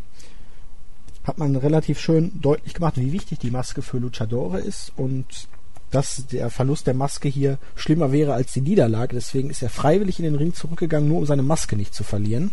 hat 1.24 1.38
man 1.38 1.56
relativ 1.56 2.00
schön 2.00 2.32
deutlich 2.40 2.74
gemacht, 2.74 2.96
wie 2.96 3.12
wichtig 3.12 3.38
die 3.38 3.50
Maske 3.50 3.82
für 3.82 3.98
Luchadore 3.98 4.58
ist 4.58 4.92
und 4.96 5.26
dass 5.90 6.26
der 6.26 6.50
Verlust 6.50 6.86
der 6.86 6.94
Maske 6.94 7.28
hier 7.28 7.58
schlimmer 7.76 8.12
wäre 8.12 8.32
als 8.32 8.52
die 8.52 8.62
Niederlage. 8.62 9.14
Deswegen 9.14 9.50
ist 9.50 9.62
er 9.62 9.68
freiwillig 9.68 10.18
in 10.18 10.24
den 10.24 10.34
Ring 10.34 10.54
zurückgegangen, 10.54 11.08
nur 11.08 11.18
um 11.18 11.26
seine 11.26 11.42
Maske 11.42 11.76
nicht 11.76 11.94
zu 11.94 12.02
verlieren. 12.02 12.52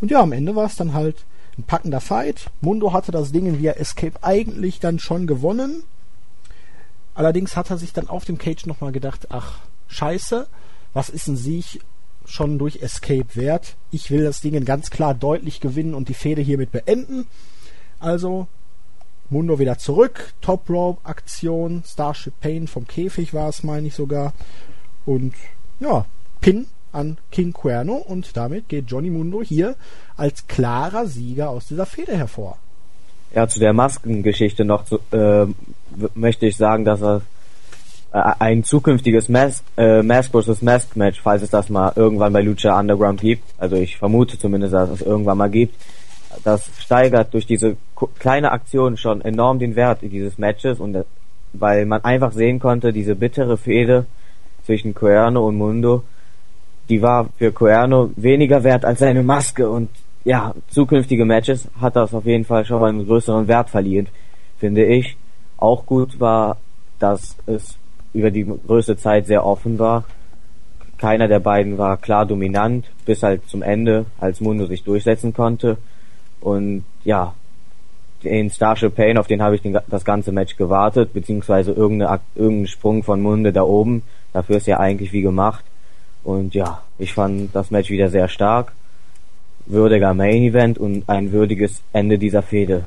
Und 0.00 0.10
ja, 0.10 0.20
am 0.20 0.32
Ende 0.32 0.56
war 0.56 0.66
es 0.66 0.76
dann 0.76 0.94
halt 0.94 1.24
ein 1.58 1.64
packender 1.64 2.00
Fight. 2.00 2.50
Mundo 2.62 2.92
hatte 2.92 3.12
das 3.12 3.30
Ding 3.32 3.58
via 3.58 3.72
Escape 3.72 4.22
eigentlich 4.22 4.80
dann 4.80 4.98
schon 4.98 5.26
gewonnen. 5.26 5.82
Allerdings 7.14 7.56
hat 7.56 7.70
er 7.70 7.76
sich 7.76 7.92
dann 7.92 8.08
auf 8.08 8.24
dem 8.24 8.38
Cage 8.38 8.66
nochmal 8.66 8.92
gedacht, 8.92 9.28
ach, 9.30 9.58
scheiße, 9.88 10.46
was 10.94 11.10
ist 11.10 11.28
ein 11.28 11.36
Sieg 11.36 11.82
schon 12.24 12.58
durch 12.58 12.80
Escape 12.82 13.34
wert? 13.34 13.76
Ich 13.90 14.10
will 14.10 14.24
das 14.24 14.40
Ding 14.40 14.64
ganz 14.64 14.90
klar 14.90 15.14
deutlich 15.14 15.60
gewinnen 15.60 15.94
und 15.94 16.08
die 16.08 16.14
Fehde 16.14 16.40
hiermit 16.40 16.72
beenden. 16.72 17.26
Also 18.00 18.48
Mundo 19.28 19.58
wieder 19.58 19.78
zurück, 19.78 20.32
Top 20.40 20.68
Rope 20.68 21.00
Aktion, 21.04 21.84
Starship 21.86 22.34
Pain 22.40 22.66
vom 22.66 22.86
Käfig 22.86 23.32
war 23.32 23.48
es, 23.48 23.62
meine 23.62 23.86
ich 23.86 23.94
sogar. 23.94 24.32
Und 25.06 25.34
ja, 25.78 26.04
Pin 26.40 26.66
an 26.92 27.18
King 27.30 27.52
Cuerno 27.52 27.94
und 27.94 28.36
damit 28.36 28.68
geht 28.68 28.90
Johnny 28.90 29.10
Mundo 29.10 29.42
hier 29.42 29.76
als 30.16 30.46
klarer 30.48 31.06
Sieger 31.06 31.50
aus 31.50 31.68
dieser 31.68 31.86
Fehde 31.86 32.16
hervor. 32.16 32.58
Ja, 33.32 33.46
zu 33.46 33.60
der 33.60 33.72
Maskengeschichte 33.72 34.64
noch 34.64 34.84
zu, 34.84 34.98
äh, 35.12 35.46
möchte 36.14 36.46
ich 36.46 36.56
sagen, 36.56 36.84
dass 36.84 37.00
er 37.00 37.22
äh, 38.12 38.32
ein 38.40 38.64
zukünftiges 38.64 39.28
Mask, 39.28 39.62
äh, 39.76 40.02
Mask 40.02 40.32
vs. 40.32 40.62
Mask 40.62 40.96
Match, 40.96 41.20
falls 41.20 41.42
es 41.42 41.50
das 41.50 41.68
mal 41.70 41.92
irgendwann 41.94 42.32
bei 42.32 42.42
Lucha 42.42 42.78
Underground 42.78 43.20
gibt, 43.20 43.44
also 43.58 43.76
ich 43.76 43.98
vermute 43.98 44.36
zumindest, 44.36 44.74
dass 44.74 44.90
es 44.90 45.02
irgendwann 45.02 45.38
mal 45.38 45.50
gibt, 45.50 45.76
das 46.44 46.70
steigert 46.78 47.34
durch 47.34 47.46
diese 47.46 47.76
kleine 48.18 48.52
Aktion 48.52 48.96
schon 48.96 49.20
enorm 49.20 49.58
den 49.58 49.76
Wert 49.76 50.00
dieses 50.02 50.38
Matches 50.38 50.80
und 50.80 50.94
äh, 50.94 51.04
weil 51.52 51.84
man 51.86 52.04
einfach 52.04 52.32
sehen 52.32 52.60
konnte, 52.60 52.92
diese 52.92 53.16
bittere 53.16 53.56
Fehde 53.56 54.06
zwischen 54.64 54.94
Cuerno 54.94 55.46
und 55.46 55.56
Mundo, 55.56 56.04
die 56.88 57.02
war 57.02 57.28
für 57.38 57.52
Cuerno 57.52 58.10
weniger 58.16 58.62
wert 58.62 58.84
als 58.84 59.00
seine 59.00 59.22
Maske 59.22 59.68
und 59.68 59.90
ja, 60.24 60.54
zukünftige 60.68 61.24
Matches 61.24 61.68
hat 61.80 61.96
das 61.96 62.14
auf 62.14 62.26
jeden 62.26 62.44
Fall 62.44 62.64
schon 62.64 62.84
einen 62.84 63.06
größeren 63.06 63.48
Wert 63.48 63.70
verliehen, 63.70 64.08
finde 64.58 64.84
ich. 64.84 65.16
Auch 65.56 65.86
gut 65.86 66.20
war, 66.20 66.58
dass 66.98 67.36
es 67.46 67.76
über 68.12 68.30
die 68.30 68.44
größte 68.44 68.96
Zeit 68.96 69.26
sehr 69.26 69.44
offen 69.44 69.78
war. 69.78 70.04
keiner 70.98 71.28
der 71.28 71.40
beiden 71.40 71.78
war 71.78 71.96
klar 71.96 72.26
dominant, 72.26 72.84
bis 73.06 73.22
halt 73.22 73.48
zum 73.48 73.62
Ende, 73.62 74.04
als 74.18 74.40
Mundo 74.40 74.66
sich 74.66 74.84
durchsetzen 74.84 75.32
konnte. 75.32 75.78
Und 76.40 76.84
ja, 77.04 77.34
den 78.22 78.50
Starship 78.50 78.94
Pain, 78.94 79.18
auf 79.18 79.26
den 79.26 79.42
habe 79.42 79.56
ich 79.56 79.62
den, 79.62 79.78
das 79.88 80.04
ganze 80.04 80.32
Match 80.32 80.56
gewartet, 80.56 81.12
beziehungsweise 81.12 81.72
irgendeine, 81.72 82.20
irgendeinen 82.34 82.66
Sprung 82.66 83.02
von 83.02 83.20
Munde 83.20 83.52
da 83.52 83.62
oben. 83.62 84.02
Dafür 84.32 84.56
ist 84.56 84.66
ja 84.66 84.78
eigentlich 84.78 85.12
wie 85.12 85.22
gemacht. 85.22 85.64
Und 86.22 86.54
ja, 86.54 86.82
ich 86.98 87.14
fand 87.14 87.54
das 87.54 87.70
Match 87.70 87.90
wieder 87.90 88.10
sehr 88.10 88.28
stark. 88.28 88.72
Würdiger 89.66 90.14
Main 90.14 90.42
Event 90.42 90.78
und 90.78 91.08
ein 91.08 91.32
würdiges 91.32 91.82
Ende 91.92 92.18
dieser 92.18 92.42
Fehde. 92.42 92.84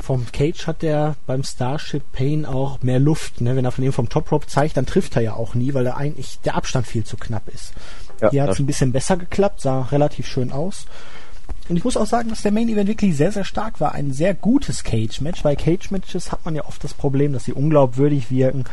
Vom 0.00 0.26
Cage 0.32 0.66
hat 0.66 0.82
der 0.82 1.16
beim 1.26 1.42
Starship 1.42 2.02
Pain 2.12 2.46
auch 2.46 2.82
mehr 2.82 2.98
Luft. 2.98 3.40
Ne? 3.40 3.54
Wenn 3.54 3.64
er 3.64 3.70
von 3.70 3.84
dem 3.84 3.92
vom 3.92 4.08
Top 4.08 4.32
Rope 4.32 4.46
zeigt, 4.46 4.76
dann 4.76 4.86
trifft 4.86 5.16
er 5.16 5.22
ja 5.22 5.34
auch 5.34 5.54
nie, 5.54 5.74
weil 5.74 5.84
da 5.84 5.94
eigentlich 5.94 6.40
der 6.40 6.56
Abstand 6.56 6.86
viel 6.86 7.04
zu 7.04 7.16
knapp 7.16 7.48
ist. 7.48 7.74
Ja, 8.20 8.30
Hier 8.30 8.42
hat 8.42 8.50
es 8.50 8.58
ein 8.58 8.66
bisschen 8.66 8.92
besser 8.92 9.16
geklappt, 9.16 9.60
sah 9.60 9.82
relativ 9.82 10.26
schön 10.26 10.52
aus. 10.52 10.86
Und 11.70 11.76
ich 11.76 11.84
muss 11.84 11.96
auch 11.96 12.06
sagen, 12.06 12.30
dass 12.30 12.42
der 12.42 12.50
Main 12.50 12.68
Event 12.68 12.88
wirklich 12.88 13.16
sehr, 13.16 13.30
sehr 13.30 13.44
stark 13.44 13.78
war. 13.80 13.92
Ein 13.92 14.12
sehr 14.12 14.34
gutes 14.34 14.82
Cage-Match. 14.82 15.44
Bei 15.44 15.54
Cage-Matches 15.54 16.32
hat 16.32 16.44
man 16.44 16.56
ja 16.56 16.64
oft 16.64 16.82
das 16.82 16.94
Problem, 16.94 17.32
dass 17.32 17.44
sie 17.44 17.52
unglaubwürdig 17.52 18.28
wirken. 18.28 18.64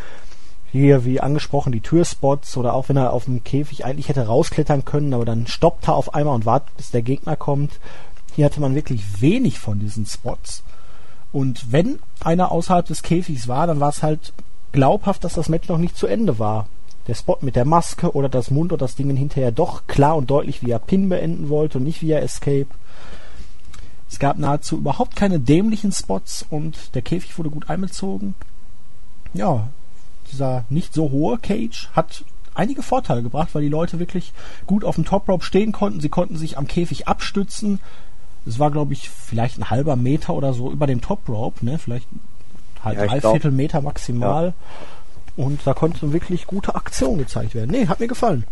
Hier, 0.72 1.06
wie 1.06 1.22
angesprochen, 1.22 1.72
die 1.72 1.82
Türspots 1.82 2.58
oder 2.58 2.74
auch 2.74 2.90
wenn 2.90 2.98
er 2.98 3.14
auf 3.14 3.26
dem 3.26 3.44
Käfig 3.44 3.86
eigentlich 3.86 4.10
hätte 4.10 4.26
rausklettern 4.26 4.84
können, 4.84 5.14
aber 5.14 5.26
dann 5.26 5.46
stoppt 5.46 5.88
er 5.88 5.94
auf 5.94 6.16
einmal 6.16 6.34
und 6.34 6.48
wartet, 6.48 6.76
bis 6.76 6.90
der 6.90 7.04
Gegner 7.04 7.36
kommt. 7.36 7.80
Hier 8.36 8.46
hatte 8.46 8.62
man 8.62 8.74
wirklich 8.74 9.22
wenig 9.22 9.60
von 9.60 9.78
diesen 9.78 10.08
Spots. 10.08 10.64
Und 11.32 11.72
wenn 11.72 12.00
einer 12.22 12.52
außerhalb 12.52 12.88
des 12.88 13.04
Käfigs 13.04 13.48
war, 13.48 13.68
dann 13.68 13.80
war 13.80 13.90
es 13.90 14.02
halt 14.02 14.34
glaubhaft, 14.72 15.24
dass 15.24 15.34
das 15.34 15.50
Match 15.50 15.70
noch 15.70 15.78
nicht 15.78 15.96
zu 15.96 16.08
Ende 16.08 16.40
war. 16.40 16.66
Der 17.08 17.14
Spot 17.14 17.38
mit 17.42 17.56
der 17.56 17.66
Maske 17.66 18.14
oder 18.14 18.30
das 18.30 18.52
Mund 18.52 18.74
oder 18.74 18.86
das 18.86 18.96
Ding 18.96 19.16
hinterher 19.16 19.52
doch 19.52 19.88
klar 19.88 20.18
und 20.18 20.30
deutlich 20.30 20.62
via 20.62 20.78
Pin 20.78 21.10
beenden 21.10 21.50
wollte 21.50 21.78
und 21.78 21.86
nicht 21.86 22.02
via 22.02 22.20
Escape. 22.20 22.68
Es 24.10 24.20
gab 24.20 24.38
nahezu 24.38 24.78
überhaupt 24.78 25.16
keine 25.16 25.40
dämlichen 25.40 25.92
Spots 25.92 26.46
und 26.50 26.96
der 26.96 27.02
Käfig 27.02 27.38
wurde 27.38 27.50
gut 27.50 27.70
einbezogen. 27.70 28.36
Ja, 29.34 29.70
dieser 30.32 30.66
nicht 30.70 30.94
so 30.94 31.12
hohe 31.12 31.38
Cage 31.38 31.90
hat 31.94 32.24
einige 32.54 32.82
Vorteile 32.82 33.24
gebracht, 33.24 33.50
weil 33.54 33.62
die 33.62 33.70
Leute 33.70 34.00
wirklich 34.00 34.34
gut 34.66 34.84
auf 34.84 34.96
dem 34.96 35.06
Top 35.06 35.28
Rope 35.30 35.44
stehen 35.44 35.72
konnten. 35.72 36.00
Sie 36.00 36.10
konnten 36.10 36.38
sich 36.38 36.58
am 36.58 36.68
Käfig 36.68 37.08
abstützen. 37.08 37.80
Es 38.46 38.60
war, 38.60 38.72
glaube 38.72 38.94
ich, 38.94 39.10
vielleicht 39.10 39.58
ein 39.60 39.70
halber 39.70 39.96
Meter 39.96 40.34
oder 40.34 40.54
so 40.54 40.72
über 40.72 40.88
dem 40.88 41.02
Top 41.02 41.28
Rope, 41.28 41.66
ne? 41.66 41.78
Vielleicht 41.78 42.08
halt 42.84 42.98
ja, 42.98 43.06
drei 43.08 43.22
Viertel 43.22 43.52
Meter 43.52 43.82
maximal. 43.82 44.48
Ja. 44.48 44.54
Und 45.38 45.62
da 45.66 45.74
konnte 45.74 46.12
wirklich 46.12 46.48
gute 46.48 46.76
Aktion 46.76 47.20
gezeigt 47.20 47.56
werden. 47.56 47.72
Nee, 47.72 47.88
hat 47.88 48.00
mir 48.00 48.08
gefallen. 48.08 48.44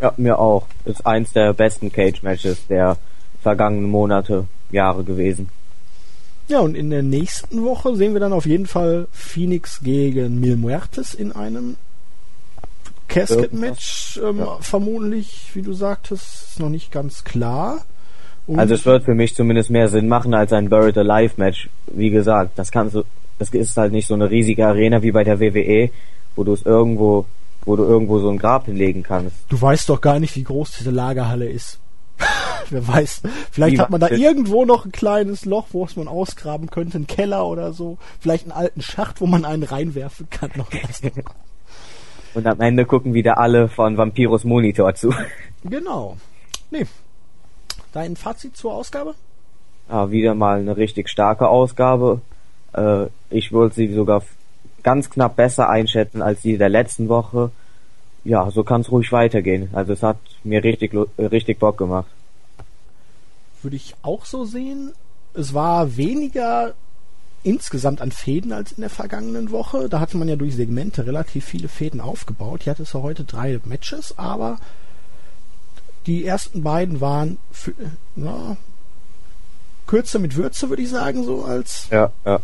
Ja, 0.00 0.12
mir 0.16 0.38
auch. 0.38 0.66
Ist 0.84 1.06
eins 1.06 1.32
der 1.32 1.52
besten 1.52 1.90
Cage-Matches 1.90 2.66
der 2.68 2.98
vergangenen 3.42 3.90
Monate, 3.90 4.46
Jahre 4.70 5.04
gewesen. 5.04 5.48
Ja, 6.48 6.60
und 6.60 6.74
in 6.74 6.90
der 6.90 7.02
nächsten 7.02 7.64
Woche 7.64 7.96
sehen 7.96 8.12
wir 8.12 8.20
dann 8.20 8.34
auf 8.34 8.44
jeden 8.44 8.66
Fall 8.66 9.08
Phoenix 9.12 9.80
gegen 9.82 10.40
Mil 10.40 10.56
Muertes 10.56 11.14
in 11.14 11.32
einem 11.32 11.76
Casket-Match. 13.08 14.20
Ähm, 14.22 14.38
ja. 14.38 14.58
Vermutlich, 14.60 15.50
wie 15.54 15.62
du 15.62 15.72
sagtest, 15.72 16.48
ist 16.50 16.60
noch 16.60 16.68
nicht 16.68 16.92
ganz 16.92 17.24
klar. 17.24 17.84
Und 18.46 18.58
also 18.58 18.74
es 18.74 18.84
wird 18.84 19.04
für 19.04 19.14
mich 19.14 19.34
zumindest 19.34 19.70
mehr 19.70 19.88
Sinn 19.88 20.08
machen 20.08 20.34
als 20.34 20.52
ein 20.52 20.68
Buried 20.68 20.98
Alive 20.98 21.34
Match. 21.38 21.70
Wie 21.86 22.10
gesagt, 22.10 22.58
das 22.58 22.70
kannst 22.70 22.94
du, 22.94 23.04
das 23.38 23.50
ist 23.50 23.76
halt 23.76 23.92
nicht 23.92 24.06
so 24.06 24.14
eine 24.14 24.30
riesige 24.30 24.66
Arena 24.66 25.02
wie 25.02 25.12
bei 25.12 25.24
der 25.24 25.40
WWE, 25.40 25.90
wo 26.36 26.44
du 26.44 26.52
es 26.52 26.62
irgendwo, 26.62 27.26
wo 27.64 27.76
du 27.76 27.84
irgendwo 27.84 28.18
so 28.18 28.28
ein 28.30 28.38
Grab 28.38 28.66
hinlegen 28.66 29.02
kannst. 29.02 29.36
Du 29.48 29.60
weißt 29.60 29.88
doch 29.88 30.00
gar 30.00 30.20
nicht, 30.20 30.36
wie 30.36 30.44
groß 30.44 30.72
diese 30.78 30.90
Lagerhalle 30.90 31.48
ist. 31.48 31.80
Wer 32.70 32.86
weiß. 32.86 33.22
Vielleicht 33.50 33.78
hat 33.78 33.90
man 33.90 34.00
da 34.00 34.08
irgendwo 34.08 34.64
noch 34.64 34.84
ein 34.84 34.92
kleines 34.92 35.44
Loch, 35.44 35.66
wo 35.72 35.84
es 35.84 35.96
man 35.96 36.08
ausgraben 36.08 36.70
könnte, 36.70 36.98
ein 36.98 37.06
Keller 37.06 37.46
oder 37.46 37.72
so. 37.72 37.98
Vielleicht 38.20 38.44
einen 38.44 38.52
alten 38.52 38.80
Schacht, 38.80 39.20
wo 39.20 39.26
man 39.26 39.44
einen 39.44 39.64
reinwerfen 39.64 40.28
kann. 40.30 40.50
Noch 40.56 40.70
Und 42.34 42.46
am 42.46 42.60
Ende 42.60 42.84
gucken 42.84 43.14
wieder 43.14 43.38
alle 43.38 43.68
von 43.68 43.96
Vampiros 43.96 44.44
Monitor 44.44 44.94
zu. 44.94 45.12
Genau. 45.66 46.18
Nee. 46.70 46.84
Dein 47.92 48.16
Fazit 48.16 48.54
zur 48.54 48.74
Ausgabe? 48.74 49.14
Ja, 49.88 50.10
wieder 50.10 50.34
mal 50.34 50.58
eine 50.58 50.76
richtig 50.76 51.08
starke 51.08 51.48
Ausgabe. 51.48 52.20
Äh, 52.74 53.06
ich 53.30 53.50
würde 53.50 53.74
sie 53.74 53.90
sogar 53.94 54.22
ganz 54.84 55.10
knapp 55.10 55.34
besser 55.34 55.68
einschätzen 55.68 56.22
als 56.22 56.42
die 56.42 56.56
der 56.56 56.68
letzten 56.68 57.08
Woche 57.08 57.50
ja, 58.24 58.50
so 58.50 58.64
kann 58.64 58.80
es 58.80 58.90
ruhig 58.90 59.12
weitergehen. 59.12 59.68
Also 59.74 59.92
es 59.92 60.02
hat 60.02 60.16
mir 60.42 60.64
richtig, 60.64 60.92
richtig 61.18 61.58
Bock 61.58 61.76
gemacht. 61.76 62.08
Würde 63.62 63.76
ich 63.76 63.94
auch 64.02 64.24
so 64.24 64.44
sehen. 64.44 64.92
Es 65.34 65.52
war 65.52 65.96
weniger 65.96 66.74
insgesamt 67.42 68.00
an 68.00 68.10
Fäden 68.10 68.52
als 68.52 68.72
in 68.72 68.80
der 68.80 68.90
vergangenen 68.90 69.50
Woche. 69.50 69.90
Da 69.90 70.00
hatte 70.00 70.16
man 70.16 70.28
ja 70.28 70.36
durch 70.36 70.56
Segmente 70.56 71.06
relativ 71.06 71.44
viele 71.44 71.68
Fäden 71.68 72.00
aufgebaut. 72.00 72.62
Hier 72.62 72.70
hatte 72.70 72.84
es 72.84 72.94
ja 72.94 73.02
heute 73.02 73.24
drei 73.24 73.60
Matches, 73.64 74.14
aber 74.16 74.58
die 76.06 76.24
ersten 76.24 76.62
beiden 76.62 77.02
waren 77.02 77.36
für, 77.50 77.74
na, 78.16 78.56
kürzer 79.86 80.18
mit 80.18 80.36
Würze, 80.36 80.70
würde 80.70 80.82
ich 80.82 80.90
sagen, 80.90 81.24
so 81.24 81.44
als 81.44 81.88
ja, 81.90 82.10
ja. 82.24 82.40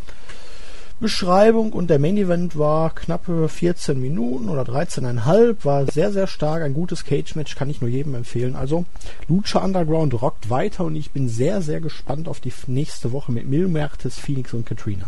Beschreibung 1.00 1.72
und 1.72 1.88
der 1.88 1.98
Main 1.98 2.18
Event 2.18 2.58
war 2.58 2.94
knappe 2.94 3.48
14 3.48 3.98
Minuten 3.98 4.50
oder 4.50 4.62
13,5, 4.62 5.64
war 5.64 5.86
sehr, 5.86 6.12
sehr 6.12 6.26
stark, 6.26 6.62
ein 6.62 6.74
gutes 6.74 7.04
Cage-Match, 7.04 7.56
kann 7.56 7.70
ich 7.70 7.80
nur 7.80 7.88
jedem 7.88 8.14
empfehlen. 8.14 8.54
Also 8.54 8.84
Lucha 9.26 9.60
Underground 9.60 10.20
rockt 10.20 10.50
weiter 10.50 10.84
und 10.84 10.96
ich 10.96 11.10
bin 11.10 11.28
sehr, 11.28 11.62
sehr 11.62 11.80
gespannt 11.80 12.28
auf 12.28 12.40
die 12.40 12.52
nächste 12.66 13.12
Woche 13.12 13.32
mit 13.32 13.48
Mil 13.48 13.66
Mertes, 13.66 14.18
Phoenix 14.18 14.52
und 14.52 14.66
Katrina. 14.66 15.06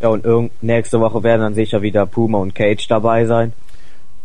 Ja, 0.00 0.08
und 0.08 0.52
nächste 0.62 1.00
Woche 1.00 1.22
werden 1.22 1.40
dann 1.40 1.54
sicher 1.54 1.80
wieder 1.80 2.04
Puma 2.04 2.38
und 2.38 2.54
Cage 2.54 2.86
dabei 2.88 3.24
sein. 3.24 3.54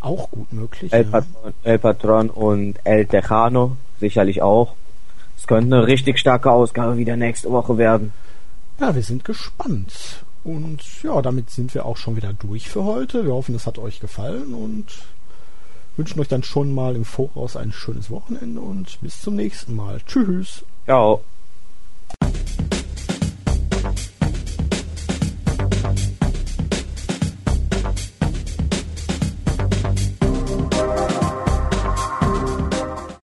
Auch 0.01 0.29
gut 0.29 0.51
möglich. 0.51 0.91
El, 0.91 1.03
ja. 1.03 1.09
Patron, 1.09 1.53
El 1.63 1.79
Patron 1.79 2.29
und 2.29 2.75
El 2.83 3.05
Tejano 3.05 3.77
sicherlich 3.99 4.41
auch. 4.41 4.73
Es 5.37 5.47
könnte 5.47 5.75
eine 5.75 5.87
richtig 5.87 6.19
starke 6.19 6.51
Ausgabe 6.51 6.97
wieder 6.97 7.15
nächste 7.15 7.51
Woche 7.51 7.77
werden. 7.77 8.11
Ja, 8.79 8.93
wir 8.93 9.03
sind 9.03 9.23
gespannt. 9.23 10.25
Und 10.47 11.03
ja, 11.03 11.21
damit 11.21 11.49
sind 11.49 11.73
wir 11.73 11.85
auch 11.85 11.97
schon 11.97 12.15
wieder 12.15 12.31
durch 12.31 12.69
für 12.69 12.85
heute. 12.85 13.25
Wir 13.25 13.33
hoffen, 13.33 13.53
es 13.53 13.67
hat 13.67 13.77
euch 13.77 13.99
gefallen 13.99 14.53
und 14.53 14.85
wünschen 15.97 16.21
euch 16.21 16.29
dann 16.29 16.43
schon 16.43 16.73
mal 16.73 16.95
im 16.95 17.03
Voraus 17.03 17.57
ein 17.57 17.73
schönes 17.73 18.09
Wochenende 18.09 18.61
und 18.61 18.97
bis 19.01 19.19
zum 19.19 19.35
nächsten 19.35 19.75
Mal. 19.75 19.99
Tschüss. 20.07 20.63
Ciao. 20.85 21.21